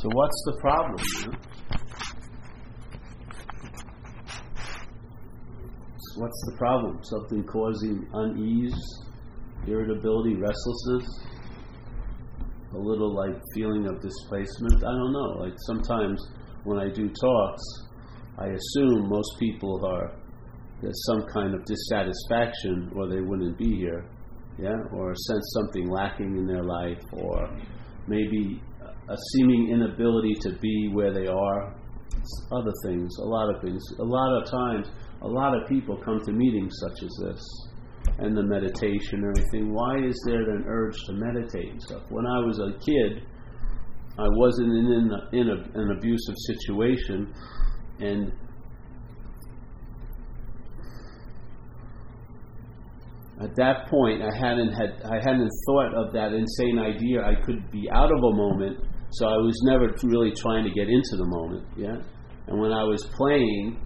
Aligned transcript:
So 0.00 0.08
what's 0.14 0.42
the 0.46 0.56
problem? 0.62 0.96
You 0.98 1.26
know? 1.26 1.38
What's 6.16 6.42
the 6.46 6.56
problem? 6.56 7.00
Something 7.02 7.44
causing 7.44 8.08
unease, 8.14 8.80
irritability, 9.66 10.36
restlessness? 10.36 11.04
A 12.72 12.78
little 12.78 13.14
like 13.14 13.42
feeling 13.54 13.88
of 13.88 14.00
displacement? 14.00 14.82
I 14.82 14.90
don't 14.90 15.12
know. 15.12 15.44
Like 15.44 15.52
sometimes 15.66 16.26
when 16.64 16.78
I 16.78 16.88
do 16.88 17.10
talks, 17.10 17.62
I 18.38 18.46
assume 18.46 19.06
most 19.06 19.38
people 19.38 19.84
are 19.84 20.14
there's 20.80 21.04
some 21.08 21.26
kind 21.26 21.54
of 21.54 21.62
dissatisfaction 21.66 22.90
or 22.96 23.06
they 23.06 23.20
wouldn't 23.20 23.58
be 23.58 23.76
here, 23.76 24.06
yeah, 24.58 24.78
or 24.94 25.14
sense 25.14 25.52
something 25.60 25.90
lacking 25.90 26.38
in 26.38 26.46
their 26.46 26.64
life, 26.64 27.02
or 27.12 27.50
maybe 28.06 28.62
a 29.10 29.16
seeming 29.32 29.70
inability 29.70 30.34
to 30.40 30.52
be 30.60 30.90
where 30.92 31.12
they 31.12 31.26
are. 31.26 31.74
Other 32.52 32.72
things, 32.84 33.16
a 33.18 33.24
lot 33.26 33.54
of 33.54 33.60
things. 33.60 33.82
A 33.98 34.04
lot 34.04 34.40
of 34.40 34.50
times, 34.50 34.88
a 35.22 35.28
lot 35.28 35.60
of 35.60 35.68
people 35.68 35.96
come 36.04 36.20
to 36.24 36.32
meetings 36.32 36.72
such 36.80 37.02
as 37.02 37.10
this 37.22 37.70
and 38.18 38.36
the 38.36 38.42
meditation 38.42 39.24
and 39.24 39.36
everything. 39.36 39.74
Why 39.74 39.98
is 39.98 40.20
there 40.26 40.50
an 40.50 40.64
urge 40.66 40.96
to 41.06 41.12
meditate 41.12 41.72
and 41.72 41.82
stuff? 41.82 42.02
When 42.08 42.26
I 42.26 42.38
was 42.38 42.58
a 42.58 42.72
kid, 42.84 43.26
I 44.18 44.26
wasn't 44.28 44.68
in, 44.68 44.86
in, 45.32 45.40
in 45.40 45.48
a, 45.48 45.80
an 45.80 45.96
abusive 45.96 46.34
situation, 46.46 47.32
and 48.00 48.32
at 53.40 53.56
that 53.56 53.88
point 53.88 54.22
I 54.22 54.36
hadn't 54.36 54.72
had 54.72 55.02
I 55.04 55.16
hadn't 55.16 55.50
thought 55.66 55.94
of 55.94 56.12
that 56.12 56.32
insane 56.32 56.78
idea 56.78 57.22
I 57.24 57.34
could 57.44 57.70
be 57.70 57.88
out 57.90 58.10
of 58.12 58.18
a 58.18 58.34
moment 58.36 58.78
so 59.12 59.26
I 59.28 59.36
was 59.36 59.54
never 59.64 59.94
really 60.04 60.32
trying 60.32 60.64
to 60.64 60.70
get 60.70 60.88
into 60.88 61.16
the 61.16 61.26
moment 61.26 61.66
yeah? 61.76 61.96
And 62.48 62.60
when 62.60 62.72
I 62.72 62.84
was 62.84 63.02
playing 63.16 63.80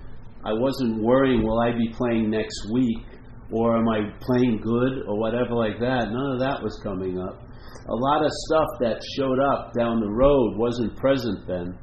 I 0.44 0.52
wasn't 0.52 1.02
worrying 1.02 1.42
will 1.42 1.60
I 1.60 1.72
be 1.72 1.88
playing 1.88 2.30
next 2.30 2.68
week? 2.72 3.06
Or 3.52 3.76
am 3.76 3.88
I 3.88 4.10
playing 4.20 4.60
good? 4.62 5.04
or 5.06 5.18
whatever 5.18 5.54
like 5.54 5.78
that. 5.78 6.10
None 6.10 6.32
of 6.32 6.40
that 6.40 6.62
was 6.62 6.80
coming 6.82 7.18
up. 7.18 7.40
A 7.88 7.94
lot 7.94 8.24
of 8.24 8.30
stuff 8.48 8.68
that 8.80 9.00
showed 9.16 9.38
up 9.38 9.72
down 9.78 10.00
the 10.00 10.10
road 10.10 10.56
wasn't 10.56 10.96
present 10.96 11.46
then. 11.46 11.78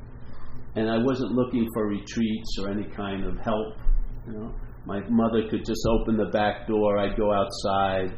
And 0.75 0.89
I 0.89 0.97
wasn't 0.97 1.31
looking 1.31 1.67
for 1.73 1.87
retreats 1.87 2.57
or 2.59 2.69
any 2.69 2.85
kind 2.95 3.25
of 3.25 3.37
help 3.39 3.77
you 4.27 4.33
know? 4.33 4.55
My 4.85 4.99
mother 5.09 5.47
could 5.49 5.65
just 5.65 5.85
open 5.89 6.17
the 6.17 6.29
back 6.31 6.67
door. 6.67 6.97
I'd 6.97 7.17
go 7.17 7.31
outside. 7.31 8.15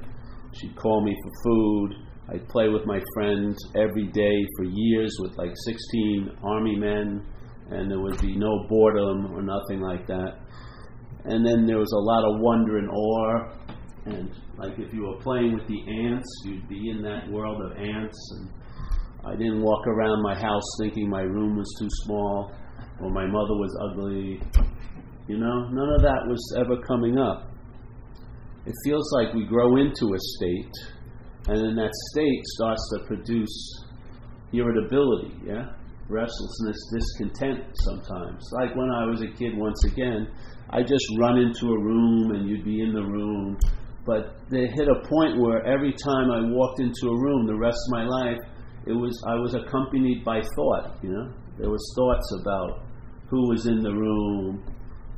She'd 0.53 0.75
call 0.75 1.03
me 1.03 1.15
for 1.23 1.31
food. 1.43 1.95
I'd 2.29 2.47
play 2.49 2.69
with 2.69 2.85
my 2.85 2.99
friends 3.13 3.57
every 3.75 4.07
day 4.07 4.45
for 4.57 4.65
years 4.65 5.15
with 5.19 5.37
like 5.37 5.51
16 5.65 6.37
army 6.43 6.75
men, 6.75 7.25
and 7.69 7.91
there 7.91 7.99
would 7.99 8.19
be 8.21 8.35
no 8.35 8.65
boredom 8.69 9.33
or 9.33 9.41
nothing 9.41 9.81
like 9.81 10.07
that. 10.07 10.39
And 11.25 11.45
then 11.45 11.65
there 11.65 11.79
was 11.79 11.91
a 11.91 11.99
lot 11.99 12.23
of 12.23 12.41
wonder 12.41 12.77
and 12.77 12.89
awe. 12.89 13.53
And 14.05 14.31
like 14.57 14.77
if 14.79 14.93
you 14.93 15.07
were 15.07 15.17
playing 15.21 15.53
with 15.53 15.67
the 15.67 15.81
ants, 16.07 16.27
you'd 16.45 16.67
be 16.67 16.89
in 16.89 17.01
that 17.03 17.29
world 17.29 17.61
of 17.61 17.77
ants. 17.77 18.17
And 18.37 18.49
I 19.25 19.35
didn't 19.35 19.61
walk 19.61 19.87
around 19.87 20.21
my 20.21 20.35
house 20.35 20.63
thinking 20.81 21.09
my 21.09 21.21
room 21.21 21.57
was 21.57 21.75
too 21.79 21.89
small 22.03 22.51
or 23.01 23.09
my 23.09 23.25
mother 23.25 23.55
was 23.55 23.77
ugly 23.91 24.41
you 25.27 25.37
know, 25.37 25.69
none 25.69 25.89
of 25.95 26.01
that 26.01 26.27
was 26.27 26.55
ever 26.59 26.81
coming 26.81 27.17
up. 27.17 27.49
It 28.65 28.73
feels 28.83 29.09
like 29.13 29.33
we 29.33 29.45
grow 29.45 29.77
into 29.77 30.13
a 30.13 30.19
state, 30.19 30.71
and 31.47 31.57
then 31.57 31.75
that 31.75 31.91
state 32.11 32.41
starts 32.55 32.81
to 32.93 33.05
produce 33.05 33.85
irritability, 34.53 35.35
yeah? 35.45 35.73
Restlessness, 36.09 36.77
discontent 36.93 37.63
sometimes. 37.83 38.49
Like 38.51 38.75
when 38.75 38.89
I 38.89 39.05
was 39.05 39.21
a 39.21 39.27
kid, 39.27 39.57
once 39.57 39.83
again, 39.85 40.27
I 40.69 40.83
just 40.83 41.05
run 41.19 41.37
into 41.37 41.67
a 41.67 41.79
room 41.79 42.31
and 42.31 42.47
you'd 42.47 42.65
be 42.65 42.81
in 42.81 42.93
the 42.93 43.03
room. 43.03 43.57
But 44.05 44.35
they 44.49 44.67
hit 44.67 44.87
a 44.87 45.07
point 45.07 45.39
where 45.39 45.65
every 45.65 45.93
time 45.93 46.29
I 46.29 46.41
walked 46.41 46.79
into 46.79 47.07
a 47.07 47.15
room, 47.15 47.47
the 47.47 47.57
rest 47.57 47.77
of 47.87 47.91
my 47.91 48.05
life, 48.05 48.39
it 48.85 48.91
was 48.91 49.21
I 49.27 49.35
was 49.35 49.55
accompanied 49.55 50.25
by 50.25 50.41
thought. 50.55 50.99
You 51.01 51.11
know, 51.11 51.33
there 51.57 51.69
was 51.69 51.83
thoughts 51.95 52.41
about 52.41 52.83
who 53.29 53.49
was 53.49 53.65
in 53.65 53.81
the 53.81 53.91
room, 53.91 54.63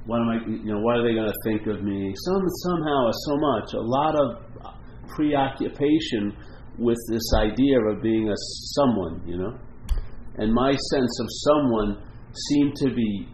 what 0.06 0.22
am 0.22 0.30
I, 0.30 0.38
you 0.48 0.72
know, 0.72 0.80
what 0.82 0.98
are 0.98 1.04
they 1.04 1.14
going 1.14 1.28
to 1.28 1.40
think 1.44 1.68
of 1.68 1.84
me? 1.84 2.14
Some, 2.16 2.44
somehow, 2.70 3.10
so 3.12 3.38
much, 3.38 3.74
a 3.74 3.82
lot 3.82 4.14
of 4.16 4.45
preoccupation 5.08 6.36
with 6.78 6.98
this 7.10 7.24
idea 7.38 7.80
of 7.80 8.02
being 8.02 8.30
a 8.30 8.36
someone, 8.76 9.22
you 9.26 9.38
know. 9.38 9.58
And 10.38 10.54
my 10.54 10.72
sense 10.72 11.20
of 11.22 11.28
someone 11.30 12.04
seemed 12.50 12.76
to 12.78 12.94
be 12.94 13.28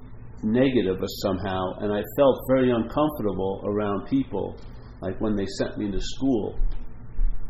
negative 0.43 0.97
somehow, 1.23 1.73
and 1.79 1.91
I 1.93 2.01
felt 2.17 2.39
very 2.49 2.71
uncomfortable 2.71 3.63
around 3.65 4.07
people, 4.07 4.57
like 5.01 5.19
when 5.19 5.35
they 5.35 5.45
sent 5.57 5.77
me 5.77 5.91
to 5.91 5.99
school. 5.99 6.59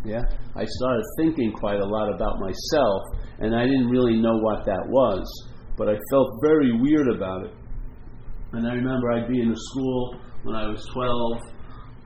Yeah, 0.03 0.23
I 0.55 0.65
started 0.65 1.03
thinking 1.19 1.51
quite 1.53 1.79
a 1.79 1.85
lot 1.85 2.13
about 2.13 2.39
myself, 2.39 3.01
and 3.39 3.55
I 3.55 3.65
didn't 3.65 3.89
really 3.89 4.19
know 4.19 4.37
what 4.37 4.65
that 4.65 4.83
was, 4.87 5.49
but 5.77 5.89
I 5.89 5.95
felt 6.09 6.29
very 6.41 6.71
weird 6.81 7.07
about 7.15 7.45
it. 7.45 7.53
And 8.53 8.67
I 8.67 8.73
remember 8.73 9.11
I'd 9.11 9.29
be 9.29 9.41
in 9.41 9.49
the 9.49 9.59
school 9.71 10.15
when 10.43 10.55
I 10.55 10.67
was 10.67 10.83
12, 10.93 11.50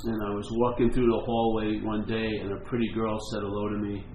and 0.05 0.21
I 0.21 0.29
was 0.29 0.47
walking 0.51 0.91
through 0.91 1.07
the 1.07 1.23
hallway 1.25 1.81
one 1.81 2.05
day, 2.05 2.37
and 2.41 2.53
a 2.53 2.61
pretty 2.65 2.89
girl 2.93 3.17
said 3.31 3.41
hello 3.41 3.69
to 3.69 3.77
me. 3.77 4.05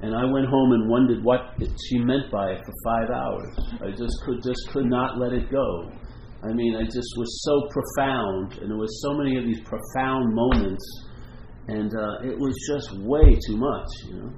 And 0.00 0.16
I 0.16 0.24
went 0.24 0.46
home 0.46 0.72
and 0.72 0.90
wondered 0.90 1.22
what 1.22 1.54
she 1.60 1.98
meant 1.98 2.30
by 2.32 2.50
it 2.52 2.60
for 2.64 2.74
five 2.84 3.10
hours. 3.10 3.54
I 3.82 3.90
just 3.90 4.16
could 4.24 4.42
just 4.42 4.68
could 4.72 4.86
not 4.86 5.18
let 5.18 5.32
it 5.32 5.50
go. 5.50 5.92
I 6.42 6.52
mean, 6.52 6.74
I 6.74 6.82
just 6.82 7.12
was 7.16 7.44
so 7.44 7.68
profound, 7.70 8.58
and 8.58 8.70
there 8.70 8.78
was 8.78 9.00
so 9.02 9.14
many 9.14 9.38
of 9.38 9.44
these 9.44 9.60
profound 9.60 10.34
moments, 10.34 10.84
and 11.68 11.92
uh, 11.94 12.26
it 12.26 12.36
was 12.36 12.54
just 12.66 12.90
way 12.98 13.38
too 13.46 13.56
much. 13.56 13.86
You 14.08 14.14
know, 14.16 14.32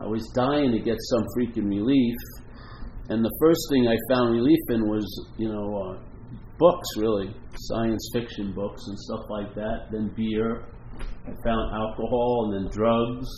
I 0.00 0.06
was 0.06 0.26
dying 0.34 0.72
to 0.72 0.78
get 0.78 0.96
some 1.10 1.26
freaking 1.36 1.68
relief, 1.68 2.16
and 3.10 3.22
the 3.22 3.36
first 3.40 3.60
thing 3.70 3.86
I 3.86 3.96
found 4.08 4.32
relief 4.32 4.60
in 4.70 4.88
was, 4.88 5.04
you 5.36 5.52
know, 5.52 5.76
uh, 5.76 6.02
books, 6.58 6.88
really, 6.96 7.34
science 7.68 8.10
fiction 8.12 8.52
books 8.54 8.82
and 8.86 8.98
stuff 8.98 9.26
like 9.30 9.54
that. 9.54 9.88
Then 9.90 10.12
beer. 10.16 10.66
I 11.24 11.30
found 11.44 11.74
alcohol 11.74 12.50
and 12.52 12.66
then 12.66 12.72
drugs. 12.72 13.28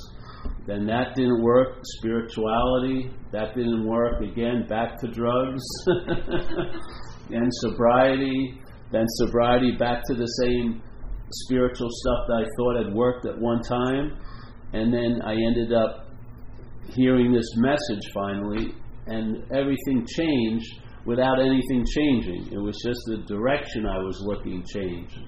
Then 0.66 0.86
that 0.86 1.14
didn't 1.14 1.42
work. 1.42 1.78
Spirituality, 1.98 3.10
that 3.32 3.54
didn't 3.54 3.86
work. 3.86 4.22
Again, 4.22 4.66
back 4.68 4.98
to 5.00 5.08
drugs. 5.08 5.62
and 7.30 7.50
sobriety. 7.60 8.60
Then 8.90 9.04
sobriety, 9.08 9.72
back 9.78 10.02
to 10.06 10.14
the 10.14 10.26
same 10.26 10.82
spiritual 11.30 11.88
stuff 11.90 12.18
that 12.28 12.44
I 12.44 12.46
thought 12.56 12.84
had 12.84 12.94
worked 12.94 13.26
at 13.26 13.38
one 13.38 13.60
time. 13.62 14.18
And 14.72 14.92
then 14.92 15.20
I 15.24 15.32
ended 15.32 15.72
up 15.72 16.08
hearing 16.94 17.32
this 17.32 17.48
message 17.56 18.10
finally, 18.12 18.74
and 19.06 19.44
everything 19.52 20.06
changed 20.06 20.80
without 21.06 21.40
anything 21.40 21.84
changing. 21.94 22.52
It 22.52 22.58
was 22.58 22.76
just 22.84 23.00
the 23.06 23.18
direction 23.26 23.86
I 23.86 23.98
was 23.98 24.20
looking 24.24 24.64
changed. 24.72 25.18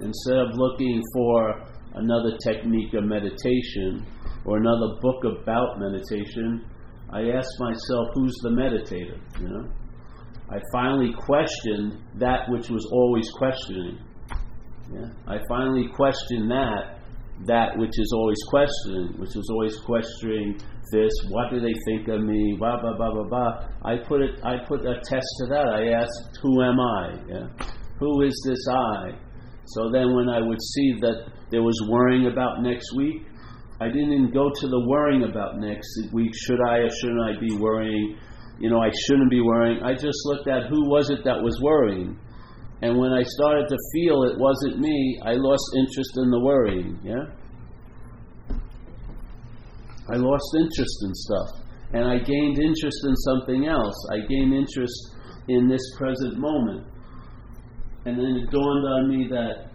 Instead 0.00 0.38
of 0.38 0.54
looking 0.54 1.02
for 1.14 1.64
another 1.94 2.36
technique 2.44 2.92
of 2.94 3.04
meditation 3.04 4.06
or 4.44 4.58
another 4.58 4.98
book 5.00 5.24
about 5.24 5.78
meditation, 5.78 6.64
I 7.10 7.30
asked 7.30 7.56
myself, 7.60 8.08
who's 8.14 8.34
the 8.42 8.50
meditator? 8.50 9.18
You 9.40 9.48
know? 9.48 9.68
I 10.50 10.58
finally 10.72 11.12
questioned 11.12 11.98
that 12.18 12.48
which 12.50 12.68
was 12.68 12.86
always 12.92 13.28
questioning. 13.30 13.98
Yeah? 14.92 15.08
I 15.26 15.38
finally 15.48 15.88
questioned 15.94 16.50
that, 16.50 16.95
that 17.44 17.76
which 17.76 17.92
is 17.98 18.12
always 18.14 18.40
questioning, 18.48 19.12
which 19.18 19.36
is 19.36 19.48
always 19.52 19.76
questioning 19.84 20.58
this? 20.92 21.12
What 21.28 21.50
do 21.50 21.60
they 21.60 21.74
think 21.84 22.08
of 22.08 22.22
me? 22.22 22.56
Blah 22.58 22.80
blah 22.80 22.96
blah 22.96 23.12
blah 23.12 23.28
blah. 23.28 23.68
I 23.84 23.98
put 23.98 24.22
it. 24.22 24.40
I 24.44 24.64
put 24.66 24.80
a 24.86 24.94
test 25.04 25.28
to 25.40 25.46
that. 25.50 25.68
I 25.68 25.92
asked, 25.92 26.38
"Who 26.42 26.62
am 26.62 26.80
I? 26.80 27.20
Yeah? 27.28 27.46
Who 28.00 28.22
is 28.22 28.34
this 28.48 28.66
I?" 28.72 29.12
So 29.66 29.90
then, 29.92 30.14
when 30.14 30.28
I 30.28 30.40
would 30.40 30.62
see 30.62 30.94
that 31.00 31.26
there 31.50 31.62
was 31.62 31.76
worrying 31.90 32.26
about 32.26 32.62
next 32.62 32.94
week, 32.96 33.26
I 33.80 33.88
didn't 33.88 34.32
go 34.32 34.48
to 34.48 34.68
the 34.68 34.86
worrying 34.88 35.24
about 35.24 35.58
next 35.58 35.88
week. 36.12 36.32
Should 36.34 36.60
I 36.60 36.78
or 36.78 36.90
shouldn't 36.90 37.20
I 37.20 37.38
be 37.38 37.54
worrying? 37.58 38.16
You 38.58 38.70
know, 38.70 38.80
I 38.80 38.90
shouldn't 39.06 39.30
be 39.30 39.42
worrying. 39.42 39.82
I 39.82 39.92
just 39.92 40.16
looked 40.24 40.48
at 40.48 40.68
who 40.70 40.88
was 40.88 41.10
it 41.10 41.24
that 41.24 41.42
was 41.42 41.60
worrying. 41.60 42.16
And 42.82 42.98
when 42.98 43.12
I 43.12 43.22
started 43.22 43.66
to 43.68 43.76
feel 43.92 44.24
it 44.24 44.38
wasn't 44.38 44.80
me, 44.80 45.18
I 45.24 45.32
lost 45.32 45.64
interest 45.78 46.12
in 46.16 46.30
the 46.30 46.40
worrying. 46.40 46.98
Yeah? 47.02 47.24
I 50.08 50.16
lost 50.16 50.44
interest 50.60 50.96
in 51.04 51.14
stuff. 51.14 51.48
And 51.94 52.04
I 52.04 52.18
gained 52.18 52.58
interest 52.58 53.00
in 53.04 53.16
something 53.16 53.66
else. 53.66 53.96
I 54.12 54.26
gained 54.28 54.52
interest 54.52 55.14
in 55.48 55.68
this 55.68 55.82
present 55.96 56.38
moment. 56.38 56.86
And 58.04 58.18
then 58.18 58.42
it 58.42 58.50
dawned 58.50 58.86
on 58.86 59.08
me 59.08 59.26
that 59.30 59.70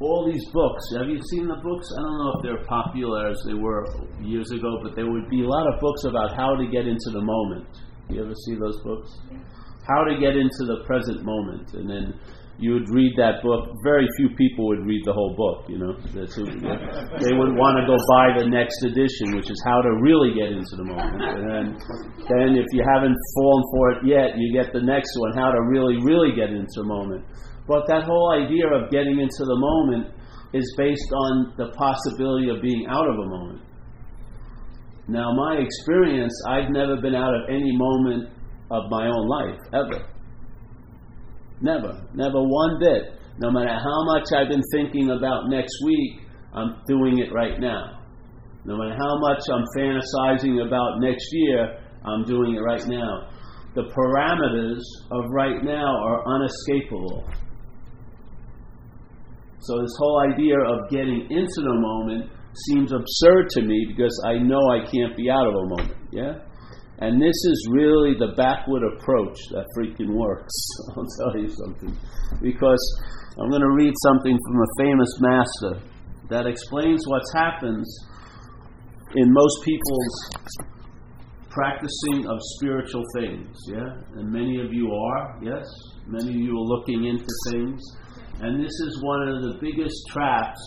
all 0.00 0.30
these 0.30 0.44
books, 0.52 0.84
have 0.98 1.08
you 1.08 1.20
seen 1.30 1.48
the 1.48 1.56
books? 1.56 1.86
I 1.96 2.02
don't 2.02 2.18
know 2.18 2.32
if 2.36 2.42
they're 2.42 2.66
popular 2.66 3.30
as 3.30 3.42
they 3.46 3.54
were 3.54 3.86
years 4.20 4.50
ago, 4.50 4.80
but 4.82 4.94
there 4.94 5.10
would 5.10 5.28
be 5.30 5.42
a 5.42 5.48
lot 5.48 5.72
of 5.72 5.80
books 5.80 6.04
about 6.04 6.36
how 6.36 6.54
to 6.56 6.66
get 6.66 6.86
into 6.86 7.10
the 7.10 7.22
moment. 7.22 7.66
You 8.10 8.22
ever 8.22 8.34
see 8.44 8.54
those 8.54 8.80
books? 8.82 9.10
How 9.84 10.04
to 10.04 10.16
get 10.16 10.36
into 10.36 10.64
the 10.64 10.82
present 10.86 11.24
moment, 11.24 11.74
and 11.74 11.88
then 11.88 12.18
you 12.56 12.72
would 12.72 12.88
read 12.88 13.12
that 13.18 13.42
book. 13.42 13.68
Very 13.82 14.06
few 14.16 14.30
people 14.38 14.68
would 14.70 14.86
read 14.86 15.02
the 15.04 15.12
whole 15.12 15.34
book. 15.36 15.68
You 15.68 15.78
know, 15.78 15.92
who, 15.92 16.44
they 17.20 17.34
would 17.34 17.52
want 17.58 17.74
to 17.76 17.84
go 17.84 17.98
buy 18.16 18.38
the 18.38 18.46
next 18.46 18.78
edition, 18.86 19.34
which 19.34 19.50
is 19.50 19.60
how 19.66 19.82
to 19.82 19.90
really 20.00 20.32
get 20.32 20.54
into 20.54 20.74
the 20.78 20.86
moment. 20.86 21.20
And 21.20 21.44
then, 21.44 21.66
then 22.30 22.48
if 22.56 22.68
you 22.72 22.86
haven't 22.86 23.18
fallen 23.34 23.64
for 23.74 23.84
it 23.92 24.00
yet, 24.06 24.38
you 24.38 24.54
get 24.54 24.72
the 24.72 24.82
next 24.82 25.10
one, 25.18 25.34
how 25.34 25.50
to 25.50 25.60
really, 25.66 25.98
really 26.00 26.30
get 26.32 26.50
into 26.50 26.80
the 26.80 26.88
moment. 26.88 27.26
But 27.66 27.84
that 27.88 28.04
whole 28.04 28.32
idea 28.32 28.70
of 28.70 28.90
getting 28.90 29.18
into 29.18 29.42
the 29.42 29.58
moment 29.58 30.14
is 30.54 30.64
based 30.78 31.10
on 31.10 31.54
the 31.58 31.74
possibility 31.74 32.48
of 32.48 32.62
being 32.62 32.86
out 32.86 33.08
of 33.08 33.18
a 33.18 33.26
moment. 33.26 33.60
Now, 35.08 35.34
my 35.34 35.58
experience, 35.58 36.32
I've 36.48 36.70
never 36.70 36.96
been 36.96 37.14
out 37.14 37.34
of 37.34 37.50
any 37.50 37.76
moment 37.76 38.30
of 38.70 38.90
my 38.90 39.06
own 39.06 39.28
life, 39.28 39.60
ever. 39.72 40.06
Never. 41.60 42.06
Never 42.14 42.42
one 42.42 42.78
bit. 42.80 43.18
No 43.38 43.50
matter 43.50 43.72
how 43.72 44.04
much 44.04 44.32
I've 44.36 44.48
been 44.48 44.62
thinking 44.72 45.10
about 45.10 45.48
next 45.48 45.74
week, 45.84 46.20
I'm 46.52 46.76
doing 46.86 47.18
it 47.18 47.32
right 47.32 47.58
now. 47.58 48.00
No 48.64 48.76
matter 48.76 48.96
how 48.96 49.18
much 49.18 49.40
I'm 49.52 49.64
fantasizing 49.76 50.66
about 50.66 51.00
next 51.00 51.26
year, 51.32 51.78
I'm 52.04 52.24
doing 52.24 52.54
it 52.54 52.60
right 52.60 52.86
now. 52.86 53.28
The 53.74 53.82
parameters 53.82 54.80
of 55.10 55.30
right 55.30 55.62
now 55.64 55.96
are 56.04 56.22
unescapable. 56.26 57.24
So, 59.60 59.80
this 59.80 59.96
whole 59.98 60.20
idea 60.32 60.56
of 60.60 60.90
getting 60.90 61.26
into 61.30 61.60
the 61.60 61.74
moment 61.74 62.30
seems 62.68 62.92
absurd 62.92 63.48
to 63.50 63.62
me 63.62 63.86
because 63.88 64.14
I 64.26 64.38
know 64.38 64.60
I 64.70 64.84
can't 64.90 65.16
be 65.16 65.28
out 65.30 65.46
of 65.46 65.54
a 65.54 65.66
moment. 65.66 65.96
Yeah? 66.12 66.34
And 66.98 67.20
this 67.20 67.34
is 67.34 67.68
really 67.72 68.14
the 68.18 68.34
backward 68.36 68.82
approach 68.94 69.36
that 69.50 69.66
freaking 69.76 70.14
works. 70.14 70.54
I'll 70.96 71.06
tell 71.18 71.42
you 71.42 71.48
something. 71.48 71.96
Because 72.40 72.82
I'm 73.38 73.50
going 73.50 73.62
to 73.62 73.74
read 73.74 73.92
something 74.04 74.38
from 74.46 74.56
a 74.56 74.70
famous 74.78 75.20
master 75.20 75.90
that 76.30 76.46
explains 76.46 77.02
what 77.06 77.22
happens 77.34 77.84
in 79.16 79.32
most 79.32 79.64
people's 79.64 80.64
practicing 81.50 82.26
of 82.26 82.38
spiritual 82.58 83.02
things. 83.16 83.56
Yeah? 83.68 84.18
And 84.18 84.32
many 84.32 84.60
of 84.60 84.72
you 84.72 84.92
are, 84.92 85.38
yes? 85.42 85.64
Many 86.06 86.30
of 86.30 86.40
you 86.40 86.52
are 86.52 86.78
looking 86.78 87.06
into 87.06 87.26
things. 87.50 87.80
And 88.40 88.62
this 88.62 88.72
is 88.72 89.02
one 89.02 89.28
of 89.28 89.42
the 89.42 89.58
biggest 89.60 89.96
traps, 90.10 90.60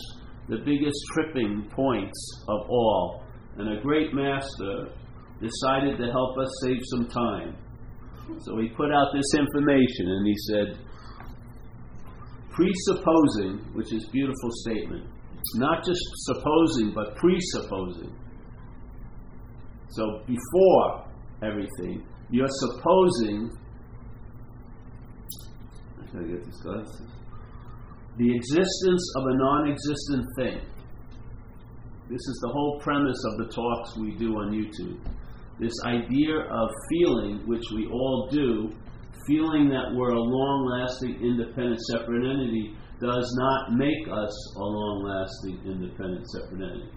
the 0.48 0.58
biggest 0.58 0.98
tripping 1.14 1.68
points 1.74 2.44
of 2.48 2.60
all. 2.68 3.24
And 3.58 3.78
a 3.78 3.82
great 3.82 4.14
master 4.14 4.92
decided 5.40 5.98
to 5.98 6.10
help 6.10 6.38
us 6.38 6.48
save 6.62 6.80
some 6.84 7.08
time. 7.08 7.56
So 8.40 8.58
he 8.58 8.68
put 8.68 8.92
out 8.92 9.08
this 9.14 9.38
information 9.38 10.06
and 10.06 10.26
he 10.26 10.34
said, 10.50 10.78
presupposing, 12.50 13.64
which 13.74 13.92
is 13.92 14.04
a 14.06 14.10
beautiful 14.10 14.50
statement, 14.66 15.06
it's 15.38 15.56
not 15.56 15.84
just 15.84 16.00
supposing, 16.26 16.92
but 16.94 17.14
presupposing. 17.16 18.14
So 19.90 20.22
before 20.26 21.06
everything, 21.42 22.06
you're 22.30 22.46
supposing. 22.48 23.50
I 26.14 26.22
get 26.22 26.50
glasses 26.62 27.02
the 28.18 28.34
existence 28.34 29.12
of 29.16 29.22
a 29.26 29.34
non 29.36 29.70
existent 29.70 30.26
thing. 30.36 30.60
This 32.10 32.18
is 32.18 32.40
the 32.42 32.48
whole 32.48 32.80
premise 32.80 33.22
of 33.30 33.38
the 33.38 33.54
talks 33.54 33.96
we 33.96 34.16
do 34.16 34.34
on 34.34 34.50
YouTube. 34.50 34.98
This 35.60 35.74
idea 35.84 36.38
of 36.38 36.68
feeling, 36.90 37.42
which 37.46 37.64
we 37.74 37.86
all 37.86 38.28
do, 38.30 38.70
feeling 39.26 39.68
that 39.68 39.92
we're 39.94 40.14
a 40.14 40.20
long 40.20 40.80
lasting, 40.80 41.20
independent, 41.22 41.80
separate 41.90 42.24
entity, 42.24 42.74
does 43.00 43.26
not 43.38 43.76
make 43.76 44.06
us 44.10 44.34
a 44.56 44.64
long 44.64 45.02
lasting, 45.04 45.60
independent, 45.66 46.26
separate 46.30 46.62
entity. 46.62 46.90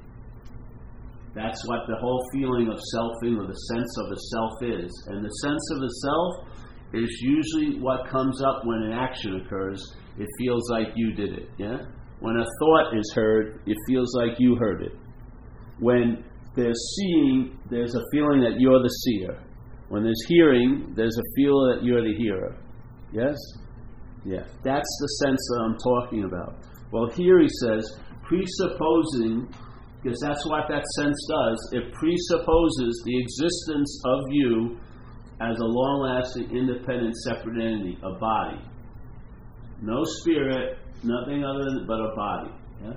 That's 1.34 1.66
what 1.68 1.88
the 1.88 1.96
whole 2.00 2.22
feeling 2.34 2.68
of 2.68 2.78
selfing 2.94 3.38
or 3.40 3.48
the 3.48 3.60
sense 3.74 3.98
of 3.98 4.12
a 4.12 4.20
self 4.32 4.54
is. 4.64 4.92
And 5.08 5.24
the 5.24 5.30
sense 5.42 5.64
of 5.72 5.82
a 5.82 5.90
self 6.04 6.32
is 6.94 7.10
usually 7.22 7.80
what 7.80 8.10
comes 8.10 8.42
up 8.44 8.62
when 8.66 8.84
an 8.84 8.92
action 8.92 9.42
occurs 9.42 9.96
it 10.18 10.28
feels 10.38 10.70
like 10.70 10.88
you 10.96 11.14
did 11.14 11.34
it. 11.34 11.50
Yeah? 11.58 11.78
When 12.20 12.36
a 12.36 12.46
thought 12.60 12.98
is 12.98 13.14
heard, 13.16 13.62
it 13.66 13.78
feels 13.88 14.14
like 14.16 14.32
you 14.40 14.56
heard 14.56 14.84
it. 14.84 14.92
When 15.80 16.24
there's 16.56 16.96
seeing, 16.96 17.58
there's 17.70 17.96
a 17.96 18.04
feeling 18.12 18.42
that 18.42 18.60
you're 18.60 18.82
the 18.82 18.90
seer. 18.90 19.40
When 19.90 20.04
there's 20.04 20.24
hearing, 20.28 20.94
there's 20.96 21.18
a 21.18 21.24
feel 21.36 21.60
that 21.68 21.84
you're 21.84 22.04
the 22.04 22.16
hearer. 22.18 22.56
Yes? 23.12 23.36
Yeah. 24.26 24.44
That's 24.64 24.98
the 25.02 25.08
sense 25.26 25.40
that 25.50 25.62
I'm 25.66 25.78
talking 25.78 26.24
about. 26.24 26.56
Well, 26.92 27.10
here 27.12 27.40
he 27.40 27.48
says, 27.62 28.00
presupposing, 28.24 29.54
because 30.02 30.20
that's 30.22 30.46
what 30.46 30.68
that 30.70 30.86
sense 30.98 31.18
does, 31.30 31.70
it 31.74 31.94
presupposes 31.94 33.04
the 33.06 33.20
existence 33.20 34.02
of 34.06 34.20
you 34.30 34.80
as 35.42 35.58
a 35.58 35.66
long 35.66 36.02
lasting, 36.04 36.56
independent, 36.56 37.16
separate 37.18 37.62
entity, 37.62 37.98
a 38.04 38.20
body 38.20 38.62
no 39.82 40.04
spirit, 40.04 40.78
nothing 41.04 41.44
other 41.44 41.64
than 41.66 41.86
but 41.88 42.00
a 42.00 42.16
body. 42.16 42.52
Yeah? 42.84 42.94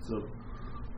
So 0.00 0.22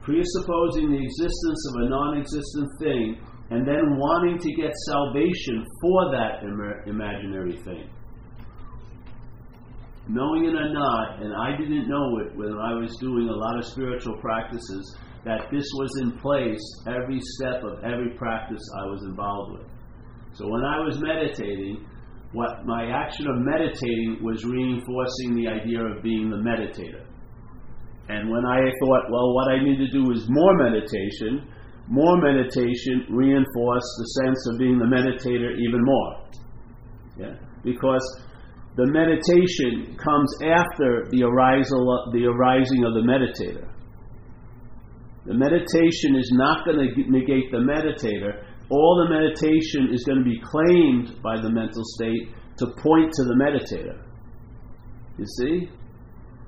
presupposing 0.06 0.94
the 0.94 1.02
existence 1.02 1.60
of 1.74 1.82
a 1.82 1.88
non-existent 1.90 2.70
thing 2.78 3.18
and 3.50 3.66
then 3.66 3.98
wanting 3.98 4.38
to 4.38 4.50
get 4.54 4.70
salvation 4.86 5.66
for 5.82 6.10
that 6.14 6.42
Im- 6.42 6.94
imaginary 6.94 7.58
thing. 7.66 7.90
Knowing 10.08 10.44
it 10.46 10.54
or 10.54 10.72
not, 10.72 11.20
and 11.20 11.34
I 11.34 11.56
didn't 11.58 11.88
know 11.88 12.18
it 12.22 12.36
when 12.36 12.54
I 12.54 12.74
was 12.74 12.96
doing 12.98 13.28
a 13.28 13.34
lot 13.34 13.58
of 13.58 13.64
spiritual 13.64 14.16
practices, 14.18 14.96
that 15.24 15.50
this 15.50 15.66
was 15.74 15.90
in 16.02 16.18
place 16.18 16.62
every 16.86 17.18
step 17.20 17.64
of 17.64 17.82
every 17.82 18.14
practice 18.16 18.62
I 18.78 18.86
was 18.86 19.02
involved 19.02 19.58
with. 19.58 19.68
So 20.34 20.46
when 20.46 20.62
I 20.62 20.78
was 20.78 21.00
meditating, 21.00 21.84
what 22.32 22.64
my 22.64 22.86
action 22.90 23.26
of 23.26 23.36
meditating 23.38 24.18
was 24.22 24.44
reinforcing 24.44 25.34
the 25.34 25.48
idea 25.48 25.82
of 25.82 26.02
being 26.02 26.30
the 26.30 26.36
meditator. 26.36 27.05
And 28.08 28.30
when 28.30 28.46
I 28.46 28.60
thought, 28.80 29.10
well, 29.10 29.34
what 29.34 29.50
I 29.50 29.62
need 29.62 29.78
to 29.78 29.88
do 29.90 30.12
is 30.12 30.26
more 30.28 30.54
meditation, 30.56 31.48
more 31.88 32.16
meditation 32.18 33.06
reinforced 33.10 33.92
the 33.98 34.22
sense 34.22 34.48
of 34.50 34.58
being 34.58 34.78
the 34.78 34.86
meditator 34.86 35.58
even 35.58 35.84
more. 35.84 36.26
Yeah? 37.18 37.34
Because 37.64 38.02
the 38.76 38.86
meditation 38.86 39.96
comes 39.96 40.30
after 40.44 41.08
the, 41.10 41.24
arisal, 41.24 42.12
the 42.12 42.26
arising 42.26 42.84
of 42.84 42.94
the 42.94 43.02
meditator. 43.02 43.66
The 45.26 45.34
meditation 45.34 46.14
is 46.14 46.30
not 46.32 46.64
going 46.64 46.78
to 46.78 47.10
negate 47.10 47.50
the 47.50 47.58
meditator, 47.58 48.44
all 48.68 49.06
the 49.06 49.14
meditation 49.14 49.92
is 49.92 50.04
going 50.04 50.18
to 50.18 50.24
be 50.24 50.40
claimed 50.40 51.22
by 51.22 51.40
the 51.40 51.50
mental 51.50 51.82
state 51.84 52.30
to 52.58 52.66
point 52.82 53.12
to 53.12 53.24
the 53.24 53.34
meditator. 53.34 54.02
You 55.18 55.24
see? 55.38 55.68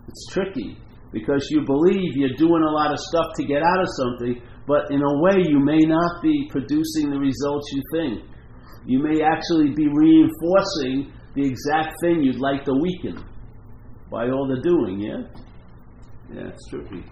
It's 0.09 0.27
tricky 0.31 0.79
because 1.13 1.47
you 1.51 1.65
believe 1.65 2.17
you're 2.17 2.37
doing 2.37 2.63
a 2.63 2.71
lot 2.71 2.93
of 2.93 2.99
stuff 2.99 3.27
to 3.37 3.45
get 3.45 3.63
out 3.63 3.81
of 3.81 3.89
something, 3.97 4.43
but 4.67 4.91
in 4.91 5.01
a 5.01 5.15
way 5.23 5.45
you 5.49 5.59
may 5.59 5.81
not 5.81 6.23
be 6.23 6.49
producing 6.51 7.11
the 7.11 7.19
results 7.19 7.73
you 7.73 7.83
think. 7.93 8.23
You 8.87 9.03
may 9.03 9.23
actually 9.23 9.75
be 9.75 9.89
reinforcing 9.89 11.13
the 11.35 11.45
exact 11.45 11.97
thing 12.01 12.23
you'd 12.23 12.41
like 12.41 12.65
to 12.65 12.73
weaken 12.73 13.25
by 14.11 14.29
all 14.29 14.49
the 14.49 14.61
doing, 14.63 15.01
yeah? 15.01 15.23
Yeah, 16.33 16.49
it's 16.49 16.69
tricky. 16.69 17.05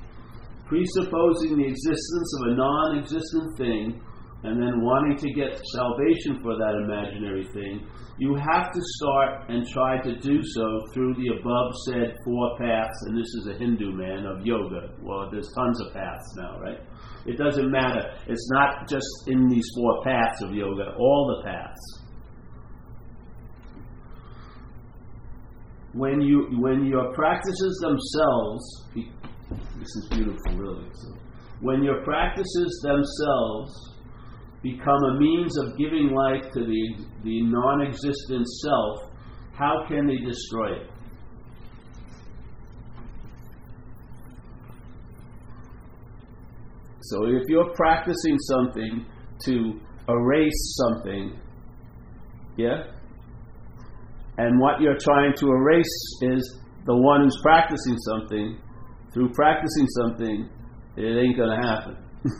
Presupposing 0.66 1.56
the 1.56 1.64
existence 1.64 2.30
of 2.40 2.52
a 2.52 2.56
non 2.56 2.98
existent 2.98 3.56
thing 3.56 4.02
and 4.46 4.62
then 4.62 4.80
wanting 4.80 5.16
to 5.18 5.32
get 5.32 5.60
salvation 5.74 6.40
for 6.40 6.56
that 6.56 6.74
imaginary 6.84 7.44
thing, 7.52 7.86
you 8.18 8.34
have 8.34 8.72
to 8.72 8.80
start 8.80 9.50
and 9.50 9.66
try 9.68 10.00
to 10.00 10.16
do 10.16 10.40
so 10.42 10.80
through 10.94 11.14
the 11.14 11.36
above 11.38 11.72
said 11.86 12.16
four 12.24 12.56
paths. 12.58 12.96
And 13.06 13.18
this 13.18 13.26
is 13.40 13.48
a 13.48 13.58
Hindu 13.58 13.92
man 13.92 14.24
of 14.24 14.46
yoga. 14.46 14.94
Well, 15.02 15.28
there's 15.30 15.52
tons 15.52 15.80
of 15.82 15.92
paths 15.92 16.34
now, 16.36 16.60
right? 16.60 16.78
It 17.26 17.36
doesn't 17.36 17.70
matter. 17.70 18.02
It's 18.28 18.48
not 18.52 18.88
just 18.88 19.06
in 19.26 19.48
these 19.48 19.68
four 19.74 20.02
paths 20.04 20.42
of 20.42 20.54
yoga, 20.54 20.94
all 20.96 21.36
the 21.36 21.50
paths. 21.50 22.02
When 25.92 26.20
you 26.20 26.48
when 26.60 26.86
your 26.86 27.12
practices 27.14 27.78
themselves, 27.82 28.84
this 29.78 29.88
is 29.88 30.08
beautiful, 30.10 30.56
really. 30.56 30.88
So, 30.92 31.16
when 31.62 31.82
your 31.82 32.04
practices 32.04 32.80
themselves 32.84 33.95
become 34.62 35.02
a 35.14 35.18
means 35.18 35.56
of 35.58 35.76
giving 35.78 36.10
life 36.14 36.52
to 36.52 36.60
the, 36.60 37.04
the 37.24 37.42
non 37.42 37.86
existent 37.86 38.46
self, 38.46 39.10
how 39.52 39.84
can 39.88 40.06
they 40.06 40.18
destroy 40.18 40.76
it? 40.76 40.90
So 47.02 47.26
if 47.26 47.42
you're 47.48 47.72
practicing 47.74 48.36
something 48.38 49.06
to 49.44 49.80
erase 50.08 50.76
something, 50.76 51.38
Yeah? 52.56 52.84
And 54.38 54.60
what 54.60 54.80
you're 54.80 54.98
trying 54.98 55.34
to 55.36 55.46
erase 55.46 56.18
is 56.22 56.58
the 56.84 56.96
one 56.96 57.22
who's 57.24 57.38
practicing 57.42 57.96
something. 57.98 58.58
Through 59.12 59.32
practicing 59.32 59.86
something, 60.02 60.48
it 60.96 61.18
ain't 61.18 61.36
going 61.36 61.60
to 61.60 61.66
happen. 61.66 61.96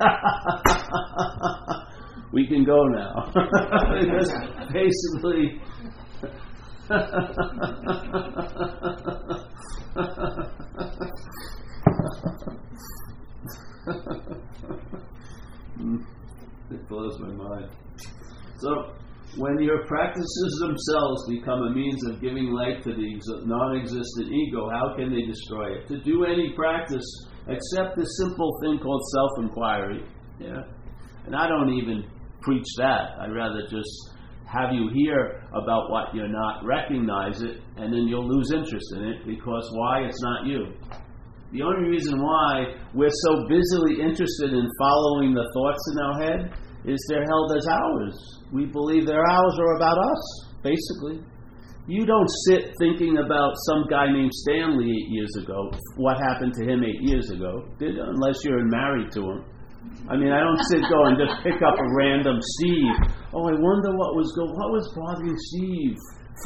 we 2.32 2.46
can 2.46 2.64
go 2.64 2.84
now. 2.84 3.30
basically. 4.72 5.60
it 16.70 16.88
blows 16.88 17.18
my 17.20 17.28
mind. 17.28 17.68
So, 18.58 18.94
when 19.36 19.60
your 19.60 19.86
practices 19.86 20.58
themselves 20.60 21.28
become 21.30 21.62
a 21.62 21.70
means 21.70 22.04
of 22.06 22.20
giving 22.20 22.52
life 22.52 22.82
to 22.84 22.92
the 22.92 23.20
non 23.46 23.76
existent 23.76 24.32
ego, 24.32 24.68
how 24.70 24.94
can 24.96 25.12
they 25.12 25.26
destroy 25.26 25.76
it? 25.76 25.86
To 25.88 26.00
do 26.02 26.24
any 26.24 26.52
practice 26.56 27.04
except 27.48 27.96
this 27.96 28.08
simple 28.18 28.50
thing 28.62 28.78
called 28.78 29.02
self 29.14 29.30
inquiry. 29.38 30.04
Yeah? 30.38 30.62
And 31.26 31.36
I 31.36 31.48
don't 31.48 31.72
even 31.74 32.04
preach 32.40 32.66
that. 32.78 33.18
I'd 33.20 33.32
rather 33.32 33.62
just 33.68 34.10
have 34.46 34.72
you 34.72 34.90
hear 34.92 35.46
about 35.54 35.90
what 35.90 36.14
you're 36.14 36.28
not, 36.28 36.64
recognize 36.64 37.40
it, 37.42 37.62
and 37.76 37.92
then 37.92 38.08
you'll 38.08 38.26
lose 38.26 38.50
interest 38.52 38.86
in 38.96 39.04
it 39.04 39.26
because 39.26 39.70
why? 39.74 40.00
It's 40.00 40.20
not 40.22 40.46
you. 40.46 40.66
The 41.52 41.62
only 41.62 41.88
reason 41.88 42.20
why 42.20 42.74
we're 42.94 43.10
so 43.10 43.46
busily 43.48 44.00
interested 44.00 44.52
in 44.54 44.68
following 44.78 45.34
the 45.34 45.46
thoughts 45.54 45.82
in 45.92 45.98
our 45.98 46.16
head 46.22 46.52
is 46.84 46.98
they're 47.08 47.26
held 47.26 47.52
as 47.56 47.66
ours. 47.66 48.40
We 48.52 48.66
believe 48.66 49.06
their 49.06 49.24
ours 49.24 49.58
are 49.58 49.76
about 49.76 49.98
us, 49.98 50.46
basically. 50.62 51.22
You 51.90 52.06
don't 52.06 52.30
sit 52.46 52.70
thinking 52.78 53.18
about 53.18 53.50
some 53.66 53.84
guy 53.90 54.06
named 54.12 54.32
Stanley 54.32 54.86
eight 54.86 55.10
years 55.10 55.34
ago, 55.42 55.72
what 55.96 56.18
happened 56.18 56.54
to 56.54 56.64
him 56.64 56.84
eight 56.84 57.02
years 57.02 57.30
ago, 57.30 57.66
unless 57.80 58.44
you're 58.44 58.64
married 58.64 59.10
to 59.10 59.20
him. 59.22 59.44
I 60.08 60.16
mean, 60.16 60.30
I 60.30 60.38
don't 60.38 60.62
sit 60.70 60.82
go 60.88 61.06
and 61.06 61.18
just 61.18 61.42
pick 61.42 61.58
up 61.66 61.74
a 61.74 61.94
random 61.98 62.38
Steve. 62.40 62.94
Oh, 63.34 63.42
I 63.42 63.58
wonder 63.58 63.90
what 63.98 64.14
was 64.14 64.30
go 64.38 64.44
what 64.44 64.70
was 64.70 64.86
bothering 64.94 65.34
Steve 65.36 65.96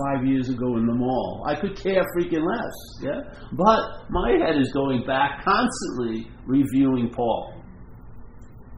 five 0.01 0.25
years 0.25 0.49
ago 0.49 0.79
in 0.79 0.87
the 0.87 0.95
mall. 0.95 1.45
I 1.47 1.61
could 1.61 1.77
care 1.77 2.03
freaking 2.17 2.41
less, 2.41 2.77
yeah. 3.03 3.21
But 3.53 4.09
my 4.09 4.31
head 4.41 4.57
is 4.57 4.73
going 4.73 5.05
back 5.05 5.45
constantly 5.45 6.27
reviewing 6.47 7.11
Paul. 7.11 7.61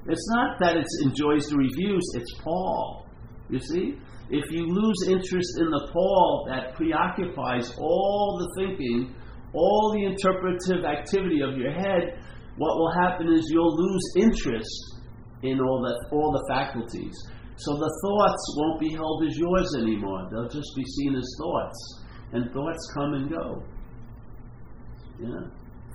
It's 0.09 0.29
not 0.35 0.59
that 0.59 0.77
it 0.77 0.87
enjoys 1.05 1.47
the 1.47 1.59
reviews, 1.59 2.03
it's 2.15 2.35
Paul. 2.43 3.07
You 3.51 3.61
see? 3.61 3.95
If 4.29 4.45
you 4.51 4.67
lose 4.67 5.09
interest 5.09 5.59
in 5.61 5.71
the 5.71 5.89
Paul 5.93 6.47
that 6.49 6.75
preoccupies 6.75 7.73
all 7.79 8.39
the 8.39 8.63
thinking, 8.63 9.15
all 9.53 9.93
the 9.95 10.05
interpretive 10.05 10.85
activity 10.85 11.43
of 11.43 11.57
your 11.57 11.73
head, 11.73 12.19
what 12.57 12.77
will 12.77 12.93
happen 13.03 13.29
is 13.33 13.49
you'll 13.51 13.77
lose 13.77 14.13
interest 14.17 15.01
in 15.43 15.61
all 15.61 15.81
the, 15.81 16.17
all 16.17 16.33
the 16.33 16.45
faculties. 16.53 17.15
So 17.57 17.73
the 17.73 17.93
thoughts 18.03 18.55
won't 18.59 18.81
be 18.81 18.93
held 18.93 19.25
as 19.25 19.39
yours 19.39 19.75
anymore. 19.79 20.29
They'll 20.31 20.49
just 20.49 20.73
be 20.77 20.85
seen 20.85 21.15
as 21.15 21.37
thoughts. 21.39 22.05
And 22.33 22.53
thoughts 22.53 22.93
come 22.95 23.15
and 23.15 23.31
go. 23.31 23.63
Yeah? 25.21 25.49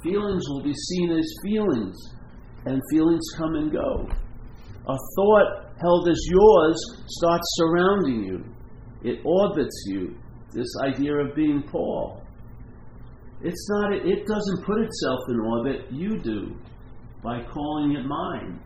Feelings 0.03 0.43
will 0.49 0.63
be 0.63 0.73
seen 0.73 1.11
as 1.11 1.35
feelings 1.43 1.97
and 2.65 2.81
feelings 2.91 3.25
come 3.37 3.55
and 3.55 3.71
go. 3.71 4.07
A 4.87 4.97
thought 5.15 5.70
held 5.81 6.07
as 6.07 6.19
yours 6.29 7.03
starts 7.07 7.45
surrounding 7.55 8.23
you, 8.23 8.43
it 9.03 9.19
orbits 9.25 9.83
you. 9.87 10.15
This 10.53 10.67
idea 10.83 11.15
of 11.15 11.35
being 11.35 11.63
Paul. 11.71 12.21
It's 13.41 13.67
not, 13.69 13.93
it 13.93 14.27
doesn't 14.27 14.65
put 14.65 14.79
itself 14.81 15.19
in 15.29 15.39
orbit, 15.39 15.91
you 15.91 16.19
do, 16.19 16.55
by 17.23 17.41
calling 17.43 17.93
it 17.93 18.05
mine. 18.05 18.59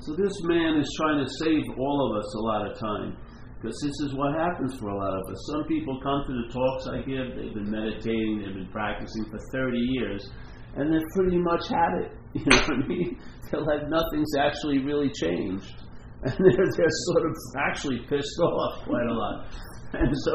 So 0.00 0.14
this 0.16 0.32
man 0.44 0.80
is 0.80 0.92
trying 0.96 1.24
to 1.24 1.30
save 1.44 1.62
all 1.78 2.10
of 2.10 2.24
us 2.24 2.34
a 2.34 2.40
lot 2.40 2.70
of 2.70 2.78
time. 2.78 3.16
Because 3.60 3.80
this 3.80 4.08
is 4.08 4.14
what 4.14 4.34
happens 4.34 4.76
for 4.78 4.88
a 4.88 4.96
lot 4.96 5.14
of 5.14 5.22
us. 5.32 5.48
Some 5.52 5.64
people 5.64 5.98
come 6.02 6.22
to 6.26 6.32
the 6.32 6.52
talks 6.52 6.86
I 6.86 6.98
give, 7.02 7.36
they've 7.36 7.54
been 7.54 7.70
meditating, 7.70 8.42
they've 8.44 8.54
been 8.54 8.70
practicing 8.70 9.24
for 9.30 9.38
30 9.52 9.78
years, 9.78 10.28
and 10.76 10.92
they've 10.92 11.08
pretty 11.14 11.38
much 11.38 11.68
had 11.68 12.04
it. 12.04 12.12
You 12.44 12.44
know 12.44 12.56
what 12.56 12.84
I 12.84 12.86
mean? 12.86 13.18
They're 13.50 13.60
like 13.60 13.88
nothing's 13.88 14.36
actually 14.38 14.78
really 14.84 15.10
changed. 15.10 15.72
And 16.22 16.34
they're, 16.40 16.70
they're 16.76 16.98
sort 17.12 17.26
of 17.26 17.36
actually 17.68 17.98
pissed 18.08 18.38
off 18.42 18.84
quite 18.84 19.06
a 19.06 19.14
lot. 19.14 19.46
And 19.92 20.12
so, 20.24 20.34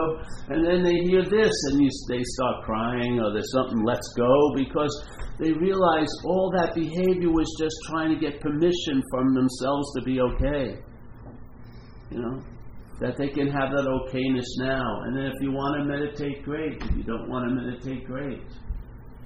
and 0.49 0.65
then 0.65 0.83
they 0.83 1.03
hear 1.09 1.23
this 1.23 1.51
and 1.69 1.81
you, 1.81 1.89
they 2.07 2.23
start 2.23 2.63
crying 2.63 3.19
or 3.19 3.33
there's 3.33 3.51
something, 3.51 3.83
let's 3.83 4.07
go, 4.15 4.53
because 4.55 4.93
they 5.39 5.51
realize 5.51 6.07
all 6.23 6.53
that 6.55 6.73
behavior 6.75 7.31
was 7.31 7.49
just 7.59 7.75
trying 7.89 8.13
to 8.13 8.19
get 8.19 8.39
permission 8.39 9.01
from 9.11 9.33
themselves 9.33 9.93
to 9.97 10.01
be 10.03 10.21
okay. 10.21 10.79
You 12.11 12.21
know? 12.21 12.41
That 13.01 13.17
they 13.17 13.29
can 13.29 13.49
have 13.49 13.71
that 13.71 13.85
okayness 13.85 14.47
now. 14.59 15.01
And 15.05 15.17
then 15.17 15.25
if 15.25 15.33
you 15.41 15.51
want 15.51 15.81
to 15.81 15.85
meditate, 15.85 16.43
great. 16.43 16.81
If 16.81 16.95
you 16.95 17.03
don't 17.03 17.27
want 17.27 17.49
to 17.49 17.55
meditate, 17.55 18.05
great. 18.05 18.43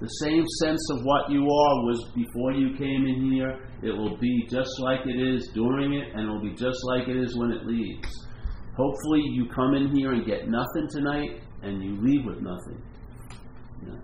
The 0.02 0.08
same 0.08 0.44
sense 0.60 0.82
of 0.92 1.06
what 1.06 1.32
you 1.32 1.40
are 1.40 1.86
was 1.88 2.12
before 2.14 2.52
you 2.52 2.76
came 2.78 3.08
in 3.08 3.32
here. 3.32 3.60
It 3.82 3.96
will 3.96 4.18
be 4.18 4.46
just 4.50 4.72
like 4.82 5.00
it 5.06 5.16
is 5.16 5.48
during 5.54 5.94
it, 5.94 6.14
and 6.14 6.28
it 6.28 6.28
will 6.28 6.42
be 6.42 6.54
just 6.54 6.80
like 6.84 7.08
it 7.08 7.16
is 7.16 7.38
when 7.38 7.52
it 7.52 7.66
leaves. 7.66 8.28
Hopefully, 8.76 9.22
you 9.32 9.48
come 9.56 9.74
in 9.74 9.96
here 9.96 10.12
and 10.12 10.26
get 10.26 10.50
nothing 10.50 10.88
tonight, 10.90 11.40
and 11.64 11.82
you 11.82 11.96
leave 12.02 12.26
with 12.26 12.42
nothing. 12.42 12.82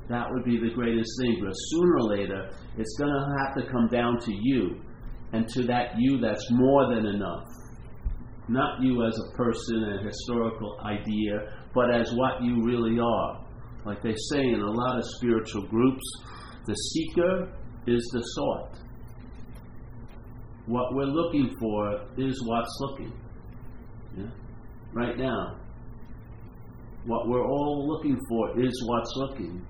That 0.08 0.28
would 0.32 0.46
be 0.46 0.58
the 0.58 0.74
greatest 0.74 1.12
thing. 1.20 1.42
But 1.44 1.52
sooner 1.52 1.98
or 1.98 2.18
later, 2.18 2.50
it's 2.78 2.96
going 2.98 3.12
to 3.12 3.38
have 3.44 3.56
to 3.56 3.70
come 3.70 3.90
down 3.90 4.18
to 4.20 4.32
you, 4.34 4.80
and 5.34 5.46
to 5.50 5.64
that 5.64 5.96
you 5.98 6.20
that's 6.22 6.48
more 6.52 6.96
than 6.96 7.06
enough. 7.06 7.44
Not 8.48 8.82
you 8.82 9.06
as 9.06 9.20
a 9.20 9.36
person, 9.36 10.00
a 10.00 10.04
historical 10.04 10.80
idea, 10.86 11.52
but 11.74 11.94
as 11.94 12.14
what 12.14 12.42
you 12.42 12.64
really 12.64 12.98
are 12.98 13.41
like 13.86 14.02
they 14.02 14.16
say 14.30 14.40
in 14.40 14.62
a 14.62 14.72
lot 14.72 14.98
of 14.98 15.04
spiritual 15.18 15.68
groups, 15.68 16.04
the 16.68 16.74
seeker 16.74 17.52
is 17.88 18.08
the 18.14 18.22
sought. 18.22 18.78
What 20.68 20.94
we're 20.94 21.06
looking 21.06 21.56
for 21.60 22.02
is 22.18 22.42
what's 22.46 22.78
looking. 22.82 23.14
Yeah? 24.18 24.30
Right 24.94 25.18
now. 25.18 25.58
What 27.06 27.28
we're 27.28 27.46
all 27.46 27.88
looking 27.88 28.18
for 28.30 28.62
is 28.62 28.84
what's 28.88 29.14
looking. 29.16 29.66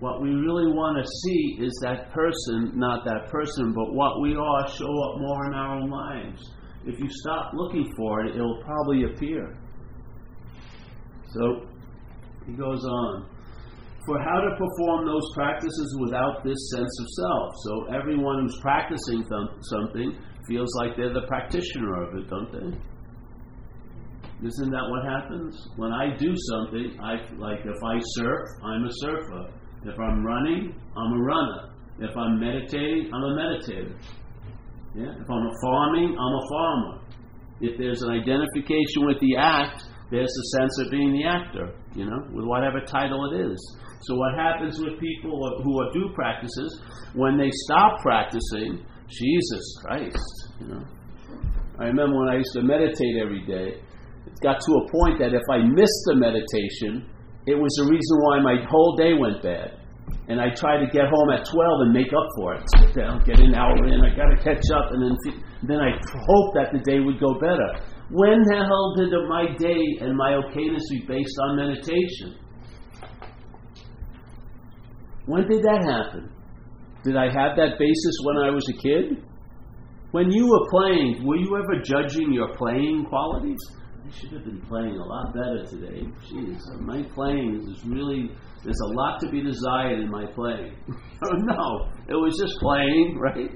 What 0.00 0.20
we 0.20 0.30
really 0.30 0.72
want 0.72 0.98
to 0.98 1.10
see 1.22 1.64
is 1.64 1.72
that 1.82 2.12
person, 2.12 2.72
not 2.74 3.04
that 3.04 3.30
person, 3.30 3.72
but 3.72 3.94
what 3.94 4.20
we 4.20 4.34
are 4.34 4.68
show 4.68 4.84
up 4.84 5.20
more 5.20 5.46
in 5.46 5.54
our 5.54 5.76
own 5.76 5.88
lives. 5.88 6.42
If 6.84 6.98
you 6.98 7.06
stop 7.08 7.52
looking 7.54 7.90
for 7.96 8.24
it, 8.24 8.34
it'll 8.34 8.62
probably 8.64 9.04
appear. 9.04 9.56
So 11.28 11.66
he 12.46 12.52
goes 12.52 12.84
on 12.84 13.33
for 14.06 14.18
how 14.20 14.40
to 14.40 14.50
perform 14.56 15.06
those 15.06 15.24
practices 15.34 15.96
without 16.00 16.44
this 16.44 16.58
sense 16.76 16.92
of 17.00 17.06
self. 17.08 17.54
So 17.64 17.94
everyone 17.94 18.42
who's 18.42 18.58
practicing 18.60 19.24
th- 19.24 19.50
something 19.62 20.18
feels 20.46 20.68
like 20.80 20.96
they're 20.96 21.14
the 21.14 21.26
practitioner 21.26 22.02
of 22.02 22.14
it, 22.16 22.28
don't 22.28 22.52
they? 22.52 22.78
Isn't 24.46 24.70
that 24.70 24.86
what 24.90 25.04
happens? 25.08 25.56
When 25.76 25.92
I 25.92 26.16
do 26.16 26.34
something, 26.52 26.98
I 27.00 27.16
like 27.38 27.60
if 27.64 27.80
I 27.82 27.98
surf, 28.16 28.44
I'm 28.62 28.84
a 28.84 28.92
surfer. 28.92 29.48
If 29.86 29.98
I'm 29.98 30.24
running, 30.24 30.74
I'm 30.96 31.12
a 31.12 31.22
runner. 31.22 31.70
If 32.00 32.16
I'm 32.16 32.40
meditating, 32.40 33.10
I'm 33.14 33.22
a 33.22 33.34
meditator. 33.36 33.96
Yeah? 34.94 35.12
If 35.16 35.30
I'm 35.30 35.48
farming, 35.62 36.16
I'm 36.18 36.34
a 36.34 36.44
farmer. 36.50 37.00
If 37.60 37.78
there's 37.78 38.02
an 38.02 38.10
identification 38.10 39.06
with 39.06 39.20
the 39.20 39.36
act, 39.36 39.84
there's 40.10 40.30
a 40.30 40.58
sense 40.58 40.78
of 40.80 40.90
being 40.90 41.12
the 41.12 41.24
actor, 41.24 41.74
you 41.94 42.04
know, 42.04 42.18
with 42.32 42.44
whatever 42.44 42.80
title 42.80 43.32
it 43.32 43.50
is. 43.50 43.78
So 44.06 44.14
what 44.16 44.34
happens 44.34 44.78
with 44.78 45.00
people 45.00 45.32
who 45.64 45.80
are 45.80 45.92
do 45.92 46.12
practices 46.14 46.80
when 47.14 47.38
they 47.38 47.50
stop 47.66 48.00
practicing? 48.00 48.84
Jesus 49.08 49.64
Christ, 49.84 50.48
you 50.60 50.68
know. 50.68 50.84
I 51.78 51.84
remember 51.84 52.20
when 52.20 52.28
I 52.28 52.36
used 52.36 52.52
to 52.54 52.62
meditate 52.62 53.16
every 53.20 53.44
day. 53.46 53.80
It 54.26 54.40
got 54.42 54.60
to 54.60 54.72
a 54.72 54.84
point 54.92 55.18
that 55.20 55.32
if 55.32 55.44
I 55.50 55.58
missed 55.58 56.02
the 56.06 56.16
meditation, 56.16 57.08
it 57.46 57.54
was 57.54 57.72
the 57.76 57.88
reason 57.88 58.16
why 58.24 58.40
my 58.40 58.64
whole 58.68 58.96
day 58.96 59.12
went 59.12 59.42
bad. 59.42 59.80
And 60.28 60.40
I 60.40 60.52
tried 60.56 60.84
to 60.84 60.88
get 60.88 61.08
home 61.08 61.30
at 61.30 61.44
12 61.44 61.88
and 61.88 61.92
make 61.92 62.12
up 62.12 62.28
for 62.36 62.54
it. 62.54 62.64
Sit 62.76 62.94
down, 62.96 63.24
get 63.24 63.40
an 63.40 63.54
hour 63.54 63.76
in, 63.88 64.00
I 64.00 64.16
got 64.16 64.32
to 64.32 64.40
catch 64.40 64.64
up, 64.72 64.92
and 64.92 65.00
then, 65.00 65.16
then 65.68 65.80
I 65.80 65.96
hope 65.96 66.54
that 66.56 66.72
the 66.72 66.80
day 66.84 67.00
would 67.00 67.20
go 67.20 67.36
better. 67.40 67.76
When 68.10 68.40
the 68.48 68.56
hell 68.64 68.94
did 68.96 69.12
my 69.28 69.52
day 69.56 69.84
and 70.00 70.16
my 70.16 70.36
okayness 70.40 70.84
be 70.90 71.04
based 71.08 71.36
on 71.44 71.56
meditation? 71.56 72.36
When 75.26 75.48
did 75.48 75.62
that 75.62 75.84
happen? 75.84 76.30
Did 77.04 77.16
I 77.16 77.26
have 77.26 77.56
that 77.56 77.78
basis 77.78 78.16
when 78.24 78.36
I 78.38 78.50
was 78.50 78.64
a 78.68 78.76
kid? 78.80 79.24
When 80.12 80.30
you 80.30 80.46
were 80.46 80.68
playing, 80.70 81.26
were 81.26 81.36
you 81.36 81.56
ever 81.56 81.82
judging 81.82 82.32
your 82.32 82.54
playing 82.54 83.06
qualities? 83.08 83.58
I 84.06 84.10
should 84.10 84.32
have 84.32 84.44
been 84.44 84.60
playing 84.68 84.96
a 84.96 85.04
lot 85.04 85.34
better 85.34 85.64
today. 85.64 86.06
Jeez, 86.28 86.60
my 86.80 87.02
playing 87.14 87.56
is 87.56 87.84
really, 87.84 88.30
there's 88.62 88.80
a 88.84 88.92
lot 88.94 89.18
to 89.20 89.30
be 89.30 89.42
desired 89.42 90.00
in 90.00 90.10
my 90.10 90.26
playing. 90.26 90.76
Oh, 91.24 91.36
no, 91.36 91.88
it 92.06 92.14
was 92.14 92.36
just 92.38 92.60
playing, 92.60 93.16
right? 93.18 93.50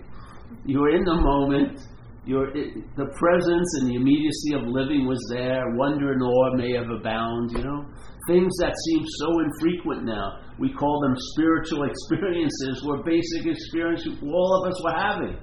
You 0.65 0.81
were 0.81 0.91
in 0.91 1.05
the 1.05 1.15
moment. 1.15 1.81
Your, 2.25 2.51
the 2.51 3.09
presence 3.19 3.69
and 3.81 3.91
the 3.91 3.95
immediacy 3.97 4.55
of 4.55 4.63
living 4.65 5.07
was 5.07 5.21
there. 5.31 5.63
Wonder 5.77 6.13
and 6.13 6.23
awe 6.23 6.55
may 6.57 6.73
have 6.73 6.89
abound, 6.89 7.51
you 7.53 7.63
know. 7.63 7.85
Things 8.27 8.53
that 8.61 8.73
seem 8.87 9.05
so 9.19 9.29
infrequent 9.41 10.05
now. 10.05 10.41
We 10.59 10.73
call 10.73 11.01
them 11.01 11.15
spiritual 11.17 11.85
experiences, 11.85 12.83
were 12.85 13.03
basic 13.03 13.47
experiences 13.47 14.19
all 14.23 14.63
of 14.63 14.69
us 14.73 14.83
were 14.83 14.93
having. 14.93 15.37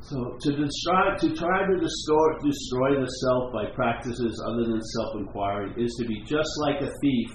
So 0.00 0.36
to 0.40 0.56
destroy, 0.56 1.16
to 1.20 1.34
try 1.34 1.66
to 1.66 1.80
destroy, 1.80 2.38
destroy 2.44 3.00
the 3.00 3.06
self 3.06 3.52
by 3.52 3.66
practices 3.74 4.42
other 4.46 4.64
than 4.66 4.82
self-inquiry 4.82 5.72
is 5.78 5.94
to 6.00 6.06
be 6.06 6.22
just 6.26 6.50
like 6.60 6.82
a 6.82 6.90
thief, 7.00 7.30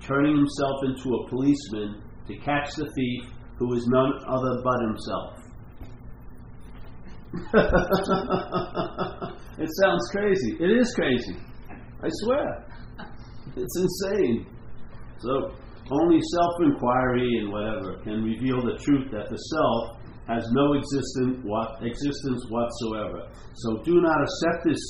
turning 0.00 0.36
himself 0.36 0.84
into 0.84 1.14
a 1.14 1.28
policeman 1.28 2.00
to 2.28 2.36
catch 2.36 2.76
the 2.76 2.88
thief 2.94 3.24
who 3.58 3.74
is 3.74 3.88
none 3.88 4.12
other 4.28 4.62
but 4.62 4.80
himself. 4.82 5.38
it 9.58 9.70
sounds 9.80 10.08
crazy. 10.12 10.56
It 10.60 10.70
is 10.70 10.94
crazy. 10.94 11.34
I 12.02 12.08
swear. 12.10 12.66
It's 13.56 13.76
insane. 13.78 14.46
So 15.18 15.54
only 15.90 16.20
self-inquiry 16.20 17.38
and 17.38 17.52
whatever 17.52 18.02
can 18.02 18.24
reveal 18.24 18.58
the 18.62 18.78
truth 18.82 19.10
that 19.12 19.30
the 19.30 19.36
self 19.36 20.02
has 20.26 20.42
no 20.52 20.74
existence, 20.74 21.42
what, 21.42 21.78
existence 21.82 22.42
whatsoever. 22.48 23.28
So 23.54 23.82
do 23.82 24.00
not 24.00 24.18
accept 24.22 24.66
this, 24.66 24.82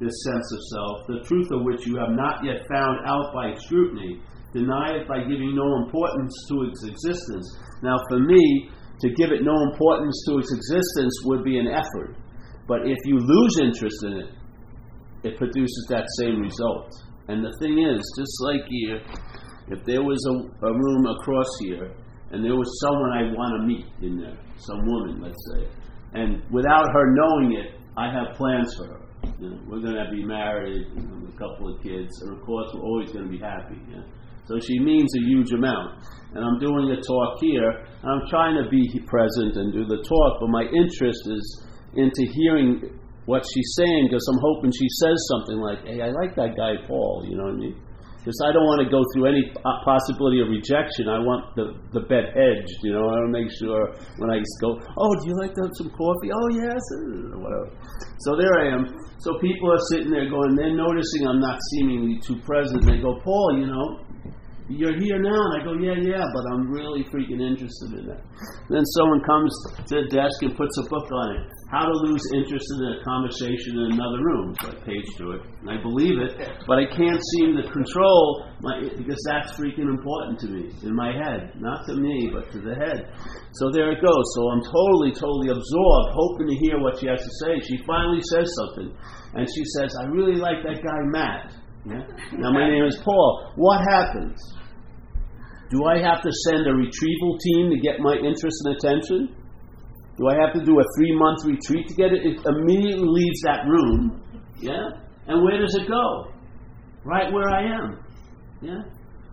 this 0.00 0.14
sense 0.24 0.48
of 0.52 0.60
self, 0.72 0.96
the 1.08 1.20
truth 1.28 1.48
of 1.52 1.64
which 1.64 1.86
you 1.86 1.96
have 1.96 2.12
not 2.12 2.44
yet 2.44 2.64
found 2.72 3.00
out 3.04 3.32
by 3.34 3.54
scrutiny. 3.56 4.20
Deny 4.54 5.00
it 5.00 5.08
by 5.08 5.20
giving 5.28 5.52
no 5.56 5.84
importance 5.84 6.32
to 6.48 6.68
its 6.68 6.84
existence. 6.84 7.44
Now, 7.82 7.96
for 8.08 8.20
me, 8.20 8.70
to 9.00 9.08
give 9.10 9.30
it 9.30 9.44
no 9.44 9.54
importance 9.72 10.16
to 10.28 10.38
its 10.38 10.52
existence 10.52 11.14
would 11.24 11.44
be 11.44 11.58
an 11.58 11.68
effort. 11.68 12.16
But 12.66 12.88
if 12.88 12.98
you 13.04 13.18
lose 13.20 13.58
interest 13.60 14.04
in 14.04 14.12
it, 14.24 14.30
it 15.28 15.36
produces 15.36 15.86
that 15.88 16.06
same 16.18 16.40
result. 16.40 16.92
And 17.28 17.44
the 17.44 17.52
thing 17.60 17.76
is, 17.78 18.00
just 18.16 18.34
like 18.40 18.64
here, 18.68 19.00
if 19.68 19.84
there 19.84 20.02
was 20.02 20.18
a, 20.24 20.66
a 20.66 20.72
room 20.72 21.06
across 21.06 21.48
here, 21.60 21.92
and 22.32 22.44
there 22.44 22.56
was 22.56 22.68
someone 22.80 23.12
I 23.12 23.22
want 23.36 23.60
to 23.60 23.66
meet 23.66 23.86
in 24.00 24.20
there, 24.20 24.38
some 24.56 24.80
woman, 24.84 25.20
let's 25.20 25.42
say, 25.52 25.68
and 26.14 26.42
without 26.50 26.88
her 26.92 27.06
knowing 27.12 27.52
it, 27.52 27.76
I 27.96 28.10
have 28.12 28.36
plans 28.36 28.74
for 28.76 28.86
her. 28.86 29.00
You 29.40 29.50
know, 29.50 29.60
we're 29.68 29.80
going 29.80 30.00
to 30.00 30.08
be 30.10 30.24
married, 30.24 30.86
you 30.96 31.02
know, 31.04 31.28
a 31.28 31.36
couple 31.36 31.74
of 31.74 31.82
kids, 31.82 32.08
and 32.22 32.38
of 32.38 32.44
course, 32.44 32.70
we're 32.72 32.80
always 32.80 33.12
going 33.12 33.26
to 33.26 33.30
be 33.30 33.38
happy. 33.38 33.76
So 34.46 34.58
she 34.60 34.78
means 34.78 35.10
a 35.18 35.22
huge 35.28 35.52
amount. 35.52 36.00
And 36.32 36.44
I'm 36.44 36.58
doing 36.58 36.88
a 36.90 37.00
talk 37.02 37.38
here, 37.40 37.68
and 37.68 38.08
I'm 38.08 38.28
trying 38.28 38.56
to 38.62 38.70
be 38.70 38.88
present 39.06 39.56
and 39.56 39.72
do 39.72 39.84
the 39.84 40.00
talk, 40.00 40.40
but 40.40 40.48
my 40.48 40.64
interest 40.64 41.20
is 41.28 41.66
into 41.94 42.24
hearing 42.32 42.98
what 43.28 43.44
she's 43.44 43.76
saying 43.76 44.08
because 44.08 44.24
I'm 44.32 44.40
hoping 44.40 44.72
she 44.72 44.88
says 45.04 45.18
something 45.28 45.60
like, 45.60 45.84
hey, 45.84 46.00
I 46.00 46.08
like 46.16 46.32
that 46.40 46.56
guy, 46.56 46.80
Paul, 46.88 47.28
you 47.28 47.36
know 47.36 47.44
what 47.44 47.60
I 47.60 47.68
mean? 47.68 47.76
because 48.28 48.44
I 48.44 48.52
don't 48.52 48.68
want 48.68 48.84
to 48.84 48.90
go 48.92 49.00
through 49.14 49.32
any 49.32 49.40
possibility 49.88 50.44
of 50.44 50.52
rejection. 50.52 51.08
I 51.08 51.16
want 51.16 51.48
the, 51.56 51.80
the 51.96 52.04
bet 52.12 52.36
hedged, 52.36 52.76
you 52.84 52.92
know. 52.92 53.08
I 53.08 53.24
want 53.24 53.32
to 53.32 53.34
make 53.40 53.48
sure 53.56 53.88
when 54.20 54.28
I 54.28 54.44
go, 54.60 54.76
oh, 54.76 55.12
do 55.16 55.32
you 55.32 55.36
like 55.40 55.56
to 55.56 55.64
have 55.64 55.72
some 55.80 55.88
coffee? 55.96 56.28
Oh, 56.28 56.48
yes, 56.52 56.82
whatever. 57.40 57.72
So 58.28 58.36
there 58.36 58.52
I 58.60 58.76
am. 58.76 58.92
So 59.24 59.40
people 59.40 59.72
are 59.72 59.80
sitting 59.88 60.12
there 60.12 60.28
going, 60.28 60.60
they're 60.60 60.76
noticing 60.76 61.24
I'm 61.24 61.40
not 61.40 61.56
seemingly 61.72 62.20
too 62.20 62.36
present. 62.44 62.84
They 62.84 63.00
go, 63.00 63.16
Paul, 63.24 63.64
you 63.64 63.72
know, 63.72 64.04
you're 64.68 64.96
here 65.00 65.18
now. 65.20 65.32
And 65.32 65.52
I 65.56 65.64
go, 65.64 65.72
yeah, 65.80 65.96
yeah, 65.96 66.24
but 66.28 66.44
I'm 66.52 66.70
really 66.70 67.04
freaking 67.08 67.40
interested 67.40 67.96
in 67.96 68.04
that. 68.06 68.20
Then 68.68 68.84
someone 69.00 69.20
comes 69.24 69.50
to 69.88 70.04
the 70.04 70.08
desk 70.12 70.36
and 70.44 70.56
puts 70.56 70.76
a 70.78 70.84
book 70.88 71.08
on 71.08 71.36
it. 71.36 71.42
How 71.72 71.84
to 71.84 71.96
lose 72.08 72.24
interest 72.32 72.64
in 72.64 72.80
a 72.92 73.04
conversation 73.04 73.76
in 73.76 73.92
another 73.96 74.20
room. 74.24 74.56
So 74.60 74.68
I 74.72 74.76
page 74.84 75.08
to 75.20 75.36
it. 75.36 75.42
And 75.60 75.68
I 75.68 75.80
believe 75.80 76.16
it, 76.20 76.36
but 76.66 76.80
I 76.80 76.86
can't 76.88 77.20
seem 77.36 77.56
to 77.60 77.64
control 77.68 78.48
my, 78.60 78.88
because 78.96 79.20
that's 79.28 79.52
freaking 79.52 79.88
important 79.88 80.40
to 80.40 80.48
me 80.48 80.72
in 80.84 80.94
my 80.94 81.12
head. 81.12 81.52
Not 81.60 81.84
to 81.88 81.94
me, 81.96 82.30
but 82.32 82.52
to 82.52 82.60
the 82.60 82.74
head. 82.76 83.08
So 83.52 83.70
there 83.72 83.92
it 83.92 84.00
goes. 84.00 84.26
So 84.36 84.40
I'm 84.48 84.64
totally, 84.64 85.12
totally 85.12 85.48
absorbed, 85.52 86.08
hoping 86.12 86.48
to 86.48 86.56
hear 86.56 86.80
what 86.80 87.00
she 87.00 87.06
has 87.08 87.20
to 87.20 87.32
say. 87.44 87.60
She 87.68 87.84
finally 87.84 88.20
says 88.32 88.48
something. 88.64 88.96
And 89.34 89.44
she 89.44 89.64
says, 89.76 89.92
I 90.00 90.06
really 90.08 90.36
like 90.36 90.64
that 90.64 90.80
guy, 90.80 91.00
Matt. 91.12 91.52
Yeah? 91.84 92.04
Now, 92.38 92.52
my 92.52 92.68
name 92.68 92.84
is 92.84 92.96
Paul. 92.96 93.52
What 93.56 93.80
happens? 93.88 94.36
Do 95.70 95.84
I 95.84 96.00
have 96.00 96.22
to 96.22 96.30
send 96.48 96.66
a 96.66 96.72
retrieval 96.72 97.36
team 97.38 97.70
to 97.70 97.78
get 97.80 98.00
my 98.00 98.16
interest 98.16 98.56
and 98.64 98.76
attention? 98.76 99.36
Do 100.16 100.28
I 100.28 100.34
have 100.34 100.54
to 100.54 100.64
do 100.64 100.80
a 100.80 100.84
three 100.96 101.14
month 101.14 101.44
retreat 101.44 101.86
to 101.88 101.94
get 101.94 102.12
it? 102.12 102.24
It 102.24 102.40
immediately 102.44 103.06
leaves 103.06 103.40
that 103.44 103.66
room. 103.68 104.22
Yeah? 104.60 104.88
And 105.28 105.44
where 105.44 105.60
does 105.60 105.74
it 105.74 105.86
go? 105.86 106.32
Right 107.04 107.32
where 107.32 107.48
I 107.48 107.62
am. 107.62 108.02
Yeah? 108.62 108.80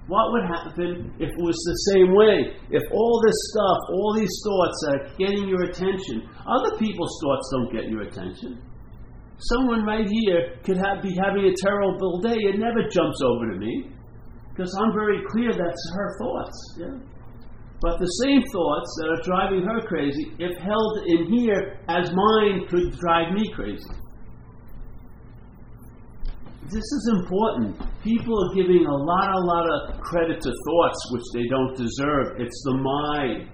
What 0.08 0.32
would 0.34 0.46
happen 0.46 1.12
if 1.18 1.30
it 1.30 1.42
was 1.42 1.56
the 1.56 1.78
same 1.96 2.14
way? 2.14 2.54
If 2.70 2.84
all 2.92 3.22
this 3.26 3.38
stuff, 3.50 3.80
all 3.90 4.14
these 4.14 4.36
thoughts 4.46 4.78
are 4.90 5.18
getting 5.18 5.50
your 5.50 5.64
attention, 5.64 6.30
other 6.46 6.78
people's 6.78 7.18
thoughts 7.24 7.50
don't 7.52 7.74
get 7.74 7.90
your 7.90 8.02
attention. 8.02 8.62
Someone 9.40 9.84
right 9.84 10.08
here 10.08 10.60
could 10.64 10.78
have, 10.78 11.02
be 11.02 11.16
having 11.16 11.46
a 11.46 11.56
terrible 11.58 12.22
day. 12.22 12.38
It 12.38 12.60
never 12.60 12.88
jumps 12.88 13.20
over 13.24 13.52
to 13.52 13.58
me 13.58 13.95
because 14.56 14.74
I'm 14.82 14.94
very 14.94 15.20
clear 15.32 15.52
that's 15.52 15.92
her 15.96 16.18
thoughts. 16.18 16.78
Yeah? 16.80 16.98
But 17.82 18.00
the 18.00 18.08
same 18.24 18.42
thoughts 18.54 18.90
that 19.02 19.08
are 19.10 19.22
driving 19.24 19.68
her 19.68 19.82
crazy, 19.86 20.32
if 20.40 20.58
held 20.60 21.00
in 21.08 21.28
here 21.28 21.78
as 21.90 22.10
mine, 22.14 22.66
could 22.70 22.98
drive 22.98 23.34
me 23.34 23.52
crazy. 23.54 23.90
This 26.64 26.82
is 26.82 27.12
important. 27.22 27.78
People 28.02 28.34
are 28.34 28.56
giving 28.56 28.86
a 28.86 28.96
lot, 28.96 29.36
a 29.36 29.40
lot 29.40 29.66
of 29.70 30.00
credit 30.00 30.42
to 30.42 30.50
thoughts 30.50 31.12
which 31.12 31.24
they 31.34 31.48
don't 31.50 31.78
deserve. 31.78 32.40
It's 32.40 32.64
the 32.64 32.78
mind, 32.78 33.50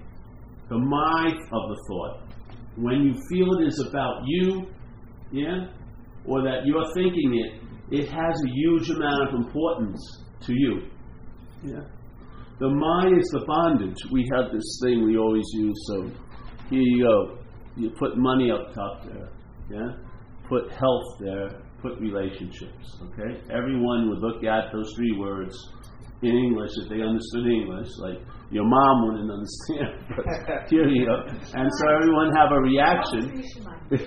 the 0.70 0.78
mind 0.78 1.36
of 1.52 1.68
the 1.68 1.84
thought. 1.88 2.22
When 2.76 3.02
you 3.02 3.12
feel 3.28 3.58
it 3.58 3.66
is 3.66 3.84
about 3.86 4.22
you, 4.24 4.66
yeah, 5.32 5.66
or 6.24 6.42
that 6.42 6.64
you're 6.64 6.90
thinking 6.94 7.34
it, 7.34 8.00
it 8.00 8.08
has 8.08 8.42
a 8.46 8.50
huge 8.50 8.88
amount 8.88 9.28
of 9.28 9.34
importance 9.34 10.00
to 10.46 10.54
you. 10.54 10.88
Yeah. 11.64 11.84
The 12.58 12.68
mind 12.68 13.18
is 13.18 13.28
the 13.32 13.44
bondage. 13.46 13.98
We 14.10 14.28
have 14.34 14.52
this 14.52 14.80
thing 14.84 15.04
we 15.04 15.16
always 15.16 15.46
use. 15.54 15.74
So 15.88 16.10
here 16.70 16.80
you 16.80 17.04
go. 17.04 17.38
You 17.76 17.90
put 17.90 18.16
money 18.16 18.50
up 18.50 18.74
top 18.74 19.04
there. 19.04 19.28
Yeah. 19.70 19.96
Put 20.48 20.70
health 20.70 21.18
there. 21.20 21.48
Put 21.80 21.98
relationships. 21.98 23.02
Okay. 23.02 23.40
Everyone 23.50 24.08
would 24.10 24.20
look 24.20 24.44
at 24.44 24.72
those 24.72 24.92
three 24.96 25.16
words 25.18 25.56
in 26.22 26.30
English 26.30 26.70
if 26.82 26.88
they 26.88 27.02
understood 27.02 27.46
English. 27.46 27.88
Like 27.98 28.18
your 28.50 28.64
mom 28.64 29.08
wouldn't 29.08 29.30
understand. 29.30 29.98
But 30.16 30.70
here 30.70 30.86
you 30.86 31.06
go. 31.06 31.24
And 31.26 31.68
so 31.80 31.84
everyone 31.90 32.30
have 32.36 32.52
a 32.52 32.60
reaction. 32.60 33.42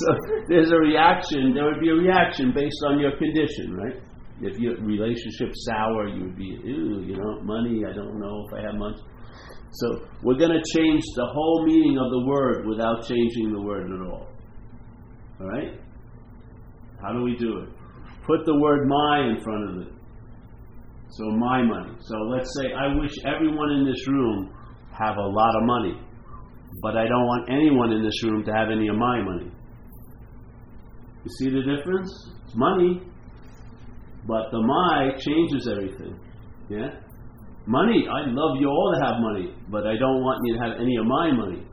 so 0.00 0.08
there's 0.48 0.70
a 0.70 0.76
reaction. 0.76 1.54
There 1.54 1.64
would 1.64 1.80
be 1.80 1.90
a 1.90 1.94
reaction 1.94 2.52
based 2.54 2.82
on 2.86 2.98
your 2.98 3.16
condition, 3.16 3.72
right? 3.72 4.02
If 4.42 4.58
your 4.58 4.76
relationship 4.80 5.52
sour, 5.54 6.08
you 6.08 6.24
would 6.24 6.36
be, 6.36 6.58
ooh, 6.64 7.04
you 7.04 7.16
know, 7.16 7.40
money, 7.42 7.82
I 7.88 7.92
don't 7.92 8.18
know 8.18 8.44
if 8.48 8.54
I 8.54 8.62
have 8.66 8.74
much. 8.74 8.96
So 9.72 10.06
we're 10.22 10.38
going 10.38 10.50
to 10.50 10.78
change 10.78 11.02
the 11.16 11.26
whole 11.26 11.66
meaning 11.66 11.98
of 11.98 12.10
the 12.10 12.26
word 12.26 12.66
without 12.66 13.06
changing 13.06 13.52
the 13.52 13.60
word 13.60 13.90
at 13.90 14.00
all. 14.06 14.26
All 15.40 15.46
right? 15.46 15.78
How 17.02 17.12
do 17.12 17.22
we 17.22 17.36
do 17.36 17.58
it? 17.58 17.68
Put 18.26 18.44
the 18.46 18.58
word 18.58 18.88
my 18.88 19.30
in 19.30 19.42
front 19.42 19.70
of 19.70 19.86
it. 19.86 19.92
So 21.10 21.24
my 21.30 21.62
money. 21.62 21.96
So 22.00 22.16
let's 22.28 22.50
say 22.56 22.72
I 22.72 22.94
wish 22.94 23.12
everyone 23.24 23.70
in 23.72 23.84
this 23.84 24.06
room 24.08 24.54
have 24.92 25.16
a 25.16 25.26
lot 25.26 25.56
of 25.56 25.64
money, 25.64 26.00
but 26.82 26.96
I 26.96 27.06
don't 27.06 27.26
want 27.26 27.50
anyone 27.50 27.92
in 27.92 28.02
this 28.04 28.22
room 28.24 28.44
to 28.44 28.52
have 28.52 28.70
any 28.70 28.88
of 28.88 28.96
my 28.96 29.22
money. 29.22 29.50
You 31.24 31.30
see 31.38 31.50
the 31.50 31.62
difference? 31.62 32.10
It's 32.44 32.54
money. 32.54 33.02
But 34.26 34.50
the 34.50 34.60
my 34.60 35.10
changes 35.18 35.68
everything. 35.70 36.18
Yeah? 36.68 37.00
Money, 37.66 38.06
I'd 38.08 38.32
love 38.32 38.60
you 38.60 38.68
all 38.68 38.94
to 38.94 39.04
have 39.04 39.16
money, 39.20 39.54
but 39.68 39.86
I 39.86 39.96
don't 39.96 40.22
want 40.22 40.40
you 40.44 40.54
to 40.54 40.60
have 40.60 40.80
any 40.80 40.96
of 40.96 41.06
my 41.06 41.32
money. 41.32 41.66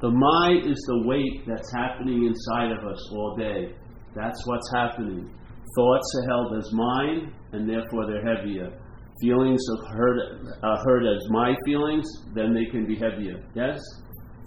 The 0.00 0.10
my 0.10 0.58
is 0.66 0.78
the 0.88 1.06
weight 1.06 1.46
that's 1.46 1.72
happening 1.72 2.26
inside 2.26 2.72
of 2.72 2.84
us 2.84 3.00
all 3.12 3.36
day. 3.36 3.74
That's 4.16 4.40
what's 4.46 4.70
happening. 4.74 5.30
Thoughts 5.76 6.08
are 6.18 6.28
held 6.28 6.58
as 6.58 6.68
mine, 6.72 7.32
and 7.52 7.68
therefore 7.68 8.06
they're 8.06 8.36
heavier. 8.36 8.72
Feelings 9.20 9.62
are 9.70 9.94
heard, 9.94 10.18
are 10.62 10.78
heard 10.84 11.06
as 11.06 11.22
my 11.30 11.54
feelings, 11.64 12.04
then 12.34 12.52
they 12.52 12.66
can 12.70 12.86
be 12.86 12.96
heavier. 12.96 13.44
Yes? 13.54 13.78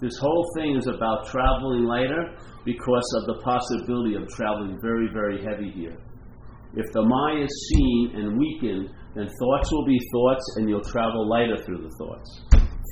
This 0.00 0.18
whole 0.20 0.46
thing 0.56 0.76
is 0.76 0.86
about 0.86 1.26
traveling 1.26 1.84
lighter 1.84 2.36
because 2.64 3.14
of 3.16 3.26
the 3.26 3.40
possibility 3.42 4.14
of 4.14 4.28
traveling 4.28 4.78
very, 4.82 5.08
very 5.12 5.42
heavy 5.42 5.70
here. 5.70 5.96
If 6.74 6.92
the 6.92 7.02
Maya 7.02 7.44
is 7.44 7.68
seen 7.70 8.12
and 8.16 8.38
weakened, 8.38 8.90
then 9.14 9.28
thoughts 9.28 9.72
will 9.72 9.86
be 9.86 9.98
thoughts 10.12 10.44
and 10.56 10.68
you'll 10.68 10.84
travel 10.84 11.28
lighter 11.28 11.56
through 11.64 11.82
the 11.82 11.94
thoughts. 11.98 12.42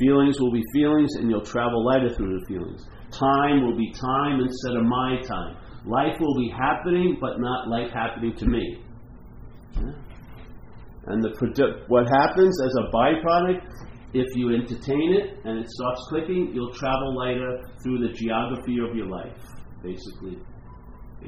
Feelings 0.01 0.41
will 0.41 0.53
be 0.53 0.63
feelings 0.73 1.15
and 1.17 1.31
you'll 1.31 1.45
travel 1.45 1.85
lighter 1.85 2.09
through 2.15 2.41
the 2.41 2.47
feelings. 2.47 2.87
Time 3.11 3.63
will 3.65 3.77
be 3.77 3.93
time 3.93 4.41
instead 4.41 4.77
of 4.77 4.85
my 4.85 5.21
time. 5.23 5.57
Life 5.87 6.17
will 6.19 6.35
be 6.37 6.49
happening, 6.49 7.19
but 7.21 7.39
not 7.39 7.69
life 7.69 7.91
happening 7.93 8.35
to 8.37 8.47
me. 8.47 8.83
And 11.07 11.23
the 11.23 11.31
produ- 11.37 11.87
what 11.89 12.07
happens 12.09 12.59
as 12.65 12.73
a 12.81 12.91
byproduct, 12.91 13.69
if 14.15 14.27
you 14.35 14.55
entertain 14.55 15.13
it 15.13 15.39
and 15.45 15.59
it 15.59 15.69
starts 15.69 16.07
clicking, 16.09 16.53
you'll 16.55 16.73
travel 16.73 17.15
lighter 17.17 17.61
through 17.83 17.99
the 17.99 18.15
geography 18.15 18.79
of 18.79 18.97
your 18.97 19.07
life, 19.07 19.37
basically. 19.83 20.39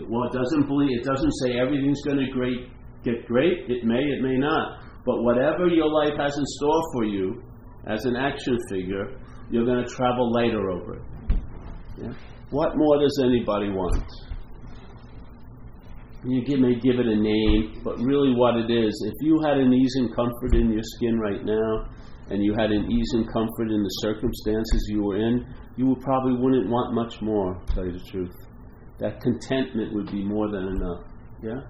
Well, 0.08 0.24
it 0.28 0.32
doesn't 0.32 0.66
believe, 0.66 1.00
it 1.00 1.04
doesn't 1.04 1.32
say 1.42 1.58
everything's 1.58 2.02
going 2.02 2.18
to 2.18 2.30
great, 2.30 2.68
get 3.02 3.26
great. 3.26 3.70
It 3.70 3.84
may, 3.84 4.02
it 4.02 4.22
may 4.22 4.36
not. 4.36 4.80
But 5.06 5.22
whatever 5.22 5.68
your 5.68 5.88
life 5.88 6.18
has 6.18 6.36
in 6.36 6.44
store 6.58 6.82
for 6.92 7.04
you, 7.04 7.42
as 7.86 8.04
an 8.04 8.16
action 8.16 8.58
figure, 8.68 9.16
you're 9.50 9.64
going 9.64 9.84
to 9.84 9.88
travel 9.88 10.32
lighter 10.32 10.70
over 10.70 10.94
it. 10.94 11.02
Yeah? 11.98 12.12
What 12.50 12.76
more 12.76 13.00
does 13.00 13.20
anybody 13.24 13.70
want? 13.70 14.04
You 16.24 16.42
may 16.58 16.74
give 16.80 16.98
it 16.98 17.06
a 17.06 17.14
name, 17.14 17.80
but 17.84 17.98
really 17.98 18.34
what 18.34 18.56
it 18.56 18.70
is, 18.70 18.92
if 19.06 19.14
you 19.20 19.40
had 19.44 19.58
an 19.58 19.72
ease 19.72 19.94
and 19.96 20.14
comfort 20.14 20.54
in 20.54 20.72
your 20.72 20.82
skin 20.82 21.20
right 21.20 21.44
now, 21.44 21.88
and 22.30 22.42
you 22.42 22.54
had 22.58 22.72
an 22.72 22.90
ease 22.90 23.10
and 23.12 23.32
comfort 23.32 23.70
in 23.70 23.82
the 23.82 23.88
circumstances 24.02 24.88
you 24.90 25.04
were 25.04 25.16
in, 25.16 25.46
you 25.76 25.86
would 25.86 26.00
probably 26.00 26.32
wouldn't 26.32 26.68
want 26.68 26.94
much 26.94 27.22
more, 27.22 27.54
to 27.54 27.74
tell 27.74 27.86
you 27.86 27.92
the 27.92 28.04
truth. 28.10 28.45
That 28.98 29.20
contentment 29.20 29.94
would 29.94 30.10
be 30.10 30.24
more 30.24 30.50
than 30.50 30.68
enough. 30.68 31.04
Yeah? 31.42 31.60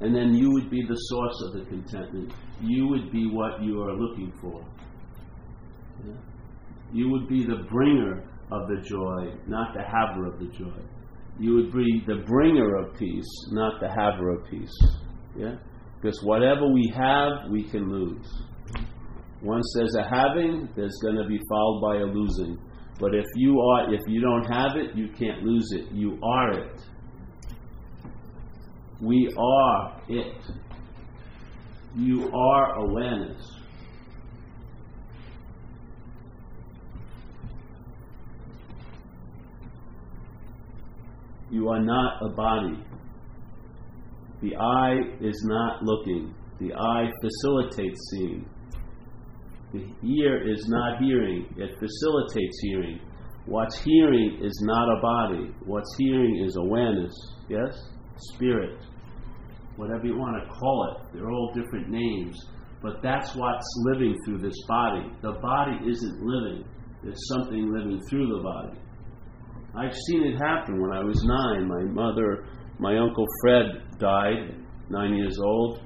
And 0.00 0.14
then 0.14 0.34
you 0.34 0.50
would 0.52 0.70
be 0.70 0.82
the 0.86 0.94
source 0.94 1.42
of 1.46 1.52
the 1.54 1.70
contentment. 1.70 2.32
You 2.60 2.88
would 2.88 3.10
be 3.10 3.28
what 3.30 3.62
you 3.62 3.82
are 3.82 3.92
looking 3.92 4.32
for. 4.40 4.64
Yeah? 6.06 6.14
You 6.92 7.10
would 7.10 7.28
be 7.28 7.44
the 7.44 7.64
bringer 7.68 8.22
of 8.52 8.68
the 8.68 8.80
joy, 8.88 9.34
not 9.48 9.74
the 9.74 9.82
haver 9.82 10.26
of 10.26 10.38
the 10.38 10.46
joy. 10.56 10.82
You 11.38 11.54
would 11.54 11.72
be 11.72 12.04
the 12.06 12.22
bringer 12.26 12.76
of 12.76 12.96
peace, 12.96 13.26
not 13.50 13.80
the 13.80 13.88
haver 13.88 14.30
of 14.30 14.48
peace. 14.48 14.78
Yeah? 15.36 15.56
Because 16.00 16.20
whatever 16.22 16.70
we 16.72 16.92
have, 16.96 17.50
we 17.50 17.64
can 17.68 17.90
lose. 17.90 18.26
Once 19.42 19.66
there's 19.76 19.94
a 19.96 20.04
having, 20.08 20.68
there's 20.76 20.96
going 21.02 21.16
to 21.16 21.26
be 21.26 21.40
followed 21.48 21.80
by 21.82 21.96
a 21.96 22.06
losing. 22.06 22.58
But 22.98 23.14
if 23.14 23.26
you 23.34 23.60
are, 23.60 23.92
if 23.92 24.00
you 24.06 24.20
don't 24.20 24.44
have 24.44 24.76
it, 24.76 24.96
you 24.96 25.08
can't 25.08 25.42
lose 25.42 25.70
it. 25.72 25.92
You 25.92 26.18
are 26.22 26.52
it. 26.52 26.80
We 29.00 29.30
are 29.36 30.00
it. 30.08 30.42
You 31.94 32.30
are 32.34 32.74
awareness. 32.76 33.42
You 41.50 41.68
are 41.68 41.82
not 41.82 42.22
a 42.22 42.28
body. 42.30 42.82
The 44.42 44.56
eye 44.56 44.98
is 45.20 45.42
not 45.46 45.82
looking. 45.82 46.34
The 46.60 46.74
eye 46.74 47.10
facilitates 47.22 48.00
seeing. 48.10 48.48
The 49.72 49.84
ear 50.06 50.50
is 50.50 50.66
not 50.68 51.02
hearing, 51.02 51.46
it 51.56 51.70
facilitates 51.78 52.58
hearing. 52.62 53.00
What's 53.46 53.80
hearing 53.80 54.40
is 54.42 54.60
not 54.62 54.98
a 54.98 55.00
body. 55.00 55.54
What's 55.64 55.94
hearing 55.98 56.44
is 56.44 56.56
awareness. 56.56 57.12
Yes? 57.48 57.78
Spirit. 58.34 58.80
Whatever 59.76 60.06
you 60.06 60.16
want 60.16 60.42
to 60.42 60.52
call 60.52 60.96
it. 60.96 61.12
They're 61.12 61.30
all 61.30 61.52
different 61.54 61.88
names. 61.88 62.36
But 62.82 63.02
that's 63.02 63.34
what's 63.34 63.66
living 63.92 64.16
through 64.24 64.38
this 64.38 64.56
body. 64.66 65.10
The 65.22 65.32
body 65.40 65.78
isn't 65.88 66.22
living, 66.22 66.64
there's 67.02 67.28
something 67.28 67.72
living 67.72 68.00
through 68.08 68.26
the 68.26 68.42
body. 68.42 68.78
I've 69.76 69.94
seen 70.08 70.24
it 70.24 70.38
happen 70.38 70.80
when 70.80 70.92
I 70.92 71.04
was 71.04 71.22
nine. 71.24 71.68
My 71.68 71.84
mother, 71.84 72.46
my 72.78 72.98
uncle 72.98 73.26
Fred 73.42 73.98
died, 73.98 74.56
nine 74.88 75.14
years 75.14 75.38
old. 75.38 75.82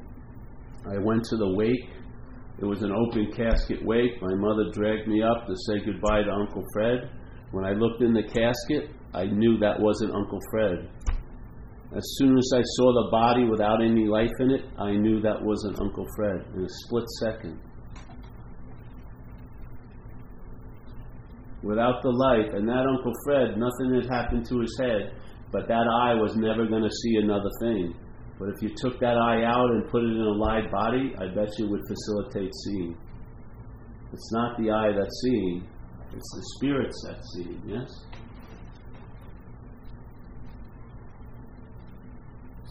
I 0.86 0.98
went 1.02 1.24
to 1.24 1.36
the 1.36 1.54
wake. 1.56 1.90
It 2.60 2.64
was 2.64 2.82
an 2.82 2.92
open 2.92 3.32
casket 3.32 3.84
wake. 3.84 4.20
My 4.20 4.34
mother 4.34 4.70
dragged 4.72 5.08
me 5.08 5.22
up 5.22 5.46
to 5.46 5.54
say 5.66 5.84
goodbye 5.84 6.22
to 6.22 6.30
Uncle 6.30 6.64
Fred. 6.72 7.10
When 7.52 7.64
I 7.64 7.72
looked 7.72 8.02
in 8.02 8.12
the 8.12 8.22
casket, 8.22 8.90
I 9.14 9.24
knew 9.24 9.58
that 9.58 9.80
wasn't 9.80 10.14
Uncle 10.14 10.40
Fred. 10.50 10.88
As 11.96 12.04
soon 12.18 12.38
as 12.38 12.50
I 12.54 12.62
saw 12.62 12.92
the 12.92 13.08
body 13.10 13.44
without 13.44 13.82
any 13.82 14.06
life 14.06 14.30
in 14.40 14.50
it, 14.50 14.64
I 14.78 14.92
knew 14.92 15.20
that 15.22 15.42
wasn't 15.42 15.80
Uncle 15.80 16.06
Fred 16.16 16.46
in 16.54 16.64
a 16.64 16.68
split 16.68 17.08
second. 17.20 17.58
without 21.62 22.02
the 22.02 22.10
light. 22.10 22.54
And 22.54 22.68
that 22.68 22.86
Uncle 22.86 23.12
Fred, 23.24 23.56
nothing 23.56 23.94
had 23.94 24.08
happened 24.10 24.46
to 24.48 24.60
his 24.60 24.76
head, 24.80 25.12
but 25.52 25.68
that 25.68 25.86
eye 25.86 26.14
was 26.14 26.36
never 26.36 26.66
going 26.66 26.82
to 26.82 26.90
see 26.90 27.16
another 27.16 27.50
thing. 27.60 27.94
But 28.40 28.48
if 28.48 28.62
you 28.62 28.70
took 28.74 28.98
that 29.00 29.18
eye 29.18 29.44
out 29.44 29.68
and 29.70 29.86
put 29.90 30.02
it 30.02 30.12
in 30.12 30.22
a 30.22 30.32
live 30.32 30.70
body, 30.70 31.12
I 31.18 31.26
bet 31.26 31.50
you 31.58 31.68
would 31.68 31.82
facilitate 31.86 32.50
seeing. 32.64 32.96
It's 34.14 34.32
not 34.32 34.56
the 34.58 34.70
eye 34.70 34.92
that's 34.96 35.20
seeing, 35.22 35.68
it's 36.16 36.34
the 36.34 36.42
spirits 36.56 37.04
that's 37.06 37.34
seeing, 37.34 37.62
yes? 37.66 37.86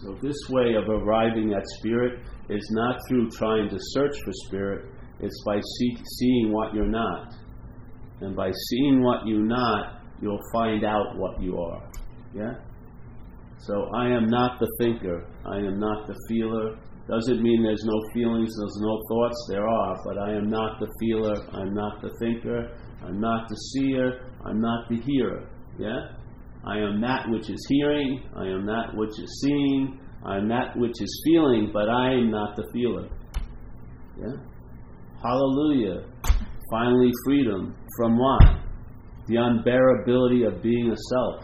So, 0.01 0.17
this 0.23 0.37
way 0.49 0.73
of 0.73 0.89
arriving 0.89 1.53
at 1.53 1.61
spirit 1.77 2.19
is 2.49 2.67
not 2.71 2.97
through 3.07 3.29
trying 3.29 3.69
to 3.69 3.77
search 3.79 4.15
for 4.25 4.31
spirit, 4.47 4.91
it's 5.19 5.43
by 5.45 5.59
see- 5.59 6.03
seeing 6.17 6.51
what 6.51 6.73
you're 6.73 6.87
not. 6.87 7.35
And 8.21 8.35
by 8.35 8.51
seeing 8.69 9.03
what 9.03 9.27
you're 9.27 9.45
not, 9.45 10.01
you'll 10.19 10.41
find 10.51 10.83
out 10.83 11.15
what 11.15 11.39
you 11.41 11.59
are. 11.59 11.87
Yeah? 12.33 12.55
So 13.59 13.89
I 13.93 14.07
am 14.07 14.27
not 14.27 14.59
the 14.59 14.67
thinker. 14.79 15.25
I 15.45 15.57
am 15.57 15.79
not 15.79 16.07
the 16.07 16.15
feeler. 16.27 16.77
Doesn't 17.09 17.41
mean 17.41 17.63
there's 17.63 17.83
no 17.83 17.99
feelings, 18.13 18.53
there's 18.55 18.77
no 18.81 19.01
thoughts. 19.09 19.47
There 19.49 19.67
are, 19.67 19.95
but 20.05 20.17
I 20.17 20.33
am 20.33 20.49
not 20.49 20.79
the 20.79 20.87
feeler. 20.99 21.35
I'm 21.53 21.73
not 21.73 22.01
the 22.01 22.11
thinker. 22.19 22.71
I'm 23.03 23.19
not 23.19 23.49
the 23.49 23.55
seer. 23.55 24.31
I'm 24.45 24.61
not 24.61 24.87
the 24.89 25.01
hearer. 25.01 25.49
Yeah? 25.77 25.99
I 26.65 26.77
am 26.77 27.01
that 27.01 27.29
which 27.29 27.49
is 27.49 27.65
hearing. 27.67 28.23
I 28.35 28.45
am 28.45 28.65
that 28.65 28.93
which 28.93 29.17
is 29.19 29.41
seeing. 29.41 29.99
I 30.25 30.37
am 30.37 30.49
that 30.49 30.77
which 30.77 31.01
is 31.01 31.23
feeling, 31.25 31.71
but 31.73 31.89
I 31.89 32.13
am 32.13 32.31
not 32.31 32.55
the 32.55 32.63
feeler. 32.73 33.07
Yeah? 34.17 34.35
Hallelujah. 35.23 36.05
Finally, 36.69 37.11
freedom. 37.25 37.75
From 37.97 38.17
what? 38.17 38.43
The 39.27 39.35
unbearability 39.35 40.47
of 40.47 40.61
being 40.61 40.91
a 40.91 40.97
self. 41.09 41.43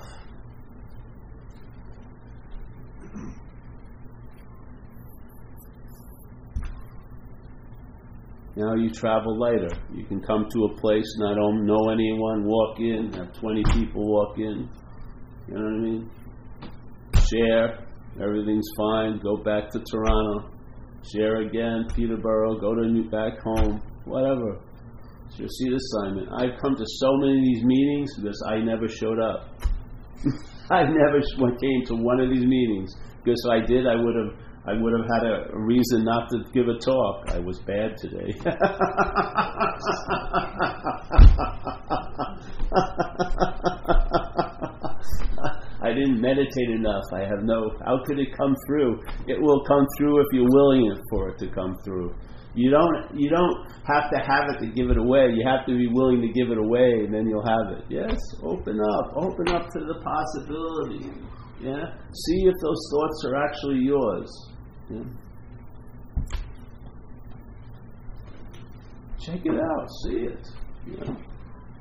Now 8.56 8.74
you 8.76 8.90
travel 8.90 9.38
later. 9.38 9.70
You 9.94 10.06
can 10.06 10.22
come 10.22 10.48
to 10.50 10.66
a 10.66 10.80
place, 10.80 11.06
not 11.18 11.36
know 11.36 11.90
anyone, 11.90 12.46
walk 12.46 12.80
in, 12.80 13.12
have 13.14 13.34
20 13.34 13.64
people 13.74 14.10
walk 14.10 14.38
in. 14.38 14.70
You 15.48 15.54
know 15.54 15.62
what 15.62 15.74
I 15.74 15.84
mean? 15.84 16.10
Share, 17.16 17.88
everything's 18.22 18.68
fine, 18.78 19.20
go 19.22 19.38
back 19.38 19.70
to 19.72 19.80
Toronto. 19.80 20.50
Share 21.14 21.42
again, 21.42 21.86
Peterborough, 21.96 22.60
go 22.60 22.74
to 22.76 22.88
New, 22.88 23.10
back 23.10 23.40
home, 23.44 23.82
whatever. 24.06 24.62
It's 25.28 25.38
your 25.38 25.50
seat 25.50 25.74
assignment. 25.74 26.30
I've 26.32 26.60
come 26.62 26.76
to 26.76 26.86
so 26.86 27.18
many 27.18 27.38
of 27.38 27.44
these 27.44 27.64
meetings 27.64 28.16
because 28.16 28.42
I 28.48 28.60
never 28.60 28.88
showed 28.88 29.20
up. 29.20 29.50
I 30.72 30.84
never 30.84 31.20
came 31.60 31.86
to 31.88 31.96
one 31.96 32.22
of 32.22 32.30
these 32.30 32.46
meetings 32.46 32.96
because 33.24 33.44
if 33.46 33.52
I 33.52 33.66
did, 33.66 33.86
I 33.86 33.96
would 33.96 34.16
have 34.16 34.35
I 34.68 34.74
would 34.74 34.94
have 34.94 35.08
had 35.14 35.24
a 35.32 35.50
reason 35.54 36.04
not 36.04 36.28
to 36.32 36.44
give 36.52 36.68
a 36.68 36.80
talk. 36.80 37.30
I 37.30 37.40
was 37.40 37.60
bad 37.60 37.98
today. 37.98 38.34
I 45.84 45.94
didn't 45.94 46.20
meditate 46.20 46.70
enough. 46.72 47.04
I 47.14 47.20
have 47.20 47.44
no. 47.44 47.78
How 47.86 48.04
could 48.06 48.18
it 48.18 48.36
come 48.36 48.56
through? 48.68 49.04
It 49.28 49.40
will 49.40 49.64
come 49.66 49.86
through 49.98 50.22
if 50.22 50.28
you're 50.34 50.50
willing 50.50 51.00
for 51.12 51.30
it 51.30 51.38
to 51.40 51.48
come 51.48 51.78
through. 51.86 52.16
You 52.56 52.72
don't 52.72 53.14
you 53.14 53.30
don't 53.30 53.68
have 53.86 54.10
to 54.10 54.18
have 54.18 54.50
it 54.50 54.60
to 54.62 54.68
give 54.74 54.90
it 54.90 54.98
away. 54.98 55.30
You 55.36 55.46
have 55.46 55.68
to 55.68 55.78
be 55.78 55.88
willing 55.92 56.22
to 56.22 56.30
give 56.30 56.50
it 56.50 56.58
away, 56.58 57.06
and 57.06 57.14
then 57.14 57.28
you'll 57.28 57.46
have 57.46 57.78
it. 57.78 57.84
Yes, 57.90 58.18
open 58.42 58.80
up, 58.80 59.14
open 59.16 59.50
up 59.50 59.70
to 59.70 59.80
the 59.80 60.02
possibility. 60.02 61.12
Yeah, 61.62 61.86
see 62.12 62.40
if 62.48 62.56
those 62.64 62.90
thoughts 62.92 63.26
are 63.28 63.36
actually 63.44 63.80
yours. 63.84 64.55
Check 69.20 69.42
it 69.44 69.60
out, 69.60 69.88
see 70.04 70.28
it. 70.28 70.48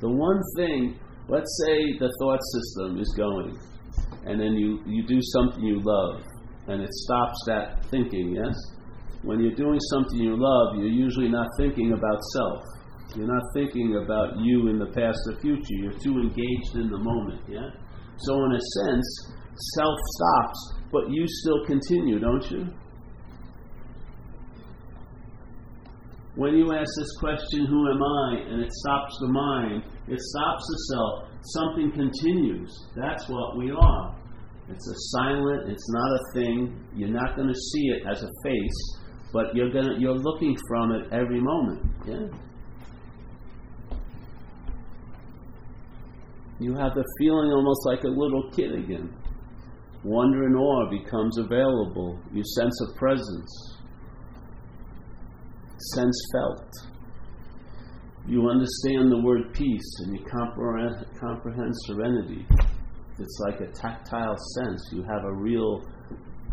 The 0.00 0.08
one 0.08 0.40
thing 0.56 0.98
let's 1.28 1.64
say 1.64 1.98
the 1.98 2.10
thought 2.20 2.40
system 2.52 3.00
is 3.00 3.14
going, 3.16 3.58
and 4.26 4.40
then 4.40 4.54
you, 4.54 4.80
you 4.86 5.06
do 5.06 5.20
something 5.20 5.62
you 5.62 5.80
love, 5.82 6.22
and 6.68 6.82
it 6.82 6.92
stops 6.92 7.38
that 7.46 7.84
thinking, 7.90 8.34
yes? 8.34 8.54
When 9.22 9.40
you're 9.40 9.54
doing 9.54 9.80
something 9.92 10.18
you 10.18 10.36
love, 10.36 10.76
you're 10.76 10.92
usually 10.92 11.28
not 11.28 11.46
thinking 11.58 11.92
about 11.92 12.20
self. 12.34 12.62
You're 13.16 13.32
not 13.32 13.42
thinking 13.54 14.00
about 14.04 14.36
you 14.38 14.68
in 14.68 14.78
the 14.78 14.86
past 14.86 15.18
or 15.28 15.40
future. 15.40 15.76
You're 15.80 15.98
too 15.98 16.18
engaged 16.18 16.74
in 16.74 16.90
the 16.90 16.98
moment, 16.98 17.40
yeah? 17.48 17.70
So, 18.18 18.34
in 18.44 18.52
a 18.52 18.60
sense, 18.60 19.32
self 19.76 19.98
stops, 20.16 20.74
but 20.92 21.10
you 21.10 21.24
still 21.26 21.64
continue, 21.64 22.18
don't 22.18 22.50
you? 22.50 22.66
When 26.36 26.54
you 26.54 26.72
ask 26.72 26.88
this 26.98 27.16
question, 27.20 27.64
who 27.66 27.90
am 27.92 28.02
I, 28.02 28.50
and 28.50 28.60
it 28.60 28.72
stops 28.72 29.16
the 29.20 29.28
mind, 29.28 29.84
it 30.08 30.20
stops 30.20 30.64
the 30.66 30.78
self, 30.92 31.28
something 31.42 31.92
continues. 31.92 32.72
That's 32.96 33.28
what 33.28 33.56
we 33.56 33.70
are. 33.70 34.16
It's 34.68 34.88
a 34.88 34.94
silent, 35.16 35.70
it's 35.70 35.88
not 35.90 36.10
a 36.10 36.32
thing. 36.34 36.84
You're 36.96 37.10
not 37.10 37.36
going 37.36 37.46
to 37.46 37.54
see 37.54 37.86
it 37.90 38.02
as 38.10 38.24
a 38.24 38.30
face, 38.42 38.98
but 39.32 39.54
you're 39.54 39.70
going 39.70 39.86
to, 39.86 39.94
you're 40.00 40.18
looking 40.18 40.56
from 40.68 40.90
it 40.92 41.12
every 41.12 41.40
moment. 41.40 41.86
Yeah? 42.04 42.38
You 46.58 46.74
have 46.74 46.94
the 46.94 47.04
feeling 47.20 47.52
almost 47.52 47.86
like 47.86 48.02
a 48.02 48.08
little 48.08 48.50
kid 48.56 48.74
again. 48.74 49.14
Wonder 50.02 50.46
and 50.46 50.56
awe 50.56 50.90
becomes 50.90 51.38
available. 51.38 52.18
You 52.32 52.42
sense 52.56 52.80
a 52.88 52.98
presence 52.98 53.73
sense 55.92 56.28
felt. 56.32 56.70
You 58.26 58.48
understand 58.48 59.12
the 59.12 59.20
word 59.22 59.52
peace 59.52 60.00
and 60.04 60.18
you 60.18 60.24
comprehend, 60.24 61.74
serenity. 61.86 62.46
It's 63.18 63.38
like 63.46 63.60
a 63.60 63.70
tactile 63.72 64.36
sense. 64.56 64.88
You 64.92 65.02
have 65.02 65.24
a 65.24 65.32
real 65.32 65.84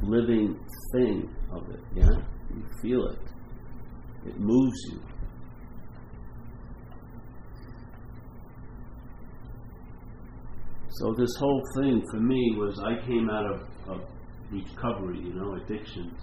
living 0.04 0.60
thing 0.94 1.30
of 1.52 1.70
it, 1.70 1.80
yeah? 1.96 2.10
You 2.54 2.64
feel 2.82 3.08
it. 3.08 3.20
It 4.28 4.40
moves 4.40 4.78
you. 4.92 5.02
So 10.90 11.14
this 11.18 11.34
whole 11.40 11.64
thing 11.78 12.04
for 12.12 12.20
me 12.20 12.56
was 12.58 12.80
I 12.80 13.04
came 13.08 13.30
out 13.30 13.46
of, 13.46 13.62
of 13.88 14.02
recovery, 14.52 15.20
you 15.20 15.34
know, 15.34 15.56
addictions 15.56 16.20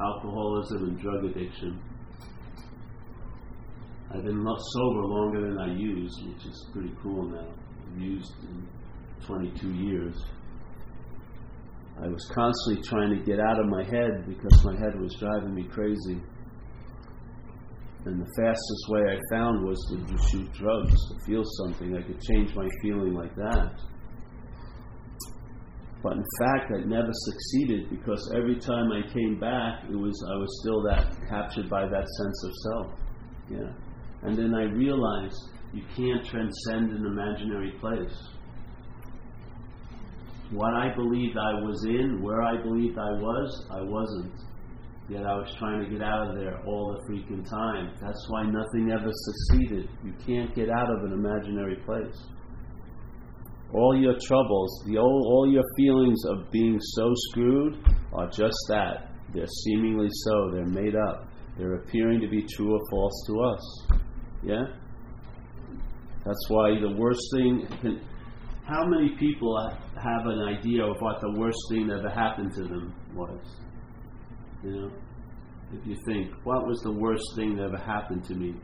alcoholism 0.00 0.88
and 0.88 1.00
drug 1.00 1.24
addiction. 1.24 1.80
I've 4.14 4.24
been 4.24 4.44
sober 4.44 5.06
longer 5.06 5.40
than 5.48 5.58
I 5.58 5.74
used, 5.74 6.26
which 6.26 6.46
is 6.46 6.66
pretty 6.72 6.92
cool 7.02 7.30
now. 7.30 7.48
I've 7.48 8.00
used 8.00 8.32
in 8.42 8.68
22 9.26 9.72
years. 9.72 10.14
I 12.02 12.08
was 12.08 12.30
constantly 12.34 12.82
trying 12.82 13.18
to 13.18 13.24
get 13.24 13.40
out 13.40 13.58
of 13.58 13.66
my 13.66 13.84
head 13.84 14.26
because 14.26 14.64
my 14.64 14.74
head 14.74 15.00
was 15.00 15.14
driving 15.18 15.54
me 15.54 15.64
crazy. 15.64 16.20
And 18.04 18.20
the 18.20 18.28
fastest 18.36 18.88
way 18.88 19.02
I 19.02 19.18
found 19.30 19.64
was 19.64 19.78
to 19.90 20.28
shoot 20.28 20.52
drugs, 20.52 20.92
to 21.08 21.24
feel 21.24 21.44
something. 21.64 21.96
I 21.96 22.02
could 22.02 22.20
change 22.20 22.54
my 22.54 22.68
feeling 22.82 23.14
like 23.14 23.34
that. 23.36 23.80
But 26.02 26.14
in 26.14 26.24
fact, 26.40 26.72
I 26.74 26.84
never 26.84 27.10
succeeded 27.12 27.90
because 27.90 28.32
every 28.36 28.58
time 28.58 28.90
I 28.90 29.02
came 29.12 29.38
back, 29.38 29.84
it 29.88 29.94
was 29.94 30.12
I 30.28 30.36
was 30.36 30.60
still 30.60 30.82
that 30.82 31.16
captured 31.28 31.70
by 31.70 31.82
that 31.82 32.06
sense 32.08 32.44
of 32.44 32.52
self. 32.54 32.86
Yeah. 33.48 33.72
And 34.22 34.36
then 34.36 34.54
I 34.54 34.64
realized 34.64 35.38
you 35.72 35.82
can't 35.96 36.26
transcend 36.26 36.90
an 36.90 37.06
imaginary 37.06 37.72
place. 37.80 38.16
What 40.50 40.74
I 40.74 40.94
believed 40.94 41.38
I 41.38 41.54
was 41.62 41.84
in, 41.88 42.20
where 42.20 42.42
I 42.42 42.60
believed 42.60 42.98
I 42.98 43.12
was, 43.12 43.66
I 43.70 43.80
wasn't. 43.82 44.34
Yet 45.08 45.24
I 45.24 45.34
was 45.34 45.54
trying 45.58 45.84
to 45.84 45.90
get 45.90 46.02
out 46.02 46.28
of 46.28 46.34
there 46.36 46.60
all 46.66 46.96
the 46.96 47.12
freaking 47.12 47.48
time. 47.48 47.94
That's 48.00 48.26
why 48.28 48.44
nothing 48.44 48.90
ever 48.92 49.10
succeeded. 49.10 49.88
You 50.04 50.12
can't 50.26 50.54
get 50.54 50.68
out 50.68 50.90
of 50.90 51.04
an 51.04 51.12
imaginary 51.12 51.76
place 51.86 52.16
all 53.74 53.98
your 53.98 54.14
troubles, 54.26 54.84
the 54.86 54.98
all, 54.98 55.22
all 55.26 55.50
your 55.50 55.64
feelings 55.76 56.22
of 56.26 56.50
being 56.50 56.78
so 56.80 57.12
screwed 57.30 57.78
are 58.12 58.28
just 58.28 58.56
that. 58.68 59.10
They're 59.32 59.46
seemingly 59.46 60.08
so. 60.10 60.50
They're 60.52 60.66
made 60.66 60.94
up. 60.94 61.28
They're 61.56 61.74
appearing 61.74 62.20
to 62.20 62.28
be 62.28 62.46
true 62.54 62.74
or 62.74 62.80
false 62.90 63.24
to 63.26 63.40
us. 63.40 63.86
Yeah? 64.42 64.64
That's 66.24 66.48
why 66.48 66.78
the 66.80 66.94
worst 66.96 67.22
thing. 67.34 67.66
How 68.64 68.86
many 68.86 69.16
people 69.18 69.70
have 69.96 70.26
an 70.26 70.40
idea 70.40 70.84
of 70.84 70.96
what 71.00 71.20
the 71.20 71.38
worst 71.38 71.58
thing 71.70 71.88
that 71.88 71.98
ever 71.98 72.10
happened 72.10 72.52
to 72.54 72.62
them 72.62 72.94
was? 73.14 73.40
You 74.62 74.70
know? 74.70 74.90
If 75.72 75.86
you 75.86 75.96
think, 76.06 76.30
what 76.44 76.66
was 76.66 76.78
the 76.84 76.92
worst 76.92 77.24
thing 77.34 77.56
that 77.56 77.64
ever 77.64 77.78
happened 77.78 78.24
to 78.24 78.34
me? 78.34 78.54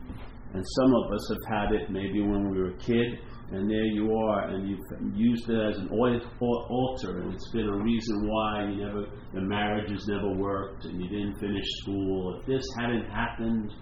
And 0.53 0.63
some 0.79 0.93
of 0.93 1.11
us 1.11 1.29
have 1.29 1.59
had 1.59 1.71
it 1.73 1.89
maybe 1.89 2.21
when 2.21 2.49
we 2.49 2.57
were 2.59 2.69
a 2.69 2.77
kid, 2.77 3.19
and 3.51 3.69
there 3.69 3.85
you 3.85 4.13
are, 4.13 4.49
and 4.49 4.69
you've 4.69 5.17
used 5.17 5.49
it 5.49 5.59
as 5.59 5.77
an 5.77 5.89
altar, 5.89 7.21
and 7.21 7.33
it's 7.33 7.49
been 7.51 7.67
a 7.67 7.77
reason 7.77 8.27
why 8.27 8.69
you 8.69 8.85
never, 8.85 9.05
the 9.33 9.41
marriage 9.41 9.89
has 9.89 10.05
never 10.07 10.31
worked, 10.35 10.85
and 10.85 11.01
you 11.01 11.09
didn't 11.09 11.39
finish 11.39 11.65
school. 11.81 12.39
If 12.39 12.45
this 12.45 12.63
hadn't 12.77 13.09
happened, 13.09 13.73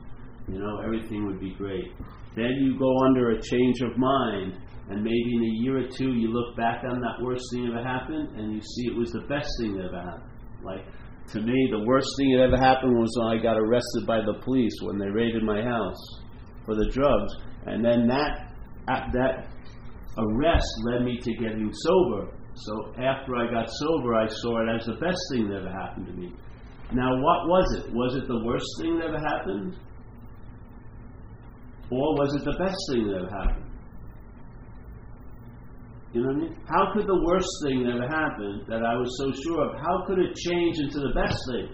you 0.47 0.60
know, 0.60 0.80
everything 0.84 1.25
would 1.25 1.41
be 1.41 1.53
great. 1.56 1.91
Then 2.36 2.51
you 2.62 2.80
go 2.80 3.06
under 3.06 3.32
a 3.32 3.41
change 3.41 3.82
of 3.82 3.97
mind, 3.97 4.53
and 4.89 5.03
maybe 5.03 5.36
in 5.36 5.43
a 5.43 5.63
year 5.63 5.77
or 5.80 5.88
two 5.89 6.13
you 6.13 6.30
look 6.30 6.56
back 6.56 6.84
on 6.89 7.01
that 7.01 7.21
worst 7.21 7.43
thing 7.51 7.65
that 7.65 7.80
ever 7.80 7.84
happened, 7.86 8.38
and 8.38 8.53
you 8.53 8.62
see 8.62 8.88
it 8.88 8.95
was 8.95 9.12
the 9.12 9.25
best 9.27 9.49
thing 9.60 9.75
that 9.75 9.86
ever 9.86 10.01
happened. 10.01 10.32
Like, 10.63 10.86
to 11.34 11.41
me, 11.41 11.67
the 11.71 11.84
worst 11.86 12.08
thing 12.17 12.38
that 12.38 12.43
ever 12.43 12.58
happened 12.58 12.97
was 12.97 13.13
when 13.19 13.38
I 13.38 13.43
got 13.43 13.58
arrested 13.58 14.08
by 14.08 14.21
the 14.21 14.39
police 14.45 14.71
when 14.82 14.97
they 14.97 15.10
raided 15.10 15.43
my 15.43 15.62
house 15.62 16.21
for 16.65 16.73
the 16.73 16.89
drugs, 16.89 17.34
and 17.65 17.84
then 17.84 18.08
that 18.08 18.53
that 18.88 19.47
arrest 20.17 20.67
led 20.86 21.03
me 21.03 21.19
to 21.21 21.34
getting 21.34 21.71
sober. 21.71 22.34
So 22.56 22.93
after 22.97 23.36
I 23.36 23.51
got 23.51 23.69
sober, 23.69 24.15
I 24.15 24.27
saw 24.27 24.62
it 24.63 24.75
as 24.75 24.86
the 24.86 24.97
best 24.99 25.19
thing 25.32 25.47
that 25.49 25.58
ever 25.58 25.71
happened 25.71 26.08
to 26.08 26.13
me. 26.13 26.34
Now, 26.93 27.12
what 27.21 27.47
was 27.47 27.65
it? 27.77 27.93
Was 27.93 28.15
it 28.15 28.27
the 28.27 28.43
worst 28.43 28.65
thing 28.82 28.97
that 28.97 29.08
ever 29.08 29.19
happened? 29.19 29.75
Or 31.91 32.15
was 32.17 32.36
it 32.36 32.43
the 32.43 32.58
best 32.58 32.77
thing 32.89 33.08
that 33.08 33.17
ever 33.17 33.30
happened? 33.30 33.67
You 36.13 36.23
know 36.23 36.34
what 36.34 36.38
I 36.38 36.39
mean? 36.49 36.56
How 36.65 36.93
could 36.93 37.06
the 37.06 37.21
worst 37.27 37.51
thing 37.67 37.84
that 37.84 37.93
ever 37.93 38.08
happened 38.08 38.65
that 38.67 38.82
I 38.82 38.95
was 38.95 39.12
so 39.19 39.32
sure 39.43 39.69
of, 39.69 39.77
how 39.77 40.08
could 40.08 40.19
it 40.19 40.34
change 40.36 40.80
into 40.80 40.99
the 40.99 41.13
best 41.13 41.38
thing 41.51 41.67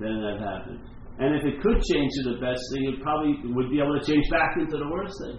that 0.00 0.10
had 0.10 0.42
happened? 0.42 0.82
And 1.18 1.34
if 1.34 1.46
it 1.46 1.62
could 1.62 1.80
change 1.82 2.10
to 2.22 2.34
the 2.34 2.38
best 2.42 2.60
thing, 2.74 2.94
it 2.94 3.02
probably 3.02 3.38
would 3.54 3.70
be 3.70 3.80
able 3.80 3.98
to 3.98 4.04
change 4.04 4.28
back 4.30 4.54
into 4.58 4.76
the 4.76 4.86
worst 4.90 5.14
thing. 5.22 5.38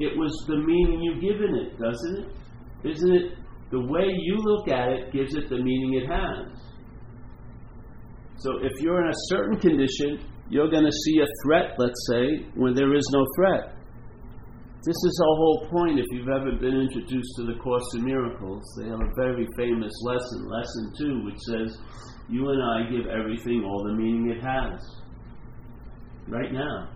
It 0.00 0.16
was 0.16 0.32
the 0.46 0.56
meaning 0.56 1.00
you've 1.02 1.20
given 1.20 1.54
it, 1.54 1.78
doesn't 1.78 2.18
it? 2.24 2.90
Isn't 2.90 3.14
it? 3.14 3.32
The 3.70 3.80
way 3.80 4.06
you 4.06 4.36
look 4.38 4.68
at 4.68 4.88
it 4.88 5.12
gives 5.12 5.34
it 5.34 5.48
the 5.50 5.58
meaning 5.58 5.94
it 5.94 6.06
has. 6.06 6.46
So 8.38 8.58
if 8.62 8.80
you're 8.80 9.02
in 9.02 9.08
a 9.08 9.20
certain 9.28 9.58
condition, 9.58 10.24
you're 10.48 10.70
going 10.70 10.84
to 10.84 10.92
see 10.92 11.20
a 11.20 11.26
threat, 11.44 11.74
let's 11.78 12.06
say, 12.10 12.46
when 12.54 12.74
there 12.74 12.94
is 12.94 13.04
no 13.12 13.26
threat. 13.36 13.74
This 14.84 14.94
is 14.94 15.20
our 15.20 15.36
whole 15.36 15.68
point. 15.70 15.98
If 15.98 16.06
you've 16.12 16.28
ever 16.28 16.52
been 16.52 16.80
introduced 16.80 17.34
to 17.36 17.46
the 17.46 17.58
Course 17.58 17.84
in 17.96 18.04
Miracles, 18.04 18.62
they 18.78 18.88
have 18.88 19.00
a 19.00 19.12
very 19.16 19.46
famous 19.56 19.92
lesson, 20.04 20.48
lesson 20.48 20.92
two, 20.96 21.24
which 21.24 21.38
says, 21.50 21.76
You 22.28 22.48
and 22.48 22.62
I 22.62 22.90
give 22.90 23.06
everything 23.10 23.64
all 23.64 23.84
the 23.84 23.94
meaning 23.94 24.30
it 24.30 24.40
has. 24.40 24.80
Right 26.28 26.52
now. 26.52 26.90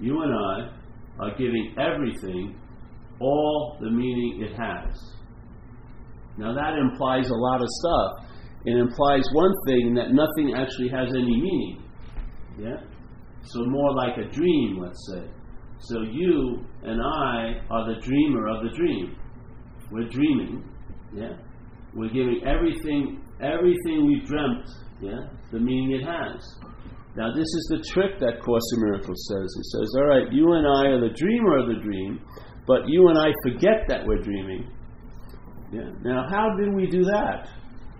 You 0.00 0.22
and 0.22 0.34
I 0.34 0.79
are 1.20 1.36
giving 1.36 1.74
everything 1.78 2.58
all 3.20 3.76
the 3.80 3.90
meaning 3.90 4.42
it 4.42 4.52
has. 4.52 4.94
Now 6.38 6.54
that 6.54 6.78
implies 6.78 7.28
a 7.28 7.34
lot 7.34 7.60
of 7.60 7.68
stuff. 7.68 8.26
It 8.64 8.76
implies 8.76 9.24
one 9.32 9.52
thing 9.66 9.94
that 9.94 10.12
nothing 10.12 10.54
actually 10.54 10.88
has 10.88 11.08
any 11.10 11.40
meaning. 11.40 11.82
Yeah? 12.58 12.76
So 13.42 13.64
more 13.66 13.94
like 13.94 14.18
a 14.18 14.30
dream, 14.30 14.78
let's 14.82 15.10
say. 15.12 15.26
So 15.80 16.02
you 16.02 16.64
and 16.82 17.00
I 17.00 17.60
are 17.70 17.94
the 17.94 18.00
dreamer 18.00 18.48
of 18.48 18.64
the 18.64 18.76
dream. 18.76 19.16
We're 19.90 20.08
dreaming, 20.08 20.64
yeah? 21.14 21.32
We're 21.94 22.10
giving 22.10 22.42
everything 22.46 23.20
everything 23.40 24.06
we've 24.06 24.26
dreamt, 24.26 24.66
yeah, 25.00 25.18
the 25.50 25.58
meaning 25.58 25.98
it 26.00 26.04
has. 26.04 26.40
Now, 27.16 27.34
this 27.34 27.42
is 27.42 27.66
the 27.70 27.84
trick 27.92 28.20
that 28.20 28.40
Course 28.40 28.62
in 28.76 28.82
Miracles 28.82 29.26
says. 29.28 29.56
It 29.58 29.66
says, 29.66 29.94
all 29.96 30.06
right, 30.06 30.32
you 30.32 30.52
and 30.52 30.66
I 30.66 30.94
are 30.94 31.00
the 31.00 31.14
dreamer 31.14 31.58
of 31.58 31.66
the 31.66 31.82
dream, 31.82 32.20
but 32.66 32.86
you 32.86 33.08
and 33.08 33.18
I 33.18 33.32
forget 33.42 33.88
that 33.88 34.06
we're 34.06 34.22
dreaming. 34.22 34.70
Yeah. 35.72 35.90
Now, 36.02 36.26
how 36.30 36.54
did 36.56 36.74
we 36.74 36.86
do 36.86 37.04
that? 37.04 37.48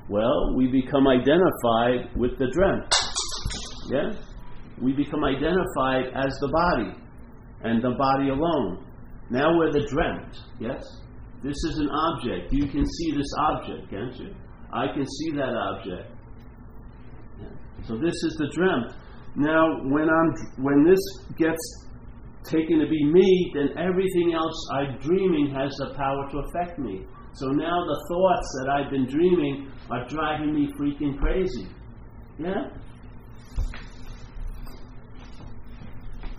Well, 0.09 0.55
we 0.57 0.69
become 0.69 1.07
identified 1.07 2.17
with 2.17 2.39
the 2.39 2.51
dream. 2.51 2.83
Yeah? 3.91 4.11
We 4.81 4.93
become 4.93 5.25
identified 5.25 6.15
as 6.15 6.33
the 6.41 6.49
body 6.49 6.95
and 7.63 7.83
the 7.83 7.95
body 7.99 8.31
alone. 8.31 8.87
Now 9.31 9.57
we're 9.57 9.73
the 9.73 9.87
dreamt, 9.87 10.37
yes? 10.59 10.83
This 11.43 11.57
is 11.71 11.79
an 11.79 11.89
object. 11.89 12.53
You 12.53 12.67
can 12.67 12.85
see 12.85 13.13
this 13.13 13.33
object, 13.39 13.91
can't 13.91 14.17
you? 14.17 14.35
I 14.73 14.87
can 14.93 15.07
see 15.07 15.31
that 15.37 15.55
object. 15.55 16.11
So 17.87 17.97
this 17.97 18.15
is 18.25 18.37
the 18.39 18.49
dreamt. 18.53 18.93
Now, 19.37 19.67
when 19.85 20.09
I'm 20.09 20.63
when 20.63 20.85
this 20.85 21.01
gets 21.37 21.87
taken 22.45 22.81
to 22.81 22.89
be 22.89 23.05
me, 23.05 23.53
then 23.55 23.79
everything 23.79 24.35
else 24.35 24.69
I'm 24.73 24.99
dreaming 24.99 25.55
has 25.55 25.71
the 25.79 25.95
power 25.95 26.29
to 26.31 26.39
affect 26.39 26.79
me. 26.79 27.05
So 27.33 27.47
now 27.47 27.85
the 27.87 28.05
thoughts 28.09 28.49
that 28.59 28.71
I've 28.71 28.91
been 28.91 29.07
dreaming 29.07 29.71
are 29.91 30.07
driving 30.09 30.55
me 30.55 30.69
freaking 30.79 31.19
crazy. 31.19 31.69
Yeah? 32.39 32.71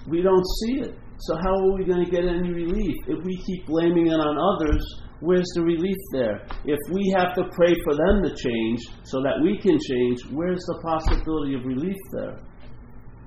We 0.08 0.22
don't 0.22 0.46
see 0.60 0.82
it. 0.82 0.98
So 1.20 1.38
how 1.38 1.54
are 1.54 1.78
we 1.78 1.86
going 1.86 2.04
to 2.04 2.12
get 2.12 2.26
any 2.26 2.52
relief? 2.52 2.96
If 3.08 3.24
we 3.24 3.38
keep 3.46 3.68
blaming 3.68 4.08
it 4.08 4.20
on 4.20 4.38
others, 4.38 5.02
where's 5.22 5.48
the 5.56 5.62
relief 5.62 5.98
there? 6.12 6.46
If 6.66 6.80
we 6.92 7.14
have 7.18 7.34
to 7.36 7.44
pray 7.56 7.74
for 7.84 7.96
them 7.96 8.22
to 8.24 8.36
change 8.36 8.82
so 9.04 9.22
that 9.22 9.42
we 9.42 9.58
can 9.58 9.80
change, 9.80 10.26
where's 10.32 10.64
the 10.68 10.80
possibility 10.84 11.56
of 11.56 11.66
relief 11.66 11.98
there? 12.12 12.38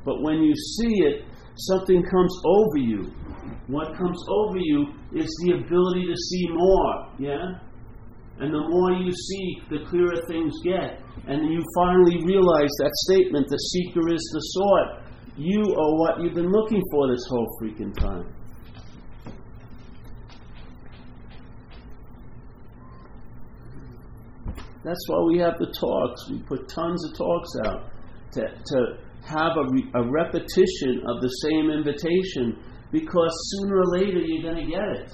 But 0.04 0.22
when 0.22 0.42
you 0.42 0.54
see 0.54 1.02
it, 1.06 1.24
something 1.56 2.02
comes 2.02 2.34
over 2.44 2.78
you. 2.78 3.12
What 3.68 3.96
comes 3.96 4.20
over 4.28 4.58
you 4.58 4.92
is 5.14 5.30
the 5.46 5.64
ability 5.64 6.06
to 6.06 6.16
see 6.16 6.46
more, 6.50 7.08
yeah? 7.18 7.58
And 8.40 8.52
the 8.52 8.68
more 8.68 8.92
you 8.92 9.12
see, 9.12 9.62
the 9.70 9.86
clearer 9.88 10.20
things 10.28 10.52
get. 10.64 11.00
And 11.26 11.52
you 11.52 11.62
finally 11.76 12.18
realize 12.26 12.70
that 12.82 12.90
statement 13.08 13.46
the 13.48 13.56
seeker 13.56 14.12
is 14.12 14.20
the 14.32 14.40
sought. 14.40 15.04
You 15.36 15.62
are 15.62 15.98
what 15.98 16.20
you've 16.20 16.34
been 16.34 16.50
looking 16.50 16.82
for 16.90 17.08
this 17.08 17.24
whole 17.30 17.48
freaking 17.62 17.94
time. 17.96 18.34
That's 24.84 25.00
why 25.08 25.22
we 25.22 25.38
have 25.38 25.58
the 25.58 25.72
talks. 25.72 26.30
We 26.30 26.38
put 26.40 26.68
tons 26.68 27.04
of 27.06 27.16
talks 27.16 27.50
out 27.64 27.90
to, 28.32 28.40
to 28.42 28.78
have 29.26 29.52
a, 29.56 29.64
re, 29.70 29.90
a 29.94 30.04
repetition 30.10 31.02
of 31.08 31.22
the 31.22 31.32
same 31.48 31.70
invitation 31.70 32.60
because 32.92 33.32
sooner 33.50 33.78
or 33.80 33.98
later 33.98 34.20
you're 34.20 34.42
going 34.42 34.64
to 34.64 34.70
get 34.70 34.84
it. 34.84 35.10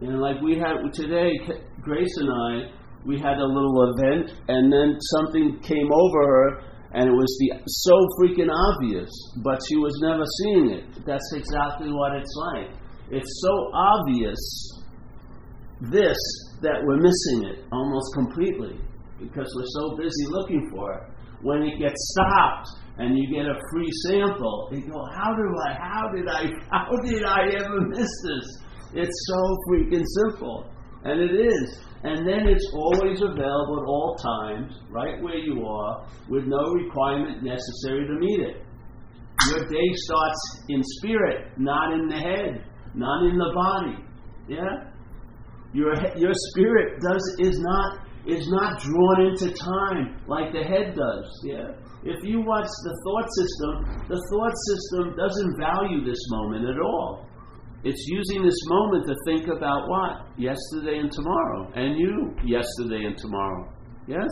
And 0.00 0.20
like 0.20 0.40
we 0.40 0.56
had 0.58 0.92
today, 0.92 1.32
Grace 1.80 2.16
and 2.16 2.30
I, 2.30 2.72
we 3.06 3.18
had 3.18 3.38
a 3.38 3.44
little 3.44 3.94
event, 3.94 4.32
and 4.48 4.72
then 4.72 4.96
something 5.16 5.60
came 5.60 5.92
over 5.92 6.26
her, 6.26 6.62
and 6.94 7.08
it 7.08 7.12
was 7.12 7.36
the 7.38 7.60
so 7.66 7.94
freaking 8.18 8.48
obvious, 8.50 9.10
but 9.44 9.60
she 9.68 9.76
was 9.76 9.92
never 10.00 10.24
seeing 10.42 10.70
it. 10.70 11.04
That's 11.04 11.32
exactly 11.34 11.92
what 11.92 12.16
it's 12.16 12.34
like. 12.54 12.70
It's 13.10 13.42
so 13.42 13.70
obvious 13.74 14.40
this 15.82 16.16
that 16.64 16.82
we're 16.82 17.00
missing 17.00 17.52
it 17.52 17.64
almost 17.70 18.08
completely 18.14 18.80
because 19.20 19.46
we're 19.54 19.72
so 19.78 19.96
busy 19.96 20.26
looking 20.28 20.68
for 20.72 20.92
it 20.98 21.14
when 21.44 21.62
it 21.62 21.78
gets 21.78 22.00
stopped 22.16 22.68
and 22.98 23.16
you 23.16 23.28
get 23.28 23.44
a 23.44 23.54
free 23.70 23.90
sample, 24.08 24.70
you 24.72 24.80
go, 24.88 24.98
how 25.14 25.34
do 25.36 25.44
I, 25.68 25.74
how 25.74 26.08
did 26.14 26.26
I, 26.28 26.42
how 26.72 26.88
did 27.04 27.24
I 27.24 27.40
ever 27.60 27.80
miss 27.88 28.08
this? 28.24 28.46
It's 28.94 29.26
so 29.28 29.40
freaking 29.68 30.04
simple. 30.24 30.70
And 31.04 31.20
it 31.20 31.34
is. 31.34 31.78
And 32.04 32.26
then 32.26 32.48
it's 32.48 32.66
always 32.72 33.20
available 33.20 33.78
at 33.80 33.86
all 33.86 34.16
times, 34.16 34.74
right 34.90 35.22
where 35.22 35.36
you 35.36 35.64
are, 35.66 36.06
with 36.28 36.44
no 36.44 36.62
requirement 36.72 37.42
necessary 37.42 38.06
to 38.06 38.14
meet 38.18 38.40
it. 38.40 38.56
Your 39.50 39.68
day 39.68 39.88
starts 39.94 40.62
in 40.68 40.82
spirit, 40.82 41.48
not 41.58 41.92
in 41.92 42.08
the 42.08 42.16
head, 42.16 42.64
not 42.94 43.26
in 43.26 43.36
the 43.36 43.52
body. 43.54 44.04
Yeah? 44.48 44.90
Your, 45.74 45.92
your 46.16 46.32
spirit 46.32 47.02
does 47.02 47.24
is 47.40 47.58
not 47.58 48.06
is 48.26 48.48
not 48.48 48.80
drawn 48.80 49.20
into 49.28 49.52
time 49.52 50.16
like 50.26 50.52
the 50.52 50.64
head 50.64 50.96
does. 50.96 51.28
Yeah. 51.44 51.76
If 52.04 52.24
you 52.24 52.40
watch 52.40 52.64
the 52.64 52.94
thought 53.04 53.28
system, 53.36 53.72
the 54.08 54.20
thought 54.32 54.56
system 54.72 55.16
doesn't 55.16 55.52
value 55.60 56.04
this 56.04 56.20
moment 56.30 56.68
at 56.68 56.80
all. 56.80 57.28
It's 57.84 58.00
using 58.08 58.42
this 58.42 58.56
moment 58.64 59.04
to 59.08 59.14
think 59.26 59.48
about 59.48 59.88
what? 59.88 60.32
Yesterday 60.38 61.04
and 61.04 61.12
tomorrow. 61.12 61.68
And 61.76 61.98
you, 62.00 62.32
yesterday 62.44 63.04
and 63.04 63.16
tomorrow. 63.16 63.68
Yes? 64.08 64.28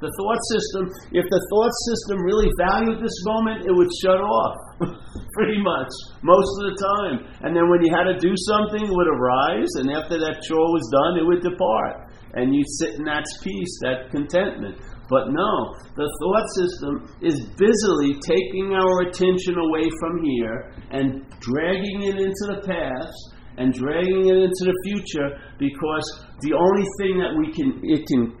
The 0.00 0.08
thought 0.08 0.42
system, 0.52 0.84
if 1.12 1.24
the 1.24 1.42
thought 1.52 1.74
system 1.88 2.20
really 2.24 2.48
valued 2.60 3.00
this 3.00 3.20
moment, 3.24 3.64
it 3.64 3.72
would 3.72 3.88
shut 4.04 4.20
off. 4.20 4.56
Pretty 5.36 5.60
much. 5.62 5.92
Most 6.24 6.50
of 6.58 6.62
the 6.72 6.76
time. 6.80 7.16
And 7.44 7.54
then 7.54 7.68
when 7.68 7.84
you 7.84 7.92
had 7.92 8.08
to 8.08 8.18
do 8.18 8.32
something, 8.48 8.82
it 8.82 8.92
would 8.92 9.10
arise, 9.12 9.70
and 9.76 9.92
after 9.92 10.18
that 10.18 10.42
chore 10.42 10.72
was 10.72 10.86
done, 10.90 11.20
it 11.20 11.26
would 11.26 11.42
depart 11.44 12.10
and 12.34 12.54
you'd 12.54 12.68
sit 12.78 12.94
in 12.94 13.04
that 13.04 13.24
peace, 13.42 13.78
that 13.82 14.10
contentment. 14.10 14.78
But 15.08 15.34
no, 15.34 15.74
the 15.96 16.06
thought 16.06 16.46
system 16.54 17.18
is 17.20 17.34
busily 17.58 18.14
taking 18.22 18.74
our 18.74 19.08
attention 19.08 19.58
away 19.58 19.90
from 19.98 20.22
here 20.22 20.72
and 20.90 21.26
dragging 21.40 22.02
it 22.02 22.14
into 22.14 22.44
the 22.46 22.62
past 22.62 23.34
and 23.58 23.74
dragging 23.74 24.28
it 24.28 24.36
into 24.36 24.64
the 24.70 24.76
future 24.86 25.34
because 25.58 26.24
the 26.42 26.54
only 26.54 26.86
thing 27.02 27.18
that 27.18 27.34
we 27.36 27.50
can 27.52 27.80
it 27.82 28.06
can 28.06 28.38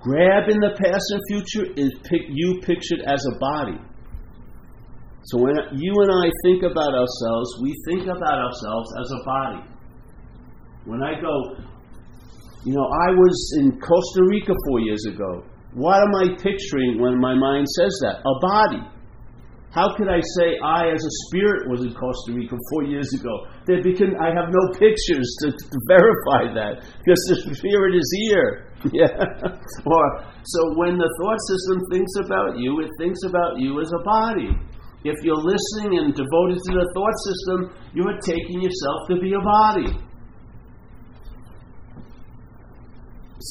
grab 0.00 0.48
in 0.48 0.58
the 0.58 0.74
past 0.80 1.04
and 1.12 1.20
future 1.28 1.72
is 1.76 1.92
pick, 2.04 2.22
you 2.30 2.60
pictured 2.64 3.04
as 3.04 3.22
a 3.26 3.38
body. 3.38 3.78
So 5.24 5.38
when 5.38 5.54
you 5.78 5.92
and 6.02 6.10
I 6.10 6.30
think 6.44 6.62
about 6.64 6.94
ourselves, 6.94 7.48
we 7.62 7.74
think 7.86 8.04
about 8.04 8.38
ourselves 8.42 8.88
as 9.00 9.08
a 9.12 9.24
body. 9.24 9.62
When 10.84 11.02
I 11.02 11.14
go, 11.20 11.62
you 12.64 12.74
know, 12.74 12.86
I 12.86 13.10
was 13.10 13.58
in 13.60 13.78
Costa 13.78 14.22
Rica 14.28 14.52
four 14.68 14.80
years 14.80 15.04
ago. 15.06 15.44
What 15.74 16.02
am 16.02 16.14
I 16.14 16.34
picturing 16.42 17.00
when 17.00 17.20
my 17.20 17.34
mind 17.34 17.66
says 17.68 17.94
that? 18.02 18.20
A 18.26 18.34
body. 18.40 18.82
How 19.72 19.96
could 19.96 20.08
I 20.08 20.20
say 20.36 20.58
I, 20.60 20.92
as 20.92 21.00
a 21.00 21.14
spirit, 21.26 21.70
was 21.70 21.80
in 21.80 21.94
Costa 21.94 22.34
Rica 22.34 22.56
four 22.70 22.84
years 22.84 23.08
ago? 23.14 23.46
I 23.64 24.28
have 24.28 24.52
no 24.52 24.64
pictures 24.76 25.28
to, 25.40 25.48
to 25.48 25.78
verify 25.88 26.52
that 26.52 26.84
because 26.98 27.22
the 27.30 27.54
spirit 27.54 27.94
is 27.94 28.08
here. 28.28 28.68
Yeah. 28.92 29.06
or 29.06 30.04
so 30.42 30.60
when 30.74 30.98
the 30.98 31.06
thought 31.22 31.38
system 31.46 31.78
thinks 31.92 32.10
about 32.18 32.58
you, 32.58 32.80
it 32.80 32.90
thinks 32.98 33.20
about 33.22 33.60
you 33.60 33.80
as 33.80 33.92
a 33.92 34.02
body. 34.02 34.50
If 35.04 35.16
you're 35.24 35.36
listening 35.36 35.98
and 35.98 36.14
devoted 36.14 36.58
to 36.58 36.72
the 36.72 36.86
thought 36.94 37.16
system, 37.26 37.58
you 37.94 38.04
are 38.06 38.18
taking 38.20 38.62
yourself 38.62 39.08
to 39.10 39.20
be 39.20 39.34
a 39.34 39.42
body. 39.42 39.98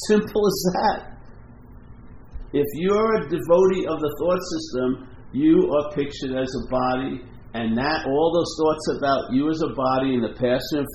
Simple 0.08 0.46
as 0.46 0.72
that. 0.72 1.12
If 2.54 2.66
you're 2.74 3.16
a 3.16 3.28
devotee 3.28 3.86
of 3.86 4.00
the 4.00 4.12
thought 4.20 4.40
system, 4.52 5.08
you 5.32 5.72
are 5.76 5.92
pictured 5.92 6.36
as 6.36 6.48
a 6.48 6.70
body, 6.70 7.20
and 7.54 7.76
that 7.76 8.06
all 8.06 8.32
those 8.32 8.52
thoughts 8.60 8.98
about 8.98 9.32
you 9.32 9.50
as 9.50 9.60
a 9.60 9.74
body 9.74 10.14
in 10.14 10.22
the 10.22 10.32
past 10.32 10.64
and 10.72 10.86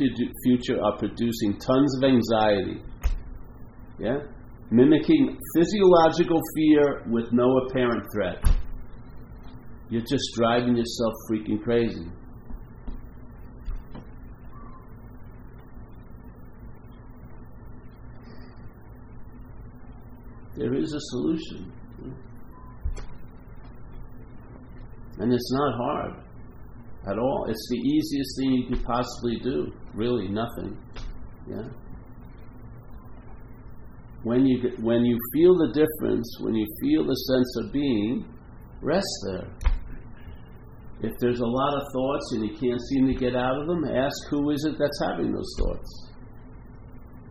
future 0.43 0.81
are 0.81 0.97
producing 0.97 1.57
tons 1.59 1.97
of 1.97 2.03
anxiety. 2.09 2.81
Yeah? 3.99 4.25
Mimicking 4.71 5.37
physiological 5.55 6.41
fear 6.55 7.03
with 7.09 7.31
no 7.31 7.57
apparent 7.65 8.03
threat. 8.13 8.43
You're 9.89 10.01
just 10.01 10.33
driving 10.35 10.75
yourself 10.75 11.13
freaking 11.29 11.63
crazy. 11.63 12.07
There 20.55 20.73
is 20.73 20.93
a 20.93 20.99
solution. 20.99 21.71
And 25.19 25.33
it's 25.33 25.51
not 25.53 25.75
hard 25.75 26.13
at 27.09 27.17
all. 27.17 27.45
It's 27.47 27.67
the 27.69 27.77
easiest 27.77 28.37
thing 28.37 28.51
you 28.53 28.67
could 28.69 28.83
possibly 28.83 29.39
do. 29.39 29.71
Really, 29.93 30.27
nothing. 30.27 30.77
Yeah. 31.47 31.69
When 34.23 34.45
you 34.45 34.71
when 34.81 35.05
you 35.05 35.17
feel 35.33 35.55
the 35.55 35.67
difference, 35.67 36.37
when 36.41 36.55
you 36.55 36.65
feel 36.81 37.05
the 37.05 37.13
sense 37.13 37.57
of 37.63 37.71
being, 37.71 38.25
rest 38.81 39.07
there. 39.29 39.47
If 41.01 41.13
there's 41.19 41.39
a 41.39 41.45
lot 41.45 41.75
of 41.75 41.83
thoughts 41.93 42.31
and 42.33 42.43
you 42.45 42.57
can't 42.57 42.81
seem 42.89 43.07
to 43.07 43.13
get 43.13 43.35
out 43.35 43.59
of 43.59 43.67
them, 43.67 43.83
ask 43.85 44.15
who 44.29 44.49
is 44.49 44.65
it 44.65 44.77
that's 44.79 44.99
having 45.09 45.31
those 45.31 45.55
thoughts. 45.59 46.11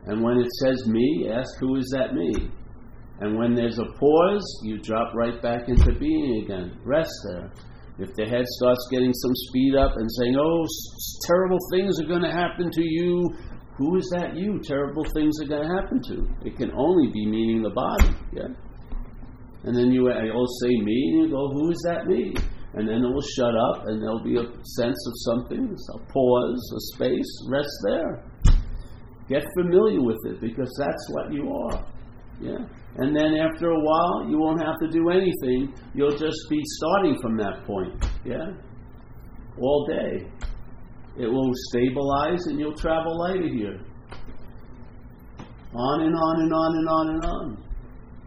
And 0.06 0.22
when 0.22 0.38
it 0.38 0.48
says 0.62 0.86
me, 0.86 1.28
ask 1.32 1.50
who 1.58 1.76
is 1.76 1.92
that 1.96 2.14
me. 2.14 2.32
And 3.20 3.36
when 3.38 3.54
there's 3.54 3.78
a 3.78 3.86
pause, 3.98 4.60
you 4.62 4.78
drop 4.78 5.14
right 5.14 5.40
back 5.42 5.68
into 5.68 5.92
being 5.98 6.44
again. 6.44 6.78
Rest 6.84 7.10
there. 7.28 7.50
If 7.98 8.14
the 8.14 8.26
head 8.26 8.44
starts 8.46 8.86
getting 8.90 9.12
some 9.12 9.32
speed 9.48 9.74
up 9.74 9.92
and 9.96 10.08
saying, 10.20 10.36
oh, 10.38 10.62
s- 10.62 11.18
terrible 11.26 11.58
things 11.72 11.98
are 11.98 12.06
going 12.06 12.22
to 12.22 12.30
happen 12.30 12.70
to 12.70 12.82
you, 12.84 13.30
who 13.78 13.96
is 13.96 14.08
that 14.14 14.36
you? 14.36 14.60
Terrible 14.62 15.04
things 15.14 15.34
are 15.42 15.48
going 15.48 15.66
to 15.66 15.74
happen 15.74 16.00
to. 16.08 16.46
It 16.46 16.56
can 16.56 16.70
only 16.72 17.10
be 17.10 17.26
meaning 17.26 17.62
the 17.62 17.70
body. 17.70 18.14
Yeah? 18.32 18.48
And 19.66 19.76
then 19.76 19.90
you 19.90 20.08
all 20.10 20.46
say 20.62 20.70
me, 20.70 21.10
and 21.12 21.24
you 21.24 21.30
go, 21.30 21.50
who 21.50 21.70
is 21.70 21.82
that 21.84 22.06
me? 22.06 22.34
and 22.76 22.86
then 22.86 23.02
it 23.02 23.08
will 23.08 23.22
shut 23.22 23.54
up, 23.56 23.86
and 23.86 24.02
there'll 24.02 24.22
be 24.22 24.36
a 24.36 24.44
sense 24.76 25.00
of 25.08 25.14
something, 25.24 25.64
a 25.64 26.12
pause, 26.12 26.72
a 26.76 26.80
space, 26.94 27.48
rest 27.48 27.72
there. 27.88 28.22
Get 29.28 29.44
familiar 29.58 30.02
with 30.02 30.18
it 30.26 30.40
because 30.42 30.70
that's 30.78 31.08
what 31.10 31.32
you 31.32 31.50
are. 31.50 31.86
Yeah. 32.38 32.58
And 32.98 33.16
then 33.16 33.34
after 33.34 33.70
a 33.70 33.80
while, 33.80 34.28
you 34.28 34.38
won't 34.38 34.60
have 34.60 34.78
to 34.80 34.88
do 34.88 35.08
anything. 35.08 35.74
You'll 35.94 36.16
just 36.16 36.38
be 36.50 36.60
starting 36.64 37.18
from 37.20 37.36
that 37.38 37.64
point. 37.64 38.04
Yeah. 38.24 38.52
All 39.58 39.86
day. 39.86 40.28
It 41.18 41.26
will 41.26 41.50
stabilize 41.70 42.46
and 42.46 42.60
you'll 42.60 42.76
travel 42.76 43.18
lighter 43.18 43.48
here. 43.48 43.80
On 45.74 46.00
and 46.02 46.14
on 46.14 46.40
and 46.42 46.52
on 46.52 46.76
and 46.76 46.88
on 46.88 47.08
and 47.08 47.24
on. 47.24 47.65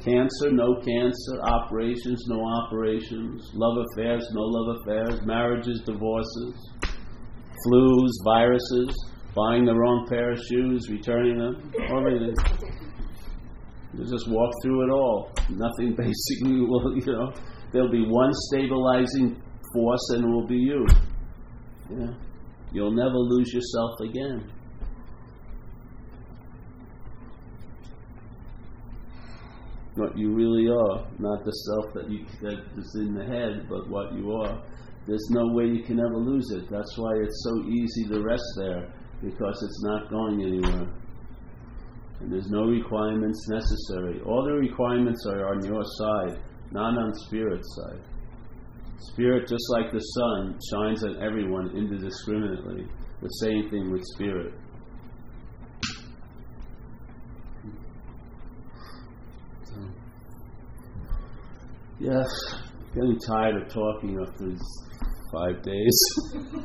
Cancer, 0.03 0.51
no 0.51 0.75
cancer. 0.75 1.41
Operations, 1.43 2.23
no 2.27 2.41
operations. 2.63 3.51
Love 3.53 3.85
affairs, 3.91 4.25
no 4.33 4.41
love 4.41 4.77
affairs. 4.81 5.21
Marriages, 5.25 5.81
divorces. 5.85 6.71
Flus, 7.65 8.09
viruses. 8.23 8.95
Buying 9.35 9.65
the 9.65 9.75
wrong 9.75 10.07
pair 10.09 10.31
of 10.31 10.39
shoes, 10.39 10.89
returning 10.89 11.37
them. 11.37 11.71
Everything. 11.89 12.35
You 13.93 14.05
just 14.05 14.29
walk 14.29 14.51
through 14.63 14.87
it 14.87 14.91
all. 14.91 15.31
Nothing 15.49 15.95
basically 15.97 16.61
will, 16.61 16.95
you 16.95 17.13
know. 17.13 17.33
There'll 17.73 17.91
be 17.91 18.05
one 18.07 18.31
stabilizing 18.33 19.41
force 19.73 20.09
and 20.15 20.23
it 20.23 20.27
will 20.27 20.47
be 20.47 20.57
you. 20.57 20.85
Yeah. 21.89 22.13
You'll 22.71 22.95
never 22.95 23.17
lose 23.17 23.51
yourself 23.53 23.99
again. 24.01 24.49
What 29.99 30.17
you 30.17 30.33
really 30.33 30.69
are, 30.69 31.05
not 31.19 31.43
the 31.43 31.51
self 31.51 31.93
that 31.93 32.09
you 32.09 32.25
that 32.41 32.63
is 32.77 32.95
in 32.95 33.13
the 33.13 33.25
head, 33.25 33.67
but 33.69 33.89
what 33.89 34.13
you 34.13 34.31
are. 34.31 34.63
There's 35.05 35.27
no 35.31 35.53
way 35.53 35.65
you 35.65 35.83
can 35.83 35.99
ever 35.99 36.15
lose 36.15 36.49
it. 36.51 36.69
That's 36.71 36.97
why 36.97 37.11
it's 37.21 37.43
so 37.43 37.67
easy 37.67 38.07
to 38.13 38.23
rest 38.23 38.45
there, 38.57 38.93
because 39.21 39.61
it's 39.61 39.83
not 39.83 40.09
going 40.09 40.41
anywhere. 40.41 40.87
And 42.21 42.31
there's 42.31 42.49
no 42.49 42.63
requirements 42.63 43.45
necessary. 43.49 44.21
All 44.25 44.43
the 44.45 44.53
requirements 44.53 45.25
are 45.25 45.53
on 45.53 45.65
your 45.65 45.83
side, 45.83 46.39
not 46.71 46.97
on 46.97 47.13
spirit's 47.13 47.67
side. 47.75 48.01
Spirit, 49.13 49.47
just 49.47 49.69
like 49.71 49.91
the 49.91 49.99
sun, 49.99 50.59
shines 50.71 51.03
on 51.03 51.21
everyone 51.21 51.75
indiscriminately. 51.75 52.85
The 53.21 53.29
same 53.41 53.69
thing 53.69 53.91
with 53.91 54.03
spirit. 54.15 54.53
So, 59.63 59.75
yes, 61.99 62.27
getting 62.93 63.17
tired 63.27 63.61
of 63.61 63.67
talking 63.69 64.17
after 64.21 64.49
these 64.49 64.61
five 65.31 65.61
days. 65.61 65.99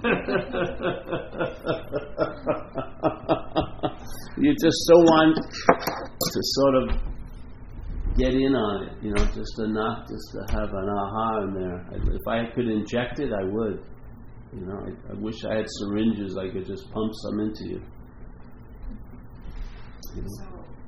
you 4.39 4.55
just 4.55 4.87
so 4.87 4.97
want 4.97 5.37
to 5.37 6.41
sort 6.43 6.74
of 6.76 6.89
get 8.16 8.32
in 8.35 8.55
on 8.55 8.85
it, 8.89 8.93
you 9.03 9.11
know, 9.11 9.24
just 9.26 9.59
enough 9.59 10.07
just 10.09 10.32
to 10.32 10.39
have 10.57 10.72
an 10.72 10.89
aha 10.89 11.43
in 11.43 11.53
there. 11.55 11.85
If 12.14 12.26
I 12.28 12.47
could 12.55 12.68
inject 12.68 13.18
it, 13.20 13.32
I 13.32 13.43
would. 13.45 13.82
You 14.53 14.61
know, 14.66 14.87
I, 14.87 14.91
I 15.11 15.14
wish 15.14 15.45
I 15.45 15.55
had 15.57 15.66
syringes 15.80 16.37
I 16.39 16.49
could 16.49 16.64
just 16.66 16.89
pump 16.93 17.12
some 17.12 17.41
into 17.41 17.64
you. 17.64 17.82
you 20.14 20.22
know? 20.22 20.28
So, 20.39 20.45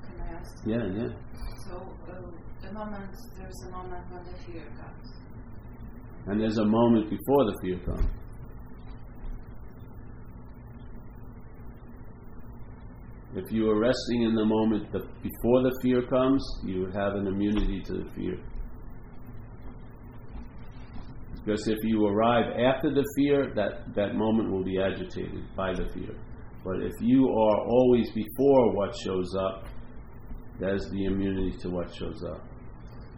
can 0.07 0.21
I 0.21 0.29
ask? 0.39 0.53
Yeah, 0.65 0.87
yeah. 0.95 1.11
So, 1.67 1.75
the 2.67 2.75
moment, 2.75 3.11
there's 3.39 3.63
a 3.67 3.71
moment 3.71 4.05
when 4.11 4.25
the 4.25 4.39
fear 4.45 4.65
comes. 4.81 5.13
And 6.27 6.41
there's 6.41 6.59
a 6.59 6.65
moment 6.65 7.11
before 7.11 7.45
the 7.45 7.59
fear 7.63 7.79
comes. 7.85 8.11
If 13.35 13.53
you 13.53 13.71
are 13.71 13.79
resting 13.79 14.23
in 14.23 14.35
the 14.35 14.45
moment 14.45 14.91
the, 14.93 15.01
before 15.01 15.63
the 15.63 15.79
fear 15.83 16.03
comes, 16.07 16.43
you 16.65 16.87
have 16.87 17.15
an 17.15 17.27
immunity 17.27 17.83
to 17.83 17.93
the 17.93 18.11
fear. 18.15 18.39
Because 21.35 21.69
if 21.69 21.79
you 21.85 22.07
arrive 22.07 22.47
after 22.59 22.93
the 22.93 23.05
fear, 23.17 23.53
that, 23.55 23.95
that 23.95 24.15
moment 24.17 24.51
will 24.51 24.65
be 24.65 24.81
agitated 24.81 25.45
by 25.55 25.73
the 25.73 25.87
fear. 25.93 26.17
But 26.65 26.83
if 26.83 26.93
you 27.01 27.29
are 27.29 27.61
always 27.61 28.11
before 28.11 28.75
what 28.75 28.97
shows 28.97 29.33
up, 29.39 29.67
that 30.59 30.75
is 30.75 30.89
the 30.91 31.05
immunity 31.05 31.57
to 31.59 31.69
what 31.69 31.95
shows 31.95 32.25
up. 32.25 32.43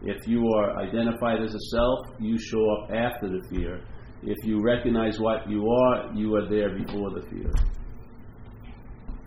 If 0.03 0.27
you 0.29 0.47
are 0.57 0.79
identified 0.79 1.43
as 1.43 1.55
a 1.55 1.61
self, 1.71 1.99
you 2.21 2.39
show 2.39 2.65
up 2.77 2.91
after 2.91 3.29
the 3.29 3.43
fear. 3.51 3.81
If 4.23 4.37
you 4.45 4.63
recognize 4.63 5.19
what 5.19 5.49
you 5.49 5.69
are, 5.69 6.13
you 6.15 6.35
are 6.37 6.49
there 6.49 6.77
before 6.77 7.11
the 7.11 7.27
fear. 7.31 7.51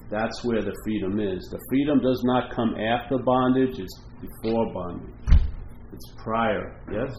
That's 0.10 0.44
where 0.44 0.62
the 0.62 0.76
freedom 0.84 1.20
is. 1.20 1.48
The 1.50 1.60
freedom 1.70 2.02
does 2.02 2.22
not 2.26 2.54
come 2.54 2.76
after 2.76 3.18
bondage, 3.18 3.80
it's 3.80 4.00
before 4.20 4.74
bondage. 4.74 5.42
It's 5.94 6.14
prior, 6.24 6.78
yes? 6.92 7.14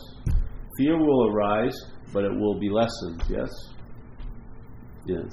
Fear 0.77 0.99
will 0.99 1.29
arise, 1.31 1.77
but 2.13 2.25
it 2.25 2.33
will 2.33 2.59
be 2.59 2.69
lessened, 2.69 3.23
yes? 3.29 3.51
Yes. 5.07 5.33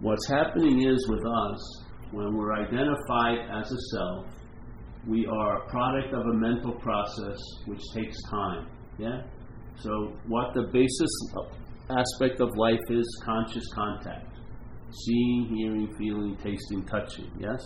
What's 0.00 0.26
happening 0.28 0.86
is 0.86 1.06
with 1.08 1.24
us, 1.24 1.84
when 2.12 2.34
we're 2.34 2.54
identified 2.54 3.38
as 3.50 3.70
a 3.70 3.78
self, 3.94 4.26
we 5.06 5.26
are 5.26 5.62
a 5.62 5.68
product 5.68 6.12
of 6.12 6.20
a 6.20 6.34
mental 6.34 6.72
process 6.72 7.38
which 7.66 7.82
takes 7.94 8.16
time, 8.30 8.68
yeah? 8.98 9.22
So, 9.78 10.12
what 10.26 10.54
the 10.54 10.68
basis 10.72 11.10
aspect 11.90 12.40
of 12.40 12.56
life 12.56 12.80
is 12.90 13.22
conscious 13.24 13.64
contact 13.74 14.36
seeing, 15.04 15.54
hearing, 15.56 15.94
feeling, 15.98 16.36
tasting, 16.42 16.84
touching. 16.86 17.30
Yes? 17.38 17.60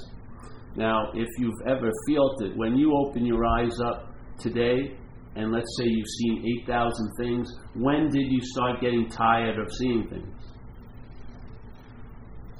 Now, 0.77 1.11
if 1.15 1.29
you've 1.39 1.61
ever 1.67 1.91
felt 2.09 2.43
it, 2.43 2.57
when 2.57 2.77
you 2.77 2.95
open 2.97 3.25
your 3.27 3.45
eyes 3.45 3.79
up 3.81 4.15
today, 4.39 4.97
and 5.37 5.53
let's 5.53 5.77
say 5.79 5.87
you've 5.87 6.07
seen 6.07 6.61
8,000 6.65 7.11
things, 7.21 7.53
when 7.75 8.09
did 8.09 8.31
you 8.31 8.41
start 8.43 8.81
getting 8.81 9.09
tired 9.09 9.59
of 9.59 9.73
seeing 9.73 10.09
things? 10.09 10.37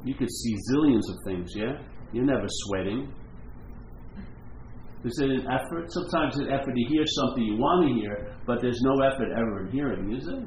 You 0.05 0.15
could 0.15 0.31
see 0.31 0.55
zillions 0.73 1.09
of 1.11 1.17
things, 1.27 1.53
yeah? 1.55 1.79
You're 2.13 2.25
never 2.25 2.47
sweating. 2.47 3.13
Is 5.05 5.19
it 5.19 5.31
an 5.31 5.47
effort? 5.49 5.91
Sometimes 5.93 6.37
an 6.39 6.53
effort 6.53 6.75
to 6.75 6.85
hear 6.89 7.05
something 7.07 7.43
you 7.43 7.57
want 7.57 7.89
to 7.89 7.95
hear, 7.95 8.37
but 8.47 8.61
there's 8.61 8.81
no 8.83 9.01
effort 9.03 9.33
ever 9.33 9.67
in 9.67 9.73
hearing, 9.73 10.13
is 10.13 10.29
it? 10.29 10.45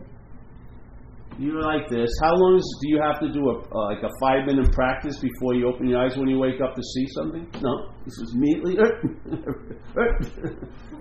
You're 1.39 1.63
like 1.63 1.89
this. 1.89 2.11
How 2.21 2.35
long 2.35 2.57
is, 2.57 2.79
do 2.83 2.89
you 2.93 3.01
have 3.01 3.19
to 3.21 3.31
do 3.33 3.49
a 3.49 3.57
uh, 3.57 3.89
like 3.89 4.03
a 4.03 4.09
five 4.21 4.45
minute 4.45 4.71
practice 4.71 5.17
before 5.17 5.55
you 5.55 5.67
open 5.67 5.87
your 5.89 6.05
eyes 6.05 6.15
when 6.15 6.29
you 6.29 6.37
wake 6.37 6.61
up 6.61 6.75
to 6.75 6.83
see 6.83 7.07
something? 7.17 7.49
No, 7.59 7.89
this 8.05 8.13
is 8.21 8.35
immediately. 8.35 8.77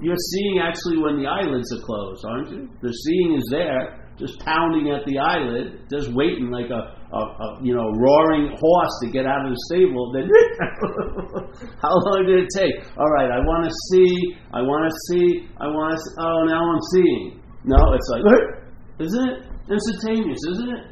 You're 0.01 0.25
seeing 0.33 0.59
actually 0.65 0.99
when 1.05 1.21
the 1.21 1.29
eyelids 1.29 1.71
are 1.77 1.85
closed, 1.85 2.25
aren't 2.25 2.51
you? 2.51 2.71
The 2.81 2.89
seeing 2.89 3.35
is 3.37 3.47
there, 3.51 4.02
just 4.19 4.39
pounding 4.41 4.93
at 4.93 5.05
the 5.07 5.19
eyelid, 5.19 5.89
just 5.91 6.13
waiting 6.13 6.51
like 6.51 6.71
a, 6.71 6.83
a, 7.13 7.21
a 7.21 7.47
you 7.63 7.75
know 7.75 7.89
roaring 7.97 8.53
horse 8.55 8.95
to 9.03 9.11
get 9.11 9.27
out 9.27 9.47
of 9.47 9.53
the 9.53 9.61
stable. 9.69 10.13
Then 10.13 10.29
how 11.83 11.93
long 11.93 12.25
did 12.27 12.45
it 12.45 12.51
take? 12.55 12.85
All 12.97 13.11
right, 13.11 13.31
I 13.31 13.41
want 13.41 13.65
to 13.65 13.73
see. 13.91 14.37
I 14.53 14.61
want 14.61 14.85
to 14.89 14.95
see. 15.09 15.49
I 15.59 15.67
want 15.67 15.97
to. 15.97 16.03
Oh, 16.21 16.45
now 16.47 16.63
I'm 16.63 16.85
seeing. 16.93 17.43
No, 17.65 17.79
it's 17.95 18.09
like, 18.11 18.23
isn't 19.07 19.29
it? 19.29 19.39
Instantaneous, 19.71 20.39
isn't 20.51 20.71
it? 20.71 20.85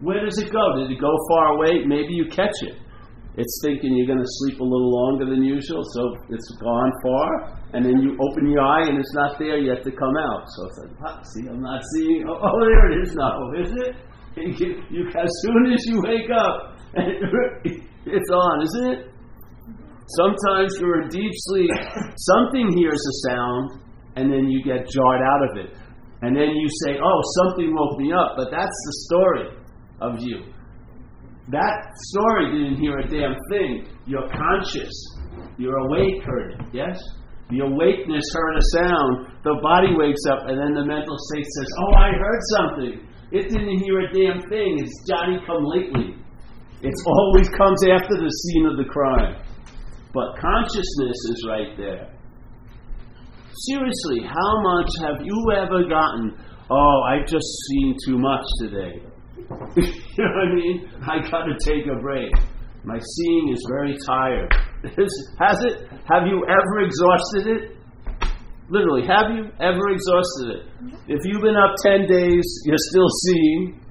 Where 0.00 0.24
does 0.24 0.38
it 0.38 0.50
go? 0.52 0.76
Did 0.76 0.90
it 0.90 1.00
go 1.00 1.12
far 1.28 1.54
away? 1.54 1.84
Maybe 1.86 2.14
you 2.14 2.26
catch 2.26 2.54
it. 2.62 2.74
It's 3.36 3.60
thinking 3.64 3.96
you're 3.96 4.06
going 4.06 4.20
to 4.20 4.32
sleep 4.44 4.60
a 4.60 4.64
little 4.64 4.92
longer 4.92 5.24
than 5.24 5.42
usual, 5.42 5.82
so 5.94 6.16
it's 6.28 6.48
gone 6.60 6.92
far, 7.02 7.30
and 7.72 7.84
then 7.84 8.02
you 8.02 8.18
open 8.20 8.50
your 8.50 8.60
eye 8.60 8.88
and 8.88 8.98
it's 8.98 9.14
not 9.14 9.38
there 9.38 9.58
yet 9.58 9.82
to 9.84 9.90
come 9.90 10.16
out. 10.16 10.44
So 10.48 10.66
it's 10.66 10.78
like, 10.78 11.00
what? 11.00 11.26
see, 11.26 11.48
I'm 11.48 11.62
not 11.62 11.80
seeing. 11.96 12.24
Oh, 12.28 12.36
oh 12.36 12.60
there 12.60 12.92
it 12.92 13.08
is 13.08 13.14
now, 13.14 13.40
oh, 13.40 13.62
is 13.62 13.72
it? 13.72 13.96
You, 14.34 14.82
you, 14.88 15.06
as 15.08 15.28
soon 15.44 15.72
as 15.74 15.84
you 15.84 16.00
wake 16.08 16.30
up, 16.30 16.78
it's 16.96 18.30
on, 18.30 18.62
isn't 18.62 18.92
it? 18.92 19.10
Sometimes 20.08 20.78
you're 20.80 21.02
in 21.02 21.08
deep 21.10 21.32
sleep, 21.34 21.70
something 22.16 22.72
hears 22.74 22.96
a 22.96 23.28
sound, 23.28 23.82
and 24.16 24.32
then 24.32 24.48
you 24.48 24.64
get 24.64 24.88
jarred 24.88 25.20
out 25.20 25.50
of 25.50 25.66
it 25.66 25.76
and 26.22 26.36
then 26.36 26.50
you 26.54 26.68
say, 26.86 26.98
"Oh, 27.02 27.20
something 27.42 27.74
woke 27.74 27.98
me 27.98 28.12
up," 28.12 28.34
but 28.36 28.50
that's 28.50 28.78
the 28.86 28.94
story 29.06 29.48
of 30.00 30.20
you. 30.20 30.44
That 31.52 31.76
story 32.10 32.48
didn't 32.48 32.80
hear 32.80 32.98
a 32.98 33.06
damn 33.06 33.36
thing. 33.52 33.86
You're 34.06 34.28
conscious. 34.32 34.92
You're 35.58 35.76
awake, 35.76 36.24
heard 36.24 36.52
it. 36.52 36.60
Yes. 36.72 36.98
The 37.50 37.60
awakeness 37.60 38.24
heard 38.32 38.56
a 38.56 38.64
sound. 38.72 39.36
The 39.44 39.60
body 39.62 39.92
wakes 39.92 40.24
up, 40.32 40.48
and 40.48 40.56
then 40.56 40.72
the 40.72 40.84
mental 40.84 41.16
state 41.30 41.44
says, 41.44 41.68
"Oh, 41.84 41.94
I 41.94 42.10
heard 42.16 42.40
something." 42.56 43.08
It 43.32 43.48
didn't 43.52 43.78
hear 43.84 44.00
a 44.00 44.08
damn 44.12 44.40
thing. 44.48 44.80
It's 44.80 44.96
Johnny 45.08 45.38
come 45.46 45.64
lately. 45.64 46.16
It 46.80 46.94
always 47.06 47.48
comes 47.50 47.84
after 47.84 48.16
the 48.16 48.30
scene 48.30 48.66
of 48.66 48.76
the 48.76 48.88
crime. 48.88 49.36
But 50.14 50.40
consciousness 50.40 51.18
is 51.28 51.46
right 51.48 51.76
there. 51.76 52.08
Seriously, 53.68 54.24
how 54.24 54.52
much 54.62 54.90
have 55.04 55.20
you 55.24 55.36
ever 55.52 55.84
gotten 55.88 56.36
oh, 56.72 57.02
I've 57.08 57.26
just 57.26 57.46
seen 57.68 57.96
too 58.06 58.18
much 58.18 58.44
today. 58.60 59.02
you 59.76 60.24
know 60.24 60.30
what 60.30 60.48
I 60.48 60.54
mean? 60.54 60.88
I 61.02 61.30
got 61.30 61.44
to 61.44 61.54
take 61.64 61.86
a 61.86 62.00
break. 62.00 62.32
My 62.84 62.98
seeing 62.98 63.48
is 63.52 63.64
very 63.70 63.96
tired. 64.06 64.52
Has 65.38 65.64
it? 65.64 65.88
Have 66.10 66.26
you 66.26 66.44
ever 66.48 66.80
exhausted 66.80 67.46
it? 67.46 67.76
Literally, 68.68 69.06
have 69.06 69.30
you 69.36 69.44
ever 69.60 69.90
exhausted 69.90 70.48
it? 70.48 70.62
If 71.06 71.20
you've 71.24 71.42
been 71.42 71.56
up 71.56 71.74
10 71.84 72.06
days, 72.08 72.62
you're 72.64 72.76
still 72.78 73.08
seeing. 73.26 73.80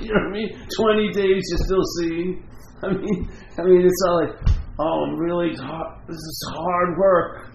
you 0.00 0.08
know 0.08 0.20
what 0.22 0.28
I 0.28 0.30
mean? 0.30 0.50
20 0.78 1.12
days, 1.12 1.42
you're 1.50 1.66
still 1.66 1.82
seeing. 1.98 2.48
I 2.84 2.88
mean, 2.92 3.28
I 3.58 3.62
mean, 3.64 3.80
it's 3.84 4.02
not 4.04 4.14
like, 4.22 4.34
oh, 4.78 5.04
I'm 5.04 5.16
really, 5.18 5.56
hard, 5.56 5.98
this 6.06 6.14
is 6.14 6.52
hard 6.54 6.96
work. 6.96 7.50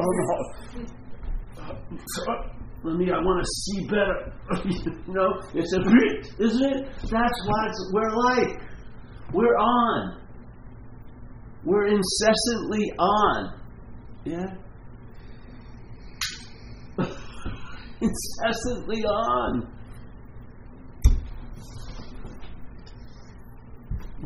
Oh, 0.00 0.12
Let 2.84 2.96
me, 2.96 3.10
I 3.12 3.18
want 3.18 3.44
to 3.44 3.48
see 3.48 3.86
better. 3.86 4.32
you 5.06 5.14
know, 5.14 5.40
it's 5.54 5.72
a 5.72 5.78
bit, 5.78 6.34
isn't 6.40 6.64
it? 6.64 6.88
That's 7.02 7.46
what 7.46 7.70
we're 7.92 8.10
like. 8.10 8.60
We're 9.32 9.56
on. 9.56 10.20
We're 11.64 11.86
incessantly 11.86 12.92
on. 12.98 13.60
Yeah? 14.24 14.46
incessantly 18.00 19.04
on. 19.04 19.72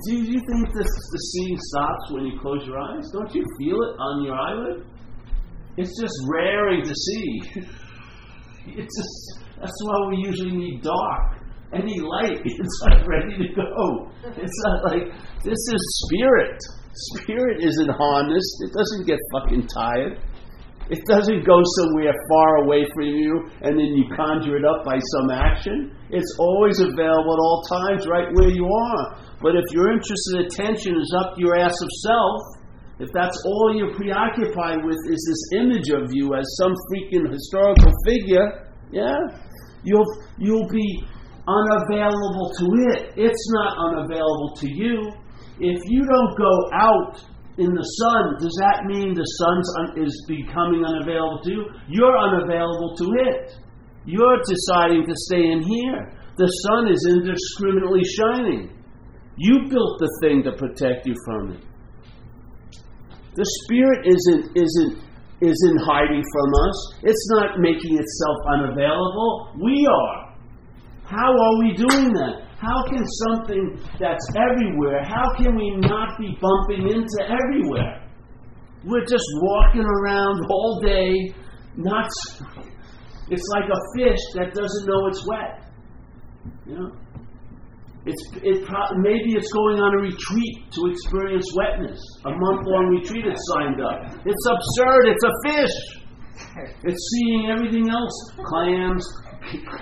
Do 0.09 0.15
you 0.15 0.41
think 0.41 0.75
this, 0.75 0.87
the 1.13 1.19
seeing 1.19 1.59
stops 1.59 2.11
when 2.13 2.27
you 2.27 2.39
close 2.41 2.67
your 2.67 2.79
eyes? 2.79 3.11
Don't 3.13 3.35
you 3.35 3.45
feel 3.59 3.77
it 3.77 3.97
on 3.99 4.25
your 4.25 4.35
eyelid? 4.35 4.87
It's 5.77 6.01
just 6.01 6.15
raring 6.27 6.83
to 6.85 6.95
see. 6.95 7.63
it's 8.67 8.95
just 8.97 9.47
that's 9.61 9.79
why 9.85 10.09
we 10.11 10.17
usually 10.19 10.57
need 10.57 10.83
dark. 10.83 11.43
Any 11.73 12.01
light, 12.01 12.41
it's 12.45 12.83
like 12.85 13.07
ready 13.07 13.37
to 13.39 13.49
go. 13.55 14.11
It's 14.25 14.61
not 14.65 14.93
like 14.93 15.13
this 15.45 15.59
is 15.59 15.83
spirit. 16.07 16.59
Spirit 17.15 17.63
isn't 17.63 17.91
harnessed. 17.91 18.57
It 18.65 18.73
doesn't 18.73 19.07
get 19.07 19.19
fucking 19.33 19.67
tired. 19.67 20.19
It 20.89 21.03
doesn't 21.11 21.45
go 21.45 21.59
somewhere 21.83 22.15
far 22.31 22.57
away 22.63 22.87
from 22.95 23.11
you 23.11 23.51
and 23.63 23.75
then 23.75 23.91
you 23.99 24.05
conjure 24.15 24.57
it 24.57 24.65
up 24.65 24.85
by 24.85 24.99
some 25.19 25.31
action. 25.31 25.91
It's 26.11 26.37
always 26.39 26.79
available 26.79 27.35
at 27.35 27.43
all 27.43 27.63
times 27.69 28.07
right 28.07 28.31
where 28.35 28.49
you 28.49 28.65
are. 28.65 29.19
But 29.43 29.57
if 29.57 29.65
your 29.73 29.91
interest 29.91 30.23
and 30.33 30.47
attention 30.47 30.95
is 30.95 31.13
up 31.19 31.35
your 31.39 31.57
ass 31.59 31.75
of 31.75 31.91
self, 32.07 32.41
if 32.99 33.13
that's 33.13 33.37
all 33.45 33.77
you're 33.77 33.95
preoccupied 33.95 34.85
with 34.85 34.97
is 35.11 35.21
this 35.21 35.61
image 35.61 35.91
of 35.91 36.09
you 36.13 36.35
as 36.35 36.45
some 36.57 36.73
freaking 36.89 37.31
historical 37.31 37.93
figure, 38.07 38.73
yeah, 38.91 39.17
you'll 39.85 40.07
you'll 40.39 40.69
be 40.69 41.05
unavailable 41.47 42.51
to 42.59 42.67
it. 42.97 43.13
It's 43.17 43.47
not 43.53 43.77
unavailable 43.77 44.55
to 44.57 44.69
you. 44.69 45.13
If 45.61 45.81
you 45.87 46.03
don't 46.05 46.37
go 46.37 46.55
out 46.73 47.21
in 47.59 47.73
the 47.73 47.85
sun, 47.85 48.37
does 48.41 48.57
that 48.61 48.85
mean 48.85 49.15
the 49.15 49.25
sun 49.25 49.59
un- 49.81 50.05
is 50.05 50.25
becoming 50.29 50.85
unavailable 50.85 51.41
to 51.45 51.51
you? 51.51 51.65
You're 51.89 52.17
unavailable 52.17 52.97
to 52.97 53.07
it. 53.29 53.57
You're 54.05 54.41
deciding 54.49 55.07
to 55.07 55.15
stay 55.29 55.53
in 55.53 55.63
here. 55.63 56.13
The 56.37 56.49
sun 56.69 56.89
is 56.89 57.07
indiscriminately 57.09 58.05
shining. 58.05 58.73
You 59.37 59.69
built 59.69 59.99
the 59.99 60.11
thing 60.23 60.43
to 60.45 60.53
protect 60.53 61.07
you 61.07 61.15
from 61.25 61.53
it. 61.53 61.65
The 63.37 63.47
spirit 63.65 64.09
isn't 64.09 64.57
isn't 64.57 65.07
isn't 65.41 65.79
hiding 65.85 66.25
from 66.25 66.49
us. 66.69 66.77
It's 67.03 67.29
not 67.37 67.61
making 67.61 68.01
itself 68.01 68.39
unavailable. 68.49 69.53
We 69.61 69.87
are. 69.87 70.35
How 71.05 71.31
are 71.31 71.59
we 71.61 71.77
doing 71.77 72.13
that? 72.17 72.47
How 72.59 72.83
can 72.89 73.05
something 73.29 73.79
that's 74.01 74.27
everywhere, 74.35 75.05
how 75.05 75.29
can 75.37 75.55
we 75.55 75.77
not 75.77 76.19
be 76.19 76.39
bumping 76.41 76.89
into 76.89 77.21
everywhere? 77.29 78.03
We're 78.83 79.05
just 79.05 79.25
walking 79.43 79.85
around 79.85 80.41
all 80.49 80.81
day, 80.81 81.35
not. 81.77 82.09
It's 83.29 83.47
like 83.53 83.69
a 83.69 83.81
fish 83.99 84.21
that 84.37 84.55
doesn't 84.55 84.87
know 84.87 85.07
it's 85.09 85.27
wet. 85.29 85.71
You 86.67 86.75
know? 86.79 86.93
It's, 88.07 88.23
it 88.39 88.63
pro- 88.63 88.95
maybe 89.03 89.35
it's 89.35 89.51
going 89.51 89.83
on 89.83 89.91
a 89.99 90.01
retreat 90.07 90.57
to 90.79 90.81
experience 90.95 91.51
wetness. 91.59 91.99
A 92.25 92.31
month 92.31 92.63
long 92.63 92.87
retreat 93.03 93.27
it's 93.27 93.43
signed 93.51 93.83
up. 93.83 94.23
It's 94.23 94.45
absurd. 94.47 95.11
It's 95.11 95.25
a 95.27 95.35
fish. 95.43 95.77
It's 96.87 97.03
seeing 97.11 97.51
everything 97.51 97.91
else 97.91 98.15
clams, 98.47 99.03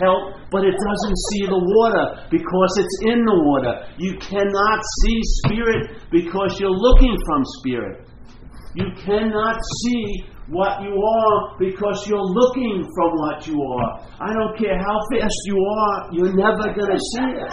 help, 0.01 0.41
but 0.51 0.65
it 0.65 0.73
doesn't 0.73 1.19
see 1.29 1.45
the 1.53 1.61
water 1.61 2.25
because 2.31 2.73
it's 2.81 2.97
in 3.13 3.21
the 3.21 3.39
water. 3.45 3.75
You 3.99 4.17
cannot 4.17 4.81
see 5.05 5.19
spirit 5.45 6.01
because 6.11 6.57
you're 6.59 6.73
looking 6.73 7.17
from 7.29 7.41
spirit. 7.61 8.09
You 8.75 8.89
cannot 9.05 9.61
see 9.85 10.25
what 10.49 10.83
you 10.83 10.93
are 10.93 11.59
because 11.59 12.07
you're 12.09 12.29
looking 12.41 12.85
from 12.97 13.11
what 13.21 13.47
you 13.47 13.57
are. 13.57 13.91
I 14.21 14.33
don't 14.33 14.57
care 14.59 14.77
how 14.77 14.99
fast 15.13 15.41
you 15.47 15.57
are, 15.57 16.09
you're 16.13 16.35
never 16.35 16.73
going 16.75 16.93
to 16.93 17.01
see 17.13 17.31
it. 17.37 17.53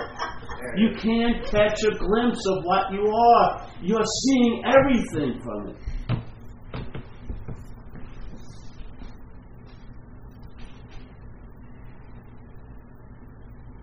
You 0.76 0.90
can't 0.96 1.46
catch 1.46 1.84
a 1.84 1.98
glimpse 1.98 2.46
of 2.48 2.64
what 2.64 2.92
you 2.92 3.08
are. 3.08 3.68
You're 3.82 4.00
seeing 4.24 4.64
everything 4.66 5.42
from 5.42 5.70
it. 5.70 5.76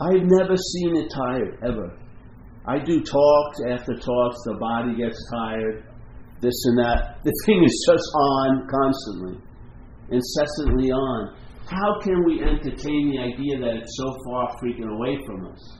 I've 0.00 0.22
never 0.22 0.56
seen 0.56 0.96
it 0.96 1.10
tired, 1.12 1.58
ever. 1.66 1.98
I 2.66 2.78
do 2.78 3.02
talks 3.02 3.58
after 3.68 3.94
talks, 3.94 4.36
the 4.44 4.56
body 4.60 4.96
gets 4.96 5.18
tired, 5.34 5.84
this 6.40 6.54
and 6.66 6.78
that. 6.78 7.18
The 7.24 7.32
thing 7.44 7.64
is 7.64 7.86
just 7.90 8.04
on 8.14 8.68
constantly, 8.70 9.42
incessantly 10.10 10.90
on. 10.92 11.36
How 11.66 12.00
can 12.00 12.24
we 12.24 12.40
entertain 12.42 13.10
the 13.10 13.18
idea 13.18 13.58
that 13.58 13.82
it's 13.82 13.96
so 13.96 14.14
far 14.26 14.54
freaking 14.62 14.88
away 14.88 15.18
from 15.26 15.46
us? 15.46 15.78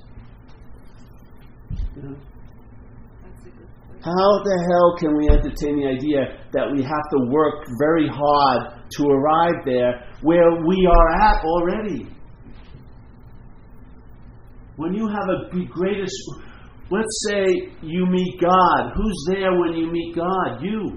How 4.01 4.31
the 4.45 4.57
hell 4.71 4.97
can 4.99 5.17
we 5.17 5.29
entertain 5.29 5.81
the 5.81 5.89
idea 5.89 6.39
that 6.53 6.71
we 6.73 6.83
have 6.83 7.07
to 7.11 7.31
work 7.31 7.67
very 7.81 8.09
hard 8.09 8.79
to 8.97 9.03
arrive 9.07 9.65
there 9.65 10.07
where 10.23 10.65
we 10.67 10.87
are 10.87 11.11
at 11.21 11.45
already? 11.45 12.07
When 14.77 14.95
you 14.95 15.09
have 15.09 15.29
a 15.29 15.51
greatest, 15.67 16.15
let's 16.91 17.27
say 17.29 17.73
you 17.83 18.07
meet 18.07 18.41
God. 18.41 18.93
Who's 18.95 19.27
there 19.29 19.59
when 19.59 19.75
you 19.75 19.91
meet 19.91 20.15
God? 20.15 20.63
You. 20.63 20.97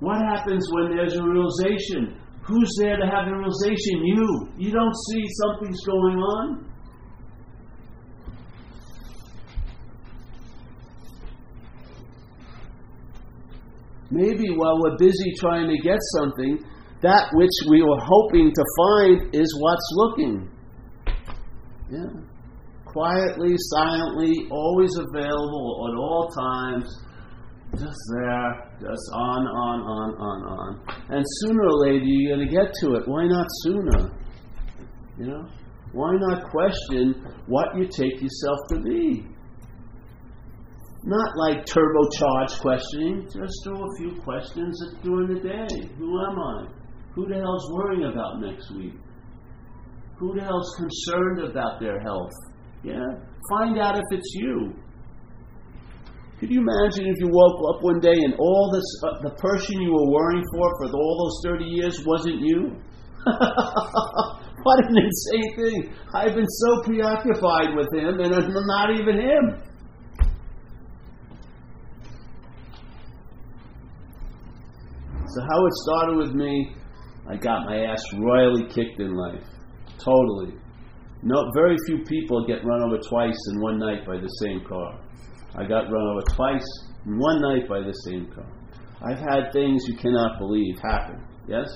What 0.00 0.16
happens 0.22 0.66
when 0.72 0.96
there's 0.96 1.14
a 1.14 1.22
realization? 1.22 2.18
Who's 2.46 2.74
there 2.80 2.96
to 2.96 3.04
have 3.04 3.26
the 3.26 3.36
realization? 3.36 4.04
You. 4.04 4.48
You 4.56 4.72
don't 4.72 4.94
see 5.10 5.24
something's 5.44 5.80
going 5.84 6.16
on? 6.16 6.73
Maybe 14.14 14.54
while 14.54 14.78
we're 14.80 14.96
busy 14.96 15.34
trying 15.40 15.68
to 15.68 15.76
get 15.82 15.98
something, 16.14 16.62
that 17.02 17.28
which 17.34 17.50
we 17.68 17.82
were 17.82 17.98
hoping 17.98 18.52
to 18.54 18.64
find 18.78 19.34
is 19.34 19.50
what's 19.60 19.88
looking. 19.94 20.48
Yeah. 21.90 22.22
Quietly, 22.86 23.56
silently, 23.74 24.46
always 24.52 24.94
available 24.96 25.90
at 25.90 25.98
all 25.98 26.30
times, 26.30 26.86
just 27.72 27.98
there, 28.14 28.70
just 28.78 29.06
on, 29.12 29.42
on, 29.48 29.80
on, 29.82 30.10
on, 30.14 30.38
on. 30.46 30.96
And 31.10 31.24
sooner 31.40 31.64
or 31.64 31.90
later 31.90 32.04
you're 32.04 32.36
going 32.36 32.48
to 32.48 32.54
get 32.54 32.72
to 32.82 32.94
it. 32.94 33.08
Why 33.08 33.26
not 33.26 33.46
sooner? 33.62 34.14
You 35.18 35.26
know? 35.26 35.48
Why 35.90 36.12
not 36.14 36.50
question 36.50 37.14
what 37.46 37.76
you 37.76 37.88
take 37.88 38.22
yourself 38.22 38.58
to 38.70 38.80
be? 38.80 39.26
Not 41.06 41.36
like 41.36 41.66
turbocharged 41.66 42.60
questioning, 42.60 43.24
just 43.24 43.54
throw 43.62 43.76
a 43.76 43.96
few 43.98 44.22
questions 44.22 44.82
during 45.02 45.34
the 45.34 45.40
day. 45.40 45.88
Who 45.98 46.18
am 46.18 46.38
I? 46.38 46.66
Who 47.14 47.28
the 47.28 47.34
hell's 47.34 47.70
worrying 47.72 48.10
about 48.10 48.40
next 48.40 48.70
week? 48.74 48.94
Who 50.18 50.34
the 50.34 50.40
hell's 50.40 50.74
concerned 50.78 51.50
about 51.50 51.78
their 51.78 52.00
health? 52.00 52.32
Yeah? 52.82 53.04
Find 53.50 53.78
out 53.78 53.96
if 53.96 54.04
it's 54.12 54.32
you. 54.34 54.72
Could 56.40 56.50
you 56.50 56.60
imagine 56.60 57.06
if 57.06 57.16
you 57.20 57.28
woke 57.28 57.76
up 57.76 57.82
one 57.82 58.00
day 58.00 58.16
and 58.16 58.34
all 58.38 58.72
this, 58.72 58.88
uh, 59.04 59.28
the 59.28 59.36
person 59.36 59.82
you 59.82 59.92
were 59.92 60.10
worrying 60.10 60.44
for 60.52 60.68
for 60.78 60.96
all 60.96 61.30
those 61.44 61.52
30 61.52 61.64
years 61.64 62.02
wasn't 62.06 62.40
you? 62.40 62.80
what 64.62 64.84
an 64.88 64.96
insane 64.96 65.56
thing. 65.56 65.94
I've 66.14 66.34
been 66.34 66.48
so 66.48 66.82
preoccupied 66.82 67.76
with 67.76 67.92
him 67.92 68.20
and 68.20 68.34
I'm 68.34 68.66
not 68.66 68.98
even 68.98 69.20
him. 69.20 69.73
So, 75.34 75.42
how 75.42 75.66
it 75.66 75.72
started 75.84 76.16
with 76.16 76.32
me 76.34 76.74
I 77.26 77.36
got 77.36 77.64
my 77.64 77.84
ass 77.84 78.02
royally 78.18 78.66
kicked 78.68 79.00
in 79.00 79.14
life. 79.14 79.44
Totally. 79.98 80.54
No, 81.22 81.50
very 81.54 81.76
few 81.86 82.04
people 82.04 82.46
get 82.46 82.64
run 82.64 82.82
over 82.82 82.98
twice 82.98 83.38
in 83.50 83.62
one 83.62 83.78
night 83.78 84.06
by 84.06 84.16
the 84.16 84.28
same 84.44 84.62
car. 84.68 85.00
I 85.56 85.66
got 85.66 85.90
run 85.90 86.06
over 86.12 86.22
twice 86.36 86.66
in 87.06 87.18
one 87.18 87.40
night 87.40 87.68
by 87.68 87.80
the 87.80 87.94
same 88.04 88.30
car. 88.34 88.46
I've 89.00 89.20
had 89.20 89.52
things 89.52 89.84
you 89.88 89.96
cannot 89.96 90.38
believe 90.38 90.76
happen. 90.82 91.24
Yes? 91.48 91.68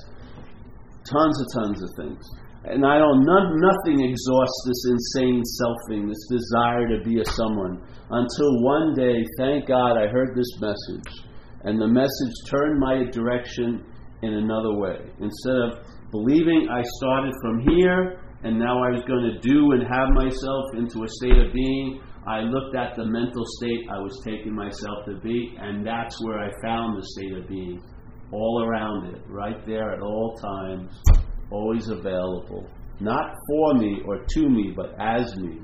Tons 1.08 1.40
and 1.40 1.48
tons 1.54 1.82
of 1.82 1.90
things. 1.96 2.24
And 2.64 2.84
I 2.84 2.98
don't, 2.98 3.24
none, 3.24 3.56
nothing 3.56 4.04
exhausts 4.04 4.64
this 4.66 4.84
insane 4.90 5.42
selfing, 5.62 6.08
this 6.08 6.26
desire 6.28 6.88
to 6.88 7.04
be 7.04 7.20
a 7.20 7.24
someone, 7.24 7.80
until 8.10 8.62
one 8.64 8.94
day, 8.94 9.24
thank 9.38 9.68
God, 9.68 9.96
I 9.96 10.08
heard 10.08 10.36
this 10.36 10.60
message. 10.60 11.27
And 11.64 11.80
the 11.80 11.88
message 11.88 12.34
turned 12.50 12.78
my 12.78 13.04
direction 13.10 13.84
in 14.22 14.34
another 14.34 14.76
way. 14.76 14.98
Instead 15.20 15.56
of 15.56 15.78
believing 16.10 16.68
I 16.70 16.82
started 16.98 17.34
from 17.42 17.60
here 17.68 18.20
and 18.44 18.58
now 18.58 18.82
I 18.82 18.90
was 18.90 19.02
going 19.06 19.24
to 19.34 19.38
do 19.40 19.72
and 19.72 19.82
have 19.82 20.08
myself 20.14 20.64
into 20.76 21.02
a 21.02 21.08
state 21.08 21.38
of 21.38 21.52
being, 21.52 22.00
I 22.26 22.40
looked 22.40 22.76
at 22.76 22.94
the 22.94 23.04
mental 23.04 23.44
state 23.58 23.88
I 23.90 23.98
was 23.98 24.20
taking 24.24 24.54
myself 24.54 25.06
to 25.06 25.18
be, 25.20 25.56
and 25.58 25.84
that's 25.86 26.22
where 26.24 26.38
I 26.38 26.50
found 26.62 26.96
the 26.96 27.06
state 27.16 27.32
of 27.36 27.48
being. 27.48 27.82
All 28.30 28.64
around 28.68 29.14
it, 29.14 29.22
right 29.26 29.66
there 29.66 29.94
at 29.94 30.00
all 30.02 30.36
times, 30.36 30.92
always 31.50 31.88
available. 31.88 32.68
Not 33.00 33.34
for 33.48 33.74
me 33.74 34.02
or 34.04 34.24
to 34.24 34.48
me, 34.48 34.74
but 34.76 34.94
as 35.00 35.34
me. 35.36 35.60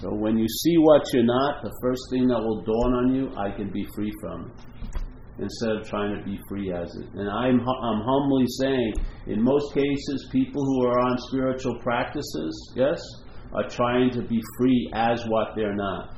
So 0.00 0.14
when 0.14 0.38
you 0.38 0.46
see 0.48 0.76
what 0.78 1.02
you're 1.12 1.24
not, 1.24 1.62
the 1.62 1.74
first 1.82 2.02
thing 2.10 2.28
that 2.28 2.38
will 2.38 2.62
dawn 2.62 2.92
on 2.94 3.14
you, 3.14 3.32
I 3.36 3.50
can 3.50 3.70
be 3.70 3.84
free 3.94 4.12
from 4.20 4.46
it 4.46 4.78
instead 5.40 5.70
of 5.70 5.88
trying 5.88 6.16
to 6.18 6.24
be 6.24 6.38
free 6.48 6.72
as 6.72 6.94
it. 6.96 7.06
And 7.14 7.28
I'm, 7.28 7.60
I'm 7.60 8.00
humbly 8.02 8.46
saying, 8.60 8.94
in 9.26 9.42
most 9.42 9.72
cases, 9.72 10.28
people 10.32 10.64
who 10.64 10.86
are 10.86 10.98
on 10.98 11.16
spiritual 11.28 11.78
practices, 11.80 12.72
yes, 12.76 13.00
are 13.54 13.68
trying 13.68 14.10
to 14.12 14.22
be 14.22 14.40
free 14.58 14.90
as 14.94 15.24
what 15.26 15.54
they're 15.56 15.76
not, 15.76 16.16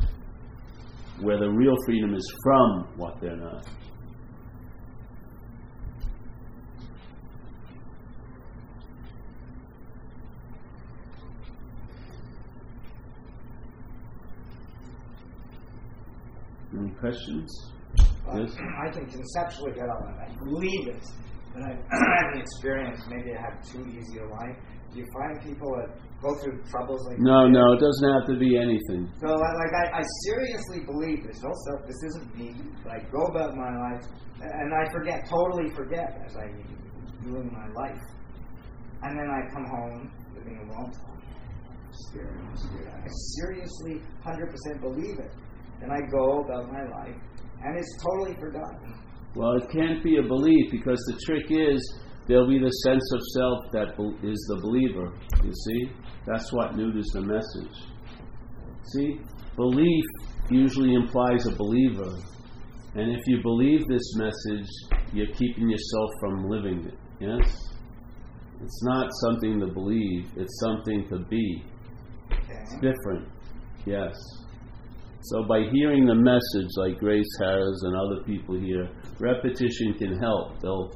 where 1.20 1.38
the 1.38 1.48
real 1.48 1.76
freedom 1.86 2.14
is 2.14 2.34
from 2.42 2.88
what 2.96 3.20
they're 3.20 3.36
not. 3.36 3.66
Any 16.80 16.90
questions? 16.96 17.48
Uh, 18.00 18.40
yes. 18.40 18.56
I 18.56 18.90
can 18.90 19.04
conceptually 19.06 19.72
get 19.72 19.84
all 19.84 20.00
that. 20.06 20.28
I 20.28 20.34
believe 20.44 20.88
it, 20.88 21.02
but 21.52 21.62
I 21.62 21.68
haven't 21.68 22.40
experienced. 22.40 23.04
Maybe 23.08 23.36
I 23.36 23.40
have 23.42 23.60
too 23.68 23.84
easy 23.86 24.18
a 24.18 24.26
life. 24.26 24.56
Do 24.92 24.98
you 24.98 25.06
find 25.12 25.40
people 25.44 25.70
that 25.76 25.98
go 26.22 26.34
through 26.42 26.62
troubles 26.70 27.04
like 27.08 27.18
No, 27.20 27.44
that? 27.44 27.50
no, 27.50 27.72
it 27.74 27.80
doesn't 27.80 28.10
have 28.10 28.26
to 28.32 28.36
be 28.38 28.56
anything. 28.56 29.12
So, 29.20 29.28
I- 29.28 29.36
like, 29.36 29.74
I, 29.92 29.98
I 30.00 30.02
seriously 30.26 30.80
believe 30.86 31.26
this. 31.26 31.42
No 31.42 31.52
self. 31.68 31.86
This 31.86 32.00
isn't 32.10 32.36
me. 32.38 32.54
I 32.88 32.98
go 33.10 33.22
about 33.26 33.54
my 33.56 33.70
life, 33.90 34.04
and 34.40 34.72
I 34.74 34.90
forget, 34.90 35.28
totally 35.28 35.70
forget, 35.76 36.08
as 36.26 36.36
I 36.36 36.46
do 37.24 37.36
in 37.36 37.52
my 37.52 37.68
life. 37.76 38.02
And 39.02 39.18
then 39.18 39.28
I 39.30 39.40
come 39.52 39.66
home, 39.66 40.12
living 40.34 40.58
alone. 40.68 40.92
Spirit, 42.08 42.38
spirit. 42.56 42.92
I 42.94 43.08
seriously, 43.38 44.00
hundred 44.22 44.48
percent 44.50 44.80
believe 44.80 45.18
it. 45.18 45.32
And 45.82 45.92
I 45.92 45.98
go 46.10 46.40
about 46.40 46.72
my 46.72 46.82
life, 46.98 47.16
and 47.64 47.78
it's 47.78 47.96
totally 48.02 48.36
forgotten. 48.38 48.94
Well, 49.34 49.52
it 49.56 49.70
can't 49.70 50.02
be 50.02 50.16
a 50.18 50.22
belief 50.22 50.70
because 50.70 50.98
the 51.06 51.18
trick 51.24 51.46
is 51.50 51.80
there'll 52.26 52.48
be 52.48 52.58
the 52.58 52.70
sense 52.84 53.12
of 53.14 53.20
self 53.34 53.58
that 53.72 53.88
is 54.22 54.46
the 54.48 54.60
believer. 54.60 55.12
You 55.44 55.52
see? 55.52 55.90
That's 56.26 56.52
what 56.52 56.76
neuters 56.76 57.06
the 57.12 57.22
message. 57.22 57.76
See? 58.92 59.20
Belief 59.56 60.04
usually 60.50 60.94
implies 60.94 61.46
a 61.46 61.54
believer. 61.54 62.12
And 62.94 63.10
if 63.10 63.20
you 63.26 63.40
believe 63.42 63.86
this 63.86 64.16
message, 64.16 64.68
you're 65.12 65.32
keeping 65.34 65.68
yourself 65.68 66.10
from 66.20 66.48
living 66.48 66.86
it. 66.86 66.98
Yes? 67.20 67.56
It's 68.62 68.82
not 68.82 69.08
something 69.22 69.60
to 69.60 69.66
believe, 69.68 70.26
it's 70.36 70.60
something 70.60 71.08
to 71.08 71.18
be. 71.30 71.64
It's 72.30 72.74
different. 72.74 73.28
Yes. 73.86 74.14
So 75.22 75.44
by 75.44 75.64
hearing 75.70 76.06
the 76.06 76.14
message 76.14 76.70
like 76.76 76.98
Grace 76.98 77.28
has 77.40 77.82
and 77.84 77.94
other 77.94 78.24
people 78.24 78.58
here, 78.58 78.88
repetition 79.18 79.94
can 79.98 80.18
help. 80.18 80.60
They'll 80.60 80.90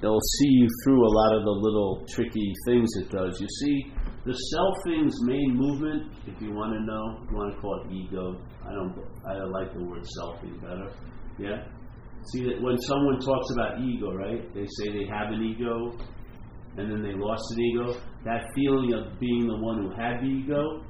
they'll 0.00 0.26
see 0.38 0.48
you 0.48 0.68
through 0.82 1.06
a 1.06 1.12
lot 1.12 1.36
of 1.36 1.44
the 1.44 1.50
little 1.50 2.04
tricky 2.08 2.52
things 2.66 2.88
it 2.96 3.10
does. 3.10 3.38
You 3.38 3.48
see, 3.60 3.92
the 4.24 4.32
selfing's 4.54 5.20
main 5.24 5.54
movement, 5.54 6.12
if 6.26 6.40
you 6.40 6.52
want 6.52 6.72
to 6.72 6.80
know, 6.80 7.26
you 7.28 7.36
want 7.36 7.54
to 7.54 7.60
call 7.60 7.84
it 7.84 7.92
ego. 7.92 8.40
I 8.64 8.72
don't. 8.72 8.94
I 9.28 9.44
like 9.44 9.74
the 9.74 9.84
word 9.84 10.04
selfing 10.18 10.60
better. 10.62 10.90
Yeah. 11.38 11.64
See 12.32 12.44
that 12.44 12.62
when 12.62 12.78
someone 12.78 13.18
talks 13.20 13.50
about 13.52 13.80
ego, 13.80 14.12
right? 14.12 14.54
They 14.54 14.64
say 14.78 14.92
they 14.92 15.06
have 15.10 15.32
an 15.32 15.42
ego, 15.42 15.92
and 16.78 16.90
then 16.90 17.02
they 17.02 17.12
lost 17.14 17.42
an 17.52 17.60
ego. 17.60 18.00
That 18.24 18.46
feeling 18.54 18.94
of 18.94 19.18
being 19.20 19.48
the 19.48 19.58
one 19.58 19.82
who 19.82 19.90
had 19.90 20.22
the 20.22 20.28
ego, 20.28 20.84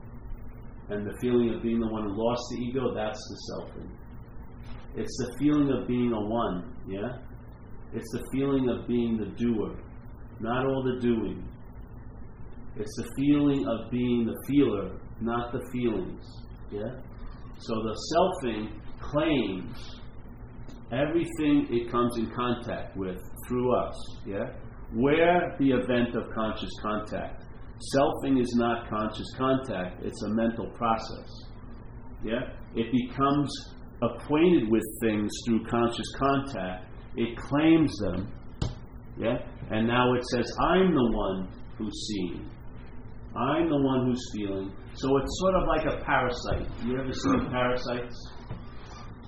and 0.93 1.07
the 1.07 1.17
feeling 1.21 1.55
of 1.55 1.63
being 1.63 1.81
the 1.81 1.89
one 1.89 2.05
who 2.05 2.15
lost 2.15 2.43
the 2.51 2.59
ego, 2.65 2.95
that's 2.95 3.19
the 3.19 3.53
selfing. 3.53 3.91
It's 4.95 5.17
the 5.19 5.35
feeling 5.39 5.71
of 5.73 5.89
being 5.89 6.13
a 6.13 6.21
one, 6.21 6.75
yeah? 6.87 7.19
It's 7.95 8.11
the 8.13 8.23
feeling 8.33 8.69
of 8.69 8.87
being 8.87 9.17
the 9.17 9.27
doer, 9.43 9.75
not 10.41 10.67
all 10.67 10.83
the 10.83 11.01
doing. 11.01 11.49
It's 12.77 12.95
the 12.97 13.09
feeling 13.17 13.67
of 13.67 13.91
being 13.91 14.27
the 14.27 14.37
feeler, 14.49 14.99
not 15.21 15.53
the 15.53 15.61
feelings, 15.73 16.25
yeah? 16.71 17.01
So 17.59 17.75
the 17.75 17.97
selfing 18.15 18.81
claims 19.01 20.01
everything 20.93 21.69
it 21.71 21.91
comes 21.91 22.17
in 22.19 22.31
contact 22.35 22.97
with 22.97 23.19
through 23.49 23.75
us, 23.77 23.95
yeah? 24.27 24.53
We're 24.95 25.57
the 25.59 25.71
event 25.71 26.15
of 26.15 26.31
conscious 26.35 26.71
contact. 26.83 27.42
Selfing 27.95 28.41
is 28.41 28.55
not 28.57 28.89
conscious 28.89 29.27
contact, 29.37 30.03
it's 30.05 30.23
a 30.23 30.29
mental 30.29 30.67
process. 30.71 31.29
Yeah? 32.23 32.41
It 32.75 32.93
becomes 32.93 33.51
acquainted 34.03 34.71
with 34.71 34.83
things 35.03 35.31
through 35.47 35.65
conscious 35.67 36.07
contact. 36.19 36.87
It 37.17 37.37
claims 37.37 37.95
them. 37.99 38.33
Yeah? 39.19 39.39
And 39.71 39.87
now 39.87 40.15
it 40.15 40.23
says, 40.33 40.51
I'm 40.61 40.95
the 40.95 41.11
one 41.13 41.49
who's 41.77 42.07
seeing. 42.09 42.49
I'm 43.37 43.69
the 43.69 43.81
one 43.81 44.07
who's 44.07 44.23
feeling. 44.35 44.73
So 44.95 45.17
it's 45.17 45.39
sort 45.41 45.55
of 45.55 45.63
like 45.67 45.87
a 45.87 46.05
parasite. 46.05 46.69
You 46.85 46.99
ever 47.01 47.13
seen 47.13 47.51
parasites? 47.51 48.33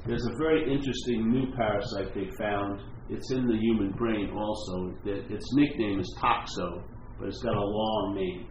There's 0.07 0.27
a 0.27 0.37
very 0.39 0.71
interesting 0.71 1.31
new 1.31 1.51
parasite 1.57 2.15
they 2.15 2.29
found. 2.39 2.81
It's 3.09 3.33
in 3.33 3.47
the 3.47 3.57
human 3.57 3.93
brain 3.93 4.31
also. 4.37 4.95
It- 5.07 5.31
Its 5.31 5.47
nickname 5.55 6.01
is 6.01 6.15
toxo, 6.21 6.83
but 7.19 7.29
it's 7.29 7.43
got 7.43 7.57
a 7.57 7.65
long 7.65 8.15
name. 8.17 8.47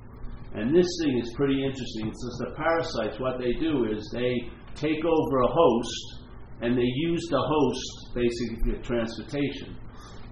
And 0.56 0.76
this 0.76 0.88
thing 1.02 1.20
is 1.20 1.34
pretty 1.36 1.64
interesting. 1.64 2.08
Just 2.08 2.40
the 2.40 2.54
parasites, 2.56 3.20
what 3.20 3.40
they 3.40 3.54
do 3.54 3.86
is 3.92 4.08
they 4.14 4.50
take 4.76 5.04
over 5.04 5.38
a 5.42 5.48
host 5.48 6.24
and 6.62 6.78
they 6.78 6.92
use 7.10 7.28
the 7.30 7.42
host 7.42 8.16
basically 8.16 8.76
for 8.76 8.84
transportation. 8.84 9.76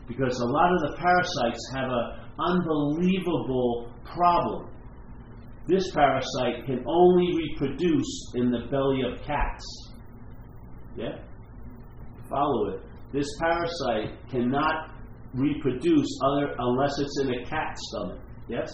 Because 0.08 0.40
a 0.40 0.46
lot 0.46 0.74
of 0.74 0.80
the 0.82 0.98
parasites 0.98 1.72
have 1.76 1.90
an 1.90 2.22
unbelievable 2.40 3.92
problem. 4.06 4.70
This 5.68 5.92
parasite 5.92 6.66
can 6.66 6.84
only 6.88 7.36
reproduce 7.36 8.32
in 8.36 8.52
the 8.52 8.68
belly 8.70 9.02
of 9.02 9.26
cats. 9.26 9.92
Yeah? 10.96 11.20
Follow 12.30 12.70
it. 12.70 12.82
This 13.14 13.28
parasite 13.40 14.30
cannot 14.30 14.91
reproduce 15.34 16.20
other 16.26 16.56
unless 16.58 17.00
it's 17.00 17.20
in 17.22 17.34
a 17.34 17.46
cat's 17.46 17.82
stomach. 17.90 18.20
Yes? 18.48 18.70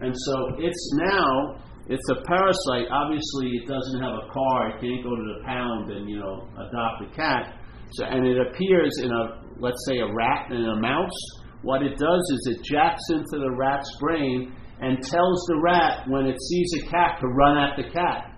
And 0.00 0.14
so 0.14 0.34
it's 0.58 0.92
now 0.94 1.56
it's 1.88 2.08
a 2.10 2.16
parasite. 2.26 2.88
Obviously, 2.90 3.48
it 3.60 3.68
doesn't 3.68 4.00
have 4.00 4.14
a 4.14 4.32
car. 4.32 4.70
It 4.70 4.80
can't 4.80 5.04
go 5.04 5.14
to 5.14 5.34
the 5.36 5.44
pound 5.44 5.90
and 5.90 6.08
you 6.08 6.18
know 6.18 6.48
adopt 6.56 7.12
a 7.12 7.16
cat. 7.16 7.58
So 7.92 8.04
and 8.04 8.26
it 8.26 8.38
appears 8.40 8.98
in 9.02 9.10
a 9.10 9.42
let's 9.58 9.84
say 9.86 9.98
a 9.98 10.12
rat 10.12 10.50
and 10.50 10.66
a 10.66 10.80
mouse. 10.80 11.18
What 11.62 11.82
it 11.82 11.96
does 11.96 12.22
is 12.32 12.56
it 12.56 12.64
jacks 12.64 13.02
into 13.10 13.38
the 13.38 13.50
rat's 13.56 13.90
brain 14.00 14.54
and 14.80 15.02
tells 15.02 15.46
the 15.46 15.60
rat 15.62 16.04
when 16.08 16.26
it 16.26 16.36
sees 16.40 16.82
a 16.82 16.90
cat 16.90 17.18
to 17.20 17.26
run 17.28 17.56
at 17.56 17.76
the 17.76 17.84
cat, 17.84 18.34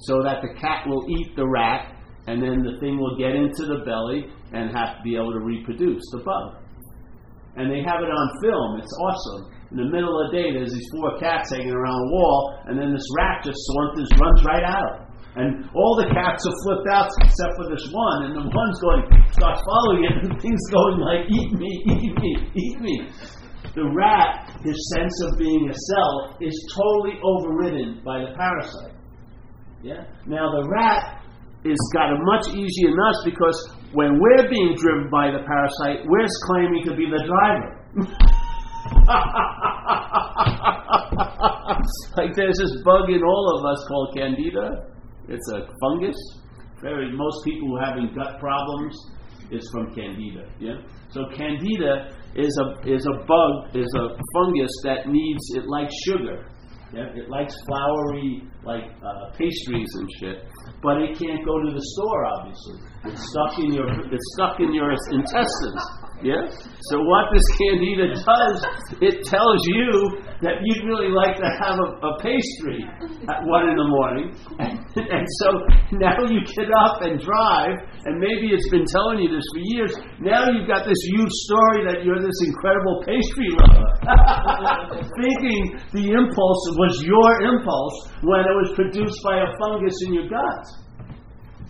so 0.00 0.20
that 0.22 0.42
the 0.42 0.52
cat 0.60 0.86
will 0.86 1.06
eat 1.08 1.34
the 1.36 1.46
rat, 1.46 1.94
and 2.26 2.42
then 2.42 2.62
the 2.62 2.78
thing 2.80 2.98
will 2.98 3.16
get 3.16 3.34
into 3.34 3.64
the 3.64 3.82
belly 3.86 4.28
and 4.52 4.74
have 4.74 4.98
to 4.98 5.02
be 5.02 5.14
able 5.16 5.32
to 5.32 5.40
reproduce 5.40 6.02
the 6.12 6.22
bug. 6.24 6.62
And 7.56 7.70
they 7.70 7.82
have 7.82 8.00
it 8.02 8.10
on 8.10 8.26
film. 8.42 8.78
It's 8.78 8.94
awesome. 8.98 9.52
In 9.70 9.76
the 9.78 9.90
middle 9.90 10.10
of 10.10 10.30
the 10.30 10.38
day, 10.38 10.50
there's 10.50 10.72
these 10.72 10.88
four 10.94 11.18
cats 11.18 11.50
hanging 11.50 11.70
around 11.70 11.98
a 11.98 12.10
wall, 12.10 12.58
and 12.66 12.74
then 12.78 12.90
this 12.90 13.06
rat 13.18 13.42
just 13.46 13.58
saunters, 13.58 14.10
runs 14.18 14.42
right 14.46 14.66
out. 14.66 15.10
And 15.38 15.70
all 15.74 15.94
the 15.94 16.10
cats 16.10 16.42
are 16.42 16.56
flipped 16.66 16.88
out 16.90 17.06
except 17.22 17.54
for 17.54 17.70
this 17.70 17.86
one, 17.94 18.18
and 18.26 18.32
the 18.34 18.50
one's 18.50 18.78
going, 18.82 19.02
starts 19.30 19.62
following 19.62 20.02
it, 20.10 20.14
and 20.26 20.34
things 20.42 20.62
going 20.74 20.98
like, 20.98 21.22
eat 21.30 21.50
me, 21.54 21.70
eat 21.86 22.14
me, 22.18 22.32
eat 22.54 22.78
me. 22.80 22.96
The 23.74 23.86
rat, 23.94 24.50
his 24.66 24.78
sense 24.90 25.14
of 25.30 25.38
being 25.38 25.70
a 25.70 25.74
self, 25.74 26.42
is 26.42 26.54
totally 26.74 27.14
overridden 27.22 28.02
by 28.04 28.26
the 28.26 28.34
parasite. 28.34 28.98
Yeah? 29.82 30.02
Now 30.26 30.50
the 30.50 30.66
rat 30.66 31.22
is 31.64 31.78
got 31.94 32.10
it 32.10 32.18
much 32.18 32.48
easier 32.50 32.90
than 32.90 33.00
us 33.00 33.18
because 33.24 33.58
when 33.92 34.18
we're 34.20 34.48
being 34.48 34.74
driven 34.76 35.10
by 35.10 35.30
the 35.30 35.42
parasite, 35.46 36.06
we're 36.06 36.26
claiming 36.46 36.84
to 36.84 36.94
be 36.94 37.06
the 37.10 37.24
driver. 37.26 37.76
like 42.16 42.34
there's 42.36 42.56
this 42.58 42.82
bug 42.84 43.08
in 43.10 43.22
all 43.22 43.58
of 43.58 43.64
us 43.66 43.84
called 43.88 44.14
candida. 44.16 44.86
It's 45.28 45.50
a 45.52 45.66
fungus. 45.80 46.16
Very 46.82 47.14
most 47.16 47.44
people 47.44 47.78
having 47.80 48.12
gut 48.14 48.38
problems 48.38 48.96
is 49.50 49.68
from 49.72 49.92
candida. 49.94 50.48
Yeah. 50.58 50.80
So 51.10 51.26
candida 51.36 52.12
is 52.34 52.58
a 52.62 52.80
is 52.88 53.06
a 53.06 53.24
bug 53.26 53.74
is 53.74 53.92
a 53.96 54.08
fungus 54.34 54.70
that 54.84 55.08
needs 55.08 55.42
it 55.56 55.66
likes 55.66 55.94
sugar. 56.06 56.46
Yeah, 56.92 57.06
it 57.14 57.28
likes 57.28 57.54
floury 57.66 58.42
like 58.64 58.84
uh, 59.04 59.30
pastries 59.38 59.88
and 59.94 60.08
shit, 60.18 60.44
but 60.82 61.02
it 61.02 61.18
can't 61.18 61.44
go 61.44 61.60
to 61.60 61.70
the 61.72 61.84
store. 61.96 62.26
Obviously, 62.26 62.76
it's 63.04 63.22
stuck 63.30 63.58
in 63.58 63.72
your 63.72 63.88
it's 63.88 64.28
stuck 64.36 64.60
in 64.60 64.72
your 64.72 64.90
intestines. 64.92 65.84
Yeah? 66.20 66.52
So 66.92 67.00
what 67.00 67.32
this 67.32 67.44
candida 67.56 68.12
does, 68.12 68.58
it 69.00 69.24
tells 69.24 69.60
you 69.72 70.20
that 70.44 70.60
you'd 70.60 70.84
really 70.84 71.08
like 71.08 71.36
to 71.40 71.48
have 71.64 71.80
a, 71.80 71.88
a 71.96 72.12
pastry 72.20 72.84
at 73.24 73.40
one 73.48 73.72
in 73.72 73.76
the 73.76 73.88
morning. 73.88 74.28
And, 74.60 74.76
and, 75.16 75.24
so 75.40 75.48
now 75.96 76.20
you 76.28 76.44
get 76.44 76.68
up 76.76 77.00
and 77.00 77.16
drive, 77.16 77.72
and 78.04 78.20
maybe 78.20 78.52
it's 78.52 78.68
been 78.68 78.84
telling 78.84 79.24
you 79.24 79.32
this 79.32 79.44
for 79.48 79.62
years. 79.64 79.92
Now 80.20 80.44
you've 80.52 80.68
got 80.68 80.84
this 80.84 81.00
huge 81.16 81.32
story 81.48 81.88
that 81.88 82.04
you're 82.04 82.20
this 82.20 82.40
incredible 82.44 83.00
pastry 83.08 83.56
lover. 83.56 83.88
Thinking 85.24 85.62
the 85.96 86.04
impulse 86.20 86.64
was 86.76 87.00
your 87.00 87.30
impulse 87.48 87.96
when 88.28 88.44
it 88.44 88.56
was 88.60 88.76
produced 88.76 89.20
by 89.24 89.40
a 89.40 89.48
fungus 89.56 89.96
in 90.04 90.20
your 90.20 90.28
gut. 90.28 90.49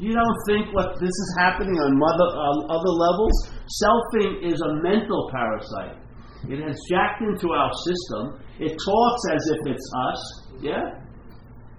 You 0.00 0.16
don't 0.16 0.40
think 0.48 0.72
what 0.72 0.96
this 0.96 1.12
is 1.12 1.30
happening 1.36 1.76
on 1.76 1.92
mother, 2.00 2.28
other 2.72 2.94
levels? 2.96 3.36
Selfing 3.84 4.40
is 4.48 4.56
a 4.56 4.80
mental 4.80 5.28
parasite. 5.28 6.00
It 6.48 6.56
has 6.64 6.80
jacked 6.88 7.20
into 7.20 7.52
our 7.52 7.68
system. 7.84 8.40
It 8.58 8.72
talks 8.80 9.22
as 9.28 9.42
if 9.52 9.76
it's 9.76 9.88
us, 10.08 10.20
yeah, 10.62 10.84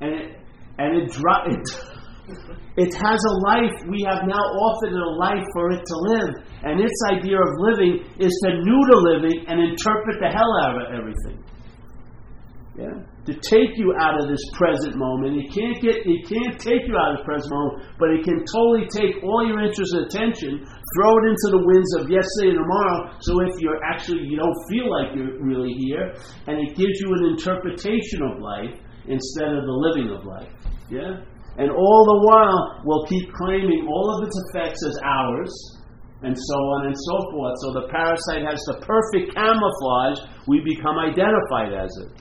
and 0.01 0.13
it 0.13 0.37
and 0.77 1.01
it 1.01 1.09
it, 1.17 1.65
it 2.77 2.93
has 2.93 3.19
a 3.25 3.35
life. 3.41 3.73
We 3.89 4.05
have 4.05 4.21
now 4.29 4.45
offered 4.69 4.93
it 4.93 5.01
a 5.01 5.13
life 5.17 5.45
for 5.53 5.71
it 5.71 5.81
to 5.81 5.97
live, 6.13 6.29
and 6.61 6.79
its 6.79 7.01
idea 7.09 7.41
of 7.41 7.49
living 7.57 8.05
is 8.19 8.31
to 8.45 8.49
neuter 8.61 8.99
living 9.01 9.45
and 9.47 9.59
interpret 9.59 10.21
the 10.21 10.29
hell 10.29 10.53
out 10.61 10.77
of 10.77 10.93
everything. 10.93 11.43
Yeah 12.77 13.10
to 13.25 13.33
take 13.37 13.77
you 13.77 13.93
out 14.01 14.17
of 14.17 14.25
this 14.27 14.41
present 14.57 14.97
moment. 14.97 15.37
It 15.37 15.53
can't 15.53 15.77
get 15.77 16.01
it 16.01 16.21
can't 16.25 16.57
take 16.57 16.89
you 16.89 16.97
out 16.97 17.13
of 17.13 17.17
the 17.21 17.25
present 17.25 17.53
moment, 17.53 17.85
but 18.01 18.09
it 18.09 18.25
can 18.25 18.41
totally 18.49 18.89
take 18.89 19.21
all 19.21 19.45
your 19.45 19.61
interest 19.61 19.93
and 19.93 20.09
attention, 20.09 20.65
throw 20.65 21.11
it 21.21 21.25
into 21.29 21.47
the 21.53 21.61
winds 21.61 21.91
of 22.01 22.09
yesterday 22.09 22.57
and 22.57 22.59
tomorrow. 22.65 23.13
So 23.21 23.37
if 23.45 23.61
you're 23.61 23.81
actually 23.85 24.25
you 24.25 24.41
don't 24.41 24.57
feel 24.73 24.89
like 24.89 25.13
you're 25.13 25.37
really 25.37 25.73
here, 25.77 26.17
and 26.49 26.57
it 26.57 26.73
gives 26.73 26.97
you 26.97 27.13
an 27.21 27.37
interpretation 27.37 28.25
of 28.25 28.41
life 28.41 28.73
instead 29.05 29.53
of 29.53 29.69
the 29.69 29.77
living 29.91 30.09
of 30.09 30.25
life. 30.25 30.49
Yeah? 30.89 31.21
And 31.61 31.69
all 31.69 32.01
the 32.09 32.19
while 32.25 32.81
we'll 32.85 33.05
keep 33.05 33.29
claiming 33.33 33.85
all 33.85 34.17
of 34.17 34.25
its 34.25 34.37
effects 34.49 34.81
as 34.87 34.97
ours 35.05 35.53
and 36.23 36.37
so 36.37 36.57
on 36.77 36.85
and 36.85 36.95
so 36.95 37.15
forth. 37.33 37.55
So 37.61 37.73
the 37.73 37.87
parasite 37.89 38.45
has 38.45 38.61
the 38.69 38.77
perfect 38.85 39.33
camouflage, 39.33 40.21
we 40.47 40.61
become 40.61 40.97
identified 40.97 41.73
as 41.73 41.89
it. 41.97 42.20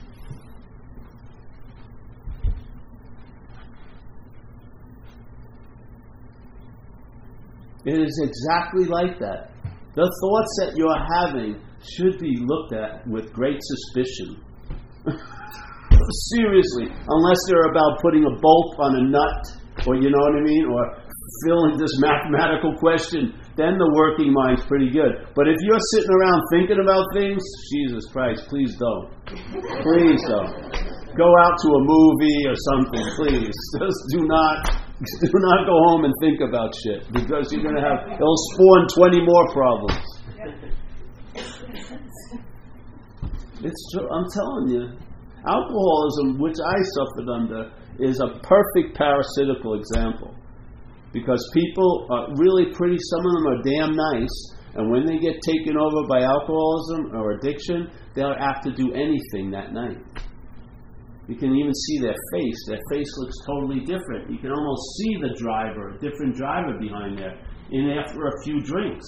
It 7.85 7.97
is 7.97 8.13
exactly 8.21 8.85
like 8.85 9.17
that. 9.19 9.51
The 9.95 10.05
thoughts 10.07 10.53
that 10.61 10.77
you're 10.77 11.01
having 11.19 11.59
should 11.81 12.19
be 12.19 12.37
looked 12.37 12.73
at 12.73 13.05
with 13.07 13.33
great 13.33 13.57
suspicion. 13.59 14.37
Seriously, 16.31 16.87
unless 16.87 17.41
they're 17.47 17.69
about 17.73 17.99
putting 18.01 18.23
a 18.25 18.33
bolt 18.39 18.75
on 18.79 18.95
a 18.95 19.03
nut, 19.09 19.41
or 19.87 19.95
you 19.97 20.09
know 20.13 20.21
what 20.21 20.37
I 20.37 20.43
mean, 20.45 20.65
or 20.69 21.01
filling 21.47 21.77
this 21.77 21.91
mathematical 22.05 22.77
question, 22.77 23.33
then 23.57 23.77
the 23.81 23.89
working 23.97 24.31
mind's 24.31 24.63
pretty 24.65 24.89
good. 24.89 25.27
But 25.35 25.49
if 25.49 25.57
you're 25.65 25.83
sitting 25.97 26.13
around 26.13 26.39
thinking 26.53 26.79
about 26.79 27.03
things, 27.17 27.41
Jesus 27.73 28.05
Christ, 28.13 28.47
please 28.47 28.77
don't. 28.77 29.09
Please 29.27 30.21
don't. 30.29 30.53
Go 31.17 31.27
out 31.43 31.55
to 31.59 31.67
a 31.67 31.81
movie 31.83 32.41
or 32.47 32.55
something, 32.71 33.05
please. 33.19 33.57
Just 33.81 34.01
do 34.13 34.23
not 34.29 34.90
do 35.21 35.29
not 35.33 35.65
go 35.65 35.73
home 35.89 36.05
and 36.05 36.13
think 36.21 36.41
about 36.41 36.73
shit 36.85 37.11
because 37.11 37.51
you're 37.51 37.63
going 37.63 37.75
to 37.75 37.81
have, 37.81 38.05
it'll 38.13 38.41
spawn 38.53 38.85
20 38.93 39.25
more 39.25 39.45
problems. 39.51 40.05
It's 43.63 43.91
true, 43.93 44.09
I'm 44.09 44.25
telling 44.29 44.67
you. 44.69 44.83
Alcoholism, 45.47 46.37
which 46.37 46.57
I 46.61 46.77
suffered 46.93 47.29
under, 47.33 47.71
is 47.99 48.19
a 48.19 48.39
perfect 48.45 48.97
parasitical 48.97 49.73
example. 49.73 50.35
Because 51.13 51.49
people 51.53 52.07
are 52.11 52.27
really 52.37 52.71
pretty, 52.73 52.97
some 52.97 53.25
of 53.25 53.31
them 53.33 53.47
are 53.47 53.61
damn 53.63 53.95
nice, 53.95 54.55
and 54.75 54.91
when 54.91 55.05
they 55.05 55.17
get 55.17 55.41
taken 55.41 55.77
over 55.77 56.07
by 56.07 56.21
alcoholism 56.21 57.15
or 57.15 57.31
addiction, 57.31 57.89
they'll 58.13 58.37
have 58.37 58.61
to 58.61 58.71
do 58.71 58.93
anything 58.93 59.51
that 59.51 59.73
night. 59.73 59.97
You 61.27 61.35
can 61.35 61.55
even 61.55 61.73
see 61.73 61.99
their 61.99 62.15
face. 62.33 62.59
Their 62.67 62.81
face 62.91 63.07
looks 63.17 63.37
totally 63.45 63.79
different. 63.81 64.29
You 64.29 64.39
can 64.39 64.51
almost 64.51 64.83
see 64.97 65.15
the 65.21 65.35
driver, 65.37 65.89
a 65.89 65.99
different 65.99 66.35
driver 66.35 66.77
behind 66.79 67.17
there, 67.17 67.39
and 67.71 67.99
after 67.99 68.27
a 68.27 68.43
few 68.43 68.61
drinks. 68.61 69.05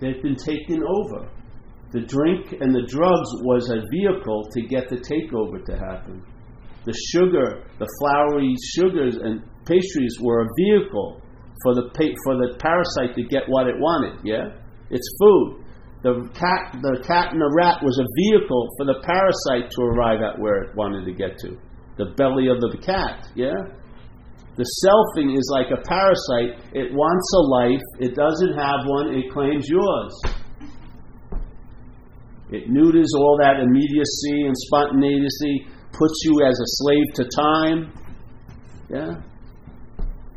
They've 0.00 0.22
been 0.22 0.36
taken 0.36 0.82
over. 0.82 1.28
The 1.90 2.00
drink 2.00 2.52
and 2.60 2.74
the 2.74 2.86
drugs 2.86 3.30
was 3.42 3.70
a 3.70 3.82
vehicle 3.90 4.48
to 4.52 4.62
get 4.68 4.88
the 4.88 4.96
takeover 4.96 5.64
to 5.64 5.72
happen. 5.72 6.22
The 6.84 6.94
sugar, 7.12 7.64
the 7.78 7.88
floury 7.98 8.54
sugars 8.76 9.16
and 9.16 9.42
pastries 9.66 10.18
were 10.20 10.42
a 10.42 10.48
vehicle 10.56 11.20
for 11.62 11.74
the 11.74 11.90
for 12.24 12.36
the 12.36 12.56
parasite 12.58 13.16
to 13.16 13.22
get 13.24 13.48
what 13.48 13.66
it 13.66 13.74
wanted. 13.78 14.20
Yeah, 14.24 14.52
it's 14.90 15.16
food. 15.18 15.57
The 16.02 16.30
cat, 16.32 16.78
the 16.80 17.02
cat 17.04 17.32
and 17.32 17.40
the 17.40 17.52
rat 17.58 17.82
was 17.82 17.98
a 17.98 18.06
vehicle 18.22 18.68
for 18.78 18.86
the 18.86 19.02
parasite 19.02 19.70
to 19.70 19.82
arrive 19.82 20.22
at 20.22 20.38
where 20.38 20.62
it 20.62 20.76
wanted 20.76 21.04
to 21.06 21.12
get 21.12 21.38
to. 21.38 21.58
The 21.96 22.14
belly 22.16 22.46
of 22.46 22.60
the 22.60 22.78
cat, 22.78 23.26
yeah? 23.34 23.58
The 24.54 24.66
selfing 24.82 25.36
is 25.36 25.50
like 25.50 25.70
a 25.70 25.82
parasite. 25.82 26.62
It 26.74 26.94
wants 26.94 27.26
a 27.34 27.42
life, 27.50 27.86
it 27.98 28.14
doesn't 28.14 28.54
have 28.54 28.86
one, 28.86 29.14
it 29.14 29.30
claims 29.32 29.68
yours. 29.68 30.14
It 32.50 32.70
neuters 32.70 33.12
all 33.16 33.36
that 33.42 33.60
immediacy 33.60 34.46
and 34.46 34.54
spontaneity, 34.56 35.66
puts 35.92 36.22
you 36.24 36.46
as 36.46 36.54
a 36.54 36.68
slave 36.78 37.06
to 37.14 37.24
time. 37.34 37.92
Yeah? 38.88 39.27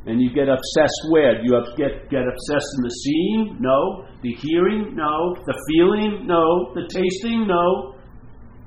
And 0.05 0.19
you 0.19 0.33
get 0.33 0.49
obsessed 0.49 1.01
where? 1.09 1.37
Do 1.37 1.45
you 1.45 1.61
get, 1.77 2.09
get 2.09 2.25
obsessed 2.25 2.71
in 2.77 2.83
the 2.83 2.89
seeing? 2.89 3.57
No. 3.59 4.05
The 4.23 4.33
hearing? 4.33 4.95
No. 4.95 5.35
The 5.45 5.53
feeling? 5.69 6.25
No. 6.25 6.73
The 6.73 6.89
tasting? 6.89 7.45
No. 7.45 7.95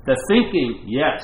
The 0.05 0.15
thinking? 0.29 0.85
Yes. 0.87 1.21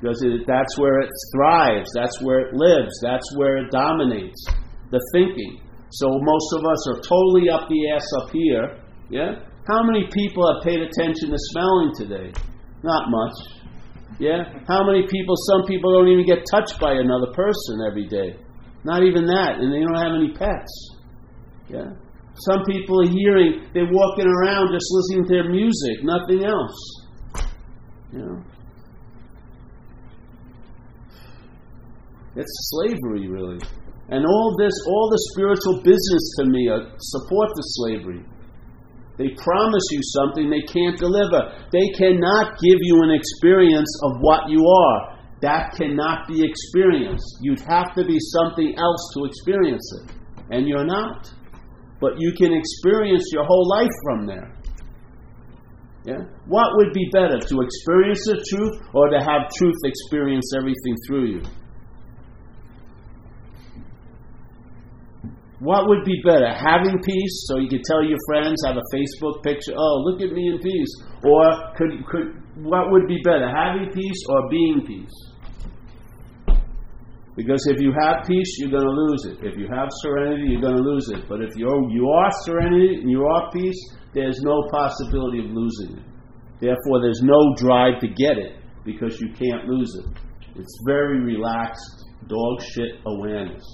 Because 0.00 0.20
it, 0.22 0.42
that's 0.46 0.76
where 0.76 1.00
it 1.00 1.10
thrives. 1.34 1.90
That's 1.94 2.20
where 2.20 2.40
it 2.40 2.54
lives. 2.54 2.90
That's 3.00 3.36
where 3.36 3.58
it 3.58 3.70
dominates. 3.70 4.44
The 4.90 5.00
thinking. 5.14 5.60
So 5.90 6.08
most 6.10 6.48
of 6.58 6.66
us 6.66 6.88
are 6.90 7.00
totally 7.06 7.48
up 7.48 7.68
the 7.68 7.90
ass 7.94 8.06
up 8.22 8.30
here. 8.32 8.82
Yeah? 9.08 9.44
How 9.68 9.84
many 9.84 10.08
people 10.10 10.42
have 10.52 10.64
paid 10.64 10.80
attention 10.80 11.30
to 11.30 11.38
smelling 11.38 11.92
today? 11.94 12.32
Not 12.82 13.06
much. 13.06 13.62
Yeah? 14.18 14.50
How 14.66 14.84
many 14.84 15.06
people, 15.06 15.36
some 15.52 15.62
people 15.68 15.92
don't 15.92 16.08
even 16.08 16.26
get 16.26 16.42
touched 16.50 16.80
by 16.80 16.94
another 16.94 17.30
person 17.32 17.86
every 17.88 18.08
day. 18.08 18.34
Not 18.84 19.02
even 19.04 19.26
that, 19.26 19.60
and 19.60 19.72
they 19.72 19.80
don't 19.80 19.94
have 19.94 20.14
any 20.14 20.32
pets. 20.34 20.96
Yeah. 21.68 21.94
Some 22.34 22.64
people 22.64 23.00
are 23.02 23.10
hearing, 23.10 23.68
they're 23.74 23.90
walking 23.90 24.26
around 24.26 24.72
just 24.72 24.86
listening 24.90 25.26
to 25.26 25.34
their 25.34 25.48
music, 25.50 26.02
nothing 26.02 26.44
else. 26.44 26.78
You 28.12 28.18
know. 28.18 28.42
It's 32.34 32.52
slavery, 32.72 33.28
really. 33.28 33.58
And 34.08 34.24
all 34.26 34.56
this, 34.58 34.72
all 34.88 35.08
the 35.12 35.20
spiritual 35.32 35.76
business 35.84 36.24
to 36.40 36.44
me 36.46 36.68
uh, 36.68 36.96
support 36.98 37.48
the 37.54 37.62
slavery. 37.78 38.24
They 39.18 39.28
promise 39.36 39.84
you 39.92 40.00
something 40.02 40.48
they 40.48 40.64
can't 40.64 40.98
deliver. 40.98 41.52
They 41.70 41.86
cannot 41.96 42.58
give 42.58 42.80
you 42.80 43.04
an 43.04 43.12
experience 43.12 43.92
of 44.04 44.18
what 44.20 44.48
you 44.48 44.64
are. 44.64 45.18
That 45.42 45.74
cannot 45.76 46.28
be 46.28 46.42
experienced. 46.42 47.38
You'd 47.42 47.60
have 47.68 47.94
to 47.94 48.04
be 48.04 48.16
something 48.32 48.74
else 48.78 49.12
to 49.14 49.24
experience 49.24 50.00
it. 50.00 50.14
And 50.50 50.68
you're 50.68 50.86
not. 50.86 51.30
But 52.00 52.12
you 52.18 52.32
can 52.32 52.52
experience 52.52 53.28
your 53.32 53.44
whole 53.44 53.68
life 53.68 53.90
from 54.04 54.26
there. 54.26 54.54
Yeah? 56.04 56.18
What 56.46 56.66
would 56.74 56.92
be 56.92 57.08
better, 57.12 57.38
to 57.38 57.60
experience 57.60 58.22
the 58.26 58.44
truth 58.50 58.74
or 58.94 59.08
to 59.10 59.18
have 59.18 59.50
truth 59.56 59.76
experience 59.84 60.52
everything 60.56 60.96
through 61.06 61.26
you? 61.26 61.42
What 65.58 65.86
would 65.86 66.04
be 66.04 66.20
better, 66.24 66.52
having 66.52 66.98
peace 67.02 67.46
so 67.46 67.58
you 67.58 67.68
could 67.68 67.84
tell 67.84 68.02
your 68.02 68.18
friends, 68.26 68.62
have 68.66 68.76
a 68.76 68.82
Facebook 68.94 69.44
picture, 69.44 69.74
oh, 69.76 70.02
look 70.04 70.20
at 70.20 70.32
me 70.32 70.48
in 70.48 70.58
peace? 70.58 70.90
Or 71.24 71.72
could, 71.76 72.04
could, 72.06 72.42
what 72.64 72.90
would 72.90 73.06
be 73.06 73.18
better, 73.22 73.48
having 73.48 73.92
peace 73.92 74.22
or 74.28 74.50
being 74.50 74.84
peace? 74.84 75.31
Because 77.34 77.66
if 77.66 77.80
you 77.80 77.92
have 77.98 78.26
peace, 78.26 78.56
you're 78.58 78.70
going 78.70 78.84
to 78.84 78.90
lose 78.90 79.24
it. 79.24 79.38
If 79.42 79.56
you 79.56 79.66
have 79.72 79.88
serenity, 80.02 80.52
you're 80.52 80.60
going 80.60 80.76
to 80.76 80.82
lose 80.82 81.08
it. 81.08 81.28
But 81.28 81.40
if 81.40 81.56
you're, 81.56 81.90
you 81.90 82.08
are 82.08 82.30
serenity 82.44 83.00
and 83.00 83.10
you 83.10 83.24
are 83.24 83.50
peace, 83.50 83.78
there's 84.12 84.40
no 84.42 84.62
possibility 84.70 85.38
of 85.38 85.46
losing 85.46 85.96
it. 85.96 86.04
Therefore, 86.60 87.00
there's 87.00 87.22
no 87.22 87.54
drive 87.56 88.00
to 88.00 88.08
get 88.08 88.36
it 88.36 88.56
because 88.84 89.18
you 89.20 89.32
can't 89.32 89.66
lose 89.66 89.94
it. 89.96 90.04
It's 90.56 90.78
very 90.86 91.20
relaxed, 91.20 92.04
dog 92.28 92.62
shit 92.74 93.00
awareness. 93.06 93.64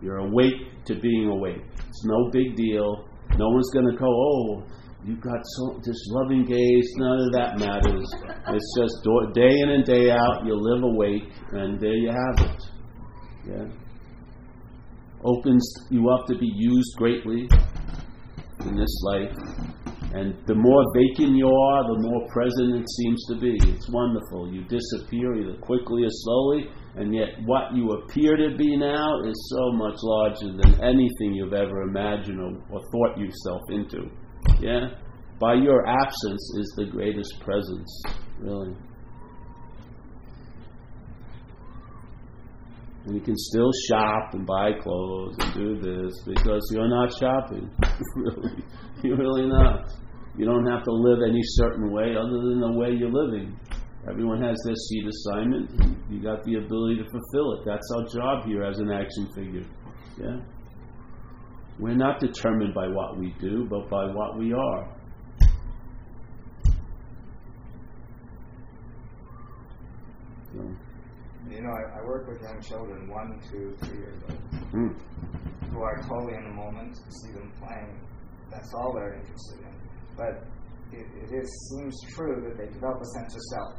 You're 0.00 0.18
awake 0.18 0.84
to 0.86 0.98
being 0.98 1.28
awake. 1.28 1.62
It's 1.86 2.04
no 2.04 2.30
big 2.32 2.56
deal. 2.56 3.04
No 3.36 3.48
one's 3.48 3.70
going 3.74 3.90
to 3.90 3.96
go, 3.96 4.06
oh, 4.06 4.62
you've 5.04 5.20
got 5.20 5.40
so 5.42 5.80
this 5.84 6.06
loving 6.10 6.44
gaze. 6.44 6.92
None 6.96 7.20
of 7.20 7.32
that 7.32 7.58
matters. 7.58 8.06
It's 8.48 8.74
just 8.78 8.94
do- 9.04 9.32
day 9.34 9.60
in 9.60 9.70
and 9.70 9.84
day 9.84 10.10
out. 10.10 10.44
You 10.44 10.54
live 10.54 10.82
awake, 10.82 11.32
and 11.52 11.80
there 11.80 11.96
you 11.96 12.10
have 12.10 12.50
it. 12.50 12.62
Yeah. 13.46 13.64
Opens 15.24 15.66
you 15.90 16.08
up 16.10 16.26
to 16.26 16.38
be 16.38 16.50
used 16.54 16.96
greatly 16.96 17.48
in 18.60 18.76
this 18.76 19.02
life. 19.04 19.34
And 20.14 20.34
the 20.46 20.54
more 20.54 20.84
vacant 20.96 21.36
you 21.36 21.46
are, 21.46 21.82
the 21.84 22.00
more 22.00 22.26
present 22.32 22.80
it 22.80 22.86
seems 22.88 23.26
to 23.28 23.36
be. 23.38 23.58
It's 23.68 23.90
wonderful. 23.90 24.50
You 24.52 24.64
disappear 24.64 25.34
either 25.36 25.58
quickly 25.60 26.04
or 26.04 26.10
slowly, 26.10 26.70
and 26.96 27.14
yet 27.14 27.28
what 27.44 27.74
you 27.74 27.90
appear 27.92 28.36
to 28.36 28.56
be 28.56 28.76
now 28.76 29.20
is 29.26 29.36
so 29.52 29.72
much 29.72 29.96
larger 30.02 30.56
than 30.56 30.80
anything 30.82 31.34
you've 31.34 31.52
ever 31.52 31.82
imagined 31.82 32.40
or, 32.40 32.56
or 32.70 32.80
thought 32.90 33.18
yourself 33.18 33.60
into. 33.68 34.08
Yeah? 34.60 34.88
By 35.40 35.54
your 35.54 35.86
absence 35.86 36.52
is 36.58 36.74
the 36.76 36.86
greatest 36.86 37.40
presence, 37.40 38.02
really. 38.40 38.74
And 43.04 43.14
you 43.14 43.20
can 43.20 43.36
still 43.36 43.70
shop 43.88 44.34
and 44.34 44.46
buy 44.46 44.72
clothes 44.82 45.36
and 45.38 45.54
do 45.54 45.80
this 45.80 46.12
because 46.26 46.60
you're 46.72 46.88
not 46.88 47.10
shopping. 47.18 47.70
really. 48.16 48.64
You're 49.02 49.16
really 49.16 49.48
not. 49.48 49.88
You 50.36 50.44
don't 50.44 50.66
have 50.66 50.84
to 50.84 50.92
live 50.92 51.18
any 51.26 51.40
certain 51.42 51.90
way 51.90 52.14
other 52.16 52.38
than 52.42 52.60
the 52.60 52.72
way 52.72 52.90
you're 52.90 53.10
living. 53.10 53.58
Everyone 54.08 54.42
has 54.42 54.56
their 54.64 54.74
seat 54.74 55.04
assignment. 55.06 55.70
You 56.10 56.22
got 56.22 56.44
the 56.44 56.56
ability 56.56 56.96
to 56.96 57.04
fulfill 57.04 57.52
it. 57.54 57.64
That's 57.64 57.88
our 57.96 58.06
job 58.08 58.46
here 58.46 58.62
as 58.62 58.78
an 58.78 58.90
action 58.90 59.28
figure. 59.34 59.64
Yeah? 60.18 60.40
We're 61.78 61.94
not 61.94 62.20
determined 62.20 62.74
by 62.74 62.88
what 62.88 63.16
we 63.18 63.34
do, 63.40 63.66
but 63.70 63.88
by 63.88 64.06
what 64.06 64.36
we 64.36 64.52
are. 64.52 64.94
So, 70.52 70.64
You 71.50 71.62
know, 71.62 71.70
I, 71.70 72.00
I 72.00 72.04
work 72.04 72.26
with 72.28 72.40
young 72.42 72.60
children, 72.60 73.08
one, 73.08 73.40
two, 73.50 73.76
three 73.84 73.98
years 73.98 74.20
old, 74.28 74.40
mm, 74.72 74.92
who 75.70 75.80
are 75.80 76.02
totally 76.02 76.34
in 76.34 76.44
the 76.44 76.54
moment, 76.54 76.96
see 76.96 77.32
them 77.32 77.52
playing. 77.60 78.00
That's 78.50 78.72
all 78.74 78.92
they're 78.94 79.14
interested 79.14 79.60
in. 79.60 79.74
But 80.16 80.44
it, 80.92 81.06
it 81.22 81.30
is, 81.36 81.48
seems 81.76 81.94
true 82.14 82.42
that 82.48 82.56
they 82.58 82.72
develop 82.72 83.00
a 83.00 83.06
sense 83.18 83.34
of 83.34 83.42
self. 83.54 83.72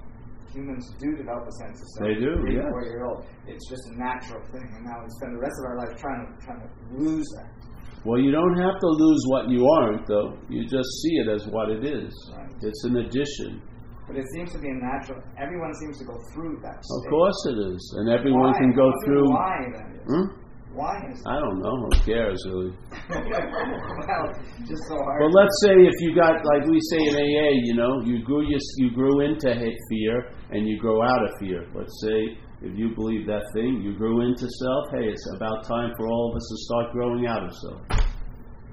Humans 0.54 0.94
do 1.00 1.16
develop 1.16 1.46
a 1.48 1.52
sense 1.66 1.78
of 1.82 1.88
self. 1.94 2.08
They 2.08 2.16
do, 2.16 2.32
Three, 2.42 2.56
yes. 2.56 2.66
four 2.70 2.84
year 2.86 3.06
old. 3.06 3.26
It's 3.46 3.70
just 3.70 3.82
a 3.92 4.00
natural 4.00 4.42
thing, 4.52 4.66
and 4.78 4.86
now 4.86 4.98
we 5.04 5.10
spend 5.22 5.36
the 5.36 5.42
rest 5.42 5.58
of 5.62 5.66
our 5.70 5.78
life 5.78 5.94
trying 6.00 6.26
to 6.26 6.46
trying 6.46 6.62
to 6.62 6.70
lose 6.98 7.28
that. 7.38 7.59
Well, 8.06 8.20
you 8.20 8.32
don't 8.32 8.58
have 8.58 8.80
to 8.80 8.88
lose 8.88 9.24
what 9.28 9.50
you 9.50 9.68
aren't, 9.68 10.08
though. 10.08 10.38
You 10.50 10.64
just 10.64 10.90
see 11.02 11.16
it 11.20 11.28
as 11.28 11.48
what 11.48 11.70
it 11.70 11.84
is. 11.84 12.14
Right. 12.36 12.48
It's 12.62 12.84
an 12.86 12.98
addition. 12.98 13.62
But 14.08 14.18
it 14.18 14.26
seems 14.34 14.52
to 14.54 14.60
be 14.60 14.70
a 14.70 14.74
natural. 14.74 15.22
Everyone 15.38 15.74
seems 15.76 16.00
to 16.00 16.06
go 16.06 16.18
through 16.34 16.60
that. 16.64 16.80
Of 16.80 17.04
course 17.10 17.40
it 17.46 17.58
is. 17.74 17.96
And 18.00 18.10
everyone 18.10 18.52
Why? 18.52 18.58
can 18.58 18.72
go 18.74 18.92
through. 19.06 19.30
Why 19.30 19.58
is? 19.70 20.02
Hmm? 20.08 20.40
Why 20.74 20.98
is 21.12 21.22
I 21.26 21.40
don't 21.40 21.60
know. 21.60 21.76
Who 21.78 21.90
cares, 22.06 22.42
really? 22.48 22.74
well, 23.10 24.26
just 24.66 24.84
so 24.88 24.96
hard. 25.02 25.22
But 25.22 25.32
let's 25.34 25.58
say 25.66 25.74
if 25.74 25.98
you 26.00 26.16
got, 26.16 26.46
like 26.46 26.66
we 26.70 26.80
say 26.90 27.02
in 27.06 27.16
AA, 27.16 27.50
you 27.66 27.76
know, 27.76 28.02
you 28.06 28.24
grew 28.24 28.48
your, 28.48 28.60
you 28.78 28.92
grew 28.92 29.22
into 29.26 29.54
hate 29.54 29.78
fear 29.90 30.32
and 30.52 30.68
you 30.68 30.80
grow 30.80 31.02
out 31.04 31.24
of 31.24 31.32
fear. 31.40 31.66
Let's 31.76 32.02
say 32.02 32.38
if 32.62 32.78
you 32.78 32.94
believe 32.94 33.26
that 33.28 33.44
thing, 33.54 33.82
you 33.82 33.96
grew 33.98 34.22
into 34.22 34.48
self. 34.50 34.86
Hey, 34.92 35.08
it's 35.08 35.32
about 35.36 35.64
time 35.64 35.94
for 35.96 36.08
all 36.08 36.32
of 36.32 36.36
us 36.36 36.48
to 36.50 36.58
start 36.66 36.92
growing 36.92 37.26
out 37.26 37.44
of 37.44 37.56
self. 37.56 37.82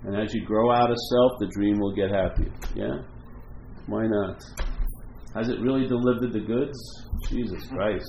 And 0.05 0.17
as 0.17 0.35
you 0.35 0.45
grow 0.45 0.73
out 0.73 0.91
of 0.91 0.97
self, 1.11 1.33
the 1.39 1.47
dream 1.55 1.79
will 1.79 1.95
get 1.95 2.11
happier. 2.11 2.53
Yeah, 2.75 3.03
why 3.87 4.07
not? 4.07 4.43
Has 5.35 5.49
it 5.49 5.61
really 5.61 5.87
delivered 5.87 6.33
the 6.33 6.41
goods? 6.41 6.79
Jesus 7.29 7.67
Christ! 7.69 8.07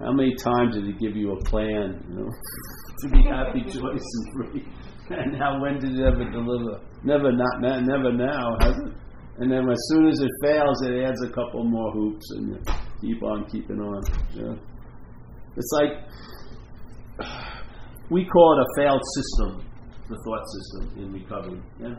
How 0.00 0.12
many 0.12 0.34
times 0.34 0.74
did 0.74 0.84
he 0.84 0.92
give 0.92 1.16
you 1.16 1.32
a 1.32 1.44
plan, 1.44 2.02
you 2.08 2.16
know, 2.16 2.28
to 3.00 3.08
be 3.08 3.22
happy, 3.22 3.60
joyous, 3.60 4.02
and 4.02 4.52
free? 4.52 4.66
And 5.10 5.38
now, 5.38 5.60
when 5.60 5.78
did 5.78 5.98
it 5.98 6.06
ever 6.06 6.30
deliver? 6.30 6.80
Never, 7.04 7.32
not 7.32 7.60
never 7.60 8.12
now, 8.12 8.56
has 8.60 8.76
it? 8.76 8.92
And 9.38 9.50
then, 9.50 9.68
as 9.68 9.78
soon 9.88 10.08
as 10.08 10.20
it 10.20 10.30
fails, 10.42 10.82
it 10.82 11.02
adds 11.04 11.22
a 11.22 11.28
couple 11.28 11.64
more 11.64 11.90
hoops, 11.92 12.30
and 12.36 12.68
keep 13.00 13.22
on 13.22 13.48
keeping 13.50 13.80
on. 13.80 14.02
Yeah. 14.34 14.54
It's 15.56 15.72
like 15.72 17.28
we 18.10 18.24
call 18.26 18.58
it 18.58 18.62
a 18.62 18.82
failed 18.82 19.02
system, 19.14 19.66
the 20.08 20.16
thought 20.24 20.44
system 20.56 21.02
in 21.02 21.12
recovery. 21.12 21.62
Yeah. 21.80 21.96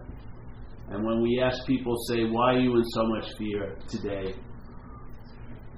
And 0.89 1.05
when 1.05 1.21
we 1.21 1.41
ask 1.41 1.65
people, 1.65 1.95
say, 2.09 2.25
"Why 2.25 2.55
are 2.55 2.59
you 2.59 2.75
in 2.75 2.83
so 2.85 3.05
much 3.05 3.33
fear 3.37 3.77
today?" 3.87 4.35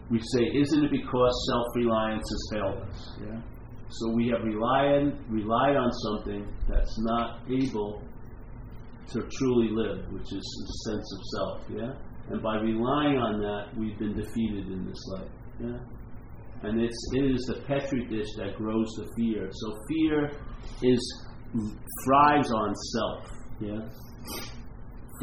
we 0.10 0.20
say, 0.20 0.44
isn't 0.54 0.86
it 0.86 0.92
because 0.92 1.50
self-reliance 1.50 2.24
has 2.30 2.50
failed 2.52 2.88
us? 2.88 3.18
Yeah. 3.22 3.42
So 3.90 4.12
we 4.14 4.28
have 4.30 4.44
relied 4.44 5.18
relied 5.30 5.76
on 5.76 5.92
something 5.92 6.48
that's 6.68 6.96
not 7.00 7.40
able 7.50 8.02
to 9.12 9.22
truly 9.22 9.70
live, 9.72 10.06
which 10.12 10.32
is 10.34 10.46
the 10.68 10.92
sense 10.92 11.08
of 11.16 11.22
self. 11.36 11.62
Yeah. 11.70 11.94
And 12.30 12.42
by 12.42 12.56
relying 12.58 13.18
on 13.18 13.42
that, 13.42 13.78
we've 13.78 13.98
been 14.00 14.16
defeated 14.16 14.68
in 14.68 14.86
this 14.86 15.06
life. 15.14 15.32
Yeah. 15.60 15.78
And 16.64 16.82
it's 16.82 17.10
it 17.14 17.26
is 17.26 17.42
the 17.48 17.62
petri 17.68 18.06
dish 18.08 18.28
that 18.38 18.56
grows 18.56 18.88
the 18.98 19.08
fear. 19.18 19.50
So 19.52 19.78
fear 19.90 20.32
is 20.82 21.26
thrives 22.06 22.52
on 22.52 22.74
self. 22.76 23.28
Yeah 23.60 23.88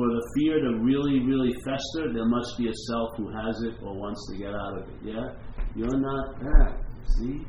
for 0.01 0.07
the 0.07 0.23
fear 0.35 0.61
to 0.61 0.79
really, 0.81 1.21
really 1.21 1.53
fester, 1.65 2.13
there 2.13 2.25
must 2.25 2.57
be 2.57 2.69
a 2.69 2.73
self 2.89 3.11
who 3.19 3.29
has 3.29 3.61
it 3.65 3.75
or 3.83 3.95
wants 3.95 4.27
to 4.31 4.39
get 4.39 4.55
out 4.55 4.79
of 4.79 4.89
it. 4.89 4.97
Yeah? 5.05 5.35
You're 5.77 6.01
not 6.01 6.41
that. 6.41 6.79
See? 7.19 7.45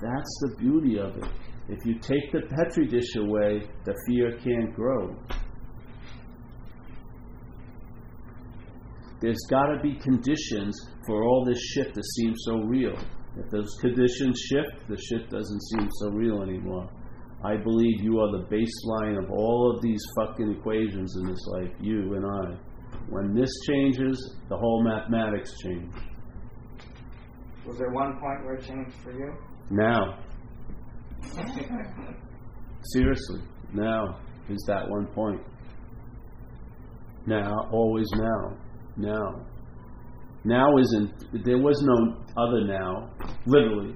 That's 0.00 0.38
the 0.42 0.54
beauty 0.58 0.98
of 0.98 1.16
it. 1.16 1.24
If 1.68 1.84
you 1.84 1.98
take 1.98 2.30
the 2.30 2.42
petri 2.54 2.86
dish 2.86 3.16
away, 3.16 3.66
the 3.84 3.94
fear 4.06 4.38
can't 4.38 4.72
grow. 4.74 5.16
There's 9.20 9.46
got 9.50 9.66
to 9.66 9.80
be 9.82 9.94
conditions 9.96 10.78
for 11.06 11.24
all 11.24 11.44
this 11.44 11.60
shit 11.74 11.92
to 11.94 12.02
seem 12.16 12.34
so 12.36 12.58
real. 12.58 12.96
If 13.36 13.50
those 13.50 13.74
conditions 13.80 14.40
shift, 14.40 14.88
the 14.88 14.96
shit 14.96 15.28
doesn't 15.30 15.62
seem 15.62 15.88
so 16.00 16.10
real 16.10 16.42
anymore. 16.42 16.88
I 17.44 17.56
believe 17.56 18.02
you 18.02 18.18
are 18.18 18.32
the 18.38 18.46
baseline 18.46 19.22
of 19.22 19.30
all 19.30 19.72
of 19.74 19.82
these 19.82 20.00
fucking 20.16 20.56
equations 20.58 21.16
in 21.16 21.30
this 21.30 21.46
life, 21.46 21.70
you 21.80 22.14
and 22.14 22.26
I. 22.26 22.58
When 23.08 23.34
this 23.34 23.50
changes, 23.68 24.36
the 24.48 24.56
whole 24.56 24.82
mathematics 24.82 25.52
change. 25.62 25.92
Was 27.66 27.78
there 27.78 27.90
one 27.90 28.12
point 28.18 28.44
where 28.44 28.54
it 28.54 28.66
changed 28.66 28.96
for 29.02 29.12
you? 29.12 29.32
Now, 29.70 30.18
seriously, 32.92 33.40
now 33.72 34.20
is 34.48 34.64
that 34.66 34.88
one 34.88 35.06
point. 35.08 35.40
Now, 37.26 37.52
always 37.70 38.06
now. 38.16 38.56
Now. 38.98 39.46
Now 40.44 40.76
isn't, 40.78 41.44
there 41.44 41.58
was 41.58 41.80
no 41.82 42.16
other 42.36 42.64
now, 42.64 43.10
literally. 43.46 43.94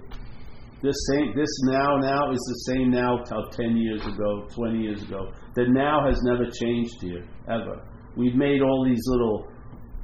This 0.82 0.96
same, 1.12 1.32
this 1.36 1.48
now, 1.64 1.96
now 1.98 2.32
is 2.32 2.38
the 2.38 2.72
same 2.72 2.90
now 2.90 3.22
of 3.22 3.50
10 3.52 3.76
years 3.76 4.04
ago, 4.04 4.48
20 4.54 4.78
years 4.78 5.02
ago. 5.02 5.30
The 5.54 5.66
now 5.68 6.06
has 6.06 6.18
never 6.24 6.50
changed 6.50 7.00
here, 7.00 7.24
ever. 7.48 7.86
We've 8.16 8.34
made 8.34 8.62
all 8.62 8.84
these 8.84 9.02
little 9.06 9.46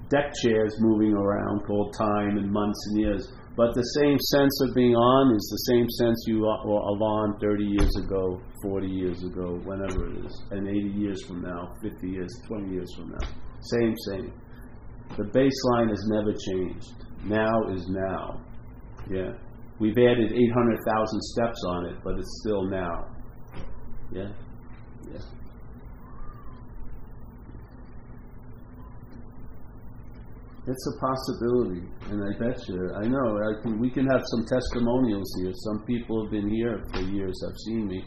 deck 0.09 0.33
chairs 0.43 0.75
moving 0.79 1.13
around 1.13 1.67
called 1.67 1.95
time 1.95 2.39
and 2.39 2.51
months 2.51 2.79
and 2.91 3.01
years. 3.01 3.33
But 3.57 3.75
the 3.75 3.83
same 3.83 4.17
sense 4.21 4.61
of 4.63 4.75
being 4.75 4.95
on 4.95 5.35
is 5.35 5.43
the 5.51 5.75
same 5.75 5.91
sense 5.99 6.25
you 6.29 6.41
were 6.43 6.47
on 6.47 7.41
30 7.41 7.65
years 7.65 7.97
ago, 7.97 8.41
40 8.63 8.87
years 8.87 9.25
ago, 9.25 9.59
whenever 9.65 10.13
it 10.13 10.25
is, 10.25 10.43
and 10.53 10.69
80 10.69 10.79
years 10.95 11.25
from 11.27 11.43
now, 11.43 11.75
50 11.83 12.09
years, 12.09 12.31
20 12.47 12.73
years 12.73 12.95
from 12.95 13.11
now. 13.11 13.29
Same, 13.61 13.95
same. 14.11 14.33
The 15.17 15.25
baseline 15.25 15.89
has 15.89 16.05
never 16.11 16.33
changed. 16.33 16.95
Now 17.25 17.73
is 17.73 17.89
now. 17.89 18.41
Yeah. 19.11 19.33
We've 19.81 19.97
added 19.97 20.33
800,000 20.33 21.23
steps 21.23 21.63
on 21.69 21.87
it, 21.87 21.97
but 22.05 22.19
it's 22.19 22.41
still 22.43 22.65
now. 22.69 23.07
Yeah? 24.13 24.29
Yeah. 25.13 25.21
It's 30.67 30.87
a 30.87 31.01
possibility, 31.01 31.87
and 32.11 32.23
I 32.23 32.39
bet 32.39 32.69
you. 32.69 32.93
I 32.95 33.09
know. 33.09 33.39
I 33.39 33.63
can, 33.63 33.81
we 33.81 33.89
can 33.89 34.07
have 34.07 34.21
some 34.27 34.45
testimonials 34.45 35.33
here. 35.41 35.53
Some 35.55 35.87
people 35.87 36.25
have 36.25 36.31
been 36.31 36.51
here 36.51 36.85
for 36.93 37.01
years. 37.01 37.43
I've 37.49 37.57
seen 37.67 37.87
me. 37.87 38.05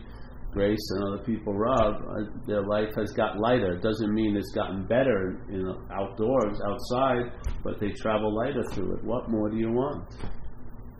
Grace 0.51 0.91
and 0.95 1.07
other 1.07 1.23
people, 1.23 1.53
Rob, 1.53 1.95
uh, 1.95 2.23
their 2.45 2.65
life 2.67 2.89
has 2.97 3.13
got 3.13 3.39
lighter. 3.39 3.75
It 3.75 3.81
doesn't 3.81 4.13
mean 4.13 4.35
it's 4.35 4.51
gotten 4.53 4.85
better, 4.85 5.39
you 5.49 5.63
know, 5.63 5.81
outdoors, 5.93 6.59
outside, 6.67 7.31
but 7.63 7.79
they 7.79 7.91
travel 7.91 8.35
lighter 8.35 8.63
through 8.73 8.95
it. 8.97 9.03
What 9.03 9.29
more 9.29 9.49
do 9.49 9.57
you 9.57 9.71
want? 9.71 10.13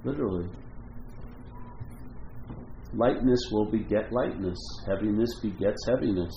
Literally. 0.06 0.48
Lightness 2.94 3.40
will 3.52 3.70
beget 3.70 4.12
lightness. 4.12 4.58
Heaviness 4.88 5.40
begets 5.42 5.86
heaviness. 5.88 6.34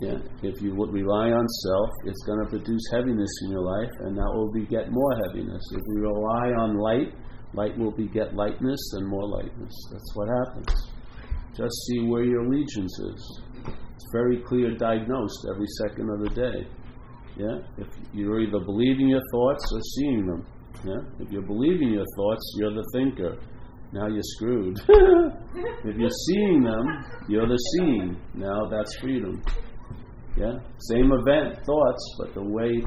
Yeah. 0.00 0.18
If 0.42 0.60
you 0.62 0.74
would 0.74 0.92
rely 0.92 1.30
on 1.30 1.46
self, 1.46 1.90
it's 2.06 2.22
going 2.26 2.42
to 2.44 2.50
produce 2.50 2.82
heaviness 2.90 3.30
in 3.44 3.50
your 3.50 3.62
life, 3.62 3.90
and 4.00 4.16
that 4.16 4.32
will 4.34 4.50
beget 4.52 4.90
more 4.90 5.14
heaviness. 5.26 5.62
If 5.72 5.82
you 5.86 6.02
rely 6.02 6.48
on 6.58 6.78
light, 6.78 7.14
light 7.54 7.78
will 7.78 7.92
beget 7.92 8.34
lightness 8.34 8.80
and 8.94 9.06
more 9.06 9.28
lightness. 9.28 9.72
That's 9.92 10.12
what 10.14 10.28
happens. 10.28 10.99
Just 11.56 11.74
see 11.86 12.00
where 12.06 12.24
your 12.24 12.44
allegiance 12.44 12.98
is. 12.98 13.42
It's 13.66 14.06
very 14.12 14.38
clear 14.38 14.76
diagnosed 14.76 15.46
every 15.52 15.66
second 15.82 16.10
of 16.10 16.20
the 16.20 16.30
day. 16.30 16.68
Yeah? 17.36 17.58
If 17.78 17.88
you're 18.12 18.40
either 18.40 18.60
believing 18.64 19.08
your 19.08 19.22
thoughts 19.32 19.64
or 19.72 19.80
seeing 19.96 20.26
them. 20.26 20.46
Yeah? 20.84 21.24
If 21.24 21.30
you're 21.30 21.46
believing 21.46 21.92
your 21.92 22.06
thoughts, 22.16 22.54
you're 22.58 22.74
the 22.74 22.88
thinker. 22.94 23.38
Now 23.92 24.06
you're 24.06 24.22
screwed. 24.22 24.78
if 25.84 25.96
you're 25.96 26.18
seeing 26.28 26.62
them, 26.62 27.04
you're 27.28 27.48
the 27.48 27.56
seeing. 27.56 28.16
Now 28.34 28.66
that's 28.70 28.96
freedom. 29.00 29.42
Yeah? 30.36 30.52
Same 30.90 31.12
event, 31.12 31.64
thoughts, 31.66 32.14
but 32.18 32.34
the 32.34 32.42
way 32.42 32.82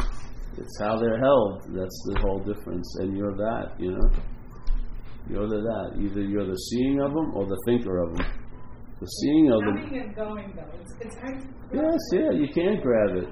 it's 0.57 0.79
how 0.79 0.97
they're 0.99 1.19
held, 1.19 1.63
that's 1.69 2.03
the 2.13 2.19
whole 2.21 2.39
difference. 2.39 2.95
And 2.99 3.17
you're 3.17 3.35
that, 3.35 3.73
you 3.79 3.91
know? 3.91 4.09
You're 5.29 5.47
the 5.47 5.61
that. 5.61 6.01
Either 6.01 6.21
you're 6.21 6.45
the 6.45 6.55
seeing 6.55 6.99
of 7.01 7.13
them 7.13 7.33
or 7.35 7.45
the 7.45 7.57
thinker 7.65 7.97
of 7.97 8.15
them. 8.15 8.42
The 9.03 9.09
seeing 9.19 9.51
of. 9.51 9.59
Coming 9.67 9.99
and 9.99 10.15
going, 10.15 10.53
though. 10.55 10.79
It's, 10.79 10.95
it's 11.01 11.15
hard 11.19 11.35
Yes, 11.75 11.99
yeah, 12.13 12.31
you 12.31 12.47
can't 12.55 12.81
grab 12.81 13.17
it. 13.19 13.27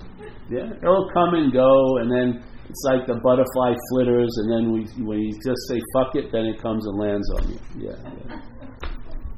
Yeah, 0.52 0.68
it'll 0.84 1.08
come 1.14 1.36
and 1.36 1.54
go, 1.54 1.72
and 2.04 2.12
then 2.12 2.44
it's 2.68 2.84
like 2.84 3.08
the 3.08 3.16
butterfly 3.24 3.72
flitters, 3.88 4.28
and 4.44 4.52
then 4.52 4.74
we, 4.74 4.84
when 5.00 5.20
you 5.20 5.32
just 5.32 5.64
say 5.70 5.80
"fuck 5.94 6.16
it," 6.16 6.30
then 6.34 6.44
it 6.48 6.62
comes 6.62 6.84
and 6.86 7.00
lands 7.00 7.24
on 7.38 7.56
you. 7.56 7.60
Yeah, 7.88 7.96
yeah. 8.04 8.42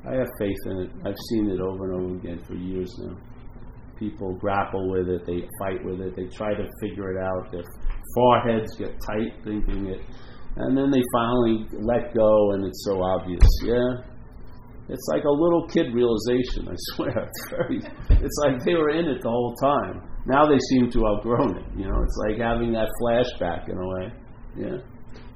I 0.10 0.16
have 0.18 0.32
faith 0.40 0.58
in 0.66 0.90
it. 0.90 0.92
I've 1.06 1.22
seen 1.30 1.52
it 1.52 1.62
over 1.62 1.92
and 1.92 2.02
over 2.02 2.16
again 2.16 2.42
for 2.48 2.56
years 2.56 2.90
now. 3.06 3.16
People 4.00 4.34
grapple 4.34 4.90
with 4.90 5.10
it, 5.10 5.28
they 5.28 5.46
fight 5.60 5.86
with 5.86 6.02
it, 6.02 6.16
they 6.16 6.26
try 6.36 6.56
to 6.56 6.66
figure 6.82 7.14
it 7.14 7.22
out. 7.22 7.52
Their 7.52 7.64
foreheads 8.16 8.76
get 8.80 8.98
tight 9.06 9.38
thinking 9.44 9.86
it, 9.86 10.02
and 10.56 10.76
then 10.76 10.90
they 10.90 11.04
finally 11.14 11.68
let 11.86 12.16
go, 12.16 12.54
and 12.54 12.66
it's 12.66 12.84
so 12.90 13.04
obvious. 13.04 13.46
Yeah, 13.64 14.02
it's 14.90 15.08
like 15.12 15.24
a 15.24 15.32
little 15.32 15.66
kid 15.68 15.94
realization, 15.94 16.68
I 16.68 16.76
swear. 16.96 17.30
It's 17.30 17.50
very 17.50 17.78
it's 18.10 18.38
like 18.44 18.64
they 18.66 18.74
were 18.74 18.90
in 18.90 19.08
it 19.08 19.22
the 19.22 19.30
whole 19.30 19.56
time. 19.56 20.02
Now 20.26 20.46
they 20.46 20.60
seem 20.70 20.90
to 20.92 21.00
have 21.00 21.08
outgrown 21.18 21.58
it, 21.58 21.64
you 21.78 21.86
know, 21.88 22.02
it's 22.04 22.18
like 22.28 22.38
having 22.40 22.74
that 22.74 22.90
flashback 23.02 23.70
in 23.70 23.78
a 23.78 23.88
way. 23.88 24.12
Yeah. 24.58 24.78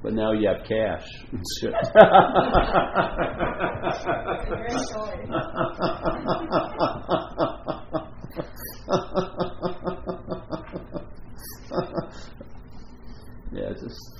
But 0.04 0.14
now 0.14 0.32
you 0.32 0.48
have 0.48 0.64
cash 0.68 1.08
yeah, 13.52 13.74
just 13.74 14.17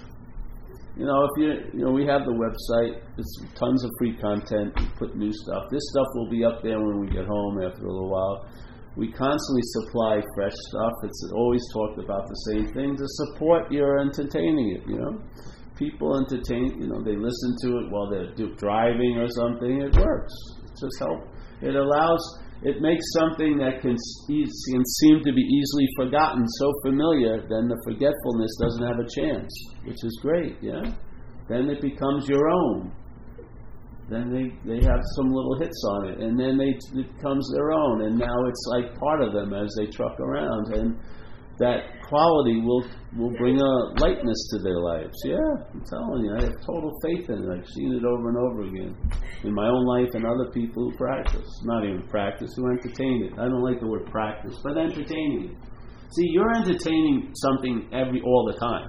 you 0.98 1.06
know, 1.06 1.28
if 1.30 1.34
you 1.38 1.50
you 1.78 1.86
know, 1.86 1.92
we 1.92 2.06
have 2.08 2.26
the 2.26 2.34
website. 2.34 2.98
It's 3.18 3.42
tons 3.54 3.84
of 3.84 3.92
free 4.00 4.18
content. 4.18 4.74
We 4.80 4.86
put 4.98 5.16
new 5.16 5.32
stuff. 5.32 5.70
This 5.70 5.86
stuff 5.94 6.08
will 6.16 6.30
be 6.30 6.44
up 6.44 6.64
there 6.64 6.80
when 6.80 7.00
we 7.02 7.08
get 7.08 7.26
home 7.26 7.62
after 7.62 7.86
a 7.86 7.92
little 7.92 8.10
while. 8.10 8.50
We 8.96 9.12
constantly 9.12 9.62
supply 9.78 10.22
fresh 10.34 10.58
stuff. 10.70 10.94
It's 11.04 11.32
always 11.36 11.62
talked 11.72 12.00
about 12.00 12.28
the 12.28 12.40
same 12.50 12.74
thing 12.74 12.98
to 12.98 13.06
support 13.06 13.72
your 13.72 14.00
entertaining 14.00 14.74
it. 14.74 14.90
You 14.90 14.98
know, 14.98 15.22
people 15.78 16.18
entertain. 16.18 16.82
You 16.82 16.90
know, 16.90 17.04
they 17.04 17.16
listen 17.16 17.56
to 17.62 17.78
it 17.78 17.92
while 17.92 18.10
they're 18.10 18.34
do, 18.34 18.56
driving 18.56 19.22
or 19.22 19.30
something. 19.38 19.82
It 19.82 19.96
works. 19.96 20.34
It 20.66 20.82
just 20.82 20.98
helps. 20.98 21.30
It 21.62 21.76
allows 21.76 22.22
it 22.64 22.82
makes 22.82 23.06
something 23.14 23.58
that 23.58 23.82
can, 23.82 23.96
can 23.96 24.86
seem 24.86 25.24
to 25.24 25.34
be 25.34 25.42
easily 25.42 25.88
forgotten 25.96 26.48
so 26.48 26.72
familiar, 26.84 27.42
then 27.42 27.68
the 27.68 27.80
forgetfulness 27.86 28.52
doesn't 28.62 28.88
have 28.88 29.00
a 29.00 29.10
chance, 29.10 29.52
which 29.86 30.04
is 30.04 30.20
great, 30.22 30.58
yeah? 30.62 30.82
Then 31.48 31.70
it 31.70 31.82
becomes 31.82 32.28
your 32.28 32.50
own. 32.50 32.92
Then 34.10 34.32
they, 34.32 34.48
they 34.66 34.82
have 34.84 35.02
some 35.16 35.30
little 35.32 35.60
hits 35.60 35.84
on 35.90 36.08
it, 36.10 36.20
and 36.20 36.40
then 36.40 36.58
they, 36.58 36.72
it 37.00 37.14
becomes 37.14 37.52
their 37.54 37.72
own, 37.72 38.06
and 38.06 38.18
now 38.18 38.36
it's 38.48 38.66
like 38.72 38.98
part 38.98 39.22
of 39.22 39.34
them 39.34 39.54
as 39.54 39.74
they 39.78 39.88
truck 39.88 40.20
around. 40.20 40.74
And 40.74 40.98
that 41.60 42.02
quality 42.08 42.62
will 42.62 42.86
will 43.18 43.34
bring 43.38 43.60
a 43.60 43.74
lightness 44.00 44.50
to 44.52 44.60
their 44.60 44.80
lives. 44.80 45.16
Yeah, 45.26 45.38
I'm 45.74 45.84
telling 45.90 46.26
you, 46.26 46.36
I 46.38 46.42
have 46.44 46.62
total 46.66 46.92
faith 47.04 47.30
in 47.30 47.44
it. 47.44 47.50
I've 47.50 47.68
seen 47.68 47.94
it 47.94 48.06
over 48.06 48.30
and 48.30 48.38
over 48.38 48.62
again 48.64 48.96
in 49.44 49.54
my 49.54 49.68
own 49.68 49.86
life 49.86 50.10
and 50.14 50.26
other 50.26 50.52
people 50.54 50.90
who 50.90 50.98
practice. 50.98 51.48
Not 51.64 51.84
even 51.84 52.08
practice, 52.08 52.54
who 52.56 52.70
entertain 52.70 53.24
it. 53.24 53.34
I 53.40 53.46
don't 53.50 53.64
like 53.64 53.80
the 53.80 53.88
word 53.88 54.06
practice, 54.12 54.56
but 54.64 54.78
entertaining 54.78 55.52
it. 55.52 55.58
See, 56.14 56.30
you're 56.32 56.56
entertaining 56.56 57.34
something 57.36 57.90
every 57.92 58.22
all 58.22 58.52
the 58.54 58.60
time. 58.60 58.88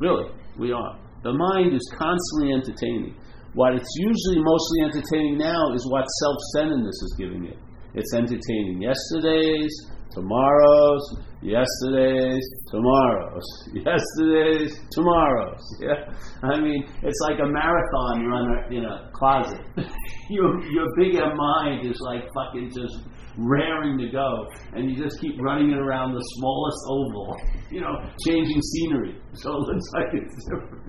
Really, 0.00 0.32
we 0.58 0.72
are. 0.72 0.98
The 1.22 1.32
mind 1.32 1.74
is 1.74 1.92
constantly 1.96 2.52
entertaining. 2.52 3.14
What 3.54 3.74
it's 3.74 3.94
usually 3.98 4.42
mostly 4.42 4.80
entertaining 4.82 5.38
now 5.38 5.74
is 5.74 5.86
what 5.90 6.04
self-centeredness 6.06 7.02
is 7.02 7.14
giving 7.18 7.44
it. 7.44 7.58
It's 7.94 8.14
entertaining 8.14 8.80
yesterday's, 8.80 9.70
tomorrows, 10.14 11.02
yesterdays, 11.40 12.44
tomorrows, 12.70 13.44
yesterdays, 13.74 14.78
tomorrows. 14.92 15.60
Yeah, 15.82 16.04
I 16.42 16.60
mean 16.60 16.84
it's 17.02 17.18
like 17.28 17.38
a 17.40 17.46
marathon 17.46 18.26
runner 18.26 18.70
in 18.70 18.84
a 18.84 19.10
closet. 19.12 19.60
your 20.30 20.62
your 20.70 20.86
bigger 20.96 21.34
mind 21.34 21.86
is 21.86 21.98
like 22.00 22.22
fucking 22.34 22.70
just 22.70 22.98
raring 23.36 23.98
to 23.98 24.10
go, 24.10 24.46
and 24.74 24.90
you 24.90 25.02
just 25.02 25.20
keep 25.20 25.40
running 25.40 25.70
it 25.70 25.78
around 25.78 26.12
the 26.12 26.22
smallest 26.36 26.78
oval. 26.88 27.36
You 27.70 27.80
know, 27.80 27.94
changing 28.26 28.60
scenery, 28.60 29.16
so 29.32 29.50
it 29.50 29.60
looks 29.60 29.90
like 29.94 30.10
it's 30.12 30.44
different. 30.44 30.82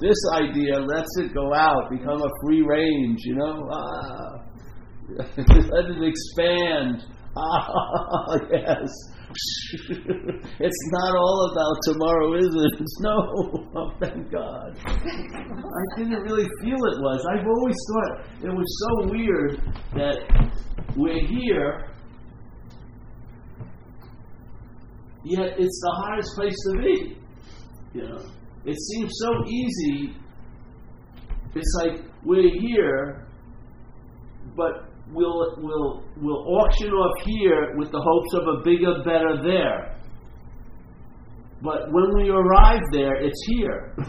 this 0.00 0.18
idea 0.34 0.78
lets 0.78 1.16
it 1.18 1.32
go 1.32 1.54
out, 1.54 1.90
become 1.90 2.20
a 2.20 2.30
free 2.44 2.62
range. 2.62 3.20
You 3.24 3.36
know. 3.36 3.68
Ah. 3.72 4.50
Let 5.18 5.86
it 5.90 6.02
expand. 6.02 7.04
Ah, 7.36 8.36
yes. 8.50 8.88
it's 10.60 10.90
not 10.90 11.16
all 11.16 11.52
about 11.52 11.76
tomorrow, 11.84 12.34
is 12.34 12.48
it? 12.54 12.86
No. 13.00 13.66
Oh, 13.76 13.92
thank 14.00 14.32
God. 14.32 14.76
I 14.84 15.96
didn't 15.96 16.22
really 16.22 16.48
feel 16.60 16.74
it 16.74 16.98
was. 17.00 17.24
I've 17.32 17.46
always 17.46 17.76
thought 17.88 18.44
it 18.44 18.52
was 18.52 18.66
so 18.80 19.12
weird 19.12 19.62
that 19.94 20.52
we're 20.96 21.24
here, 21.24 21.86
yet 25.24 25.54
it's 25.56 25.80
the 25.82 25.92
hardest 26.02 26.34
place 26.34 26.56
to 26.66 26.78
be. 26.82 27.16
You 27.94 28.08
know, 28.08 28.22
it 28.64 28.76
seems 28.76 29.12
so 29.22 29.30
easy. 29.46 30.16
It's 31.54 31.74
like 31.80 32.00
we're 32.24 32.50
here, 32.60 33.28
but 34.56 34.89
we'll, 35.12 35.56
we'll, 35.58 36.04
we'll 36.16 36.44
auction 36.58 36.90
off 36.90 37.26
here 37.26 37.74
with 37.76 37.90
the 37.92 38.00
hopes 38.00 38.34
of 38.34 38.48
a 38.48 38.62
bigger, 38.64 39.02
better 39.04 39.42
there. 39.42 39.96
But 41.62 41.92
when 41.92 42.16
we 42.16 42.30
arrive 42.30 42.80
there, 42.92 43.16
it's 43.16 43.44
here. 43.46 43.94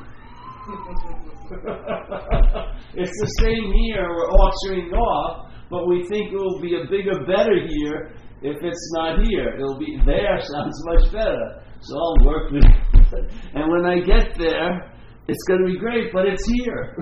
it's 2.95 3.17
the 3.19 3.31
same 3.41 3.73
here, 3.73 4.07
we're 4.07 4.31
auctioning 4.31 4.93
off, 4.93 5.51
but 5.69 5.87
we 5.87 6.07
think 6.07 6.31
it 6.31 6.37
will 6.37 6.61
be 6.61 6.75
a 6.75 6.85
bigger, 6.89 7.25
better 7.25 7.59
here, 7.67 8.13
If 8.41 8.57
it's 8.63 8.91
not 8.95 9.23
here, 9.23 9.55
it'll 9.55 9.77
be 9.77 9.99
there. 10.05 10.39
Sounds 10.53 10.83
much 10.85 11.11
better. 11.11 11.61
So 11.81 11.95
I'll 11.97 12.25
work 12.25 12.51
with. 12.51 12.63
and 13.53 13.71
when 13.71 13.85
I 13.85 13.99
get 13.99 14.37
there, 14.37 14.91
it's 15.27 15.43
going 15.47 15.65
to 15.65 15.71
be 15.71 15.77
great. 15.77 16.11
But 16.11 16.25
it's 16.25 16.45
here. 16.47 16.97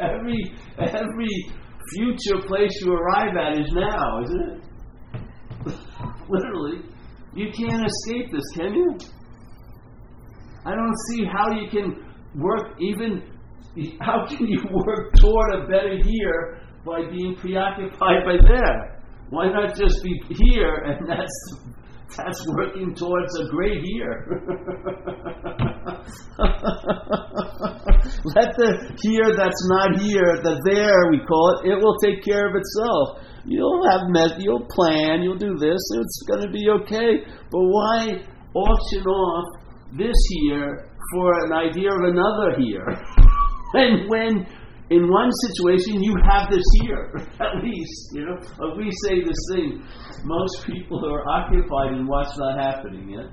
every 0.00 0.54
every 0.78 1.52
future 1.94 2.46
place 2.46 2.70
you 2.84 2.92
arrive 2.92 3.36
at 3.36 3.60
is 3.60 3.72
now, 3.72 4.22
isn't 4.24 4.42
it? 4.50 4.60
Literally, 6.28 6.82
you 7.34 7.50
can't 7.52 7.86
escape 7.86 8.30
this, 8.32 8.44
can 8.56 8.74
you? 8.74 8.96
I 10.64 10.74
don't 10.74 10.96
see 11.08 11.24
how 11.24 11.50
you 11.52 11.68
can 11.70 12.04
work 12.36 12.76
even. 12.80 13.22
How 14.00 14.26
can 14.26 14.48
you 14.48 14.60
work 14.72 15.14
toward 15.14 15.54
a 15.54 15.66
better 15.68 15.96
here 16.02 16.60
by 16.84 17.08
being 17.08 17.36
preoccupied 17.36 18.24
by 18.24 18.36
there? 18.42 19.00
Why 19.30 19.48
not 19.48 19.76
just 19.76 20.02
be 20.02 20.20
here 20.28 20.74
and 20.74 21.08
that's 21.08 21.54
that's 22.16 22.44
working 22.48 22.94
towards 22.94 23.38
a 23.38 23.44
great 23.50 23.82
here. 23.84 24.42
Let 28.36 28.56
the 28.56 28.70
here 29.02 29.36
that's 29.36 29.62
not 29.68 30.00
here, 30.00 30.40
the 30.42 30.60
there 30.64 31.10
we 31.10 31.20
call 31.26 31.60
it, 31.60 31.70
it 31.70 31.78
will 31.80 31.96
take 31.98 32.24
care 32.24 32.48
of 32.48 32.54
itself. 32.56 33.20
You'll 33.44 33.82
have 33.90 34.08
met, 34.08 34.40
you'll 34.40 34.66
plan, 34.68 35.22
you'll 35.22 35.40
do 35.40 35.56
this, 35.56 35.80
it's 35.96 36.22
going 36.28 36.42
to 36.42 36.50
be 36.50 36.68
okay. 36.82 37.24
But 37.50 37.64
why 37.64 38.24
auction 38.54 39.04
off 39.06 39.46
this 39.96 40.16
here 40.42 40.88
for 41.12 41.28
an 41.46 41.52
idea 41.52 41.90
of 41.90 42.02
another 42.04 42.60
here? 42.60 42.86
and 43.74 44.08
when 44.08 44.46
in 44.90 45.08
one 45.08 45.30
situation 45.48 46.02
you 46.02 46.14
have 46.28 46.50
this 46.50 46.64
here, 46.82 47.14
at 47.40 47.62
least, 47.62 48.10
you 48.12 48.26
know. 48.26 48.36
We 48.76 48.90
say 49.06 49.22
this 49.22 49.38
thing, 49.54 49.82
most 50.24 50.66
people 50.66 51.04
are 51.06 51.26
occupied 51.28 51.94
in 51.94 52.06
what's 52.06 52.36
not 52.38 52.58
happening 52.58 53.10
yet. 53.10 53.30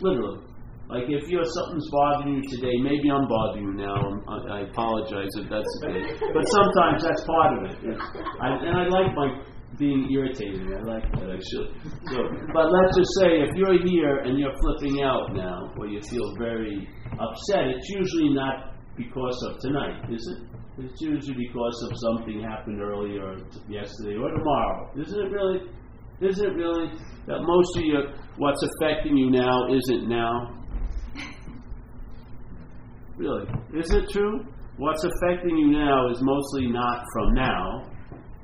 Literally. 0.00 0.53
Like 0.88 1.08
if 1.08 1.28
you're 1.28 1.44
something's 1.44 1.88
bothering 1.90 2.34
you 2.36 2.44
today, 2.56 2.76
maybe 2.82 3.08
I'm 3.08 3.26
bothering 3.26 3.64
you 3.64 3.74
now. 3.74 3.96
I'm, 3.96 4.20
I, 4.52 4.60
apologize 4.68 5.32
if 5.40 5.48
that's 5.48 5.72
the 5.80 5.96
case. 5.96 6.20
But 6.20 6.44
sometimes 6.44 7.02
that's 7.02 7.24
part 7.24 7.50
of 7.56 7.60
it. 7.72 7.98
I, 8.40 8.48
and 8.52 8.76
I 8.76 8.84
like 8.92 9.14
my 9.16 9.40
being 9.78 10.08
irritated. 10.12 10.60
I 10.60 10.82
like 10.84 11.08
that. 11.16 11.30
I 11.30 11.40
should. 11.40 11.68
So, 12.12 12.18
but 12.52 12.70
let's 12.70 12.96
just 12.96 13.12
say 13.18 13.42
if 13.42 13.50
you're 13.56 13.80
here 13.80 14.18
and 14.28 14.38
you're 14.38 14.54
flipping 14.60 15.02
out 15.02 15.34
now, 15.34 15.72
or 15.78 15.86
you 15.88 16.00
feel 16.02 16.34
very 16.38 16.88
upset, 17.18 17.66
it's 17.74 17.88
usually 17.88 18.34
not 18.34 18.76
because 18.96 19.38
of 19.50 19.60
tonight, 19.60 20.04
is 20.12 20.22
it? 20.36 20.84
It's 20.84 21.00
usually 21.00 21.46
because 21.46 21.88
of 21.88 21.96
something 21.96 22.42
happened 22.42 22.80
earlier, 22.82 23.36
yesterday, 23.68 24.16
or 24.16 24.30
tomorrow. 24.30 24.90
Isn't 25.00 25.20
it 25.20 25.30
really? 25.30 25.60
Isn't 26.20 26.46
it 26.46 26.54
really 26.54 26.90
that 27.26 27.40
most 27.42 27.76
of 27.78 27.84
your 27.84 28.02
what's 28.38 28.62
affecting 28.62 29.16
you 29.16 29.30
now 29.30 29.72
isn't 29.72 30.08
now? 30.08 30.63
Really, 33.16 33.46
is 33.74 33.92
it 33.92 34.10
true? 34.10 34.44
What's 34.76 35.04
affecting 35.04 35.56
you 35.56 35.70
now 35.70 36.10
is 36.10 36.18
mostly 36.20 36.66
not 36.66 37.04
from 37.12 37.34
now. 37.34 37.90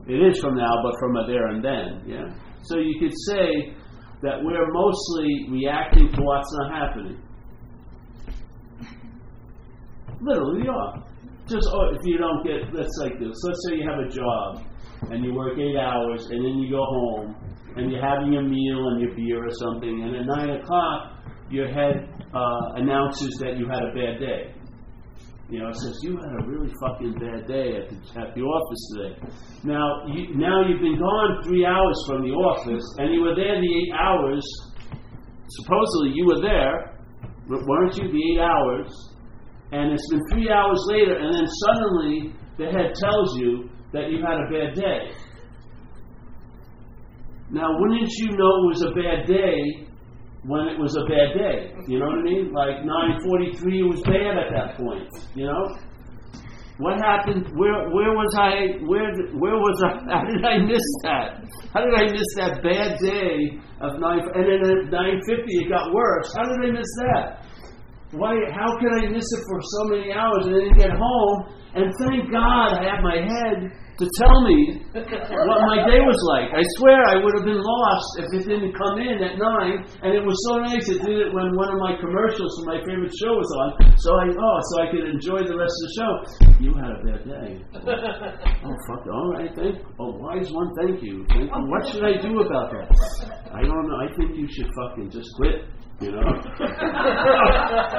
It 0.06 0.14
is 0.14 0.38
from 0.38 0.56
now, 0.56 0.70
but 0.82 0.94
from 1.00 1.16
a 1.16 1.26
there 1.26 1.48
and 1.48 1.64
then. 1.64 2.02
Yeah. 2.06 2.28
So 2.62 2.78
you 2.78 2.98
could 3.00 3.12
say 3.26 3.74
that 4.22 4.42
we're 4.42 4.70
mostly 4.72 5.46
reacting 5.50 6.12
to 6.12 6.22
what's 6.22 6.56
not 6.60 6.72
happening. 6.72 7.20
Literally, 10.20 10.62
we 10.62 10.68
are 10.68 11.04
just 11.48 11.66
oh, 11.72 11.88
if 11.92 12.00
you 12.04 12.18
don't 12.18 12.44
get 12.44 12.72
let's 12.74 12.96
like 13.00 13.18
this. 13.18 13.34
Let's 13.42 13.58
say 13.66 13.76
you 13.76 13.88
have 13.88 13.98
a 13.98 14.08
job 14.08 14.66
and 15.10 15.24
you 15.24 15.34
work 15.34 15.58
eight 15.58 15.76
hours 15.76 16.26
and 16.30 16.44
then 16.44 16.58
you 16.58 16.70
go 16.70 16.84
home 16.84 17.34
and 17.76 17.90
you're 17.90 18.04
having 18.04 18.36
a 18.36 18.42
meal 18.42 18.88
and 18.88 19.00
your 19.00 19.14
beer 19.14 19.44
or 19.44 19.50
something, 19.50 20.02
and 20.02 20.16
at 20.16 20.26
nine 20.26 20.50
o'clock 20.50 21.16
your 21.50 21.66
head 21.66 22.08
uh, 22.32 22.60
announces 22.76 23.36
that 23.40 23.56
you 23.58 23.66
had 23.66 23.82
a 23.82 23.92
bad 23.94 24.20
day. 24.20 24.54
You 25.50 25.58
know, 25.58 25.72
says 25.72 25.98
you 26.02 26.16
had 26.16 26.30
a 26.38 26.46
really 26.46 26.72
fucking 26.80 27.14
bad 27.14 27.48
day 27.48 27.74
at 27.74 27.90
the, 27.90 27.96
at 28.22 28.34
the 28.36 28.42
office 28.42 28.82
today. 28.94 29.14
Now, 29.64 30.06
you, 30.06 30.38
now 30.38 30.62
you've 30.62 30.80
been 30.80 30.98
gone 30.98 31.42
three 31.42 31.66
hours 31.66 31.98
from 32.06 32.22
the 32.22 32.30
office, 32.30 32.86
and 32.98 33.12
you 33.12 33.20
were 33.22 33.34
there 33.34 33.58
the 33.60 33.74
eight 33.82 33.92
hours. 33.98 34.46
Supposedly, 35.48 36.12
you 36.14 36.26
were 36.26 36.40
there, 36.40 36.94
weren't 37.48 37.96
you? 37.96 38.06
The 38.12 38.22
eight 38.30 38.38
hours, 38.38 39.10
and 39.72 39.90
it's 39.90 40.08
been 40.08 40.22
three 40.30 40.50
hours 40.50 40.78
later, 40.86 41.18
and 41.18 41.34
then 41.34 41.46
suddenly 41.66 42.32
the 42.56 42.66
head 42.70 42.94
tells 42.94 43.36
you 43.36 43.68
that 43.92 44.12
you 44.12 44.22
had 44.22 44.38
a 44.38 44.46
bad 44.54 44.78
day. 44.78 45.10
Now, 47.50 47.74
wouldn't 47.76 48.08
you 48.08 48.28
know 48.38 48.54
it 48.62 48.68
was 48.70 48.82
a 48.82 48.94
bad 48.94 49.26
day 49.26 49.89
when 50.44 50.68
it 50.68 50.78
was 50.78 50.96
a 50.96 51.04
bad 51.04 51.36
day? 51.36 51.74
You 51.86 51.98
know 52.00 52.06
what 52.06 52.18
I 52.18 52.22
mean? 52.22 52.52
Like 52.52 52.76
9:43 52.84 53.88
was 53.88 54.00
bad 54.02 54.38
at 54.38 54.50
that 54.52 54.76
point. 54.76 55.08
You 55.34 55.46
know. 55.46 55.76
What 56.78 56.96
happened? 56.96 57.44
Where 57.56 57.90
where 57.92 58.12
was 58.16 58.32
I? 58.40 58.80
Where 58.88 59.12
where 59.36 59.58
was 59.60 59.78
I? 59.84 60.00
How 60.16 60.24
did 60.24 60.44
I 60.44 60.58
miss 60.64 60.86
that? 61.04 61.44
How 61.74 61.84
did 61.84 61.94
I 61.94 62.10
miss 62.10 62.28
that 62.40 62.62
bad 62.62 62.96
day 62.98 63.60
of 63.80 64.00
nine? 64.00 64.24
And 64.34 64.44
then 64.48 64.60
at 64.64 64.90
9:50 64.90 65.44
it 65.46 65.68
got 65.68 65.92
worse. 65.92 66.32
How 66.34 66.44
did 66.44 66.68
I 66.68 66.72
miss 66.72 66.88
that? 67.04 67.40
why, 68.12 68.34
how 68.50 68.76
could 68.78 68.90
I 68.90 69.08
miss 69.08 69.22
it 69.22 69.42
for 69.46 69.60
so 69.62 69.84
many 69.84 70.12
hours 70.12 70.46
and 70.46 70.54
then 70.54 70.72
get 70.74 70.90
home 70.90 71.46
and 71.74 71.92
thank 72.02 72.30
God 72.30 72.74
I 72.74 72.90
have 72.90 73.02
my 73.02 73.22
head 73.22 73.70
to 74.00 74.08
tell 74.16 74.36
me 74.48 74.80
what 74.96 75.60
my 75.68 75.84
day 75.84 76.00
was 76.00 76.20
like. 76.32 76.48
I 76.56 76.64
swear 76.80 77.04
I 77.04 77.20
would 77.20 77.36
have 77.36 77.44
been 77.44 77.60
lost 77.60 78.08
if 78.24 78.28
it 78.32 78.48
didn't 78.48 78.72
come 78.72 78.96
in 78.96 79.20
at 79.20 79.36
nine. 79.36 79.84
And 80.00 80.16
it 80.16 80.24
was 80.24 80.40
so 80.48 80.56
nice. 80.56 80.88
It 80.88 81.04
did 81.04 81.20
it 81.20 81.30
when 81.36 81.52
one 81.52 81.68
of 81.68 81.76
my 81.76 82.00
commercials 82.00 82.48
for 82.56 82.72
my 82.72 82.80
favorite 82.80 83.12
show 83.20 83.36
was 83.36 83.50
on. 83.60 83.70
So 84.00 84.08
I 84.16 84.24
oh, 84.32 84.58
so 84.72 84.74
I 84.80 84.86
could 84.88 85.04
enjoy 85.04 85.44
the 85.44 85.52
rest 85.52 85.76
of 85.76 85.84
the 85.84 85.92
show. 86.00 86.12
You 86.64 86.72
had 86.80 86.90
a 86.96 87.00
bad 87.04 87.20
day. 87.28 87.48
Oh, 88.62 88.76
fuck. 88.86 89.06
All 89.08 89.32
right. 89.32 89.50
Thank. 89.56 89.80
Oh, 89.98 90.12
wise 90.20 90.52
one. 90.52 90.68
Thank 90.76 91.02
you. 91.02 91.24
Thank 91.28 91.48
you. 91.48 91.64
What 91.68 91.88
should 91.88 92.04
I 92.04 92.20
do 92.20 92.40
about 92.40 92.70
that? 92.70 92.88
I 93.52 93.62
don't 93.62 93.88
know. 93.88 93.96
I 93.96 94.08
think 94.16 94.36
you 94.36 94.46
should 94.52 94.68
fucking 94.76 95.10
just 95.10 95.28
quit. 95.36 95.64
You 96.00 96.12
know? 96.12 96.20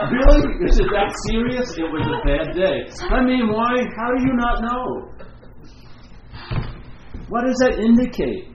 really? 0.09 0.41
Is 0.65 0.79
it 0.79 0.89
that 0.89 1.13
serious? 1.29 1.69
It 1.77 1.85
was 1.85 2.05
a 2.09 2.17
bad 2.25 2.53
day. 2.57 2.89
I 3.09 3.21
mean, 3.21 3.53
why? 3.53 3.85
How 3.97 4.09
do 4.17 4.21
you 4.25 4.33
not 4.33 4.61
know? 4.61 5.21
What 7.31 7.47
does 7.47 7.55
that 7.63 7.79
indicate? 7.79 8.51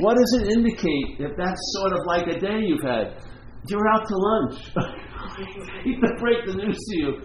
What 0.00 0.16
does 0.16 0.32
it 0.40 0.48
indicate 0.48 1.20
if 1.20 1.36
that's 1.36 1.60
sort 1.76 1.92
of 1.92 2.00
like 2.08 2.24
a 2.24 2.40
day 2.40 2.64
you've 2.64 2.80
had? 2.80 3.20
You're 3.68 3.88
out 3.92 4.08
to 4.08 4.16
lunch. 4.16 4.56
Hate 5.84 6.00
to 6.00 6.10
break 6.24 6.40
the 6.48 6.56
news 6.56 6.72
to 6.72 6.94
you. 6.96 7.20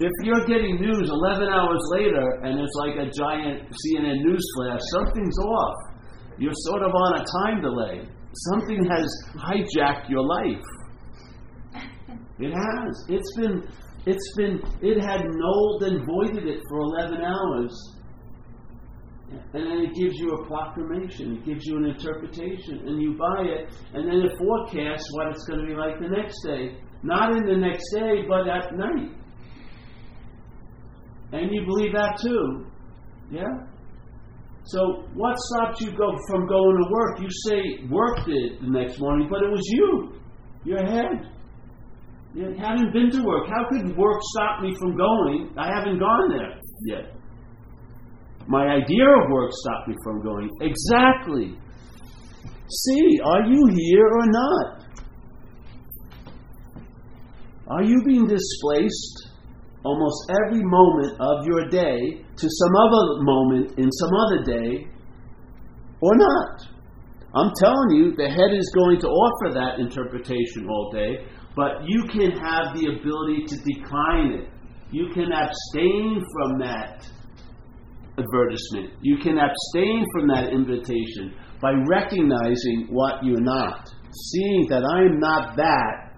If 0.00 0.12
you're 0.24 0.46
getting 0.48 0.80
news 0.80 1.04
11 1.04 1.48
hours 1.52 1.82
later 1.92 2.40
and 2.48 2.60
it's 2.60 2.72
like 2.80 2.96
a 2.96 3.12
giant 3.12 3.68
CNN 3.68 4.24
news 4.24 4.44
flash, 4.56 4.80
something's 4.96 5.38
off. 5.38 5.76
You're 6.38 6.56
sort 6.64 6.80
of 6.80 6.92
on 6.96 7.20
a 7.20 7.24
time 7.44 7.60
delay. 7.60 8.08
Something 8.56 8.88
has 8.88 9.06
hijacked 9.36 10.08
your 10.08 10.24
life. 10.24 10.64
It 12.40 12.52
has. 12.56 13.04
It's 13.10 13.36
been, 13.36 13.68
it's 14.06 14.32
been, 14.38 14.62
it 14.80 14.98
had 15.04 15.20
nulled 15.28 15.82
and 15.82 16.06
voided 16.08 16.48
it 16.48 16.60
for 16.70 16.78
11 17.04 17.20
hours. 17.20 17.97
And 19.30 19.66
then 19.66 19.78
it 19.84 19.94
gives 19.94 20.16
you 20.16 20.30
a 20.30 20.46
proclamation, 20.46 21.36
it 21.36 21.44
gives 21.44 21.66
you 21.66 21.76
an 21.76 21.84
interpretation, 21.84 22.86
and 22.86 23.00
you 23.00 23.16
buy 23.18 23.42
it, 23.42 23.68
and 23.92 24.08
then 24.08 24.20
it 24.20 24.32
forecasts 24.38 25.06
what 25.12 25.28
it's 25.28 25.44
going 25.46 25.60
to 25.60 25.66
be 25.66 25.74
like 25.74 25.98
the 26.00 26.08
next 26.08 26.36
day. 26.46 26.78
Not 27.02 27.32
in 27.36 27.44
the 27.44 27.56
next 27.56 27.84
day, 27.94 28.22
but 28.26 28.48
at 28.48 28.74
night. 28.74 29.10
And 31.32 31.50
you 31.52 31.64
believe 31.66 31.92
that 31.92 32.18
too. 32.20 32.66
Yeah? 33.30 33.44
So 34.64 35.04
what 35.14 35.36
stops 35.36 35.80
you 35.80 35.90
go 35.96 36.12
from 36.28 36.46
going 36.46 36.76
to 36.76 36.90
work? 36.90 37.20
You 37.20 37.28
say 37.46 37.86
work 37.88 38.24
did 38.26 38.60
the 38.62 38.70
next 38.70 38.98
morning, 38.98 39.28
but 39.30 39.42
it 39.42 39.50
was 39.50 39.62
you, 39.64 40.20
your 40.64 40.84
head. 40.84 41.30
You 42.34 42.54
haven't 42.58 42.92
been 42.92 43.10
to 43.10 43.22
work. 43.24 43.46
How 43.48 43.68
could 43.68 43.96
work 43.96 44.20
stop 44.34 44.62
me 44.62 44.74
from 44.78 44.96
going? 44.96 45.54
I 45.58 45.68
haven't 45.74 45.98
gone 45.98 46.28
there 46.30 46.60
yet. 46.84 47.17
My 48.48 48.66
idea 48.66 49.04
of 49.04 49.30
work 49.30 49.50
stopped 49.52 49.88
me 49.88 49.94
from 50.02 50.22
going. 50.22 50.50
Exactly. 50.62 51.58
See, 52.70 53.20
are 53.22 53.44
you 53.44 53.66
here 53.76 54.06
or 54.06 54.26
not? 54.26 54.84
Are 57.68 57.82
you 57.82 58.02
being 58.06 58.26
displaced 58.26 59.28
almost 59.84 60.30
every 60.30 60.62
moment 60.64 61.20
of 61.20 61.46
your 61.46 61.68
day 61.68 62.24
to 62.36 62.48
some 62.48 62.76
other 62.76 63.22
moment 63.22 63.78
in 63.78 63.92
some 63.92 64.10
other 64.26 64.42
day 64.44 64.86
or 66.00 66.16
not? 66.16 66.62
I'm 67.34 67.52
telling 67.60 67.90
you, 67.90 68.14
the 68.16 68.30
head 68.30 68.56
is 68.56 68.72
going 68.74 68.98
to 69.00 69.08
offer 69.08 69.52
that 69.52 69.78
interpretation 69.78 70.66
all 70.70 70.90
day, 70.90 71.26
but 71.54 71.84
you 71.86 72.04
can 72.04 72.30
have 72.32 72.74
the 72.74 72.96
ability 72.98 73.44
to 73.44 73.56
decline 73.56 74.40
it. 74.40 74.48
You 74.90 75.10
can 75.12 75.32
abstain 75.32 76.24
from 76.32 76.58
that 76.60 77.06
advertisement. 78.18 78.98
You 79.02 79.18
can 79.18 79.38
abstain 79.38 80.04
from 80.12 80.28
that 80.28 80.52
invitation. 80.52 81.34
by 81.60 81.72
recognizing 81.88 82.86
what 82.90 83.24
you're 83.24 83.40
not, 83.40 83.88
seeing 84.12 84.66
that 84.68 84.82
I 84.84 85.00
am 85.02 85.18
not 85.18 85.56
that, 85.56 86.14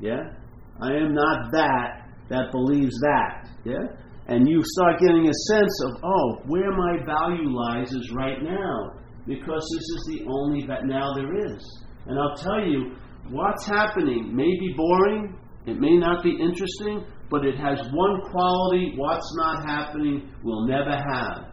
yeah? 0.00 0.34
I 0.80 0.92
am 0.92 1.14
not 1.14 1.52
that 1.52 2.08
that 2.28 2.50
believes 2.50 2.94
that, 3.00 3.48
yeah? 3.64 3.86
And 4.26 4.48
you 4.48 4.62
start 4.78 5.00
getting 5.00 5.28
a 5.28 5.34
sense 5.48 5.82
of, 5.86 6.04
oh, 6.04 6.40
where 6.46 6.70
my 6.72 7.04
value 7.04 7.48
lies 7.48 7.92
is 7.92 8.12
right 8.16 8.42
now, 8.42 8.92
because 9.26 9.62
this 9.74 9.82
is 9.82 10.08
the 10.08 10.26
only 10.28 10.66
that 10.66 10.86
now 10.86 11.12
there 11.14 11.36
is. 11.54 11.84
And 12.06 12.18
I'll 12.18 12.36
tell 12.36 12.64
you, 12.64 12.96
what's 13.30 13.66
happening 13.66 14.34
may 14.34 14.50
be 14.58 14.74
boring, 14.76 15.36
it 15.66 15.78
may 15.78 15.96
not 15.96 16.22
be 16.22 16.30
interesting, 16.30 17.04
but 17.30 17.44
it 17.44 17.56
has 17.56 17.78
one 17.92 18.20
quality 18.30 18.94
what's 18.96 19.34
not 19.36 19.64
happening 19.64 20.30
will 20.42 20.66
never 20.66 20.90
have. 20.90 21.46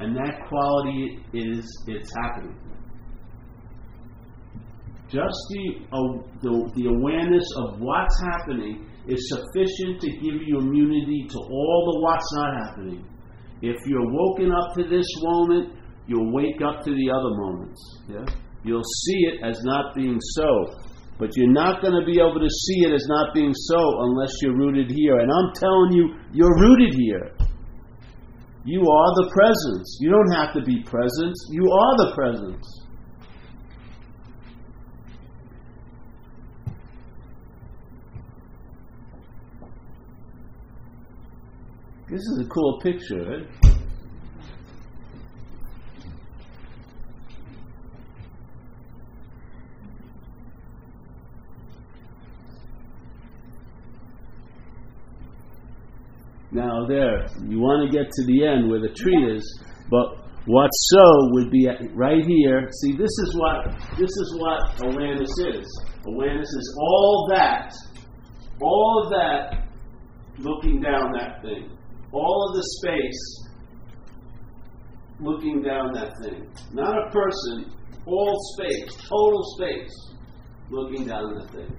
And 0.00 0.14
that 0.16 0.46
quality 0.48 1.18
is 1.32 1.64
it's 1.86 2.12
happening. 2.22 2.58
Just 5.08 5.38
the, 5.50 5.86
uh, 5.92 6.26
the, 6.42 6.72
the 6.74 6.86
awareness 6.88 7.46
of 7.58 7.80
what's 7.80 8.20
happening 8.32 8.86
is 9.06 9.28
sufficient 9.28 10.00
to 10.00 10.10
give 10.10 10.42
you 10.46 10.58
immunity 10.58 11.26
to 11.30 11.38
all 11.38 11.92
the 11.92 12.00
what's 12.00 12.32
not 12.34 12.54
happening. 12.66 13.06
If 13.62 13.76
you're 13.86 14.10
woken 14.10 14.50
up 14.52 14.74
to 14.76 14.82
this 14.84 15.06
moment, 15.22 15.72
you'll 16.06 16.32
wake 16.32 16.60
up 16.66 16.84
to 16.84 16.90
the 16.90 17.10
other 17.10 17.30
moments. 17.30 17.80
Yeah? 18.08 18.24
You'll 18.64 18.82
see 18.82 19.18
it 19.32 19.44
as 19.44 19.58
not 19.62 19.94
being 19.94 20.18
so. 20.20 20.66
But 21.18 21.36
you're 21.36 21.52
not 21.52 21.80
going 21.80 21.94
to 21.94 22.04
be 22.04 22.18
able 22.18 22.40
to 22.40 22.50
see 22.50 22.84
it 22.84 22.92
as 22.92 23.06
not 23.06 23.34
being 23.34 23.52
so 23.54 24.02
unless 24.02 24.32
you're 24.42 24.56
rooted 24.56 24.90
here. 24.90 25.18
And 25.18 25.30
I'm 25.30 25.52
telling 25.54 25.92
you, 25.92 26.14
you're 26.32 26.58
rooted 26.58 26.94
here. 26.94 27.30
You 28.64 28.80
are 28.80 29.14
the 29.22 29.30
presence. 29.32 29.98
You 30.00 30.10
don't 30.10 30.32
have 30.32 30.54
to 30.54 30.62
be 30.62 30.82
present. 30.82 31.34
You 31.50 31.70
are 31.70 31.96
the 31.98 32.12
presence. 32.14 32.84
This 42.10 42.20
is 42.20 42.44
a 42.44 42.48
cool 42.48 42.80
picture, 42.80 43.24
right? 43.24 43.73
Now 56.54 56.86
there, 56.86 57.26
you 57.48 57.58
want 57.58 57.90
to 57.90 57.90
get 57.90 58.06
to 58.08 58.24
the 58.26 58.46
end 58.46 58.70
where 58.70 58.80
the 58.80 58.94
tree 58.94 59.36
is, 59.36 59.42
but 59.90 60.24
what 60.46 60.68
so 60.70 61.02
would 61.32 61.50
be 61.50 61.68
right 61.94 62.24
here. 62.24 62.68
See, 62.80 62.92
this 62.92 63.10
is 63.10 63.34
what 63.36 63.74
this 63.98 64.10
is 64.10 64.36
what 64.38 64.94
awareness 64.94 65.32
is. 65.52 65.66
Awareness 66.06 66.48
is 66.48 66.78
all 66.80 67.28
that, 67.32 67.74
all 68.62 69.02
of 69.02 69.10
that, 69.10 69.66
looking 70.38 70.80
down 70.80 71.10
that 71.18 71.42
thing, 71.42 71.76
all 72.12 72.48
of 72.48 72.56
the 72.56 72.62
space, 72.78 73.48
looking 75.18 75.60
down 75.60 75.92
that 75.94 76.12
thing. 76.22 76.46
Not 76.72 77.08
a 77.08 77.10
person, 77.10 77.72
all 78.06 78.38
space, 78.56 78.94
total 79.08 79.42
space, 79.58 80.12
looking 80.70 81.06
down 81.06 81.34
the 81.34 81.48
thing. 81.48 81.76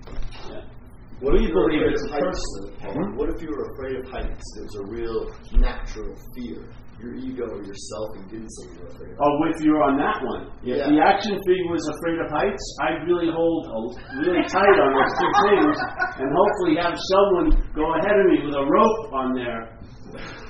Yeah. 0.49 0.74
What 1.21 1.33
We 1.33 1.47
you 1.47 1.53
believe 1.53 1.81
it's 1.87 2.03
of 2.03 2.11
a 2.11 2.13
heights? 2.13 2.43
person. 2.79 2.91
Hmm? 2.91 3.15
What 3.17 3.29
if 3.29 3.41
you 3.41 3.49
were 3.49 3.65
afraid 3.71 3.95
of 4.03 4.05
heights? 4.11 4.43
There's 4.55 4.75
a 4.75 4.85
real 4.91 5.31
natural 5.59 6.13
fear. 6.35 6.67
Your 6.99 7.13
ego, 7.15 7.43
or 7.51 7.59
yourself, 7.63 8.07
and 8.15 8.23
didn't 8.31 8.47
say 8.55 8.71
you 8.71 8.79
were 8.79 8.87
afraid 8.87 9.11
of 9.11 9.17
heights. 9.19 9.23
Oh, 9.23 9.51
if 9.51 9.57
you're 9.63 9.83
on 9.83 9.95
that 9.99 10.17
one. 10.23 10.43
If 10.63 10.75
Yeah. 10.79 10.87
the 10.91 10.99
action 11.03 11.35
figure 11.43 11.67
was 11.71 11.83
afraid 11.87 12.19
of 12.23 12.31
heights, 12.31 12.63
I'd 12.83 13.03
really 13.07 13.31
hold 13.31 13.67
a, 13.67 13.79
really 14.23 14.43
tight 14.47 14.77
on 14.79 14.89
those 14.95 15.13
two 15.19 15.31
things 15.47 15.75
and 16.23 16.29
hopefully 16.31 16.75
have 16.79 16.95
someone 16.95 17.47
go 17.75 17.85
ahead 17.99 18.15
of 18.15 18.25
me 18.31 18.37
with 18.47 18.55
a 18.55 18.65
rope 18.65 19.13
on 19.13 19.33
their 19.35 19.75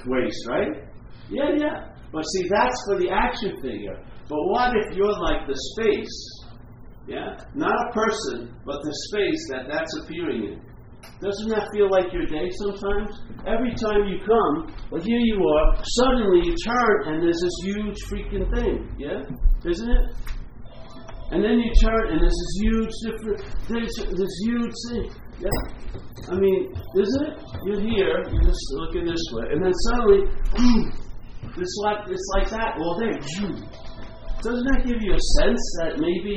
waist, 0.05 0.41
right? 0.49 0.85
Yeah, 1.29 1.49
yeah. 1.57 1.77
But 2.13 2.21
see, 2.23 2.47
that's 2.49 2.77
for 2.87 2.97
the 3.01 3.09
action 3.09 3.57
figure. 3.61 3.97
But 4.29 4.41
what 4.53 4.73
if 4.77 4.95
you're 4.95 5.17
like 5.29 5.47
the 5.47 5.57
space? 5.73 6.44
Yeah? 7.07 7.37
Not 7.53 7.73
a 7.73 7.93
person, 7.93 8.53
but 8.65 8.81
the 8.81 8.93
space 9.09 9.43
that 9.51 9.67
that's 9.69 9.95
appearing 10.01 10.43
in. 10.43 10.61
Doesn't 11.21 11.49
that 11.49 11.69
feel 11.71 11.89
like 11.89 12.11
your 12.11 12.25
day 12.25 12.49
sometimes? 12.57 13.13
Every 13.45 13.73
time 13.77 14.09
you 14.09 14.19
come, 14.25 14.73
well, 14.91 15.01
here 15.01 15.21
you 15.21 15.37
are, 15.37 15.83
suddenly 16.01 16.49
you 16.49 16.55
turn 16.65 17.13
and 17.13 17.23
there's 17.23 17.39
this 17.39 17.57
huge 17.63 17.97
freaking 18.09 18.49
thing, 18.57 18.89
yeah? 18.97 19.21
Isn't 19.69 19.89
it? 19.89 20.05
And 21.31 21.43
then 21.43 21.57
you 21.57 21.71
turn 21.81 22.09
and 22.09 22.21
there's 22.21 22.33
this 22.33 22.53
huge 22.61 22.93
different, 23.05 23.39
there's 23.69 23.95
this 24.17 24.33
huge 24.45 24.75
thing, 24.89 25.09
yeah? 25.39 25.59
I 26.29 26.35
mean, 26.35 26.73
isn't 26.73 27.23
it? 27.27 27.37
You're 27.65 27.81
here, 27.81 28.17
you're 28.33 28.43
just 28.43 28.65
looking 28.73 29.05
this 29.05 29.25
way, 29.33 29.45
and 29.53 29.63
then 29.63 29.73
suddenly, 29.89 30.21
it's 31.57 31.77
like, 31.83 32.09
it's 32.09 32.29
like 32.35 32.49
that 32.49 32.77
all 32.77 32.99
day. 32.99 33.13
Doesn't 34.41 34.65
that 34.73 34.85
give 34.85 35.01
you 35.01 35.13
a 35.13 35.23
sense 35.41 35.63
that 35.81 35.97
maybe 35.97 36.35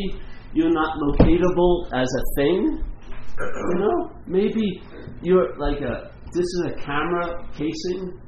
you're 0.58 0.74
not 0.74 0.98
locatable 0.98 1.86
as 1.94 2.08
a 2.20 2.24
thing? 2.34 2.84
You 3.38 3.78
know, 3.78 4.10
maybe 4.26 4.82
you're 5.22 5.56
like 5.56 5.80
a 5.80 6.10
this 6.34 6.44
is 6.44 6.62
a 6.66 6.74
camera 6.84 7.48
casing, 7.56 8.20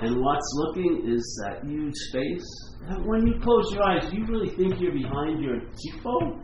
and 0.00 0.22
what's 0.22 0.50
looking 0.54 1.02
is 1.06 1.42
that 1.42 1.64
huge 1.66 1.94
space. 2.08 2.48
When 3.04 3.26
you 3.26 3.34
close 3.42 3.72
your 3.72 3.82
eyes, 3.82 4.08
do 4.10 4.16
you 4.16 4.26
really 4.26 4.50
think 4.56 4.80
you're 4.80 4.94
behind 4.94 5.42
your 5.42 5.58
cheekbone? 5.76 6.40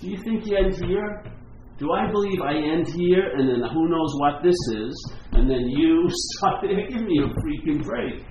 Do 0.00 0.10
you 0.10 0.16
think 0.24 0.46
you 0.46 0.56
end 0.56 0.74
here? 0.76 1.22
Do 1.78 1.92
I 1.92 2.10
believe 2.10 2.40
I 2.40 2.54
end 2.54 2.88
here, 2.88 3.28
and 3.36 3.48
then 3.48 3.68
who 3.70 3.88
knows 3.88 4.12
what 4.20 4.42
this 4.42 4.56
is, 4.74 5.12
and 5.32 5.50
then 5.50 5.68
you 5.68 6.06
start 6.08 6.62
there? 6.62 6.88
Give 6.88 7.02
me 7.02 7.20
a 7.20 7.28
freaking 7.28 7.84
break. 7.84 8.24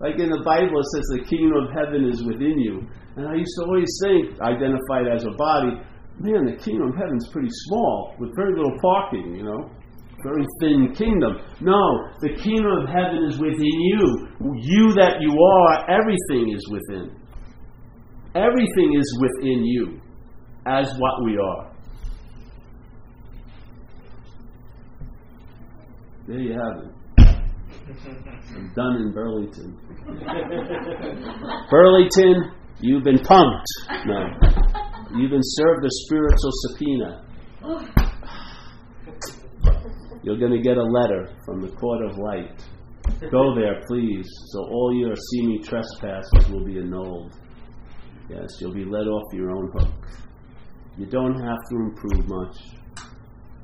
Like 0.00 0.20
in 0.20 0.30
the 0.30 0.42
Bible, 0.44 0.78
it 0.78 0.86
says 0.94 1.18
the 1.18 1.24
kingdom 1.28 1.64
of 1.64 1.70
heaven 1.74 2.08
is 2.08 2.22
within 2.22 2.58
you. 2.58 2.86
And 3.16 3.26
I 3.26 3.34
used 3.34 3.52
to 3.58 3.64
always 3.64 3.88
think, 4.04 4.40
identified 4.40 5.08
as 5.08 5.24
a 5.24 5.32
body, 5.36 5.80
man, 6.20 6.44
the 6.44 6.56
kingdom 6.62 6.88
of 6.90 6.96
heaven's 6.96 7.28
pretty 7.32 7.48
small, 7.50 8.14
with 8.18 8.34
very 8.36 8.54
little 8.54 8.76
parking, 8.80 9.34
you 9.34 9.42
know. 9.42 9.70
Very 10.22 10.44
thin 10.60 10.92
kingdom. 10.94 11.38
No, 11.60 12.08
the 12.20 12.34
kingdom 12.34 12.72
of 12.82 12.88
heaven 12.88 13.24
is 13.28 13.38
within 13.38 13.58
you. 13.60 14.28
You 14.40 14.92
that 14.94 15.20
you 15.20 15.32
are, 15.32 15.90
everything 15.90 16.52
is 16.52 16.68
within. 16.70 17.16
Everything 18.34 18.94
is 18.98 19.18
within 19.20 19.64
you 19.64 20.00
as 20.66 20.92
what 20.98 21.24
we 21.24 21.38
are. 21.38 21.72
There 26.26 26.38
you 26.38 26.52
have 26.52 26.84
it. 26.84 26.92
I'm 28.56 28.72
done 28.74 28.96
in 28.96 29.12
Burlington. 29.12 29.78
Burlington, 31.70 32.52
you've 32.80 33.04
been 33.04 33.18
pumped. 33.18 33.66
No. 34.06 34.28
You've 35.16 35.30
been 35.30 35.40
served 35.42 35.84
a 35.84 35.90
spiritual 35.90 36.50
subpoena. 36.52 37.24
You're 40.22 40.38
going 40.38 40.52
to 40.52 40.60
get 40.60 40.76
a 40.76 40.82
letter 40.82 41.28
from 41.44 41.62
the 41.62 41.68
court 41.76 42.04
of 42.04 42.18
light. 42.18 42.60
Go 43.30 43.54
there, 43.54 43.80
please, 43.86 44.26
so 44.48 44.60
all 44.64 44.92
your 44.94 45.14
seeming 45.30 45.62
trespasses 45.62 46.48
will 46.50 46.64
be 46.64 46.78
annulled. 46.78 47.32
Yes, 48.28 48.48
you'll 48.60 48.74
be 48.74 48.84
let 48.84 49.06
off 49.06 49.32
your 49.32 49.52
own 49.52 49.70
hook. 49.72 50.06
You 50.98 51.06
don't 51.06 51.40
have 51.40 51.58
to 51.70 51.76
improve 51.76 52.26
much. 52.26 52.56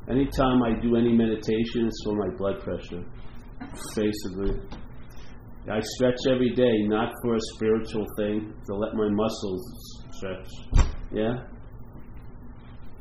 Anytime 0.09 0.63
I 0.63 0.79
do 0.81 0.97
any 0.97 1.13
meditation, 1.13 1.87
it's 1.87 2.03
for 2.05 2.15
my 2.15 2.37
blood 2.37 2.61
pressure. 2.61 3.05
Basically. 3.97 4.61
I 5.71 5.81
stretch 5.97 6.19
every 6.29 6.51
day, 6.55 6.83
not 6.89 7.13
for 7.23 7.37
a 7.37 7.41
spiritual 7.55 8.07
thing, 8.17 8.53
to 8.67 8.75
let 8.75 8.95
my 8.95 9.09
muscles 9.11 10.03
stretch. 10.11 10.49
Yeah? 11.13 11.35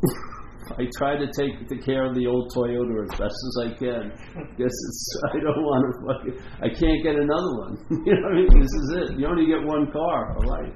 I 0.78 0.88
try 0.98 1.18
to 1.18 1.26
take 1.26 1.68
the 1.68 1.78
care 1.78 2.06
of 2.06 2.16
the 2.16 2.28
old 2.28 2.52
Toyota 2.56 3.04
as 3.04 3.10
best 3.20 3.36
as 3.36 3.58
I 3.66 3.70
can. 3.78 4.12
Guess 4.58 4.72
it's 4.72 5.22
I 5.34 5.40
don't 5.40 5.64
want 5.64 5.84
to 5.90 5.94
fucking 6.08 6.38
I 6.62 6.70
can't 6.70 7.04
get 7.04 7.16
another 7.16 7.52
one. 7.66 7.78
you 8.06 8.14
know 8.14 8.22
what 8.22 8.32
I 8.32 8.36
mean? 8.36 8.60
This 8.62 8.72
is 8.72 8.96
it. 8.96 9.20
You 9.20 9.28
only 9.28 9.48
get 9.48 9.64
one 9.64 9.92
car 9.92 10.34
for 10.38 10.46
life. 10.46 10.74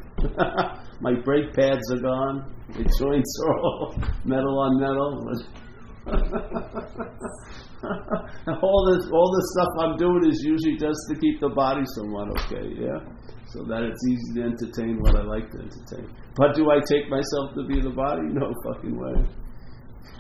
my 1.02 1.14
brake 1.24 1.53
pads 1.53 1.91
are 1.91 2.02
gone. 2.02 2.53
The 2.70 2.84
joints 2.99 3.40
are 3.45 3.60
all 3.60 3.95
metal 4.26 4.60
on 4.60 4.80
metal. 4.82 5.22
all 8.62 8.82
this 8.91 9.10
all 9.12 9.30
this 9.36 9.48
stuff 9.53 9.72
I'm 9.80 9.98
doing 9.98 10.26
is 10.30 10.41
usually 10.44 10.78
just 10.78 10.99
to 11.10 11.16
keep 11.20 11.40
the 11.40 11.49
body 11.49 11.84
somewhat 11.95 12.30
okay, 12.40 12.68
yeah? 12.80 12.99
So 13.48 13.64
that 13.66 13.84
it's 13.84 14.02
easy 14.10 14.41
to 14.41 14.48
entertain 14.48 15.02
what 15.02 15.16
I 15.16 15.24
like 15.24 15.49
to 15.52 15.60
entertain. 15.60 16.10
But 16.36 16.56
do 16.56 16.70
I 16.72 16.80
take 16.84 17.10
myself 17.10 17.56
to 17.56 17.64
be 17.68 17.80
the 17.80 17.91
body? 17.91 18.28
No 18.34 18.52
fucking 18.66 18.98
way. 18.98 19.16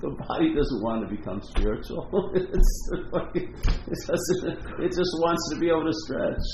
the 0.00 0.10
body 0.10 0.54
doesn't 0.54 0.82
want 0.82 1.08
to 1.08 1.14
become 1.14 1.40
spiritual. 1.42 2.08
it's 2.34 2.90
it, 3.34 4.00
doesn't, 4.06 4.80
it 4.80 4.90
just 4.90 5.12
wants 5.22 5.42
to 5.52 5.60
be 5.60 5.68
able 5.68 5.84
to 5.84 5.94
stretch. 6.06 6.46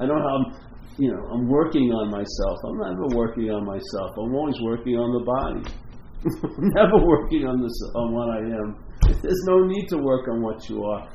I 0.00 0.06
don't 0.06 0.20
know 0.20 0.56
you 0.98 1.10
know, 1.10 1.22
I'm 1.32 1.48
working 1.48 1.90
on 1.90 2.10
myself. 2.10 2.58
I'm 2.66 2.78
never 2.78 3.16
working 3.16 3.50
on 3.50 3.66
myself. 3.66 4.10
I'm 4.14 4.34
always 4.34 4.54
working 4.62 4.94
on 4.94 5.10
the 5.10 5.24
body. 5.26 5.62
I'm 6.24 6.68
never 6.74 7.04
working 7.04 7.46
on 7.46 7.60
this 7.60 7.76
on 7.94 8.12
what 8.14 8.28
I 8.30 8.40
am. 8.40 8.80
There's 9.20 9.44
no 9.46 9.64
need 9.64 9.88
to 9.88 9.98
work 9.98 10.28
on 10.28 10.42
what 10.42 10.68
you 10.68 10.82
are. 10.84 11.08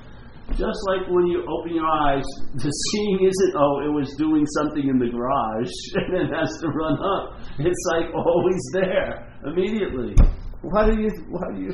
Just 0.51 0.81
like 0.87 1.07
when 1.09 1.27
you 1.27 1.45
open 1.45 1.75
your 1.75 1.85
eyes, 1.85 2.23
the 2.55 2.69
seeing 2.69 3.25
isn't, 3.25 3.55
oh, 3.55 3.81
it 3.85 3.93
was 3.93 4.13
doing 4.17 4.45
something 4.57 4.87
in 4.87 4.97
the 4.97 5.09
garage 5.09 5.71
and 5.95 6.29
it 6.29 6.33
has 6.33 6.57
to 6.61 6.67
run 6.69 6.97
up. 6.97 7.39
It's 7.59 7.85
like 7.93 8.13
always 8.13 8.61
there, 8.73 9.33
immediately. 9.45 10.15
Why 10.61 10.85
do 10.89 11.01
you, 11.01 11.09
why 11.29 11.55
do 11.55 11.61
you, 11.61 11.71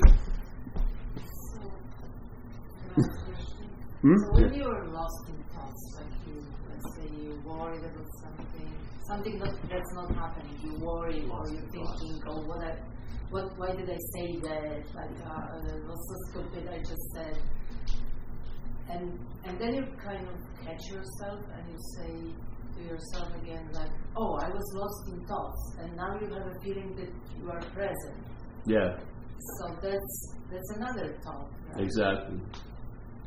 So, 1.36 1.62
hmm? 4.02 4.16
So 4.16 4.42
when 4.44 4.54
you're 4.54 4.88
lost 4.92 5.30
in 5.30 5.44
thoughts, 5.52 5.84
like 5.98 6.14
you, 6.28 6.46
let's 6.70 6.96
say 6.96 7.10
you 7.16 7.42
worried 7.44 7.84
about 7.84 8.08
something, 8.22 8.70
something 9.08 9.40
that, 9.40 9.56
that's 9.70 9.94
not 9.96 10.14
happening, 10.16 10.56
you 10.64 10.86
worry 10.86 11.26
or 11.32 11.44
you're 11.50 11.70
thinking, 11.72 12.22
oh, 12.28 12.46
what 12.46 12.62
I, 12.64 12.78
what, 13.30 13.58
why 13.58 13.76
did 13.76 13.90
I 13.90 13.98
say 14.14 14.40
that? 14.42 14.84
Like, 14.94 15.18
uh, 15.26 15.76
it 15.76 15.84
was 15.86 16.02
so 16.10 16.42
stupid, 16.42 16.70
I 16.70 16.78
just 16.80 17.12
said. 17.16 17.38
And, 18.90 19.20
and 19.44 19.60
then 19.60 19.74
you 19.76 19.86
kind 20.04 20.28
of 20.28 20.66
catch 20.66 20.82
yourself 20.90 21.40
and 21.54 21.72
you 21.72 21.78
say 21.98 22.34
to 22.78 22.84
yourself 22.84 23.30
again, 23.42 23.68
like, 23.74 23.90
oh, 24.16 24.36
I 24.42 24.50
was 24.50 24.74
lost 24.76 25.14
in 25.14 25.26
thoughts, 25.28 25.76
and 25.80 25.96
now 25.96 26.20
you 26.20 26.28
have 26.34 26.48
a 26.48 26.60
feeling 26.64 26.96
that 26.98 27.10
you 27.40 27.50
are 27.50 27.62
present. 27.72 28.18
Yeah, 28.68 28.98
So 29.60 29.76
that's 29.82 30.36
that's 30.52 30.72
another 30.78 31.16
thought. 31.24 31.50
Right? 31.74 31.84
exactly. 31.84 32.40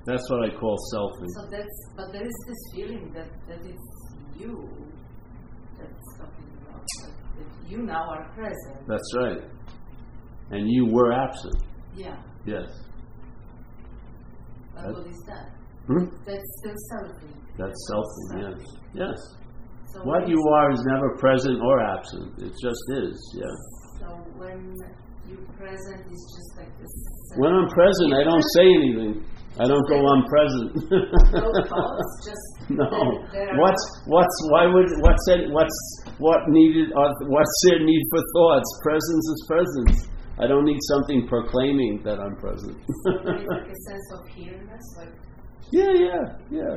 That's 0.05 0.29
what 0.31 0.51
I 0.51 0.55
call 0.57 0.77
selfing. 0.95 1.29
So 1.37 1.49
that's, 1.51 1.91
but 1.97 2.12
there 2.12 2.25
is 2.25 2.45
this 2.47 2.62
feeling 2.75 3.12
that, 3.15 3.29
that 3.49 3.61
it's 3.65 4.15
you 4.39 4.69
that's 5.79 6.19
talking 6.19 6.49
about, 6.62 6.83
that, 7.03 7.12
that 7.39 7.70
you 7.70 7.79
now 7.83 8.09
are 8.09 8.29
present. 8.35 8.89
That's 8.89 9.15
right. 9.16 9.43
And 10.51 10.69
you 10.70 10.87
were 10.87 11.12
absent. 11.12 11.55
Yeah, 11.95 12.16
Yes. 12.47 12.69
but 14.75 14.95
what 14.95 15.07
is 15.07 15.20
that? 15.27 15.51
Hmm? 15.87 16.05
That's 16.27 16.49
still 16.61 16.79
selfing. 16.93 17.35
That's 17.59 17.79
selfing, 17.91 18.29
yes. 18.43 18.61
Yes. 18.95 19.19
So 19.93 20.01
What 20.05 20.29
you 20.29 20.39
are 20.55 20.70
is 20.70 20.83
never 20.87 21.16
present 21.16 21.61
or 21.61 21.81
absent. 21.81 22.39
It 22.39 22.53
just 22.62 22.83
is, 23.03 23.16
yeah. 23.37 23.45
So 24.01 24.07
when 24.37 24.77
you're 25.29 25.47
present, 25.57 26.01
it's 26.12 26.27
just 26.37 26.51
like 26.59 26.73
this. 26.79 26.93
When 27.37 27.53
I'm 27.53 27.69
present, 27.69 28.12
I 28.15 28.23
don't 28.25 28.45
say 28.55 28.66
anything. 28.69 29.25
I 29.59 29.66
don't 29.66 29.89
go, 29.89 29.99
I'm 30.07 30.25
present. 30.29 30.70
No 31.35 31.51
thoughts, 31.66 32.11
just 32.25 32.70
No. 32.70 32.87
What's 33.59 33.85
what's 34.07 34.37
why 34.53 34.66
would 34.66 34.87
what's 35.01 35.25
it, 35.35 35.51
what's 35.51 35.79
what 36.19 36.39
needed 36.49 36.93
or 36.95 37.09
what's 37.27 37.55
there 37.66 37.81
need 37.83 38.03
for 38.11 38.20
thoughts? 38.37 38.69
Presence 38.85 39.25
is 39.35 39.45
presence. 39.49 40.09
I 40.40 40.47
don't 40.47 40.65
need 40.65 40.78
something 40.89 41.27
proclaiming 41.27 42.02
that 42.05 42.20
I'm 42.20 42.36
present. 42.36 42.77
like 43.05 43.66
a 43.66 43.78
sense 43.89 44.06
of 44.12 44.20
like 44.97 45.12
yeah, 45.70 45.93
yeah, 45.93 46.24
yeah. 46.51 46.74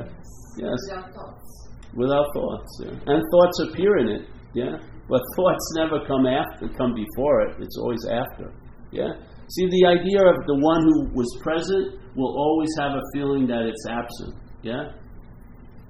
Yes. 0.56 0.76
without 0.88 1.14
thoughts. 1.14 1.68
Without 1.94 2.26
thoughts, 2.34 2.80
yeah. 2.84 3.14
And 3.14 3.22
thoughts 3.30 3.58
appear 3.70 3.98
in 3.98 4.08
it, 4.08 4.28
yeah. 4.54 4.76
But 5.08 5.22
thoughts 5.36 5.74
never 5.76 6.04
come 6.06 6.26
after, 6.26 6.68
come 6.76 6.94
before 6.94 7.42
it. 7.42 7.56
It's 7.60 7.78
always 7.78 8.04
after, 8.10 8.52
yeah. 8.90 9.12
See, 9.48 9.66
the 9.68 9.86
idea 9.86 10.20
of 10.20 10.36
the 10.46 10.58
one 10.60 10.82
who 10.82 11.14
was 11.14 11.28
present 11.42 12.00
will 12.16 12.34
always 12.36 12.70
have 12.80 12.92
a 12.92 13.02
feeling 13.14 13.46
that 13.46 13.62
it's 13.62 13.86
absent, 13.88 14.34
yeah. 14.62 14.92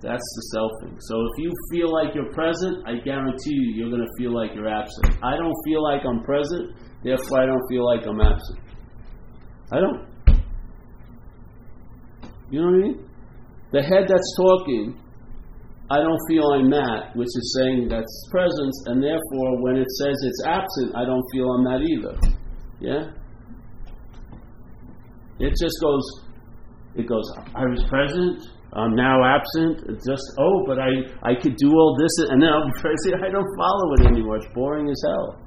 That's 0.02 0.18
the 0.18 0.58
selfing. 0.58 0.96
So 0.98 1.14
if 1.14 1.44
you 1.44 1.52
feel 1.70 1.92
like 1.92 2.14
you're 2.14 2.32
present, 2.32 2.82
I 2.86 2.98
guarantee 3.04 3.54
you, 3.54 3.74
you're 3.74 3.90
going 3.90 4.02
to 4.02 4.14
feel 4.18 4.34
like 4.34 4.50
you're 4.52 4.68
absent. 4.68 5.14
I 5.22 5.36
don't 5.36 5.54
feel 5.64 5.80
like 5.82 6.02
I'm 6.04 6.22
present, 6.24 6.74
therefore 7.04 7.42
I 7.42 7.46
don't 7.46 7.66
feel 7.68 7.84
like 7.86 8.06
I'm 8.06 8.20
absent. 8.20 8.58
I 9.72 9.80
don't. 9.80 10.06
You 12.50 12.60
know 12.60 12.66
what 12.66 12.74
I 12.74 12.88
mean? 12.88 13.08
The 13.72 13.82
head 13.82 14.04
that's 14.06 14.36
talking 14.36 15.02
I 15.92 15.98
don't 16.00 16.20
feel 16.26 16.48
I'm 16.56 16.70
that, 16.70 17.12
which 17.14 17.28
is 17.28 17.58
saying 17.60 17.88
that's 17.92 18.28
presence, 18.30 18.76
and 18.86 19.02
therefore 19.04 19.60
when 19.60 19.76
it 19.76 19.90
says 20.00 20.16
it's 20.24 20.42
absent, 20.46 20.96
I 20.96 21.04
don't 21.04 21.24
feel 21.32 21.52
I'm 21.52 21.64
that 21.68 21.84
either. 21.84 22.16
Yeah? 22.80 23.12
It 25.38 25.52
just 25.60 25.76
goes, 25.82 26.04
it 26.96 27.06
goes, 27.06 27.28
I 27.54 27.68
was 27.68 27.84
present, 27.90 28.40
I'm 28.72 28.96
now 28.96 29.20
absent, 29.20 29.84
it's 29.92 30.06
just, 30.08 30.24
oh, 30.40 30.64
but 30.66 30.78
I, 30.80 30.88
I 31.28 31.34
could 31.36 31.56
do 31.56 31.68
all 31.76 31.94
this, 32.00 32.30
and 32.30 32.40
then 32.40 32.48
be 32.48 32.80
present. 32.80 33.20
I 33.20 33.28
don't 33.28 33.52
follow 33.60 33.92
it 34.00 34.06
anymore. 34.06 34.36
It's 34.36 34.48
boring 34.54 34.88
as 34.88 35.02
hell. 35.04 35.41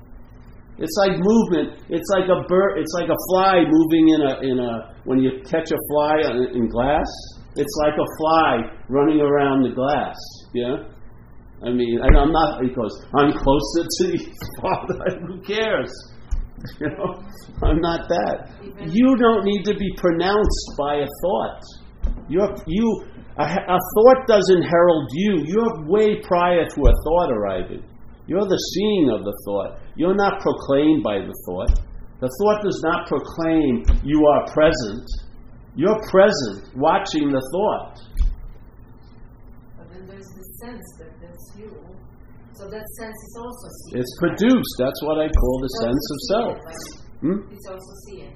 It's 0.78 0.96
like 1.00 1.18
movement. 1.18 1.80
It's 1.90 2.10
like 2.12 2.28
a 2.28 2.44
bird. 2.48 2.80
It's 2.80 2.92
like 3.00 3.10
a 3.10 3.20
fly 3.32 3.64
moving 3.64 4.10
in 4.10 4.22
a 4.22 4.34
in 4.44 4.60
a. 4.60 4.96
When 5.06 5.20
you 5.20 5.42
catch 5.46 5.72
a 5.72 5.80
fly 5.90 6.20
in 6.54 6.68
glass, 6.68 7.08
it's 7.56 7.76
like 7.84 7.94
a 7.94 8.08
fly 8.20 8.60
running 8.90 9.22
around 9.22 9.64
the 9.64 9.74
glass. 9.74 10.16
Yeah. 10.54 10.92
I 11.64 11.72
mean, 11.72 12.00
I, 12.02 12.08
I'm 12.20 12.32
not 12.32 12.60
because 12.62 12.94
I'm 13.16 13.32
closer 13.32 13.84
to 13.88 14.04
the 14.12 14.20
Father. 14.62 15.20
Who 15.28 15.42
cares? 15.42 15.92
You 16.80 16.88
know, 16.88 17.22
I'm 17.62 17.80
not 17.80 18.08
that. 18.10 18.50
You 18.90 19.16
don't 19.18 19.44
need 19.44 19.66
to 19.66 19.76
be 19.76 19.92
pronounced 19.98 20.66
by 20.80 20.96
a 20.96 21.08
thought. 21.22 21.62
You're 22.28 22.56
you. 22.66 23.06
A, 23.38 23.44
a 23.44 23.78
thought 23.94 24.28
doesn't 24.28 24.64
herald 24.64 25.10
you. 25.14 25.44
You're 25.46 25.86
way 25.86 26.22
prior 26.24 26.66
to 26.66 26.82
a 26.82 26.94
thought 27.04 27.32
arriving. 27.32 27.84
You're 28.26 28.48
the 28.48 28.58
seeing 28.74 29.12
of 29.12 29.26
the 29.26 29.34
thought. 29.46 29.80
You're 29.96 30.16
not 30.16 30.42
proclaimed 30.42 31.04
by 31.04 31.20
the 31.20 31.34
thought. 31.46 31.80
The 32.20 32.30
thought 32.40 32.64
does 32.64 32.82
not 32.84 33.08
proclaim 33.08 33.84
you 34.04 34.26
are 34.26 34.46
present. 34.52 35.06
You're 35.76 36.00
present, 36.12 36.72
watching 36.76 37.32
the 37.32 37.44
thought. 37.52 38.00
But 39.78 39.92
then 39.92 40.08
there's 40.08 40.32
the 40.32 40.46
sense 40.64 40.86
that 41.00 41.12
that's 41.20 41.52
you. 41.58 41.72
So 42.54 42.70
that 42.72 42.88
sense 43.00 43.20
is 43.28 43.36
also 43.38 43.68
seen. 43.84 44.00
It's 44.00 44.16
produced. 44.20 44.76
That's 44.80 45.02
what 45.04 45.20
I 45.20 45.28
call 45.28 45.56
the 45.60 45.72
sense 45.84 46.04
of 46.12 46.18
self. 46.32 46.58
like, 46.64 47.06
Hmm? 47.22 47.40
It's 47.52 47.68
also 47.68 47.94
seen. 48.08 48.32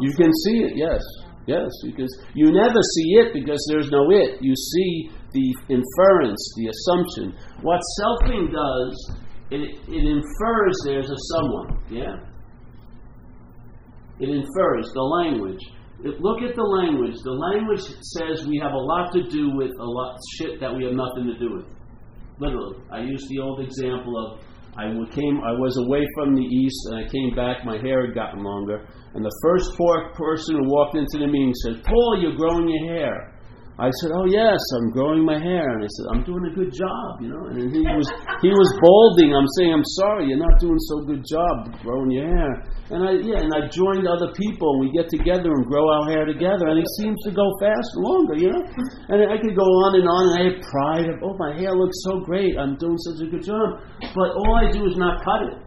You 0.00 0.12
can 0.12 0.32
see 0.44 0.64
it, 0.64 0.76
yes. 0.76 1.00
Yes, 1.46 1.68
because 1.84 2.10
you 2.34 2.50
never 2.52 2.80
see 2.96 3.08
it 3.20 3.34
because 3.34 3.60
there's 3.70 3.90
no 3.90 4.10
it. 4.10 4.40
You 4.40 4.54
see 4.56 5.10
the 5.32 5.46
inference, 5.68 6.40
the 6.56 6.72
assumption. 6.72 7.36
What 7.60 7.80
selfing 8.00 8.48
does, 8.50 9.12
it, 9.62 9.76
it 9.88 10.04
infers 10.06 10.76
there's 10.84 11.10
a 11.10 11.16
someone, 11.34 11.78
yeah? 11.90 12.16
It 14.20 14.28
infers 14.28 14.90
the 14.94 15.02
language. 15.02 15.60
It, 16.04 16.20
look 16.20 16.42
at 16.42 16.54
the 16.54 16.62
language. 16.62 17.16
The 17.22 17.32
language 17.32 17.82
says 18.16 18.46
we 18.46 18.58
have 18.58 18.72
a 18.72 18.78
lot 18.78 19.12
to 19.12 19.22
do 19.28 19.50
with 19.54 19.70
a 19.78 19.84
lot 19.84 20.18
shit 20.38 20.60
that 20.60 20.74
we 20.74 20.84
have 20.84 20.94
nothing 20.94 21.26
to 21.26 21.38
do 21.38 21.56
with. 21.56 21.66
Literally. 22.38 22.76
I 22.90 23.00
used 23.00 23.28
the 23.28 23.40
old 23.40 23.60
example 23.60 24.14
of 24.18 24.40
I 24.76 24.90
came, 25.14 25.38
I 25.38 25.52
was 25.54 25.78
away 25.86 26.02
from 26.14 26.34
the 26.34 26.42
east, 26.42 26.78
and 26.90 26.98
I 26.98 27.08
came 27.08 27.34
back. 27.36 27.64
My 27.64 27.78
hair 27.78 28.06
had 28.06 28.14
gotten 28.14 28.42
longer, 28.42 28.84
and 29.14 29.24
the 29.24 29.30
first 29.42 29.70
poor 29.78 30.10
person 30.14 30.56
who 30.56 30.68
walked 30.68 30.96
into 30.96 31.18
the 31.18 31.28
meeting 31.28 31.54
said, 31.62 31.84
"Paul, 31.84 32.18
you're 32.20 32.34
growing 32.34 32.68
your 32.68 32.92
hair." 32.92 33.33
I 33.74 33.90
said, 33.98 34.14
"Oh 34.14 34.22
yes, 34.30 34.62
I'm 34.78 34.94
growing 34.94 35.26
my 35.26 35.34
hair," 35.34 35.74
and 35.74 35.82
I 35.82 35.90
said, 35.98 36.06
"I'm 36.14 36.22
doing 36.22 36.46
a 36.46 36.54
good 36.54 36.70
job," 36.70 37.18
you 37.18 37.26
know. 37.26 37.50
And 37.50 37.58
he 37.74 37.82
was 37.98 38.06
he 38.38 38.50
was 38.54 38.70
balding. 38.78 39.34
I'm 39.34 39.50
saying, 39.58 39.74
"I'm 39.74 39.88
sorry, 39.98 40.30
you're 40.30 40.38
not 40.38 40.60
doing 40.62 40.78
so 40.78 41.02
good 41.02 41.26
job 41.26 41.74
growing 41.82 42.10
your 42.14 42.30
hair." 42.30 42.52
And 42.94 43.02
I 43.02 43.10
yeah, 43.18 43.42
and 43.42 43.50
I 43.50 43.66
joined 43.66 44.06
other 44.06 44.30
people, 44.38 44.78
and 44.78 44.80
we 44.86 44.94
get 44.94 45.10
together 45.10 45.50
and 45.50 45.66
grow 45.66 45.82
our 45.90 46.06
hair 46.06 46.22
together, 46.24 46.70
and 46.70 46.78
it 46.78 46.86
seems 47.02 47.18
to 47.26 47.32
go 47.34 47.50
fast 47.58 47.90
longer, 47.98 48.36
you 48.38 48.50
know. 48.54 48.62
And 49.10 49.26
I 49.26 49.42
could 49.42 49.58
go 49.58 49.66
on 49.66 49.98
and 49.98 50.06
on, 50.06 50.22
and 50.30 50.34
I 50.38 50.42
have 50.54 50.58
pride 50.70 51.06
of, 51.10 51.18
"Oh, 51.26 51.34
my 51.34 51.50
hair 51.58 51.74
looks 51.74 51.98
so 52.06 52.22
great. 52.22 52.54
I'm 52.54 52.78
doing 52.78 52.98
such 53.10 53.26
a 53.26 53.28
good 53.30 53.42
job," 53.42 53.82
but 54.14 54.38
all 54.38 54.54
I 54.54 54.70
do 54.70 54.86
is 54.86 54.94
not 54.94 55.24
cut 55.26 55.50
it. 55.50 55.58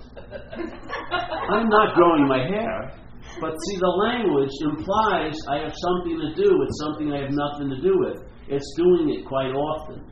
I'm 1.51 1.67
not 1.67 1.95
growing 1.95 2.27
my 2.27 2.39
hair. 2.39 3.06
But 3.39 3.53
see, 3.53 3.77
the 3.77 3.95
language 4.09 4.53
implies 4.61 5.35
I 5.49 5.63
have 5.63 5.73
something 5.75 6.17
to 6.17 6.29
do 6.33 6.57
with 6.57 6.69
something 6.81 7.13
I 7.13 7.21
have 7.21 7.33
nothing 7.33 7.69
to 7.69 7.79
do 7.81 7.93
with. 7.99 8.17
It's 8.49 8.67
doing 8.77 9.13
it 9.13 9.25
quite 9.25 9.53
often. 9.53 10.03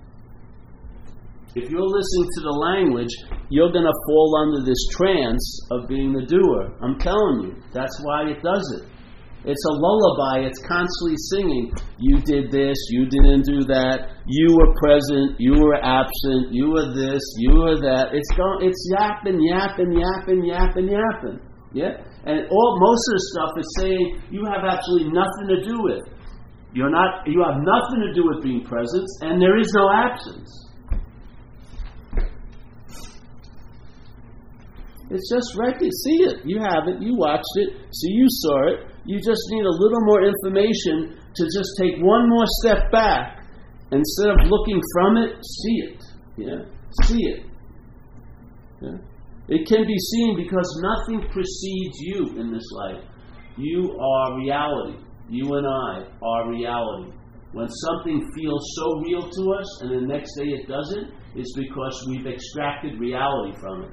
If 1.55 1.71
you're 1.71 1.87
listening 1.87 2.29
to 2.35 2.41
the 2.43 2.51
language, 2.51 3.13
you're 3.49 3.71
going 3.71 3.87
to 3.87 3.99
fall 4.05 4.29
under 4.43 4.65
this 4.67 4.81
trance 4.91 5.45
of 5.71 5.87
being 5.87 6.11
the 6.11 6.27
doer. 6.27 6.75
I'm 6.83 6.99
telling 6.99 7.47
you. 7.47 7.63
That's 7.71 7.95
why 8.03 8.27
it 8.27 8.43
does 8.43 8.65
it. 8.81 8.91
It's 9.47 9.63
a 9.63 9.75
lullaby. 9.77 10.47
It's 10.49 10.59
constantly 10.67 11.15
singing. 11.31 11.71
You 11.97 12.19
did 12.25 12.51
this. 12.51 12.75
You 12.89 13.05
didn't 13.05 13.45
do 13.45 13.63
that. 13.71 14.19
You 14.25 14.57
were 14.57 14.73
present. 14.81 15.39
You 15.39 15.53
were 15.53 15.79
absent. 15.79 16.51
You 16.51 16.75
were 16.75 16.91
this. 16.91 17.21
You 17.37 17.53
were 17.61 17.79
that. 17.79 18.09
It's 18.11 18.31
going. 18.35 18.67
It's 18.67 18.81
yapping, 18.91 19.39
yapping, 19.39 19.93
yapping, 19.95 20.43
yapping, 20.43 20.89
yapping. 20.89 21.39
Yeah. 21.71 22.03
And 22.25 22.49
all 22.49 22.79
most 22.81 23.03
of 23.07 23.13
the 23.13 23.23
stuff 23.33 23.51
is 23.57 23.69
saying 23.77 24.21
you 24.31 24.45
have 24.45 24.65
absolutely 24.65 25.13
nothing 25.13 25.47
to 25.49 25.63
do 25.63 25.77
with. 25.83 26.03
You're 26.73 26.89
not 26.89 27.25
you 27.27 27.43
have 27.45 27.61
nothing 27.61 28.01
to 28.01 28.13
do 28.13 28.27
with 28.27 28.43
being 28.43 28.63
present, 28.65 29.07
and 29.21 29.41
there 29.41 29.57
is 29.57 29.71
no 29.77 29.91
absence. 29.93 30.65
It's 35.11 35.29
just 35.29 35.55
right 35.55 35.77
to 35.77 35.85
See 35.85 36.23
it. 36.25 36.41
You 36.45 36.59
have 36.59 36.87
it. 36.87 37.01
You 37.01 37.15
watched 37.15 37.55
it. 37.55 37.69
So 37.91 38.07
you 38.09 38.25
saw 38.27 38.73
it. 38.73 38.79
You 39.05 39.17
just 39.17 39.41
need 39.49 39.65
a 39.65 39.69
little 39.69 40.01
more 40.01 40.25
information 40.25 41.15
to 41.35 41.43
just 41.45 41.69
take 41.79 42.01
one 42.01 42.27
more 42.27 42.45
step 42.61 42.91
back. 42.91 43.45
Instead 43.91 44.31
of 44.31 44.37
looking 44.49 44.81
from 44.93 45.17
it, 45.17 45.35
see 45.45 45.77
it. 45.85 46.03
Yeah? 46.37 46.65
See 47.03 47.21
it. 47.21 47.45
Yeah? 48.81 48.97
It 49.47 49.67
can 49.67 49.85
be 49.85 49.97
seen 49.97 50.37
because 50.37 50.81
nothing 50.81 51.29
precedes 51.29 51.97
you 51.99 52.39
in 52.39 52.51
this 52.51 52.65
life. 52.71 53.03
You 53.57 53.97
are 53.99 54.37
reality. 54.39 54.97
You 55.29 55.55
and 55.55 55.67
I 55.67 56.07
are 56.23 56.49
reality. 56.49 57.13
When 57.53 57.69
something 57.69 58.19
feels 58.35 58.73
so 58.75 58.99
real 58.99 59.29
to 59.29 59.53
us 59.53 59.81
and 59.81 59.91
the 59.91 60.07
next 60.07 60.35
day 60.35 60.49
it 60.49 60.67
doesn't, 60.67 61.13
it's 61.35 61.53
because 61.55 62.05
we've 62.09 62.27
extracted 62.27 62.99
reality 62.99 63.57
from 63.59 63.83
it. 63.83 63.91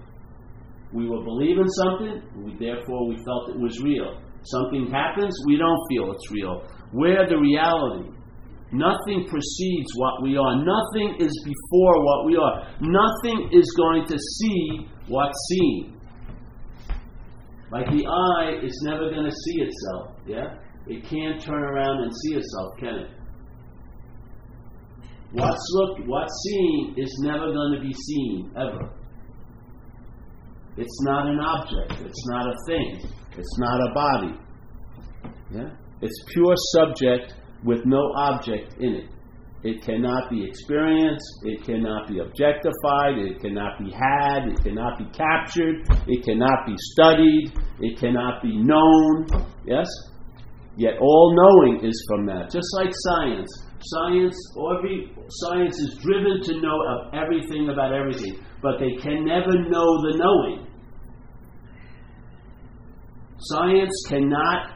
We 0.92 1.08
were 1.08 1.22
believing 1.22 1.68
something, 1.68 2.22
we, 2.44 2.56
therefore 2.58 3.08
we 3.08 3.16
felt 3.24 3.50
it 3.50 3.58
was 3.58 3.80
real. 3.82 4.20
Something 4.44 4.90
happens, 4.90 5.32
we 5.46 5.56
don't 5.56 5.78
feel 5.88 6.12
it's 6.12 6.30
real. 6.32 6.66
We're 6.92 7.28
the 7.28 7.38
reality. 7.38 8.10
Nothing 8.72 9.28
precedes 9.28 9.92
what 9.96 10.22
we 10.22 10.36
are. 10.36 10.56
Nothing 10.56 11.16
is 11.20 11.32
before 11.44 12.04
what 12.04 12.26
we 12.26 12.36
are. 12.36 12.66
Nothing 12.80 13.50
is 13.52 13.70
going 13.76 14.06
to 14.08 14.18
see 14.18 14.88
what's 15.08 15.38
seen. 15.48 16.00
Like 17.70 17.86
the 17.86 18.06
eye 18.06 18.58
is 18.62 18.78
never 18.84 19.10
going 19.10 19.24
to 19.24 19.30
see 19.30 19.62
itself, 19.62 20.16
yeah? 20.26 20.58
It 20.86 21.04
can't 21.04 21.40
turn 21.40 21.62
around 21.62 22.02
and 22.02 22.12
see 22.24 22.34
itself, 22.34 22.76
can 22.78 22.94
it? 22.96 23.10
What's 25.32 25.66
looked, 25.72 26.06
what's 26.06 26.32
seen 26.50 26.94
is 26.98 27.10
never 27.24 27.52
going 27.52 27.72
to 27.76 27.80
be 27.80 27.94
seen, 27.94 28.52
ever. 28.56 28.92
It's 30.76 31.02
not 31.02 31.26
an 31.28 31.40
object. 31.40 31.92
It's 32.04 32.26
not 32.28 32.46
a 32.46 32.54
thing. 32.66 33.10
It's 33.38 33.58
not 33.58 33.80
a 33.80 33.94
body. 33.94 34.34
Yeah? 35.54 35.70
It's 36.02 36.24
pure 36.32 36.54
subject 36.56 37.34
with 37.64 37.86
no 37.86 38.12
object 38.14 38.74
in 38.80 38.94
it. 38.94 39.06
It 39.64 39.80
cannot 39.84 40.28
be 40.28 40.44
experienced, 40.44 41.24
it 41.44 41.64
cannot 41.64 42.08
be 42.08 42.18
objectified, 42.18 43.18
it 43.18 43.40
cannot 43.40 43.78
be 43.78 43.92
had, 43.92 44.48
it 44.48 44.60
cannot 44.64 44.98
be 44.98 45.04
captured, 45.16 45.86
it 46.08 46.24
cannot 46.24 46.66
be 46.66 46.74
studied, 46.76 47.52
it 47.78 47.96
cannot 47.96 48.42
be 48.42 48.56
known. 48.56 49.26
Yes? 49.64 49.86
Yet 50.76 50.94
all 51.00 51.36
knowing 51.36 51.84
is 51.86 52.04
from 52.08 52.26
that. 52.26 52.50
Just 52.50 52.66
like 52.74 52.90
science. 52.90 53.48
Science, 53.78 54.36
every 54.78 55.14
science 55.28 55.78
is 55.78 55.98
driven 56.02 56.42
to 56.42 56.60
know 56.60 56.78
of 56.88 57.14
everything 57.14 57.68
about 57.68 57.94
everything, 57.94 58.44
but 58.62 58.80
they 58.80 58.96
can 59.00 59.24
never 59.24 59.52
know 59.68 60.02
the 60.02 60.18
knowing. 60.18 60.66
Science 63.38 63.92
cannot 64.08 64.72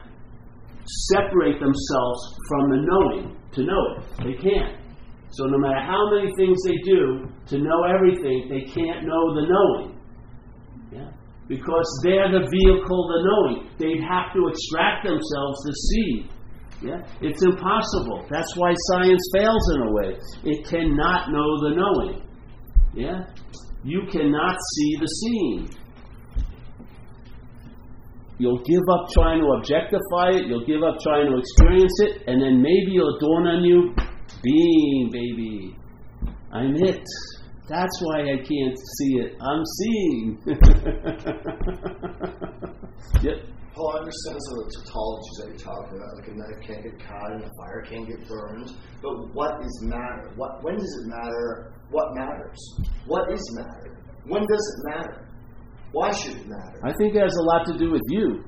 separate 1.11 1.59
themselves 1.59 2.37
from 2.49 2.71
the 2.71 2.87
knowing 2.87 3.36
to 3.57 3.63
know 3.65 3.83
it. 3.97 4.03
They 4.25 4.37
can't. 4.41 4.77
So 5.31 5.45
no 5.47 5.59
matter 5.59 5.81
how 5.81 6.11
many 6.15 6.31
things 6.37 6.57
they 6.65 6.79
do 6.85 7.27
to 7.49 7.59
know 7.59 7.85
everything, 7.85 8.49
they 8.49 8.71
can't 8.71 9.05
know 9.05 9.35
the 9.35 9.45
knowing. 9.49 10.01
Yeah? 10.93 11.11
Because 11.49 11.89
they're 12.05 12.31
the 12.31 12.47
vehicle, 12.47 13.01
the 13.09 13.21
knowing. 13.27 13.71
They'd 13.79 14.03
have 14.03 14.33
to 14.35 14.49
extract 14.49 15.05
themselves 15.05 15.59
to 15.67 15.73
see. 15.73 16.31
Yeah? 16.83 17.01
It's 17.21 17.43
impossible. 17.43 18.27
That's 18.31 18.55
why 18.57 18.75
science 18.93 19.23
fails 19.35 19.75
in 19.75 19.83
a 19.83 19.93
way. 19.93 20.17
It 20.45 20.67
cannot 20.69 21.33
know 21.33 21.69
the 21.69 21.75
knowing. 21.75 22.23
Yeah? 22.95 23.27
You 23.85 24.03
cannot 24.11 24.57
see 24.75 24.97
the 25.01 25.07
seeing. 25.07 25.86
You'll 28.39 28.63
give 28.65 28.83
up 28.93 29.09
trying 29.15 29.41
to 29.41 29.47
objectify 29.59 30.37
it, 30.37 30.47
you'll 30.47 30.67
give 30.67 30.83
up 30.83 31.01
trying 31.01 31.31
to 31.31 31.39
experience 31.39 32.01
it, 32.01 32.23
and 32.27 32.41
then 32.41 32.61
maybe 32.61 32.97
it'll 32.97 33.19
dawn 33.19 33.47
on 33.47 33.65
you 33.65 33.95
being, 34.43 35.11
baby. 35.11 35.77
I'm 36.53 36.77
it. 36.77 37.05
That's 37.69 38.01
why 38.03 38.21
I 38.21 38.37
can't 38.37 38.79
see 38.99 39.19
it. 39.19 39.37
I'm 39.41 39.65
seeing. 39.65 40.39
yep. 43.23 43.43
Paul, 43.75 43.93
I 43.93 43.99
understand 43.99 44.39
some 44.41 44.57
of 44.57 44.65
the 44.65 44.73
tautologies 44.81 45.37
that 45.37 45.47
you're 45.49 45.59
talking 45.59 45.99
about. 45.99 46.17
Like 46.17 46.29
a 46.29 46.33
knife 46.33 46.61
can't 46.67 46.83
get 46.83 46.97
caught 47.07 47.33
and 47.33 47.43
a 47.45 47.51
fire 47.59 47.83
can't 47.85 48.09
get 48.09 48.27
burned. 48.29 48.71
But 49.03 49.35
what 49.35 49.61
is 49.61 49.83
matter? 49.83 50.33
What 50.37 50.63
when 50.63 50.77
does 50.77 51.03
it 51.03 51.09
matter? 51.09 51.75
What 51.91 52.15
matters? 52.15 52.57
What 53.07 53.31
is 53.33 53.43
matter? 53.59 53.99
When 54.25 54.47
does 54.47 54.75
it 54.79 54.97
matter? 54.97 55.26
Why 55.93 56.13
should 56.13 56.37
it 56.37 56.47
matter? 56.47 56.81
I 56.85 56.93
think 56.99 57.15
it 57.15 57.23
has 57.23 57.37
a 57.37 57.43
lot 57.43 57.67
to 57.67 57.79
do 57.79 57.91
with 57.91 58.03
you. 58.09 58.45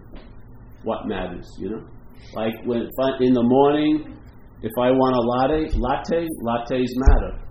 What 0.82 1.06
matters, 1.06 1.46
you 1.58 1.70
know? 1.70 1.86
Like 2.34 2.54
when 2.64 2.82
in 3.20 3.32
the 3.32 3.42
morning, 3.42 4.16
if 4.62 4.72
I 4.80 4.90
want 4.90 5.14
a 5.14 5.20
latte, 5.20 5.70
latte, 5.78 6.26
lattes 6.42 6.88
matter. 6.96 7.48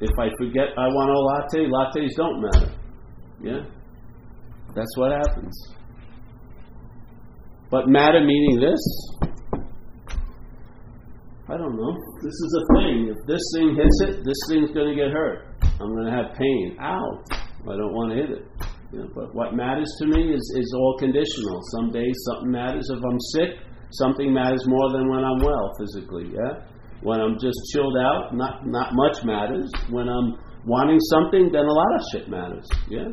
If 0.00 0.10
I 0.18 0.28
forget 0.38 0.68
I 0.76 0.88
want 0.88 1.10
a 1.10 1.18
latte, 1.18 1.68
lattes 1.70 2.16
don't 2.16 2.42
matter. 2.42 2.72
Yeah? 3.40 3.60
That's 4.74 4.96
what 4.96 5.12
happens. 5.12 5.74
But 7.70 7.88
matter 7.88 8.20
meaning 8.20 8.60
this? 8.60 9.32
I 11.48 11.56
don't 11.56 11.76
know. 11.76 11.96
This 12.22 12.32
is 12.32 12.60
a 12.60 12.74
thing. 12.74 13.08
If 13.08 13.26
this 13.26 13.42
thing 13.54 13.76
hits 13.76 14.00
it, 14.08 14.24
this 14.24 14.36
thing's 14.48 14.70
going 14.72 14.88
to 14.88 14.94
get 14.94 15.12
hurt. 15.12 15.51
I'm 15.82 15.94
going 15.94 16.06
to 16.06 16.16
have 16.16 16.38
pain. 16.38 16.76
Ow! 16.80 17.22
I 17.66 17.76
don't 17.76 17.94
want 17.94 18.14
to 18.14 18.16
hit 18.16 18.30
it. 18.30 18.44
You 18.92 19.00
know, 19.00 19.08
but 19.14 19.34
what 19.34 19.54
matters 19.54 19.88
to 19.98 20.06
me 20.06 20.34
is, 20.34 20.44
is 20.58 20.74
all 20.76 20.96
conditional. 20.98 21.60
Some 21.74 21.90
days 21.90 22.14
something 22.30 22.50
matters. 22.50 22.88
If 22.90 23.02
I'm 23.02 23.20
sick, 23.34 23.50
something 23.92 24.32
matters 24.32 24.62
more 24.66 24.92
than 24.92 25.08
when 25.10 25.24
I'm 25.24 25.42
well 25.42 25.72
physically. 25.80 26.30
Yeah. 26.30 26.62
When 27.02 27.20
I'm 27.20 27.34
just 27.40 27.58
chilled 27.72 27.96
out, 27.96 28.34
not 28.34 28.66
not 28.66 28.90
much 28.92 29.24
matters. 29.24 29.70
When 29.90 30.08
I'm 30.08 30.38
wanting 30.66 31.00
something, 31.10 31.50
then 31.50 31.64
a 31.64 31.72
lot 31.72 31.94
of 31.96 32.02
shit 32.12 32.28
matters. 32.28 32.68
Yeah. 32.88 33.08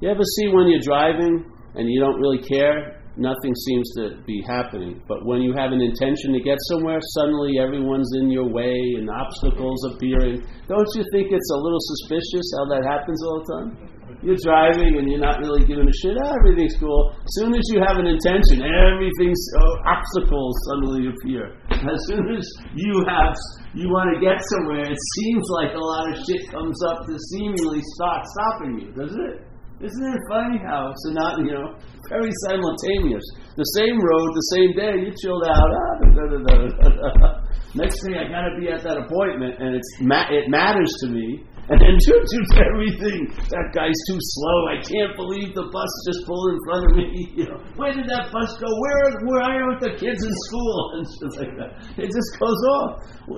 You 0.00 0.10
ever 0.10 0.24
see 0.24 0.48
when 0.48 0.68
you're 0.68 0.82
driving 0.82 1.44
and 1.74 1.88
you 1.88 2.00
don't 2.00 2.20
really 2.20 2.42
care? 2.42 3.02
Nothing 3.16 3.54
seems 3.64 3.88
to 3.96 4.20
be 4.26 4.44
happening. 4.46 5.00
But 5.08 5.24
when 5.24 5.40
you 5.40 5.56
have 5.56 5.72
an 5.72 5.80
intention 5.80 6.36
to 6.36 6.40
get 6.40 6.58
somewhere, 6.68 7.00
suddenly 7.16 7.56
everyone's 7.58 8.12
in 8.20 8.30
your 8.30 8.44
way 8.44 8.76
and 9.00 9.08
obstacles 9.08 9.80
appearing. 9.92 10.44
Don't 10.68 10.90
you 10.94 11.04
think 11.12 11.32
it's 11.32 11.50
a 11.50 11.56
little 11.56 11.80
suspicious 11.80 12.46
how 12.60 12.64
that 12.76 12.84
happens 12.84 13.16
all 13.24 13.40
the 13.40 13.48
time? 13.56 13.96
You're 14.22 14.40
driving 14.44 14.96
and 15.00 15.08
you're 15.08 15.20
not 15.20 15.40
really 15.40 15.64
giving 15.64 15.88
a 15.88 15.92
shit. 15.92 16.16
Ah, 16.16 16.32
everything's 16.44 16.76
cool. 16.76 17.12
As 17.12 17.32
soon 17.40 17.52
as 17.52 17.64
you 17.72 17.80
have 17.80 17.96
an 17.96 18.06
intention, 18.06 18.64
everything's 18.64 19.44
oh, 19.60 19.76
obstacles 19.88 20.54
suddenly 20.68 21.08
appear. 21.08 21.56
As 21.72 22.00
soon 22.08 22.24
as 22.36 22.44
you 22.74 23.04
have 23.08 23.32
you 23.74 23.88
want 23.92 24.12
to 24.12 24.20
get 24.20 24.40
somewhere, 24.56 24.88
it 24.88 25.00
seems 25.20 25.44
like 25.60 25.72
a 25.72 25.80
lot 25.80 26.12
of 26.12 26.16
shit 26.24 26.48
comes 26.48 26.76
up 26.88 27.04
to 27.04 27.14
seemingly 27.32 27.80
start 27.96 28.24
stopping 28.24 28.72
you, 28.80 28.88
doesn't 28.92 29.20
it? 29.20 29.55
Isn't 29.76 30.08
it 30.08 30.22
funny 30.32 30.56
how 30.64 30.88
it's 30.88 31.04
not, 31.12 31.36
you 31.44 31.52
know, 31.52 31.76
very 32.08 32.32
simultaneous? 32.48 33.20
The 33.60 33.68
same 33.76 34.00
road, 34.00 34.28
the 34.32 34.48
same 34.56 34.70
day, 34.72 34.94
you 35.04 35.12
chilled 35.20 35.44
out. 35.44 35.68
Ah, 35.68 35.92
da, 36.16 36.24
da, 36.32 36.38
da, 36.40 37.28
Next 37.76 38.00
thing, 38.00 38.16
I 38.16 38.24
got 38.32 38.48
to 38.48 38.56
be 38.56 38.72
at 38.72 38.80
that 38.88 38.96
appointment, 38.96 39.60
and 39.60 39.76
it's 39.76 39.90
ma- 40.00 40.32
it 40.32 40.48
matters 40.48 40.88
to 41.04 41.12
me. 41.12 41.44
And 41.68 41.76
then 41.76 41.92
choo 42.08 42.16
choo 42.24 42.44
everything. 42.56 43.28
That 43.52 43.76
guy's 43.76 44.00
too 44.08 44.16
slow. 44.16 44.58
I 44.72 44.80
can't 44.80 45.12
believe 45.12 45.52
the 45.52 45.68
bus 45.68 45.92
just 46.08 46.24
pulled 46.24 46.56
in 46.56 46.60
front 46.64 46.82
of 46.88 46.92
me. 46.96 47.06
You 47.36 47.44
know, 47.52 47.60
where 47.76 47.92
did 47.92 48.08
that 48.08 48.32
bus 48.32 48.56
go? 48.56 48.64
Where 48.64 49.12
where 49.28 49.44
are 49.44 49.76
the 49.76 49.92
kids 50.00 50.24
in 50.24 50.34
school 50.48 50.78
and 50.96 51.04
stuff 51.04 51.34
like 51.36 51.54
that? 51.60 51.70
It 52.00 52.08
just 52.08 52.32
goes 52.40 52.62
off. 52.80 52.90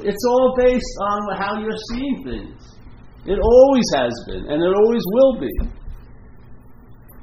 It's 0.06 0.24
all 0.30 0.54
based 0.54 0.94
on 1.02 1.18
how 1.34 1.58
you're 1.58 1.82
seeing 1.90 2.22
things. 2.22 2.62
It 3.26 3.42
always 3.42 3.88
has 3.98 4.14
been, 4.30 4.46
and 4.46 4.62
it 4.62 4.72
always 4.86 5.02
will 5.18 5.40
be 5.42 5.77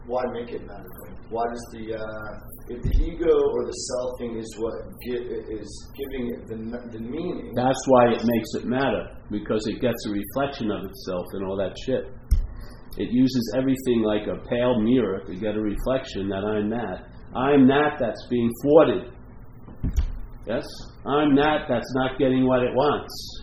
why 0.08 0.22
make 0.34 0.52
it 0.52 0.66
matter? 0.66 0.86
Why 1.30 1.44
does 1.50 1.66
the 1.74 1.98
uh, 1.98 2.32
if 2.70 2.82
the 2.82 2.94
ego 3.02 3.34
or 3.34 3.66
the 3.66 3.74
self 3.74 4.10
thing 4.20 4.38
is 4.38 4.50
what 4.58 4.74
is 5.10 5.70
giving 5.98 6.34
it 6.34 6.48
the, 6.48 6.58
the 6.94 7.00
meaning? 7.00 7.54
That's 7.56 7.82
why 7.88 8.14
it 8.14 8.22
makes 8.24 8.50
it 8.62 8.66
matter 8.66 9.18
because 9.32 9.66
it 9.68 9.82
gets 9.82 9.98
a 10.08 10.12
reflection 10.12 10.70
of 10.70 10.86
itself 10.86 11.26
and 11.34 11.46
all 11.46 11.58
that 11.58 11.74
shit. 11.86 12.14
It 12.98 13.10
uses 13.12 13.54
everything 13.58 14.04
like 14.04 14.28
a 14.28 14.38
pale 14.48 14.80
mirror 14.80 15.22
to 15.26 15.36
get 15.36 15.56
a 15.56 15.62
reflection 15.62 16.30
that 16.30 16.46
I'm 16.46 16.70
that. 16.70 17.10
I'm 17.36 17.68
that 17.68 17.98
that's 18.00 18.26
being 18.30 18.50
thwarted. 18.64 19.12
Yes, 20.48 20.66
I'm 21.06 21.36
that 21.36 21.66
that's 21.68 21.92
not 21.96 22.20
getting 22.20 22.46
what 22.46 22.62
it 22.62 22.74
wants. 22.74 23.42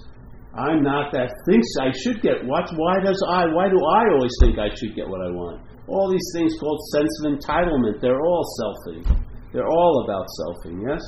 I'm 0.54 0.82
not 0.82 1.12
that 1.12 1.32
thinks 1.48 1.68
I 1.80 1.90
should 1.90 2.22
get 2.22 2.44
what. 2.44 2.70
Why 2.76 3.00
does 3.02 3.20
I? 3.28 3.46
Why 3.46 3.68
do 3.68 3.76
I 3.76 4.02
always 4.14 4.32
think 4.40 4.58
I 4.58 4.68
should 4.74 4.94
get 4.94 5.08
what 5.08 5.20
I 5.20 5.30
want? 5.30 5.71
All 5.88 6.10
these 6.10 6.30
things 6.34 6.54
called 6.58 6.80
sense 6.92 7.20
of 7.24 7.32
entitlement, 7.32 8.00
they're 8.00 8.20
all 8.20 8.44
selfing. 8.60 9.24
They're 9.52 9.68
all 9.68 10.04
about 10.04 10.26
selfing, 10.40 10.80
yes? 10.86 11.02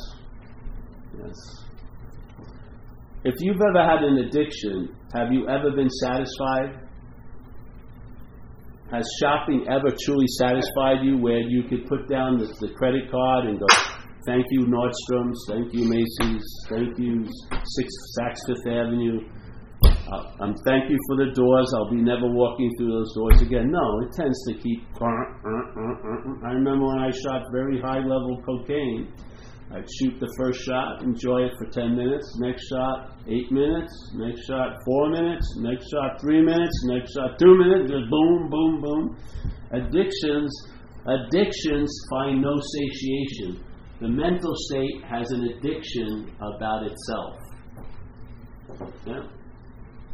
Yes. 1.18 1.64
If 3.24 3.34
you've 3.38 3.60
ever 3.70 3.82
had 3.82 4.04
an 4.04 4.18
addiction, 4.18 4.94
have 5.14 5.32
you 5.32 5.48
ever 5.48 5.70
been 5.70 5.88
satisfied? 5.88 6.80
Has 8.90 9.08
shopping 9.20 9.66
ever 9.68 9.94
truly 10.04 10.26
satisfied 10.38 11.02
you 11.02 11.16
where 11.16 11.40
you 11.40 11.62
could 11.64 11.86
put 11.86 12.08
down 12.08 12.38
the, 12.38 12.46
the 12.60 12.74
credit 12.74 13.10
card 13.10 13.46
and 13.46 13.58
go, 13.58 13.66
thank 14.26 14.44
you 14.50 14.66
Nordstrom's, 14.66 15.46
thank 15.48 15.72
you 15.72 15.88
Macy's, 15.88 16.44
thank 16.68 16.98
you 16.98 17.24
Six 17.24 17.88
Saks 18.18 18.40
Fifth 18.46 18.66
Avenue. 18.70 19.20
Uh, 19.84 20.42
um, 20.44 20.54
thank 20.64 20.90
you 20.90 20.98
for 21.06 21.16
the 21.24 21.32
doors. 21.32 21.72
I'll 21.76 21.90
be 21.90 22.02
never 22.02 22.26
walking 22.26 22.70
through 22.78 22.92
those 22.92 23.14
doors 23.14 23.42
again. 23.42 23.70
No, 23.70 24.00
it 24.00 24.12
tends 24.12 24.38
to 24.48 24.54
keep. 24.54 24.82
uh, 25.00 26.46
I 26.46 26.52
remember 26.52 26.86
when 26.86 26.98
I 26.98 27.10
shot 27.10 27.42
very 27.52 27.80
high 27.80 28.00
level 28.00 28.40
cocaine. 28.44 29.12
I'd 29.72 29.88
shoot 29.98 30.20
the 30.20 30.32
first 30.38 30.62
shot, 30.62 31.02
enjoy 31.02 31.42
it 31.46 31.52
for 31.58 31.66
10 31.70 31.96
minutes, 31.96 32.38
next 32.38 32.68
shot, 32.68 33.18
8 33.26 33.50
minutes, 33.50 34.12
next 34.14 34.46
shot, 34.46 34.76
4 34.84 35.10
minutes, 35.10 35.46
next 35.58 35.90
shot, 35.90 36.20
3 36.20 36.42
minutes, 36.42 36.84
next 36.84 37.14
shot, 37.14 37.38
2 37.38 37.58
minutes, 37.58 37.90
just 37.90 38.10
boom, 38.10 38.50
boom, 38.50 38.80
boom. 38.80 39.16
Addictions, 39.72 40.52
addictions 41.06 41.90
find 42.10 42.42
no 42.42 42.54
satiation. 42.60 43.64
The 44.00 44.08
mental 44.08 44.52
state 44.68 45.02
has 45.10 45.30
an 45.32 45.48
addiction 45.56 46.30
about 46.38 46.84
itself. 46.84 47.34
Yeah? 49.06 49.22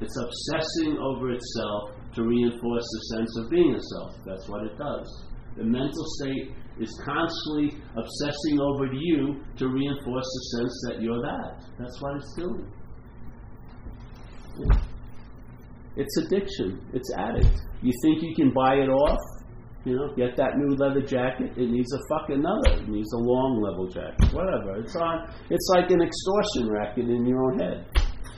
It's 0.00 0.16
obsessing 0.16 0.98
over 0.98 1.30
itself 1.30 1.90
to 2.14 2.22
reinforce 2.24 2.84
the 2.84 3.16
sense 3.16 3.38
of 3.38 3.50
being 3.50 3.74
a 3.74 3.80
self. 3.80 4.16
That's 4.24 4.48
what 4.48 4.64
it 4.64 4.76
does. 4.78 5.24
The 5.56 5.64
mental 5.64 6.04
state 6.20 6.52
is 6.80 6.90
constantly 7.04 7.76
obsessing 7.96 8.60
over 8.60 8.86
you 8.92 9.42
to 9.58 9.68
reinforce 9.68 10.24
the 10.24 10.58
sense 10.58 10.82
that 10.88 11.02
you're 11.02 11.20
that. 11.20 11.64
That's 11.78 12.00
what 12.00 12.16
it's 12.16 12.34
doing. 12.34 12.72
It's 15.96 16.16
addiction. 16.18 16.80
It's 16.94 17.12
addict. 17.18 17.60
You 17.82 17.92
think 18.02 18.22
you 18.22 18.34
can 18.34 18.52
buy 18.52 18.76
it 18.76 18.88
off? 18.88 19.18
You 19.84 19.96
know, 19.96 20.14
get 20.14 20.36
that 20.36 20.56
new 20.56 20.76
leather 20.76 21.00
jacket. 21.00 21.52
It 21.56 21.70
needs 21.70 21.92
a 21.92 21.98
fucking 22.10 22.36
another. 22.36 22.82
It 22.82 22.88
needs 22.88 23.12
a 23.12 23.18
long 23.18 23.60
level 23.62 23.88
jacket. 23.88 24.32
Whatever. 24.32 24.80
It's 24.80 24.94
on. 24.94 25.28
It's 25.48 25.68
like 25.74 25.90
an 25.90 26.02
extortion 26.02 26.70
racket 26.70 27.08
in 27.08 27.26
your 27.26 27.52
own 27.52 27.58
head. 27.58 27.86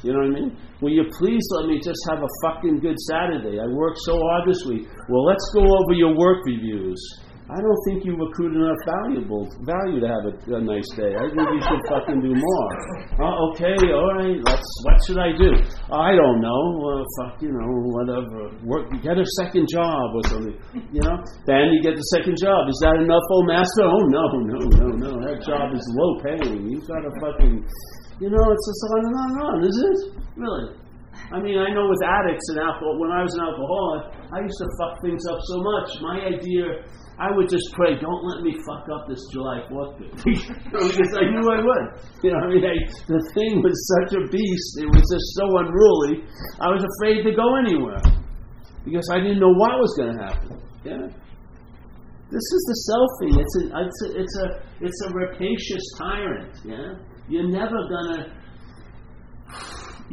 You 0.03 0.13
know 0.13 0.19
what 0.27 0.37
I 0.37 0.41
mean? 0.41 0.51
Will 0.81 0.91
you 0.91 1.05
please 1.19 1.43
let 1.59 1.69
me 1.71 1.79
just 1.79 1.99
have 2.11 2.23
a 2.23 2.31
fucking 2.43 2.81
good 2.81 2.99
Saturday? 3.11 3.59
I 3.61 3.67
worked 3.71 3.99
so 4.03 4.19
hard 4.19 4.49
this 4.51 4.65
week. 4.67 4.89
Well, 5.09 5.25
let's 5.25 5.47
go 5.55 5.63
over 5.63 5.93
your 5.95 6.17
work 6.17 6.45
reviews. 6.45 6.99
I 7.53 7.59
don't 7.61 7.83
think 7.85 8.07
you 8.07 8.17
accrued 8.17 8.55
enough 8.55 8.81
valuable 8.87 9.45
value 9.67 10.01
to 10.01 10.09
have 10.09 10.25
a, 10.25 10.35
a 10.57 10.61
nice 10.63 10.89
day. 10.97 11.13
I 11.13 11.27
think 11.29 11.43
you 11.43 11.61
should 11.61 11.85
fucking 11.91 12.23
do 12.25 12.33
more. 12.33 12.71
Uh, 13.19 13.51
okay, 13.53 13.77
all 13.93 14.15
right. 14.15 14.39
Let's. 14.41 14.69
What 14.87 14.97
should 15.05 15.19
I 15.21 15.37
do? 15.37 15.51
I 15.93 16.17
don't 16.17 16.41
know. 16.41 16.63
Uh, 16.81 17.05
fuck, 17.19 17.43
you 17.43 17.53
know, 17.53 17.69
whatever. 17.93 18.57
Work. 18.65 18.89
Get 19.03 19.19
a 19.19 19.27
second 19.43 19.69
job 19.69 20.17
or 20.17 20.23
something. 20.33 20.57
You 20.95 21.03
know. 21.03 21.19
Then 21.45 21.77
you 21.77 21.83
get 21.83 21.99
the 21.99 22.09
second 22.17 22.39
job. 22.41 22.71
Is 22.71 22.79
that 22.87 22.97
enough, 23.03 23.27
old 23.35 23.47
master? 23.51 23.85
Oh 23.85 24.01
no, 24.09 24.25
no, 24.49 24.59
no, 24.73 24.87
no. 24.97 25.13
That 25.27 25.45
job 25.45 25.75
is 25.75 25.85
low 25.93 26.23
paying. 26.25 26.71
You've 26.71 26.87
got 26.89 27.05
to 27.05 27.11
fucking. 27.21 27.67
You 28.21 28.29
know, 28.29 28.45
it's 28.53 28.67
just 28.67 28.83
on 28.91 29.01
and 29.07 29.17
on 29.17 29.29
and 29.31 29.41
on. 29.43 29.57
Is 29.65 29.77
it 29.77 29.99
really? 30.37 30.77
I 31.33 31.41
mean, 31.41 31.57
I 31.57 31.73
know 31.73 31.89
with 31.89 32.03
addicts 32.05 32.49
and 32.53 32.61
alcohol. 32.61 33.01
When 33.01 33.13
I 33.13 33.23
was 33.23 33.33
an 33.37 33.45
alcoholic, 33.45 34.17
I 34.33 34.45
used 34.45 34.59
to 34.61 34.69
fuck 34.81 35.01
things 35.01 35.25
up 35.29 35.41
so 35.41 35.57
much. 35.61 35.89
My 36.01 36.17
idea 36.29 36.85
I 37.23 37.31
would 37.31 37.49
just 37.49 37.71
pray, 37.75 37.95
don't 38.01 38.25
let 38.25 38.43
me 38.43 38.57
fuck 38.67 38.89
up 38.89 39.07
this 39.07 39.21
July 39.31 39.61
4th 39.71 39.95
because 40.01 41.13
I 41.15 41.29
knew 41.29 41.45
I 41.45 41.61
would. 41.61 41.87
You 42.25 42.33
know, 42.33 42.41
I 42.41 42.49
mean, 42.49 42.65
I, 42.65 42.75
the 43.07 43.21
thing 43.37 43.61
was 43.61 43.77
such 44.01 44.17
a 44.17 44.27
beast, 44.33 44.81
it 44.81 44.89
was 44.89 45.05
just 45.07 45.29
so 45.37 45.45
unruly, 45.61 46.25
I 46.59 46.73
was 46.73 46.81
afraid 46.83 47.23
to 47.29 47.37
go 47.37 47.47
anywhere 47.61 48.01
because 48.85 49.07
I 49.13 49.21
didn't 49.21 49.41
know 49.41 49.53
what 49.53 49.77
was 49.77 49.93
going 49.95 50.17
to 50.17 50.23
happen. 50.25 50.51
Yeah? 50.83 51.07
This 52.33 52.47
is 52.49 52.63
the 52.67 52.79
selfie. 52.89 53.39
It's, 53.39 53.55
an, 53.61 53.67
it's, 53.77 54.01
a, 54.03 54.09
it's, 54.17 54.37
a, 54.41 54.47
it's 54.81 55.01
a 55.05 55.09
rapacious 55.13 55.85
tyrant. 56.01 56.57
Yeah? 56.65 56.97
You're 57.29 57.49
never 57.49 57.77
to 57.77 58.43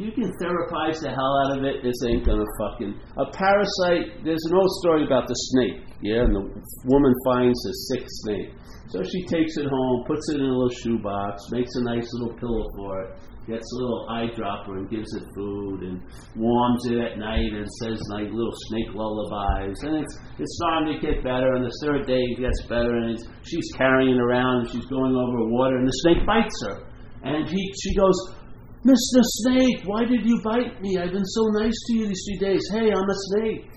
you 0.00 0.10
can 0.12 0.32
therapize 0.40 0.96
the 1.04 1.12
hell 1.12 1.34
out 1.44 1.58
of 1.58 1.64
it. 1.64 1.84
This 1.84 2.00
ain't 2.08 2.24
gonna 2.24 2.48
fucking 2.56 2.96
a 3.20 3.26
parasite. 3.36 4.24
There's 4.24 4.44
an 4.48 4.56
old 4.56 4.72
story 4.80 5.04
about 5.04 5.28
the 5.28 5.36
snake, 5.52 5.84
yeah, 6.00 6.24
and 6.24 6.32
the 6.32 6.44
woman 6.88 7.14
finds 7.28 7.60
a 7.68 7.74
sick 7.92 8.08
snake, 8.24 8.48
so 8.88 9.04
she 9.04 9.28
takes 9.28 9.60
it 9.60 9.68
home, 9.68 10.04
puts 10.06 10.24
it 10.32 10.40
in 10.40 10.48
a 10.48 10.56
little 10.56 10.72
shoebox, 10.72 11.52
makes 11.52 11.76
a 11.76 11.84
nice 11.84 12.08
little 12.16 12.32
pillow 12.40 12.64
for 12.80 13.02
it, 13.04 13.08
gets 13.44 13.68
a 13.68 13.76
little 13.76 14.08
eyedropper 14.08 14.80
and 14.80 14.88
gives 14.88 15.12
it 15.12 15.24
food, 15.36 15.84
and 15.84 16.00
warms 16.32 16.86
it 16.88 16.96
at 16.96 17.18
night, 17.18 17.52
and 17.52 17.68
says 17.84 18.00
like 18.08 18.32
little 18.32 18.56
snake 18.72 18.96
lullabies, 18.96 19.84
and 19.84 20.00
it's 20.00 20.14
it's 20.40 20.56
starting 20.64 20.96
to 20.96 20.98
get 21.04 21.20
better. 21.22 21.60
And 21.60 21.64
the 21.68 21.76
third 21.84 22.06
day 22.06 22.24
it 22.24 22.40
gets 22.40 22.64
better, 22.72 22.96
and 22.96 23.20
she's 23.44 23.68
carrying 23.76 24.16
it 24.16 24.20
around, 24.20 24.64
and 24.64 24.68
she's 24.72 24.86
going 24.86 25.12
over 25.12 25.44
water, 25.52 25.76
and 25.76 25.86
the 25.86 25.98
snake 26.08 26.24
bites 26.24 26.56
her, 26.64 26.88
and 27.22 27.48
he 27.48 27.72
she 27.82 27.94
goes. 27.94 28.34
Mr. 28.80 29.20
Snake, 29.20 29.82
why 29.84 30.06
did 30.06 30.24
you 30.24 30.40
bite 30.42 30.80
me? 30.80 30.96
I've 30.96 31.12
been 31.12 31.26
so 31.26 31.42
nice 31.52 31.74
to 31.86 31.96
you 31.98 32.08
these 32.08 32.24
three 32.26 32.48
days. 32.48 32.62
Hey, 32.72 32.90
I'm 32.90 33.10
a 33.10 33.18
snake. 33.28 33.68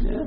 Yeah. 0.00 0.24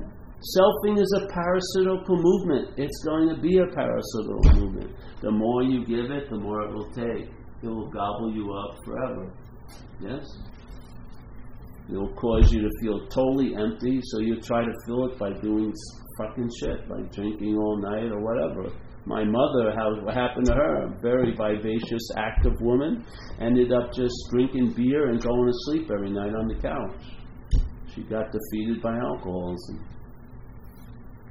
Selfing 0.53 1.01
is 1.01 1.11
a 1.17 1.33
parasitical 1.33 2.21
movement. 2.21 2.77
It's 2.77 3.03
going 3.03 3.33
to 3.33 3.41
be 3.41 3.57
a 3.57 3.65
parasitical 3.65 4.41
movement. 4.53 4.91
The 5.21 5.31
more 5.31 5.63
you 5.63 5.83
give 5.87 6.11
it, 6.11 6.29
the 6.29 6.37
more 6.37 6.61
it 6.61 6.73
will 6.75 6.91
take. 6.91 7.29
It 7.63 7.67
will 7.67 7.89
gobble 7.89 8.31
you 8.35 8.53
up 8.53 8.77
forever. 8.85 9.33
Yes? 9.99 10.23
It 11.89 11.95
will 11.95 12.13
cause 12.13 12.51
you 12.51 12.61
to 12.61 12.69
feel 12.83 13.07
totally 13.07 13.55
empty, 13.55 13.99
so 14.03 14.19
you 14.19 14.39
try 14.39 14.63
to 14.63 14.73
fill 14.85 15.07
it 15.11 15.17
by 15.17 15.31
doing 15.41 15.73
fucking 16.19 16.51
shit, 16.59 16.87
by 16.87 17.01
drinking 17.11 17.57
all 17.57 17.81
night 17.81 18.11
or 18.11 18.21
whatever 18.21 18.69
my 19.05 19.23
mother, 19.23 19.73
how 19.75 19.93
what 20.01 20.13
happened 20.13 20.45
to 20.45 20.53
her, 20.53 20.83
a 20.83 21.01
very 21.01 21.35
vivacious, 21.35 22.01
active 22.17 22.53
woman, 22.61 23.05
ended 23.41 23.73
up 23.73 23.91
just 23.93 24.15
drinking 24.31 24.73
beer 24.73 25.09
and 25.09 25.21
going 25.21 25.45
to 25.45 25.53
sleep 25.65 25.89
every 25.93 26.09
night 26.09 26.33
on 26.33 26.47
the 26.47 26.55
couch. 26.55 27.03
She 27.93 28.03
got 28.03 28.31
defeated 28.31 28.81
by 28.81 28.95
alcoholism. 28.97 29.85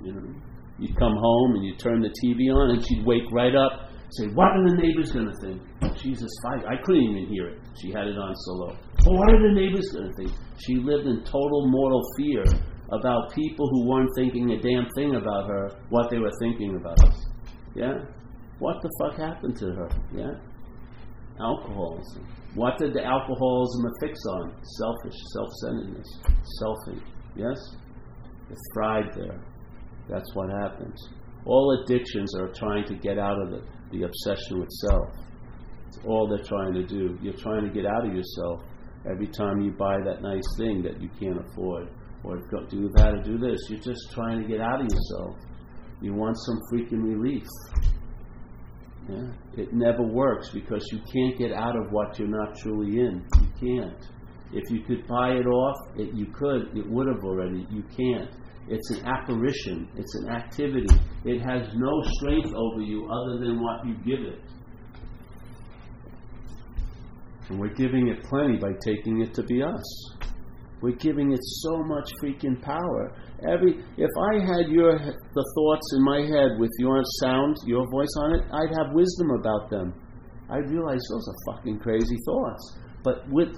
You 0.04 0.12
know, 0.12 0.34
you'd 0.78 0.96
come 0.98 1.16
home 1.16 1.54
and 1.56 1.64
you 1.64 1.74
turn 1.76 2.02
the 2.02 2.12
TV 2.22 2.54
on, 2.54 2.70
and 2.70 2.86
she'd 2.86 3.06
wake 3.06 3.30
right 3.32 3.54
up, 3.54 3.88
say, 4.10 4.26
"What 4.34 4.48
are 4.48 4.68
the 4.68 4.76
neighbors 4.76 5.12
going 5.12 5.32
to 5.32 5.40
think?" 5.40 5.62
Jesus, 5.96 6.30
fight! 6.42 6.64
I 6.66 6.76
couldn't 6.82 7.02
even 7.02 7.26
hear 7.32 7.48
it. 7.48 7.58
She 7.80 7.90
had 7.90 8.06
it 8.06 8.18
on 8.18 8.34
so 8.34 8.52
low. 8.52 8.76
Well, 9.06 9.16
what 9.16 9.30
are 9.32 9.42
the 9.48 9.54
neighbors 9.54 9.88
going 9.92 10.08
to 10.08 10.14
think? 10.14 10.32
She 10.58 10.76
lived 10.76 11.06
in 11.06 11.24
total 11.24 11.68
mortal 11.68 12.02
fear 12.18 12.44
about 12.90 13.32
people 13.32 13.66
who 13.70 13.88
weren't 13.88 14.10
thinking 14.14 14.50
a 14.52 14.60
damn 14.60 14.86
thing 14.94 15.14
about 15.16 15.48
her, 15.48 15.70
what 15.88 16.10
they 16.10 16.18
were 16.18 16.32
thinking 16.40 16.76
about 16.76 17.02
us. 17.04 17.31
Yeah? 17.74 18.04
What 18.58 18.76
the 18.82 18.90
fuck 19.00 19.18
happened 19.18 19.56
to 19.58 19.66
her? 19.66 19.88
Yeah? 20.14 20.34
Alcoholism. 21.40 22.26
What 22.54 22.78
did 22.78 22.92
the 22.92 23.04
alcoholism 23.04 23.86
affix 23.96 24.18
on? 24.30 24.52
Selfish, 24.62 25.18
self 25.34 25.48
centeredness, 25.64 26.08
selfing. 26.60 27.02
Yes? 27.34 27.58
It 28.50 28.58
thrived 28.74 29.16
there. 29.16 29.40
That's 30.08 30.30
what 30.34 30.50
happens. 30.60 31.08
All 31.46 31.82
addictions 31.82 32.34
are 32.36 32.52
trying 32.52 32.84
to 32.86 32.94
get 32.94 33.18
out 33.18 33.40
of 33.40 33.54
it, 33.54 33.64
the 33.90 34.02
obsession 34.02 34.60
with 34.60 34.68
self. 34.88 35.08
It's 35.88 35.98
all 36.06 36.28
they're 36.28 36.44
trying 36.44 36.74
to 36.74 36.84
do. 36.86 37.18
You're 37.22 37.34
trying 37.34 37.64
to 37.66 37.70
get 37.70 37.86
out 37.86 38.06
of 38.06 38.14
yourself 38.14 38.62
every 39.10 39.26
time 39.28 39.60
you 39.60 39.72
buy 39.72 39.96
that 40.04 40.22
nice 40.22 40.44
thing 40.58 40.82
that 40.82 41.00
you 41.00 41.08
can't 41.18 41.38
afford 41.40 41.88
or 42.24 42.38
do 42.68 42.90
how 42.98 43.10
to 43.10 43.22
do 43.22 43.38
this. 43.38 43.58
You're 43.68 43.80
just 43.80 44.12
trying 44.12 44.40
to 44.42 44.48
get 44.48 44.60
out 44.60 44.80
of 44.80 44.86
yourself. 44.86 45.36
You 46.02 46.14
want 46.14 46.36
some 46.36 46.58
freaking 46.70 47.02
relief. 47.02 47.46
Yeah? 49.08 49.28
It 49.56 49.72
never 49.72 50.02
works 50.02 50.50
because 50.50 50.84
you 50.92 50.98
can't 51.12 51.38
get 51.38 51.52
out 51.52 51.76
of 51.76 51.92
what 51.92 52.18
you're 52.18 52.28
not 52.28 52.56
truly 52.56 53.00
in. 53.00 53.24
You 53.40 53.78
can't. 53.78 54.08
If 54.52 54.70
you 54.70 54.82
could 54.82 55.06
buy 55.06 55.30
it 55.30 55.46
off, 55.46 55.76
it, 55.96 56.12
you 56.14 56.26
could. 56.26 56.76
It 56.76 56.88
would 56.88 57.06
have 57.06 57.24
already. 57.24 57.66
You 57.70 57.84
can't. 57.96 58.30
It's 58.68 58.90
an 58.90 59.06
apparition. 59.06 59.88
It's 59.96 60.14
an 60.16 60.30
activity. 60.30 60.94
It 61.24 61.40
has 61.40 61.68
no 61.74 62.02
strength 62.18 62.52
over 62.54 62.80
you 62.80 63.08
other 63.08 63.38
than 63.44 63.62
what 63.62 63.86
you 63.86 63.94
give 64.04 64.24
it. 64.24 64.40
And 67.48 67.58
we're 67.58 67.74
giving 67.74 68.08
it 68.08 68.22
plenty 68.24 68.56
by 68.56 68.72
taking 68.84 69.20
it 69.20 69.34
to 69.34 69.42
be 69.42 69.62
us. 69.62 70.14
We're 70.82 70.96
giving 70.96 71.32
it 71.32 71.40
so 71.62 71.82
much 71.84 72.10
freaking 72.22 72.60
power. 72.60 73.14
Every 73.48 73.78
if 73.96 74.10
I 74.30 74.34
had 74.42 74.68
your 74.68 74.98
the 74.98 75.46
thoughts 75.54 75.94
in 75.96 76.04
my 76.04 76.20
head 76.26 76.58
with 76.58 76.70
your 76.78 77.00
sound, 77.22 77.56
your 77.64 77.88
voice 77.90 78.14
on 78.18 78.34
it, 78.34 78.42
I'd 78.50 78.74
have 78.76 78.92
wisdom 78.92 79.30
about 79.30 79.70
them. 79.70 79.94
I'd 80.50 80.68
realize 80.68 81.00
those 81.08 81.28
are 81.28 81.54
fucking 81.54 81.78
crazy 81.78 82.18
thoughts. 82.26 82.76
But 83.04 83.28
with 83.30 83.54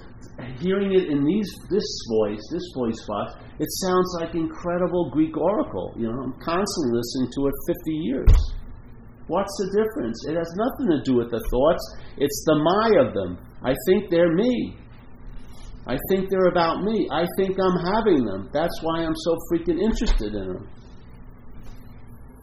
hearing 0.61 0.93
it 0.93 1.09
in 1.09 1.25
these 1.25 1.49
this 1.69 1.89
voice, 2.09 2.41
this 2.51 2.65
voice 2.77 3.01
box, 3.07 3.33
it 3.59 3.69
sounds 3.81 4.17
like 4.21 4.35
incredible 4.35 5.09
Greek 5.11 5.35
oracle. 5.35 5.93
You 5.97 6.07
know, 6.07 6.21
I'm 6.21 6.33
constantly 6.41 6.97
listening 6.97 7.31
to 7.33 7.47
it 7.47 7.53
50 7.67 7.91
years. 7.91 8.33
What's 9.27 9.53
the 9.57 9.81
difference? 9.81 10.25
It 10.29 10.35
has 10.37 10.51
nothing 10.53 10.87
to 10.97 11.01
do 11.03 11.17
with 11.17 11.31
the 11.31 11.41
thoughts. 11.49 11.83
It's 12.17 12.43
the 12.45 12.55
my 12.61 13.07
of 13.07 13.13
them. 13.13 13.37
I 13.63 13.73
think 13.87 14.09
they're 14.11 14.33
me. 14.33 14.77
I 15.87 15.97
think 16.09 16.29
they're 16.29 16.47
about 16.47 16.83
me. 16.83 17.07
I 17.11 17.25
think 17.37 17.57
I'm 17.61 17.77
having 17.93 18.25
them. 18.25 18.49
That's 18.51 18.79
why 18.81 19.03
I'm 19.03 19.15
so 19.15 19.37
freaking 19.51 19.79
interested 19.79 20.33
in 20.33 20.47
them. 20.47 20.69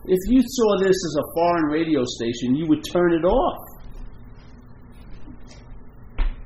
If 0.05 0.19
you 0.29 0.43
saw 0.45 0.79
this 0.79 0.91
as 0.91 1.17
a 1.19 1.23
foreign 1.35 1.65
radio 1.67 2.05
station, 2.05 2.55
you 2.55 2.67
would 2.69 2.85
turn 2.93 3.15
it 3.15 3.25
off. 3.25 3.59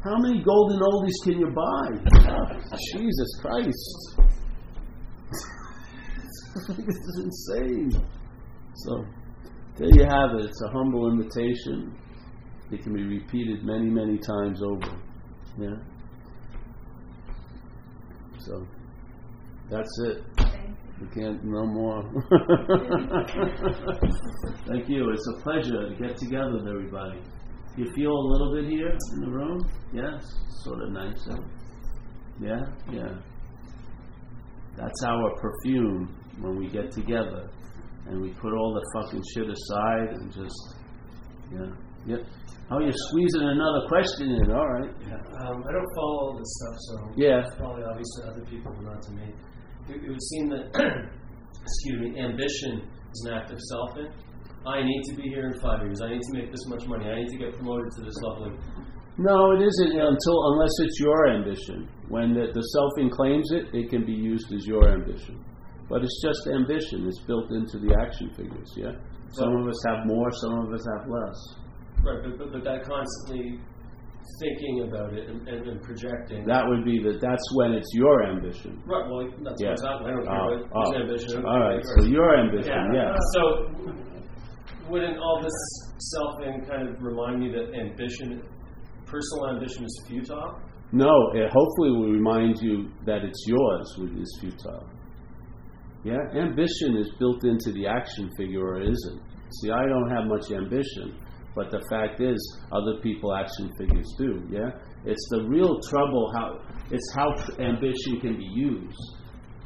How 0.04 0.18
many 0.18 0.42
golden 0.42 0.80
oldies 0.80 1.24
can 1.24 1.40
you 1.40 1.50
buy? 1.50 1.88
Jesus 2.92 3.28
Christ. 3.40 4.20
this 6.68 6.96
is 6.96 7.20
insane. 7.24 7.90
So, 8.74 9.04
there 9.76 9.88
you 9.92 10.04
have 10.04 10.30
it. 10.38 10.46
It's 10.46 10.62
a 10.62 10.68
humble 10.70 11.10
invitation. 11.10 11.94
It 12.70 12.82
can 12.82 12.94
be 12.94 13.02
repeated 13.02 13.64
many, 13.64 13.90
many 13.90 14.18
times 14.18 14.62
over. 14.62 14.96
Yeah? 15.58 15.76
So, 18.46 18.66
that's 19.70 20.00
it. 20.06 20.22
We 21.00 21.08
can't, 21.08 21.44
no 21.44 21.66
more. 21.66 22.02
Thank 24.68 24.88
you. 24.88 25.10
It's 25.10 25.28
a 25.36 25.42
pleasure 25.42 25.88
to 25.88 25.94
get 26.00 26.16
together 26.16 26.52
with 26.52 26.68
everybody. 26.68 27.20
You 27.76 27.92
feel 27.94 28.12
a 28.12 28.26
little 28.32 28.54
bit 28.54 28.70
here 28.70 28.96
in 29.14 29.20
the 29.20 29.30
room? 29.30 29.68
Yes? 29.92 30.24
Sort 30.64 30.82
of 30.82 30.92
nice. 30.92 31.26
huh? 31.28 31.38
Yeah? 32.40 32.60
Yeah. 32.90 33.18
That's 34.76 35.02
our 35.04 35.34
perfume 35.36 36.16
when 36.40 36.56
we 36.56 36.68
get 36.68 36.92
together 36.92 37.50
and 38.06 38.20
we 38.22 38.30
put 38.30 38.52
all 38.52 38.72
the 38.74 39.00
fucking 39.00 39.22
shit 39.34 39.48
aside 39.50 40.14
and 40.14 40.32
just, 40.32 40.76
yeah. 41.52 41.72
Yep. 42.06 42.20
Oh, 42.70 42.80
you're 42.80 42.92
squeezing 43.10 43.42
another 43.42 43.86
question 43.88 44.30
in. 44.30 44.50
All 44.50 44.66
right. 44.66 44.90
Yeah, 45.06 45.14
um, 45.46 45.62
I 45.62 45.70
don't 45.70 45.90
follow 45.94 46.16
all 46.26 46.36
this 46.38 46.50
stuff, 46.58 46.76
so 46.90 46.94
Yeah. 47.16 47.46
it's 47.46 47.54
probably 47.56 47.84
obvious 47.84 48.08
to 48.18 48.30
other 48.30 48.44
people, 48.46 48.72
but 48.74 48.84
not 48.84 49.02
to 49.02 49.12
me. 49.12 49.34
It, 49.88 50.02
it 50.02 50.08
would 50.10 50.22
seem 50.22 50.48
that, 50.50 50.66
excuse 51.62 51.98
me, 52.00 52.18
ambition 52.18 52.82
is 52.82 53.20
an 53.30 53.34
act 53.34 53.52
of 53.52 53.58
selfing. 53.70 54.10
I 54.66 54.82
need 54.82 55.02
to 55.10 55.14
be 55.14 55.28
here 55.30 55.46
in 55.46 55.60
five 55.60 55.82
years. 55.82 56.00
I 56.02 56.10
need 56.10 56.22
to 56.22 56.32
make 56.38 56.50
this 56.50 56.66
much 56.66 56.86
money. 56.88 57.06
I 57.06 57.22
need 57.22 57.28
to 57.30 57.38
get 57.38 57.54
promoted 57.54 57.86
to 57.98 58.02
this 58.02 58.16
level. 58.22 58.50
No, 59.18 59.52
it 59.52 59.62
isn't 59.62 59.92
until 59.94 60.38
unless 60.52 60.74
it's 60.80 60.98
your 60.98 61.28
ambition. 61.28 61.88
When 62.08 62.34
the, 62.34 62.50
the 62.52 62.64
selfing 62.74 63.10
claims 63.10 63.50
it, 63.52 63.72
it 63.72 63.90
can 63.90 64.04
be 64.04 64.12
used 64.12 64.52
as 64.52 64.66
your 64.66 64.88
ambition. 64.90 65.42
But 65.88 66.02
it's 66.02 66.20
just 66.20 66.48
ambition. 66.52 67.06
It's 67.06 67.20
built 67.20 67.52
into 67.52 67.78
the 67.78 67.94
action 68.02 68.28
figures. 68.34 68.74
Yeah. 68.76 68.90
Some 69.30 69.54
of 69.54 69.68
us 69.68 69.78
have 69.86 70.04
more. 70.04 70.30
Some 70.32 70.58
of 70.66 70.72
us 70.74 70.84
have 70.98 71.08
less. 71.08 71.38
Right, 72.04 72.18
but, 72.22 72.38
but, 72.38 72.52
but 72.52 72.64
that 72.64 72.84
constantly 72.84 73.58
thinking 74.40 74.82
about 74.88 75.14
it 75.14 75.28
and, 75.30 75.46
and, 75.48 75.66
and 75.68 75.82
projecting. 75.82 76.44
That 76.46 76.66
would 76.66 76.84
be 76.84 76.98
that. 77.02 77.20
That's 77.20 77.46
when 77.54 77.72
it's 77.72 77.88
your 77.94 78.24
ambition. 78.24 78.82
right, 78.86 79.06
well, 79.08 79.26
that's 79.42 79.62
Yeah. 79.62 79.70
what's 79.70 79.82
happening. 79.82 80.08
I 80.08 80.10
don't 80.12 80.26
care 80.26 80.34
Oh, 80.34 80.64
about 80.64 80.94
oh. 80.94 81.00
ambition. 81.00 81.46
All 81.46 81.60
right. 81.60 81.82
So 81.84 82.02
yours. 82.02 82.08
your 82.10 82.36
ambition. 82.38 82.94
Yeah. 82.94 83.14
So, 83.34 83.42
wouldn't 84.90 85.18
all 85.18 85.40
this 85.42 85.58
selfing 86.14 86.68
kind 86.68 86.88
of 86.88 87.02
remind 87.02 87.40
me 87.40 87.50
that 87.52 87.74
ambition, 87.78 88.42
personal 89.06 89.50
ambition, 89.54 89.84
is 89.84 90.04
futile? 90.08 90.58
No. 90.92 91.10
It 91.34 91.50
hopefully 91.50 91.90
will 91.90 92.10
remind 92.12 92.60
you 92.60 92.90
that 93.06 93.24
it's 93.24 93.44
yours, 93.46 93.94
which 93.98 94.12
is 94.22 94.38
futile. 94.40 94.88
Yeah. 96.04 96.18
Ambition 96.34 96.96
is 96.98 97.10
built 97.18 97.44
into 97.44 97.72
the 97.72 97.86
action 97.86 98.30
figure, 98.36 98.64
or 98.64 98.80
isn't. 98.82 99.20
See, 99.62 99.70
I 99.70 99.86
don't 99.86 100.10
have 100.10 100.26
much 100.26 100.50
ambition, 100.52 101.14
but 101.56 101.70
the 101.70 101.82
fact 101.90 102.20
is, 102.20 102.38
other 102.70 103.00
people 103.02 103.34
action 103.34 103.72
figures 103.78 104.14
do. 104.18 104.46
Yeah. 104.50 104.70
It's 105.06 105.26
the 105.30 105.42
real 105.48 105.80
trouble. 105.88 106.30
How 106.36 106.60
it's 106.90 107.12
how 107.16 107.32
tr- 107.32 107.62
ambition 107.62 108.20
can 108.20 108.36
be 108.36 108.44
used 108.44 109.00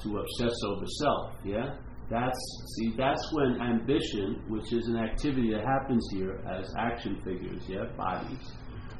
to 0.05 0.19
obsess 0.19 0.55
over 0.67 0.87
self. 1.01 1.35
Yeah. 1.45 1.75
That's 2.09 2.39
see. 2.77 2.95
That's 2.97 3.23
when 3.33 3.61
ambition, 3.61 4.43
which 4.49 4.73
is 4.73 4.87
an 4.87 4.97
activity 4.97 5.51
that 5.53 5.65
happens 5.65 6.09
here 6.13 6.41
as 6.49 6.73
action 6.79 7.21
figures. 7.25 7.63
Yeah, 7.69 7.85
bodies. 7.97 8.53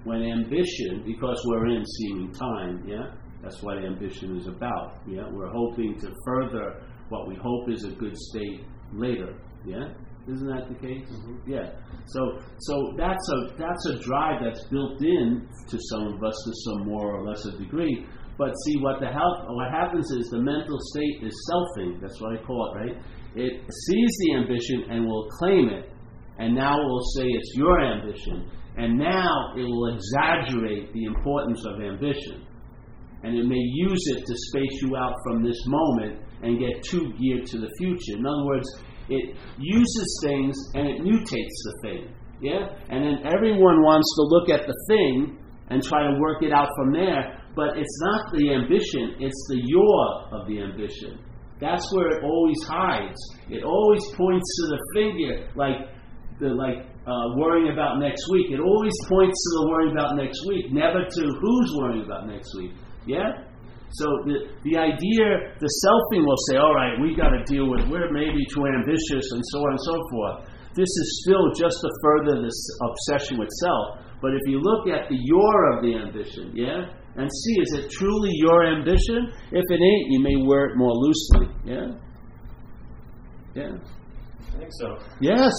When 0.05 0.23
ambition, 0.23 1.05
because 1.07 1.41
we're 1.47 1.69
in 1.69 1.85
seeing 1.87 2.33
time. 2.33 2.85
Yeah. 2.87 3.15
That's 3.43 3.63
what 3.63 3.79
ambition 3.79 4.37
is 4.37 4.49
about. 4.49 4.99
Yeah. 5.07 5.23
We're 5.31 5.53
hoping 5.53 5.99
to 6.01 6.13
further 6.27 6.83
what 7.09 7.29
we 7.29 7.37
hope 7.37 7.71
is 7.71 7.85
a 7.85 7.91
good 7.91 8.17
state 8.17 8.65
later. 8.93 9.35
Yeah. 9.65 9.89
Isn't 10.29 10.47
that 10.49 10.69
the 10.69 10.75
case? 10.75 11.09
Mm-hmm. 11.09 11.51
Yeah. 11.51 11.73
So 12.07 12.39
so 12.59 12.95
that's 12.97 13.27
a 13.29 13.57
that's 13.57 13.87
a 13.87 13.99
drive 13.99 14.41
that's 14.45 14.65
built 14.69 15.01
in 15.01 15.49
to 15.69 15.79
some 15.91 16.07
of 16.13 16.23
us 16.23 16.37
to 16.45 16.53
some 16.65 16.89
more 16.89 17.15
or 17.17 17.25
less 17.25 17.45
lesser 17.45 17.59
degree. 17.59 18.07
But 18.39 18.53
see 18.65 18.77
what 18.81 19.01
the 19.01 19.09
help 19.09 19.49
what 19.49 19.71
happens 19.71 20.11
is 20.13 20.29
the 20.31 20.41
mental 20.41 20.79
state 20.93 21.23
is 21.23 21.35
selfing. 21.51 22.01
That's 22.01 22.21
what 22.21 22.39
I 22.39 22.43
call 22.43 22.73
it, 22.73 22.79
right? 22.79 22.97
It 23.35 23.63
sees 23.63 24.11
the 24.25 24.35
ambition 24.35 24.91
and 24.91 25.07
will 25.07 25.29
claim 25.39 25.69
it, 25.69 25.91
and 26.39 26.55
now 26.55 26.81
it 26.81 26.85
will 26.85 27.07
say 27.17 27.25
it's 27.27 27.53
your 27.55 27.81
ambition, 27.81 28.51
and 28.77 28.99
now 28.99 29.55
it 29.57 29.63
will 29.63 29.95
exaggerate 29.95 30.93
the 30.93 31.05
importance 31.05 31.65
of 31.67 31.81
ambition 31.81 32.47
and 33.23 33.37
it 33.37 33.45
may 33.45 33.61
use 33.75 34.03
it 34.07 34.25
to 34.25 34.35
space 34.35 34.83
you 34.83 34.97
out 34.97 35.15
from 35.25 35.43
this 35.43 35.59
moment 35.67 36.21
and 36.43 36.59
get 36.59 36.83
too 36.85 37.13
geared 37.21 37.47
to 37.47 37.59
the 37.59 37.71
future. 37.79 38.17
In 38.17 38.27
other 38.27 38.47
words, 38.47 38.67
it 39.11 39.37
uses 39.59 40.21
things 40.25 40.57
and 40.75 40.87
it 40.87 41.03
mutates 41.03 41.59
the 41.67 41.75
thing. 41.83 42.15
Yeah? 42.41 42.73
And 42.89 43.05
then 43.05 43.27
everyone 43.27 43.83
wants 43.83 44.09
to 44.17 44.23
look 44.23 44.49
at 44.49 44.67
the 44.67 44.77
thing 44.89 45.39
and 45.69 45.83
try 45.83 46.03
to 46.03 46.19
work 46.19 46.43
it 46.43 46.53
out 46.53 46.69
from 46.77 46.93
there, 46.93 47.43
but 47.55 47.77
it's 47.77 47.99
not 48.03 48.33
the 48.33 48.55
ambition, 48.55 49.17
it's 49.21 49.47
the 49.51 49.61
your 49.67 50.41
of 50.41 50.49
the 50.49 50.63
ambition. 50.63 51.19
That's 51.61 51.85
where 51.95 52.09
it 52.17 52.25
always 52.25 52.63
hides. 52.65 53.21
It 53.51 53.63
always 53.63 54.03
points 54.17 54.49
to 54.57 54.67
the 54.73 54.81
figure, 54.95 55.49
like 55.55 55.93
the 56.41 56.49
like 56.49 56.87
uh, 57.07 57.37
worrying 57.37 57.71
about 57.71 57.99
next 57.99 58.25
week. 58.33 58.51
It 58.51 58.61
always 58.61 58.97
points 59.09 59.37
to 59.37 59.51
the 59.61 59.69
worrying 59.69 59.93
about 59.93 60.17
next 60.17 60.41
week, 60.49 60.73
never 60.73 61.05
to 61.05 61.21
who's 61.21 61.71
worrying 61.77 62.05
about 62.05 62.27
next 62.27 62.49
week. 62.57 62.73
Yeah? 63.07 63.45
So 63.91 64.07
the, 64.23 64.55
the 64.63 64.79
idea, 64.79 65.27
the 65.59 65.71
selfing 65.83 66.23
will 66.23 66.39
say, 66.51 66.57
all 66.57 66.75
right, 66.75 66.95
we 67.03 67.17
got 67.17 67.31
to 67.35 67.43
deal 67.45 67.67
with, 67.69 67.89
we're 67.91 68.11
maybe 68.11 68.39
too 68.55 68.63
ambitious 68.67 69.27
and 69.35 69.43
so 69.51 69.59
on 69.67 69.71
and 69.75 69.83
so 69.83 69.97
forth. 70.11 70.37
This 70.79 70.87
is 70.87 71.27
still 71.27 71.51
just 71.59 71.75
to 71.83 71.91
further 72.03 72.43
this 72.43 72.59
obsession 72.87 73.39
with 73.39 73.51
self. 73.59 74.07
But 74.23 74.33
if 74.35 74.43
you 74.47 74.61
look 74.61 74.87
at 74.87 75.09
the 75.09 75.19
your 75.19 75.75
of 75.75 75.83
the 75.83 75.97
ambition, 75.97 76.53
yeah, 76.55 76.87
and 77.17 77.29
see, 77.29 77.55
is 77.61 77.73
it 77.83 77.91
truly 77.91 78.31
your 78.35 78.65
ambition? 78.65 79.33
If 79.51 79.65
it 79.67 79.81
ain't, 79.83 80.07
you 80.13 80.21
may 80.21 80.37
wear 80.47 80.67
it 80.67 80.77
more 80.77 80.93
loosely. 80.95 81.49
Yeah? 81.65 81.87
Yeah. 83.55 83.75
I 84.55 84.59
think 84.59 84.71
so. 84.79 84.97
Yes, 85.21 85.53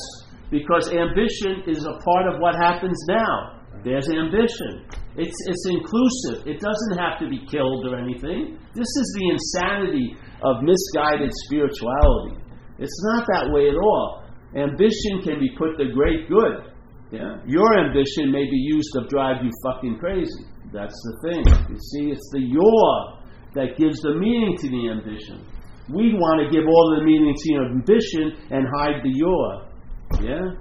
because 0.50 0.90
ambition 0.92 1.64
is 1.68 1.84
a 1.84 2.00
part 2.00 2.34
of 2.34 2.40
what 2.40 2.56
happens 2.56 2.98
now. 3.10 3.61
There's 3.84 4.08
ambition. 4.10 4.86
It's, 5.18 5.36
it's 5.48 5.66
inclusive. 5.68 6.48
It 6.48 6.62
doesn't 6.62 6.98
have 6.98 7.20
to 7.20 7.28
be 7.28 7.46
killed 7.50 7.88
or 7.88 7.98
anything. 7.98 8.58
This 8.74 8.88
is 8.88 9.08
the 9.18 9.26
insanity 9.34 10.16
of 10.44 10.64
misguided 10.64 11.32
spirituality. 11.46 12.38
It's 12.80 13.04
not 13.14 13.28
that 13.34 13.52
way 13.52 13.70
at 13.70 13.76
all. 13.76 14.24
Ambition 14.56 15.22
can 15.24 15.40
be 15.40 15.50
put 15.58 15.78
to 15.78 15.92
great 15.94 16.30
good. 16.30 16.72
Yeah? 17.12 17.42
Your 17.46 17.78
ambition 17.80 18.32
may 18.32 18.46
be 18.46 18.58
used 18.58 18.90
to 18.94 19.08
drive 19.08 19.44
you 19.44 19.52
fucking 19.64 19.98
crazy. 20.00 20.46
That's 20.72 20.96
the 20.96 21.30
thing. 21.30 21.44
You 21.70 21.78
see, 21.78 22.12
it's 22.12 22.30
the 22.32 22.40
your 22.40 23.20
that 23.54 23.78
gives 23.78 24.00
the 24.02 24.16
meaning 24.16 24.56
to 24.58 24.70
the 24.70 24.90
ambition. 24.90 25.46
We 25.90 26.14
want 26.14 26.40
to 26.40 26.48
give 26.56 26.66
all 26.68 26.96
the 26.98 27.04
meaning 27.04 27.36
to 27.36 27.54
your 27.54 27.66
ambition 27.66 28.32
and 28.50 28.66
hide 28.80 29.04
the 29.04 29.12
your. 29.12 29.68
Yeah? 30.24 30.56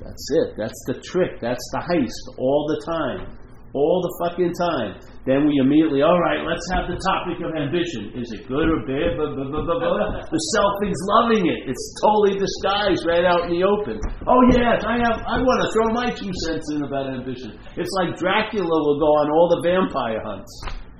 That's 0.00 0.26
it. 0.42 0.48
That's 0.56 0.80
the 0.88 0.96
trick. 1.04 1.40
That's 1.40 1.64
the 1.72 1.82
heist 1.84 2.38
all 2.38 2.64
the 2.68 2.80
time. 2.88 3.36
All 3.72 4.02
the 4.02 4.12
fucking 4.26 4.50
time. 4.58 4.98
Then 5.28 5.46
we 5.46 5.60
immediately, 5.62 6.02
all 6.02 6.18
right, 6.18 6.42
let's 6.42 6.64
have 6.74 6.90
the 6.90 6.98
topic 6.98 7.38
of 7.44 7.54
ambition. 7.54 8.10
Is 8.18 8.26
it 8.34 8.48
good 8.50 8.66
or 8.66 8.82
bad? 8.82 9.14
Blah, 9.14 9.30
blah, 9.30 9.46
blah, 9.46 9.62
blah, 9.62 9.78
blah. 9.78 10.10
The 10.26 10.42
selfing's 10.56 10.98
loving 11.20 11.46
it. 11.46 11.70
It's 11.70 11.86
totally 12.02 12.34
disguised 12.34 13.06
right 13.06 13.22
out 13.22 13.46
in 13.46 13.54
the 13.54 13.62
open. 13.62 14.00
Oh 14.26 14.42
yes, 14.50 14.82
I 14.82 14.98
have. 14.98 15.22
I 15.22 15.38
want 15.38 15.60
to 15.62 15.68
throw 15.70 15.86
my 15.94 16.08
two 16.10 16.34
cents 16.48 16.66
in 16.74 16.82
about 16.82 17.14
ambition. 17.14 17.54
It's 17.78 17.94
like 18.02 18.18
Dracula 18.18 18.64
will 18.66 18.98
go 18.98 19.10
on 19.22 19.30
all 19.30 19.46
the 19.54 19.60
vampire 19.62 20.18
hunts 20.24 20.50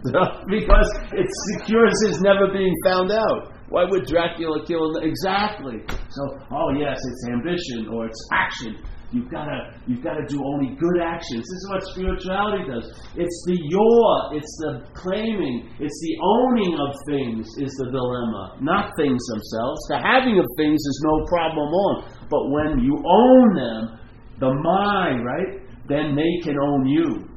because 0.49 0.89
it 1.13 1.29
secures 1.53 1.95
his 2.07 2.21
never 2.21 2.53
being 2.53 2.75
found 2.85 3.13
out. 3.13 3.53
Why 3.69 3.85
would 3.85 4.07
Dracula 4.07 4.65
kill 4.67 4.97
exactly? 4.97 5.79
So, 5.87 6.23
oh 6.51 6.71
yes, 6.77 6.99
it's 6.99 7.29
ambition 7.31 7.89
or 7.93 8.07
it's 8.07 8.29
action. 8.33 8.83
You've 9.13 9.31
gotta, 9.31 9.75
you've 9.87 10.05
gotta 10.05 10.25
do 10.29 10.41
only 10.45 10.77
good 10.77 11.03
actions. 11.03 11.43
This 11.43 11.59
is 11.59 11.69
what 11.69 11.83
spirituality 11.95 12.63
does. 12.71 12.87
It's 13.17 13.45
the 13.47 13.59
your, 13.59 14.39
it's 14.39 14.57
the 14.63 14.87
claiming, 14.95 15.69
it's 15.81 15.99
the 16.03 16.15
owning 16.23 16.79
of 16.79 16.95
things 17.11 17.47
is 17.59 17.75
the 17.79 17.91
dilemma, 17.91 18.59
not 18.61 18.91
things 18.97 19.19
themselves. 19.27 19.81
The 19.91 19.99
having 19.99 20.39
of 20.39 20.47
things 20.57 20.79
is 20.79 21.03
no 21.05 21.27
problem 21.27 21.69
on, 21.69 22.05
but 22.31 22.51
when 22.51 22.79
you 22.85 23.03
own 23.03 23.55
them, 23.55 23.99
the 24.39 24.55
mind, 24.55 25.27
right? 25.27 25.61
Then 25.89 26.15
they 26.15 26.43
can 26.43 26.57
own 26.59 26.87
you. 26.87 27.29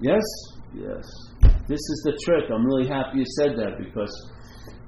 Yes. 0.00 0.22
Yes. 0.74 1.04
This 1.68 1.80
is 1.80 2.02
the 2.04 2.18
trick. 2.24 2.50
I'm 2.52 2.64
really 2.64 2.88
happy 2.88 3.18
you 3.18 3.24
said 3.38 3.56
that 3.56 3.78
because 3.78 4.12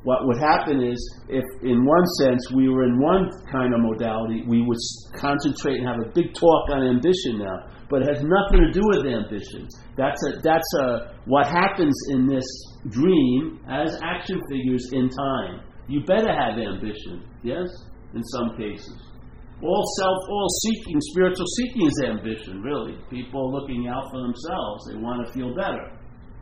what 0.05 0.27
would 0.27 0.39
happen 0.39 0.82
is 0.82 0.98
if 1.28 1.44
in 1.62 1.85
one 1.85 2.06
sense 2.20 2.51
we 2.52 2.69
were 2.69 2.85
in 2.85 3.01
one 3.01 3.31
kind 3.51 3.73
of 3.73 3.81
modality, 3.81 4.44
we 4.47 4.62
would 4.62 4.78
concentrate 5.16 5.81
and 5.81 5.86
have 5.86 6.01
a 6.01 6.11
big 6.12 6.35
talk 6.35 6.70
on 6.70 6.82
ambition 6.82 7.39
now. 7.39 7.69
But 7.89 8.02
it 8.02 8.09
has 8.09 8.24
nothing 8.24 8.61
to 8.65 8.73
do 8.73 8.82
with 8.85 9.06
ambition. 9.06 9.69
That's 9.97 10.20
a 10.28 10.40
that's 10.43 10.74
a 10.81 11.16
what 11.27 11.47
happens 11.47 11.94
in 12.11 12.27
this 12.27 12.44
dream 12.89 13.61
as 13.69 13.98
action 14.02 14.40
figures 14.51 14.89
in 14.93 15.09
time. 15.09 15.61
You 15.89 16.05
better 16.05 16.32
have 16.32 16.59
ambition, 16.59 17.24
yes? 17.43 17.69
In 18.15 18.23
some 18.24 18.56
cases. 18.56 19.14
All 19.62 19.85
self, 19.98 20.18
all 20.28 20.48
seeking, 20.62 21.01
spiritual 21.01 21.47
seeking 21.56 21.86
is 21.86 22.02
ambition, 22.05 22.60
really. 22.60 22.98
People 23.09 23.48
are 23.48 23.60
looking 23.60 23.89
out 23.89 24.10
for 24.10 24.20
themselves. 24.20 24.86
They 24.90 24.97
want 24.97 25.26
to 25.26 25.32
feel 25.32 25.55
better 25.55 25.90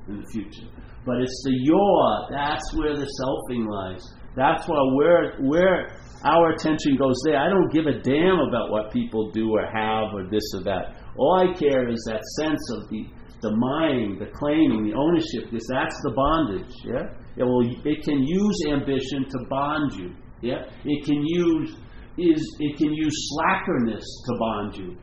in 0.08 0.20
the 0.20 0.26
future. 0.32 0.66
But 1.04 1.20
it's 1.20 1.42
the 1.44 1.52
your, 1.62 2.26
that's 2.30 2.74
where 2.74 2.96
the 2.96 3.06
selfing 3.06 3.68
lies. 3.68 4.02
That's 4.34 4.66
why 4.66 4.78
where, 4.94 5.36
where 5.42 5.96
our 6.24 6.52
attention 6.52 6.96
goes 6.96 7.20
there. 7.24 7.36
I 7.36 7.48
don't 7.48 7.70
give 7.72 7.86
a 7.86 8.00
damn 8.00 8.38
about 8.38 8.70
what 8.70 8.92
people 8.92 9.30
do 9.30 9.50
or 9.50 9.66
have 9.66 10.14
or 10.14 10.30
this 10.30 10.44
or 10.54 10.62
that. 10.64 10.96
All 11.16 11.42
I 11.42 11.58
care 11.58 11.88
is 11.90 12.02
that 12.06 12.22
sense 12.38 12.62
of 12.72 12.88
the, 12.88 13.06
the 13.42 13.54
mind, 13.56 14.20
the 14.20 14.30
claiming, 14.32 14.84
the 14.84 14.94
ownership, 14.94 15.50
because 15.50 15.66
that's 15.68 15.96
the 16.02 16.12
bondage. 16.14 16.74
Yeah? 16.84 17.12
It, 17.36 17.44
will, 17.44 17.66
it 17.66 18.04
can 18.04 18.22
use 18.22 18.58
ambition 18.70 19.26
to 19.28 19.38
bond 19.50 19.92
you. 19.94 20.14
Yeah? 20.40 20.64
It 20.84 21.04
can 21.04 21.22
use 21.26 21.76
is 22.18 22.56
it 22.60 22.76
can 22.76 22.92
use 22.92 23.30
slackerness 23.32 24.04
to 24.26 24.32
bond 24.38 24.76
you. 24.76 24.96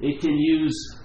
It 0.00 0.20
can 0.20 0.36
use 0.36 0.98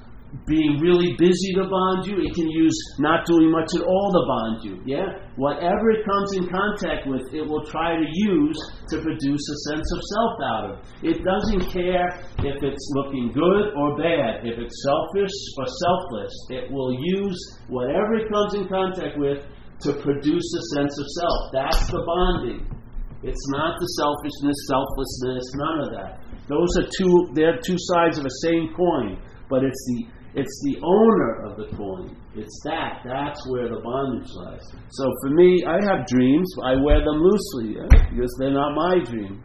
being 0.47 0.80
really 0.81 1.13
busy 1.17 1.53
to 1.53 1.69
bond 1.69 2.05
you. 2.07 2.17
It 2.25 2.34
can 2.34 2.49
use 2.49 2.73
not 2.97 3.25
doing 3.25 3.51
much 3.51 3.69
at 3.75 3.81
all 3.81 4.09
to 4.11 4.23
bond 4.25 4.65
you. 4.65 4.81
Yeah? 4.85 5.05
Whatever 5.35 5.91
it 5.91 6.05
comes 6.05 6.34
in 6.34 6.49
contact 6.49 7.07
with, 7.07 7.21
it 7.34 7.45
will 7.45 7.63
try 7.65 7.95
to 7.95 8.05
use 8.05 8.57
to 8.89 9.01
produce 9.01 9.43
a 9.49 9.57
sense 9.69 9.88
of 9.93 10.01
self 10.01 10.34
out 10.41 10.65
of. 10.71 10.75
It 11.03 11.23
doesn't 11.23 11.71
care 11.71 12.09
if 12.39 12.63
it's 12.63 12.91
looking 12.95 13.31
good 13.34 13.73
or 13.77 13.97
bad, 13.97 14.45
if 14.45 14.57
it's 14.57 14.84
selfish 14.84 15.35
or 15.57 15.65
selfless. 15.69 16.34
It 16.49 16.71
will 16.71 16.93
use 16.99 17.38
whatever 17.67 18.15
it 18.15 18.31
comes 18.31 18.53
in 18.55 18.67
contact 18.67 19.17
with 19.17 19.45
to 19.81 19.93
produce 20.01 20.49
a 20.57 20.75
sense 20.75 20.97
of 20.97 21.05
self. 21.19 21.39
That's 21.53 21.88
the 21.88 22.03
bonding. 22.05 22.82
It's 23.23 23.47
not 23.55 23.79
the 23.79 23.87
selfishness, 23.95 24.57
selflessness, 24.67 25.45
none 25.55 25.79
of 25.79 25.89
that. 25.95 26.11
Those 26.51 26.75
are 26.75 26.87
two 26.91 27.31
they're 27.33 27.57
two 27.63 27.79
sides 27.79 28.17
of 28.17 28.23
the 28.23 28.37
same 28.43 28.75
coin, 28.75 29.17
but 29.49 29.63
it's 29.63 29.79
the 29.87 30.07
it's 30.35 30.61
the 30.65 30.81
owner 30.83 31.45
of 31.47 31.57
the 31.57 31.75
coin. 31.77 32.17
It's 32.35 32.59
that. 32.65 32.99
That's 33.05 33.39
where 33.47 33.69
the 33.69 33.79
bondage 33.79 34.27
lies. 34.33 34.65
So 34.89 35.05
for 35.21 35.29
me, 35.29 35.63
I 35.63 35.77
have 35.87 36.05
dreams. 36.07 36.49
I 36.65 36.75
wear 36.75 36.99
them 37.05 37.21
loosely 37.21 37.77
yeah, 37.77 38.09
because 38.09 38.35
they're 38.39 38.51
not 38.53 38.75
my 38.75 38.99
dream. 39.05 39.43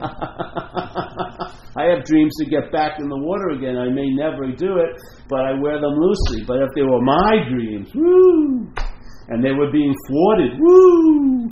I 0.00 1.84
have 1.92 2.04
dreams 2.04 2.32
to 2.40 2.48
get 2.48 2.72
back 2.72 3.00
in 3.00 3.08
the 3.08 3.18
water 3.18 3.50
again. 3.50 3.76
I 3.76 3.90
may 3.90 4.08
never 4.14 4.50
do 4.56 4.78
it, 4.78 4.96
but 5.28 5.40
I 5.40 5.60
wear 5.60 5.80
them 5.80 5.92
loosely. 5.98 6.44
But 6.46 6.62
if 6.62 6.70
they 6.74 6.82
were 6.82 7.02
my 7.02 7.44
dreams, 7.50 7.90
woo, 7.94 8.72
and 9.28 9.44
they 9.44 9.52
were 9.52 9.70
being 9.70 9.94
thwarted, 10.08 10.58
woo, 10.58 11.48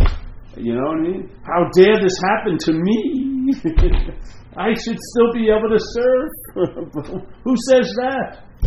you 0.56 0.74
know 0.74 0.88
what 0.88 0.98
I 0.98 1.02
mean? 1.02 1.30
How 1.44 1.68
dare 1.76 2.00
this 2.00 2.18
happen 2.24 2.56
to 2.58 2.72
me? 2.72 3.52
I 4.56 4.72
should 4.74 4.98
still 4.98 5.32
be 5.32 5.48
able 5.50 5.68
to 5.70 5.78
serve. 5.78 6.30
Who 7.44 7.54
says 7.68 7.94
that? 7.96 8.42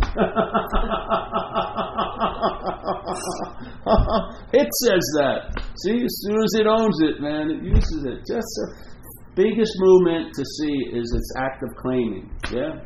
it 4.53 4.70
says 4.84 5.06
that. 5.20 5.52
See, 5.84 6.02
as 6.03 6.22
soon 6.24 6.41
as 6.41 6.53
it 6.56 6.66
owns 6.66 7.02
it, 7.02 7.20
man, 7.20 7.52
it 7.52 7.62
uses 7.64 8.06
it. 8.06 8.20
Just 8.20 8.48
the 8.56 8.74
biggest 9.36 9.74
movement 9.80 10.34
to 10.34 10.45
see 10.45 10.86
is 10.95 11.14
its 11.14 11.34
act 11.38 11.62
of 11.64 11.76
claiming. 11.76 12.32
Yeah? 12.53 12.80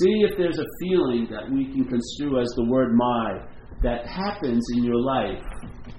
See 0.00 0.22
if 0.24 0.38
there's 0.38 0.58
a 0.58 0.64
feeling 0.80 1.28
that 1.30 1.50
we 1.52 1.66
can 1.66 1.84
construe 1.84 2.40
as 2.40 2.48
the 2.56 2.64
word 2.70 2.94
my 2.94 3.42
that 3.82 4.06
happens 4.06 4.66
in 4.74 4.84
your 4.84 4.98
life. 4.98 5.44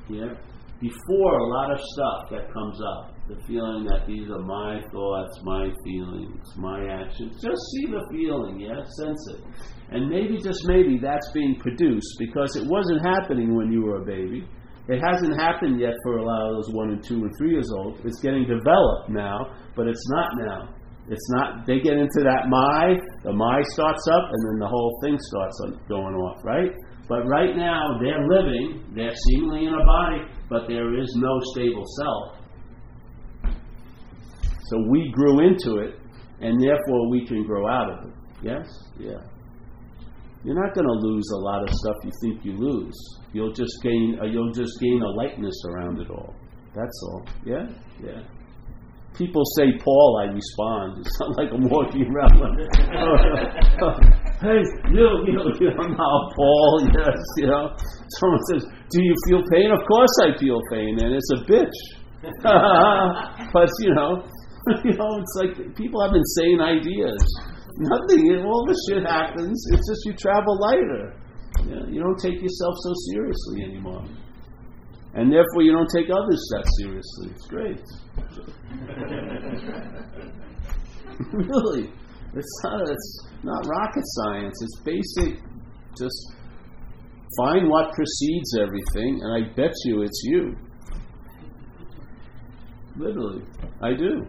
Yeah? 0.09 0.33
Before 0.79 1.39
a 1.39 1.47
lot 1.47 1.71
of 1.71 1.79
stuff 1.79 2.29
that 2.31 2.51
comes 2.53 2.79
up. 2.81 3.15
The 3.27 3.41
feeling 3.47 3.85
that 3.89 4.05
these 4.05 4.29
are 4.29 4.43
my 4.43 4.81
thoughts, 4.91 5.39
my 5.43 5.69
feelings, 5.83 6.45
my 6.57 6.85
actions. 6.85 7.41
Just 7.41 7.57
see 7.73 7.87
the 7.87 8.05
feeling, 8.11 8.59
yeah? 8.59 8.83
Sense 8.85 9.21
it. 9.33 9.41
And 9.89 10.09
maybe, 10.09 10.37
just 10.37 10.61
maybe, 10.65 10.99
that's 11.01 11.31
being 11.33 11.57
produced 11.59 12.15
because 12.19 12.55
it 12.55 12.67
wasn't 12.67 13.01
happening 13.01 13.55
when 13.55 13.71
you 13.71 13.81
were 13.81 14.01
a 14.01 14.05
baby. 14.05 14.47
It 14.87 15.01
hasn't 15.01 15.39
happened 15.39 15.79
yet 15.79 15.93
for 16.03 16.17
a 16.17 16.23
lot 16.23 16.49
of 16.49 16.55
those 16.57 16.73
one 16.75 16.89
and 16.91 17.03
two 17.03 17.23
and 17.25 17.31
three 17.37 17.51
years 17.51 17.71
old. 17.75 17.99
It's 18.05 18.21
getting 18.21 18.45
developed 18.45 19.09
now, 19.09 19.57
but 19.75 19.87
it's 19.87 20.07
not 20.09 20.31
now. 20.37 20.75
It's 21.09 21.29
not, 21.31 21.65
they 21.65 21.79
get 21.79 21.97
into 21.97 22.21
that 22.21 22.49
my, 22.49 22.97
the 23.23 23.33
my 23.33 23.61
starts 23.73 24.05
up, 24.11 24.25
and 24.31 24.41
then 24.49 24.59
the 24.59 24.67
whole 24.67 24.99
thing 25.03 25.17
starts 25.19 25.61
going 25.87 26.15
off, 26.15 26.43
right? 26.43 26.71
But 27.07 27.25
right 27.25 27.55
now, 27.55 27.99
they're 28.01 28.25
living, 28.27 28.83
they're 28.95 29.13
seemingly 29.29 29.65
in 29.65 29.73
a 29.73 29.85
body, 29.85 30.21
but 30.49 30.67
there 30.67 30.99
is 30.99 31.13
no 31.17 31.39
stable 31.53 31.83
self. 31.99 32.37
So 34.69 34.77
we 34.89 35.11
grew 35.13 35.39
into 35.47 35.77
it, 35.77 35.99
and 36.41 36.61
therefore 36.61 37.09
we 37.09 37.25
can 37.27 37.45
grow 37.45 37.67
out 37.67 37.91
of 37.91 38.07
it. 38.09 38.13
Yes? 38.41 38.67
Yeah. 38.99 39.21
You're 40.43 40.61
not 40.61 40.75
going 40.75 40.87
to 40.87 41.07
lose 41.07 41.25
a 41.33 41.37
lot 41.37 41.63
of 41.63 41.69
stuff 41.73 41.95
you 42.03 42.11
think 42.21 42.45
you 42.45 42.53
lose. 42.57 42.93
You'll 43.33 43.53
just 43.53 43.73
gain. 43.81 44.19
Uh, 44.21 44.25
you'll 44.25 44.53
just 44.53 44.79
gain 44.79 45.01
a 45.01 45.09
lightness 45.17 45.55
around 45.69 45.99
it 45.99 46.09
all. 46.09 46.35
That's 46.75 47.01
all. 47.09 47.25
Yeah. 47.45 47.67
Yeah. 48.03 48.21
People 49.17 49.43
say 49.57 49.71
Paul, 49.83 50.21
I 50.21 50.31
respond. 50.31 50.97
It's 51.05 51.19
not 51.19 51.37
like 51.37 51.51
I'm 51.51 51.67
walking 51.69 52.05
around 52.13 52.59
hey, 54.41 54.61
you, 54.91 55.07
you, 55.27 55.39
you 55.59 55.69
know, 55.71 55.87
now 55.87 56.17
Paul, 56.35 56.89
yes, 56.93 57.19
you 57.37 57.47
know. 57.47 57.75
Someone 58.19 58.43
says, 58.51 58.65
do 58.89 59.03
you 59.03 59.15
feel 59.27 59.41
pain? 59.51 59.71
Of 59.71 59.79
course 59.87 60.15
I 60.23 60.37
feel 60.37 60.61
pain, 60.71 60.99
and 60.99 61.15
it's 61.15 61.31
a 61.31 61.37
bitch. 61.49 61.79
but, 63.53 63.69
you 63.79 63.93
know, 63.93 64.23
you 64.83 64.93
know, 64.97 65.21
it's 65.21 65.35
like 65.41 65.75
people 65.75 66.01
have 66.01 66.15
insane 66.15 66.59
ideas. 66.59 67.21
Nothing, 67.77 68.43
all 68.45 68.65
this 68.67 68.77
shit 68.89 69.03
happens. 69.03 69.63
It's 69.73 69.87
just 69.89 70.05
you 70.05 70.13
travel 70.13 70.57
lighter. 70.59 71.13
You, 71.65 71.75
know, 71.75 71.85
you 71.87 72.01
don't 72.01 72.17
take 72.17 72.41
yourself 72.41 72.75
so 72.81 72.93
seriously 73.11 73.63
anymore. 73.63 74.05
And 75.13 75.31
therefore, 75.31 75.61
you 75.61 75.71
don't 75.71 75.89
take 75.95 76.09
others 76.09 76.49
that 76.51 76.65
seriously. 76.79 77.29
It's 77.31 77.47
great. 77.47 77.79
really, 81.31 81.89
it's 82.33 82.63
not. 82.63 82.89
It's 82.89 83.27
not 83.45 83.65
rocket 83.67 84.03
science. 84.03 84.55
It's 84.61 84.81
basic. 84.83 85.39
Just 85.97 86.33
find 87.37 87.69
what 87.69 87.93
precedes 87.93 88.57
everything, 88.59 89.21
and 89.21 89.45
I 89.45 89.53
bet 89.55 89.71
you 89.85 90.01
it's 90.01 90.21
you. 90.23 90.55
Literally, 92.97 93.43
I 93.81 93.93
do. 93.93 94.25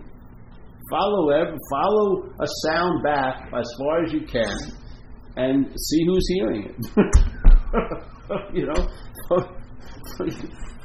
Follow 0.90 1.30
every, 1.30 1.56
follow 1.70 2.28
a 2.40 2.46
sound 2.64 3.02
back 3.02 3.50
as 3.56 3.66
far 3.78 4.04
as 4.04 4.12
you 4.12 4.20
can, 4.20 4.56
and 5.36 5.66
see 5.76 6.04
who's 6.04 6.28
hearing 6.28 6.64
it. 6.64 6.76
you 8.54 8.66
know. 8.66 8.88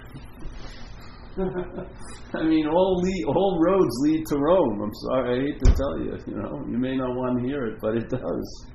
I 2.34 2.44
mean, 2.44 2.68
all 2.68 3.02
lead, 3.02 3.26
all 3.28 3.60
roads 3.64 3.96
lead 4.04 4.26
to 4.28 4.38
Rome. 4.38 4.82
I'm 4.82 4.94
sorry, 5.10 5.40
I 5.40 5.44
hate 5.46 5.60
to 5.64 5.72
tell 5.76 6.00
you. 6.00 6.18
You 6.28 6.42
know, 6.42 6.66
you 6.70 6.78
may 6.78 6.98
not 6.98 7.16
want 7.16 7.40
to 7.42 7.48
hear 7.48 7.68
it, 7.68 7.80
but 7.82 7.96
it 7.96 8.10
does. 8.10 8.66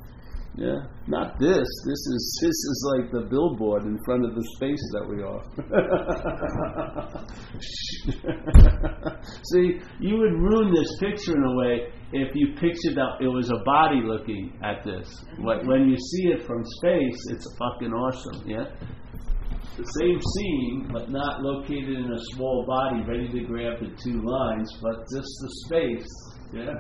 Yeah, 0.57 0.89
not 1.07 1.39
this. 1.39 1.69
This 1.85 2.01
is 2.09 2.39
this 2.41 2.49
is 2.49 2.95
like 2.97 3.13
the 3.13 3.29
billboard 3.29 3.83
in 3.85 3.99
front 4.07 4.25
of 4.25 4.35
the 4.35 4.43
space 4.57 4.81
that 4.95 5.07
we 5.07 5.23
are. 5.23 5.45
See, 9.53 9.81
you 10.01 10.17
would 10.17 10.33
ruin 10.33 10.73
this 10.73 10.97
picture 10.99 11.37
in 11.37 11.45
a 11.45 11.57
way 11.57 11.93
if 12.13 12.35
you 12.35 12.55
pictured 12.55 12.97
that 12.97 13.19
it 13.21 13.29
was 13.29 13.51
a 13.51 13.63
body 13.67 14.01
looking 14.03 14.59
at 14.65 14.83
this. 14.83 15.07
When 15.41 15.67
when 15.67 15.91
you 15.91 15.97
see 15.99 16.29
it 16.29 16.47
from 16.47 16.65
space, 16.81 17.21
it's 17.33 17.47
fucking 17.59 17.93
awesome. 17.93 18.49
Yeah, 18.49 18.65
the 19.77 19.85
same 20.01 20.21
scene, 20.21 20.89
but 20.93 21.11
not 21.11 21.43
located 21.43 21.99
in 21.99 22.11
a 22.11 22.21
small 22.33 22.65
body 22.67 23.05
ready 23.05 23.29
to 23.29 23.47
grab 23.47 23.81
the 23.81 23.91
two 24.03 24.23
lines, 24.23 24.71
but 24.83 25.05
just 25.13 25.29
the 25.43 25.51
space. 25.67 26.09
Yeah? 26.53 26.75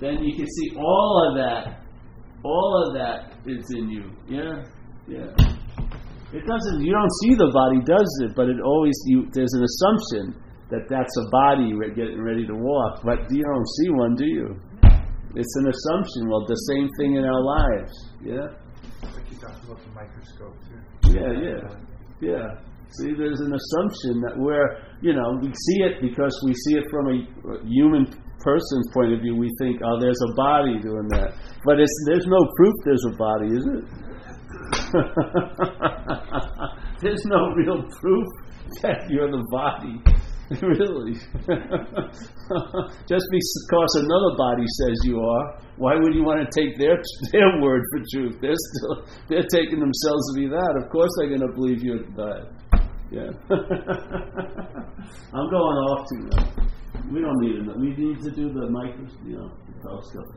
Then 0.00 0.22
you 0.22 0.36
can 0.36 0.46
see 0.46 0.76
all 0.76 1.28
of 1.28 1.36
that. 1.36 1.82
All 2.44 2.86
of 2.86 2.94
that 2.94 3.34
is 3.46 3.64
in 3.76 3.90
you. 3.90 4.10
Yeah? 4.28 4.64
Yeah. 5.08 5.34
It 6.32 6.46
doesn't, 6.46 6.84
you 6.84 6.92
don't 6.92 7.14
see 7.22 7.34
the 7.34 7.50
body, 7.52 7.82
does 7.84 8.10
it? 8.22 8.36
But 8.36 8.48
it 8.48 8.60
always, 8.64 8.94
you, 9.06 9.26
there's 9.32 9.52
an 9.52 9.64
assumption 9.64 10.40
that 10.70 10.86
that's 10.88 11.16
a 11.18 11.26
body 11.30 11.74
getting 11.96 12.22
ready 12.22 12.46
to 12.46 12.54
walk, 12.54 13.02
but 13.04 13.26
you 13.30 13.42
don't 13.42 13.68
see 13.80 13.90
one, 13.90 14.14
do 14.14 14.24
you? 14.24 14.54
It's 15.34 15.56
an 15.56 15.66
assumption. 15.66 16.28
Well, 16.30 16.46
the 16.46 16.54
same 16.70 16.88
thing 16.98 17.16
in 17.16 17.24
our 17.24 17.42
lives. 17.42 17.92
Yeah? 18.22 18.46
like 19.02 19.30
you 19.30 19.38
talked 19.38 19.64
about 19.64 19.80
the 19.82 19.90
microscope 19.90 20.56
too. 20.66 21.10
Yeah, 21.10 21.32
yeah, 21.34 21.89
yeah. 22.20 22.58
See, 22.98 23.14
there's 23.16 23.40
an 23.40 23.54
assumption 23.54 24.20
that 24.26 24.34
we're, 24.36 24.82
you 25.00 25.14
know, 25.14 25.38
we 25.40 25.54
see 25.54 25.84
it 25.86 26.02
because 26.02 26.36
we 26.44 26.52
see 26.54 26.74
it 26.74 26.90
from 26.90 27.06
a 27.06 27.22
human 27.64 28.06
person's 28.40 28.90
point 28.92 29.12
of 29.12 29.20
view. 29.20 29.36
We 29.36 29.48
think, 29.60 29.80
oh, 29.84 30.00
there's 30.00 30.20
a 30.28 30.32
body 30.34 30.80
doing 30.80 31.06
that, 31.10 31.34
but 31.64 31.78
it's 31.78 31.94
there's 32.08 32.26
no 32.26 32.44
proof 32.56 32.74
there's 32.84 33.04
a 33.06 33.12
body, 33.16 33.46
is 33.54 33.64
it? 33.66 33.84
there's 37.00 37.24
no 37.26 37.52
real 37.54 37.82
proof 38.00 38.26
that 38.82 39.08
you're 39.08 39.30
the 39.30 39.46
body. 39.50 40.02
really. 40.62 41.14
Just 43.06 43.26
because 43.30 43.92
another 44.02 44.32
body 44.36 44.66
says 44.82 44.96
you 45.04 45.20
are, 45.20 45.58
why 45.76 45.94
would 45.94 46.12
you 46.14 46.24
want 46.24 46.40
to 46.42 46.48
take 46.50 46.76
their 46.78 46.96
their 47.32 47.60
word 47.62 47.82
for 47.92 48.00
truth? 48.12 48.36
They're 48.42 48.58
still 48.58 49.04
they're 49.28 49.46
taking 49.50 49.78
themselves 49.78 50.22
to 50.32 50.40
be 50.40 50.48
that. 50.48 50.74
Of 50.82 50.90
course 50.90 51.10
they're 51.18 51.28
going 51.28 51.46
to 51.46 51.52
believe 51.54 51.82
you're 51.82 52.02
that. 52.18 52.50
Yeah. 53.10 53.30
I'm 55.34 55.48
going 55.50 55.78
off 55.90 56.06
too 56.10 56.22
much. 56.30 56.46
We 57.12 57.20
don't 57.20 57.38
need 57.40 57.56
it. 57.56 57.78
We 57.78 57.90
need 57.94 58.18
to 58.22 58.30
do 58.30 58.52
the 58.52 58.70
micro, 58.70 59.06
you 59.24 59.36
know, 59.36 59.50
the 59.66 59.72
telescope. 59.82 60.30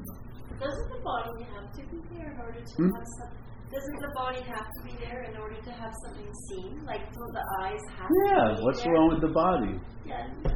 Doesn't 0.59 0.89
the 0.89 1.01
body 1.03 1.43
have 1.53 1.71
to 1.73 1.81
be 1.89 1.97
there 2.15 2.31
in 2.33 2.39
order 2.39 2.61
to 2.61 2.73
Hmm? 2.77 2.89
have 2.89 3.07
some? 3.17 3.42
Doesn't 3.73 3.99
the 4.01 4.11
body 4.13 4.41
have 4.45 4.67
to 4.69 4.79
be 4.85 4.93
there 5.03 5.23
in 5.23 5.35
order 5.37 5.55
to 5.59 5.71
have 5.71 5.93
something 6.05 6.31
seen? 6.49 6.85
Like, 6.85 7.01
will 7.17 7.31
the 7.33 7.43
eyes 7.63 7.79
have 7.97 8.07
to 8.07 8.13
Yeah. 8.29 8.61
What's 8.61 8.83
there? 8.83 8.93
wrong 8.93 9.09
with 9.09 9.21
the 9.21 9.33
body? 9.33 9.79
Yeah, 10.05 10.27
no. 10.43 10.51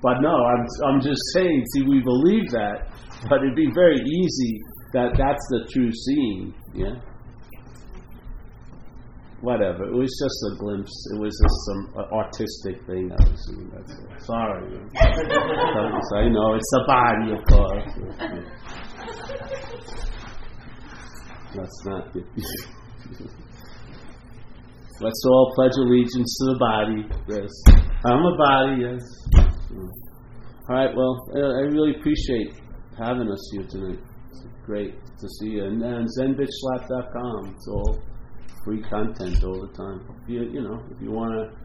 But 0.00 0.20
no, 0.20 0.30
I'm 0.30 0.66
I'm 0.86 1.00
just 1.00 1.20
saying. 1.34 1.64
See, 1.74 1.82
we 1.82 2.00
believe 2.02 2.50
that, 2.50 2.86
but 3.28 3.42
it'd 3.42 3.56
be 3.56 3.70
very 3.74 3.98
easy 3.98 4.60
that 4.92 5.14
that's 5.18 5.44
the 5.50 5.66
true 5.72 5.90
seeing. 5.90 6.54
Yeah. 6.74 6.94
Whatever. 9.40 9.82
It 9.88 9.94
was 9.94 10.10
just 10.22 10.38
a 10.52 10.56
glimpse. 10.62 10.94
It 11.14 11.18
was 11.20 11.34
just 11.34 11.56
some 11.66 11.82
uh, 11.98 12.14
artistic 12.14 12.86
thing 12.86 13.10
I 13.10 13.14
was 13.28 13.44
seeing. 13.46 13.70
That's 13.74 13.92
all. 13.92 14.06
Sorry. 14.20 14.78
I 16.14 16.28
know 16.28 16.54
it's 16.54 16.70
the 16.70 16.84
body, 16.86 17.32
of 17.32 17.42
course. 17.50 17.90
Let's 21.54 21.84
not 21.84 22.12
get. 22.14 22.24
Let's 25.00 25.22
all 25.26 25.52
pledge 25.54 25.72
allegiance 25.76 26.36
to 26.38 26.44
the 26.52 26.58
body. 26.58 27.04
Yes. 27.28 27.50
I'm 28.04 28.24
a 28.24 28.36
body, 28.36 28.82
yes. 28.82 29.02
All 30.68 30.76
right, 30.76 30.94
well, 30.94 31.28
I 31.34 31.66
really 31.74 31.96
appreciate 31.96 32.54
having 32.96 33.28
us 33.30 33.50
here 33.52 33.66
tonight. 33.68 33.98
It's 34.30 34.44
great 34.64 34.94
to 34.94 35.28
see 35.40 35.50
you. 35.50 35.64
And, 35.64 35.82
and 35.82 36.08
zenbitchslap.com. 36.18 37.54
It's 37.54 37.68
all 37.68 38.00
free 38.64 38.82
content 38.82 39.42
all 39.44 39.60
the 39.60 39.72
time. 39.76 40.06
If 40.22 40.28
you, 40.28 40.42
you 40.52 40.62
know, 40.62 40.80
if 40.90 41.02
you 41.02 41.10
want 41.10 41.32
to 41.34 41.61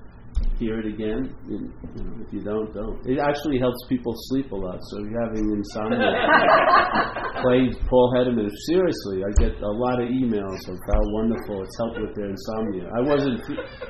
hear 0.59 0.79
it 0.81 0.87
again, 0.89 1.29
you, 1.45 1.69
you 1.69 2.01
know, 2.01 2.13
if 2.25 2.33
you 2.33 2.41
don't, 2.41 2.73
don't. 2.73 2.97
It 3.05 3.21
actually 3.21 3.59
helps 3.61 3.77
people 3.89 4.13
sleep 4.33 4.51
a 4.51 4.55
lot. 4.55 4.79
So 4.89 5.05
if 5.05 5.11
you're 5.11 5.21
having 5.21 5.45
insomnia, 5.53 6.01
play 7.45 7.69
Paul 7.85 8.09
Hedderman. 8.17 8.49
Seriously, 8.65 9.21
I 9.21 9.29
get 9.37 9.53
a 9.61 9.69
lot 9.69 10.01
of 10.01 10.09
emails 10.09 10.61
of 10.65 10.77
how 10.89 11.01
wonderful 11.13 11.61
it's 11.61 11.77
helped 11.77 12.01
with 12.01 12.13
their 12.17 12.29
insomnia. 12.33 12.89
I 12.89 13.01
wasn't 13.05 13.37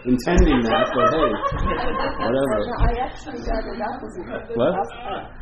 intending 0.03 0.60
that, 0.68 0.91
but 0.91 1.07
hey, 1.15 1.32
whatever. 2.19 2.57
I 2.84 2.91
actually 3.07 3.40
got 3.48 3.61
the 3.64 3.76
opposite. 3.88 4.28
What? 4.60 4.76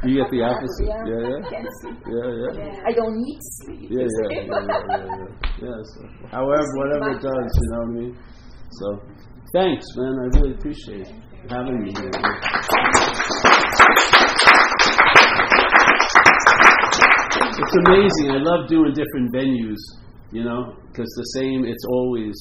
You 0.06 0.22
get 0.22 0.30
the 0.30 0.41
opposite. 0.45 0.86
Yeah, 0.86 1.10
Yeah, 1.10 1.26
I 1.26 1.30
yeah. 1.34 1.49
can't 1.49 1.69
sleep. 1.82 1.99
Yeah, 2.06 2.30
yeah. 2.53 2.86
I 2.86 2.91
don't 2.94 3.15
need 3.18 3.40
sleep. 3.65 3.90
Yeah, 3.90 4.06
yeah, 4.06 4.30
yeah, 4.30 4.45
yeah, 4.45 4.69
yeah, 4.94 5.06
yeah. 5.10 5.73
yeah 5.73 5.80
so, 5.90 5.99
however, 6.30 6.69
whatever 6.77 7.18
it 7.18 7.22
does, 7.26 7.49
you 7.49 7.68
know 7.73 7.82
what 7.82 7.90
I 7.90 7.98
mean? 7.98 8.14
So, 8.72 8.88
thanks, 9.56 9.86
man. 9.95 10.15
I 10.19 10.38
really 10.38 10.53
appreciate 10.53 11.07
having 11.49 11.82
me 11.82 11.94
here. 11.95 12.11
It's 17.57 17.76
amazing. 17.88 18.32
I 18.32 18.40
love 18.44 18.68
doing 18.68 18.94
different 18.94 19.34
venues, 19.34 19.80
you 20.34 20.44
know, 20.44 20.76
because 20.88 21.07
the 21.15 21.40
same, 21.40 21.64
it's 21.64 21.86
always, 21.88 22.36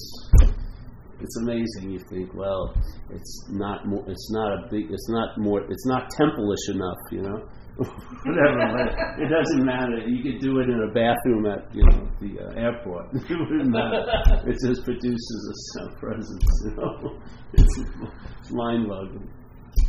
it's 1.21 1.37
amazing. 1.43 1.93
You 1.93 2.01
think, 2.11 2.35
well, 2.35 2.75
it's 3.11 3.47
not 3.49 3.87
more, 3.87 4.05
it's 4.09 4.33
not 4.33 4.53
a 4.53 4.69
big, 4.71 4.91
it's 4.91 5.09
not 5.09 5.39
more, 5.39 5.61
it's 5.71 5.87
not 5.87 6.11
temple-ish 6.11 6.75
enough, 6.75 6.99
you 7.13 7.23
know? 7.23 7.49
Whatever, 7.77 8.71
but 8.71 8.95
it 9.19 9.29
doesn't 9.29 9.65
matter. 9.65 9.99
You 10.07 10.23
could 10.23 10.41
do 10.41 10.61
it 10.61 10.69
in 10.69 10.81
a 10.81 10.87
bathroom 10.93 11.47
at, 11.47 11.75
you 11.75 11.83
know, 11.85 12.09
the 12.21 12.39
uh, 12.41 12.53
airport. 12.61 13.07
it 13.15 13.29
wouldn't 13.29 13.71
matter. 13.71 14.05
It 14.47 14.57
just 14.65 14.85
produces 14.85 15.77
a 15.83 15.89
presence, 15.99 16.45
you 16.65 16.71
know? 16.77 17.19
It's 17.57 18.51
mind-boggling. 18.53 19.29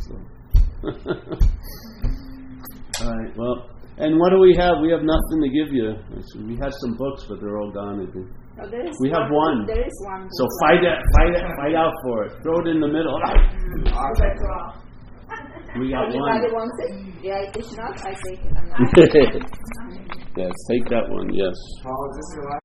So. 0.06 0.14
All 3.04 3.12
right, 3.12 3.36
well, 3.36 3.68
and 3.98 4.18
what 4.18 4.30
do 4.30 4.38
we 4.40 4.54
have? 4.58 4.80
We 4.82 4.90
have 4.90 5.02
nothing 5.02 5.42
to 5.42 5.48
give 5.48 5.72
you. 5.72 5.94
We 6.46 6.56
had 6.60 6.72
some 6.84 6.96
books, 6.96 7.24
but 7.28 7.40
they're 7.40 7.58
all 7.58 7.70
gone, 7.72 8.00
I 8.00 8.06
think. 8.12 8.26
No, 8.56 8.64
is 8.64 8.96
We 9.00 9.10
have 9.10 9.30
one. 9.30 9.66
There 9.66 9.84
is 9.84 9.92
one. 10.04 10.28
So 10.32 10.46
fight 10.64 10.82
it, 10.84 10.98
fight 11.16 11.34
it, 11.36 11.44
fight 11.60 11.74
out 11.74 11.92
for 12.04 12.24
it. 12.24 12.32
Throw 12.42 12.60
it 12.60 12.66
in 12.68 12.80
the 12.80 12.88
middle. 12.88 13.18
We 15.78 15.90
got 15.90 16.08
Anybody 16.08 16.48
one. 16.52 16.64
wants 16.64 16.76
it? 16.88 16.92
Yeah, 17.22 17.52
if 17.52 17.68
not, 17.76 17.92
I 18.00 18.12
take 18.24 18.40
it. 18.40 18.52
I'm 18.56 18.68
not. 18.68 18.80
yes, 20.36 20.52
take 20.70 20.84
that 20.88 21.04
one. 21.08 21.28
Yes. 21.34 21.52
Paul, 21.82 22.08
is 22.10 22.16
this 22.16 22.28
your 22.36 22.44
last? 22.50 22.62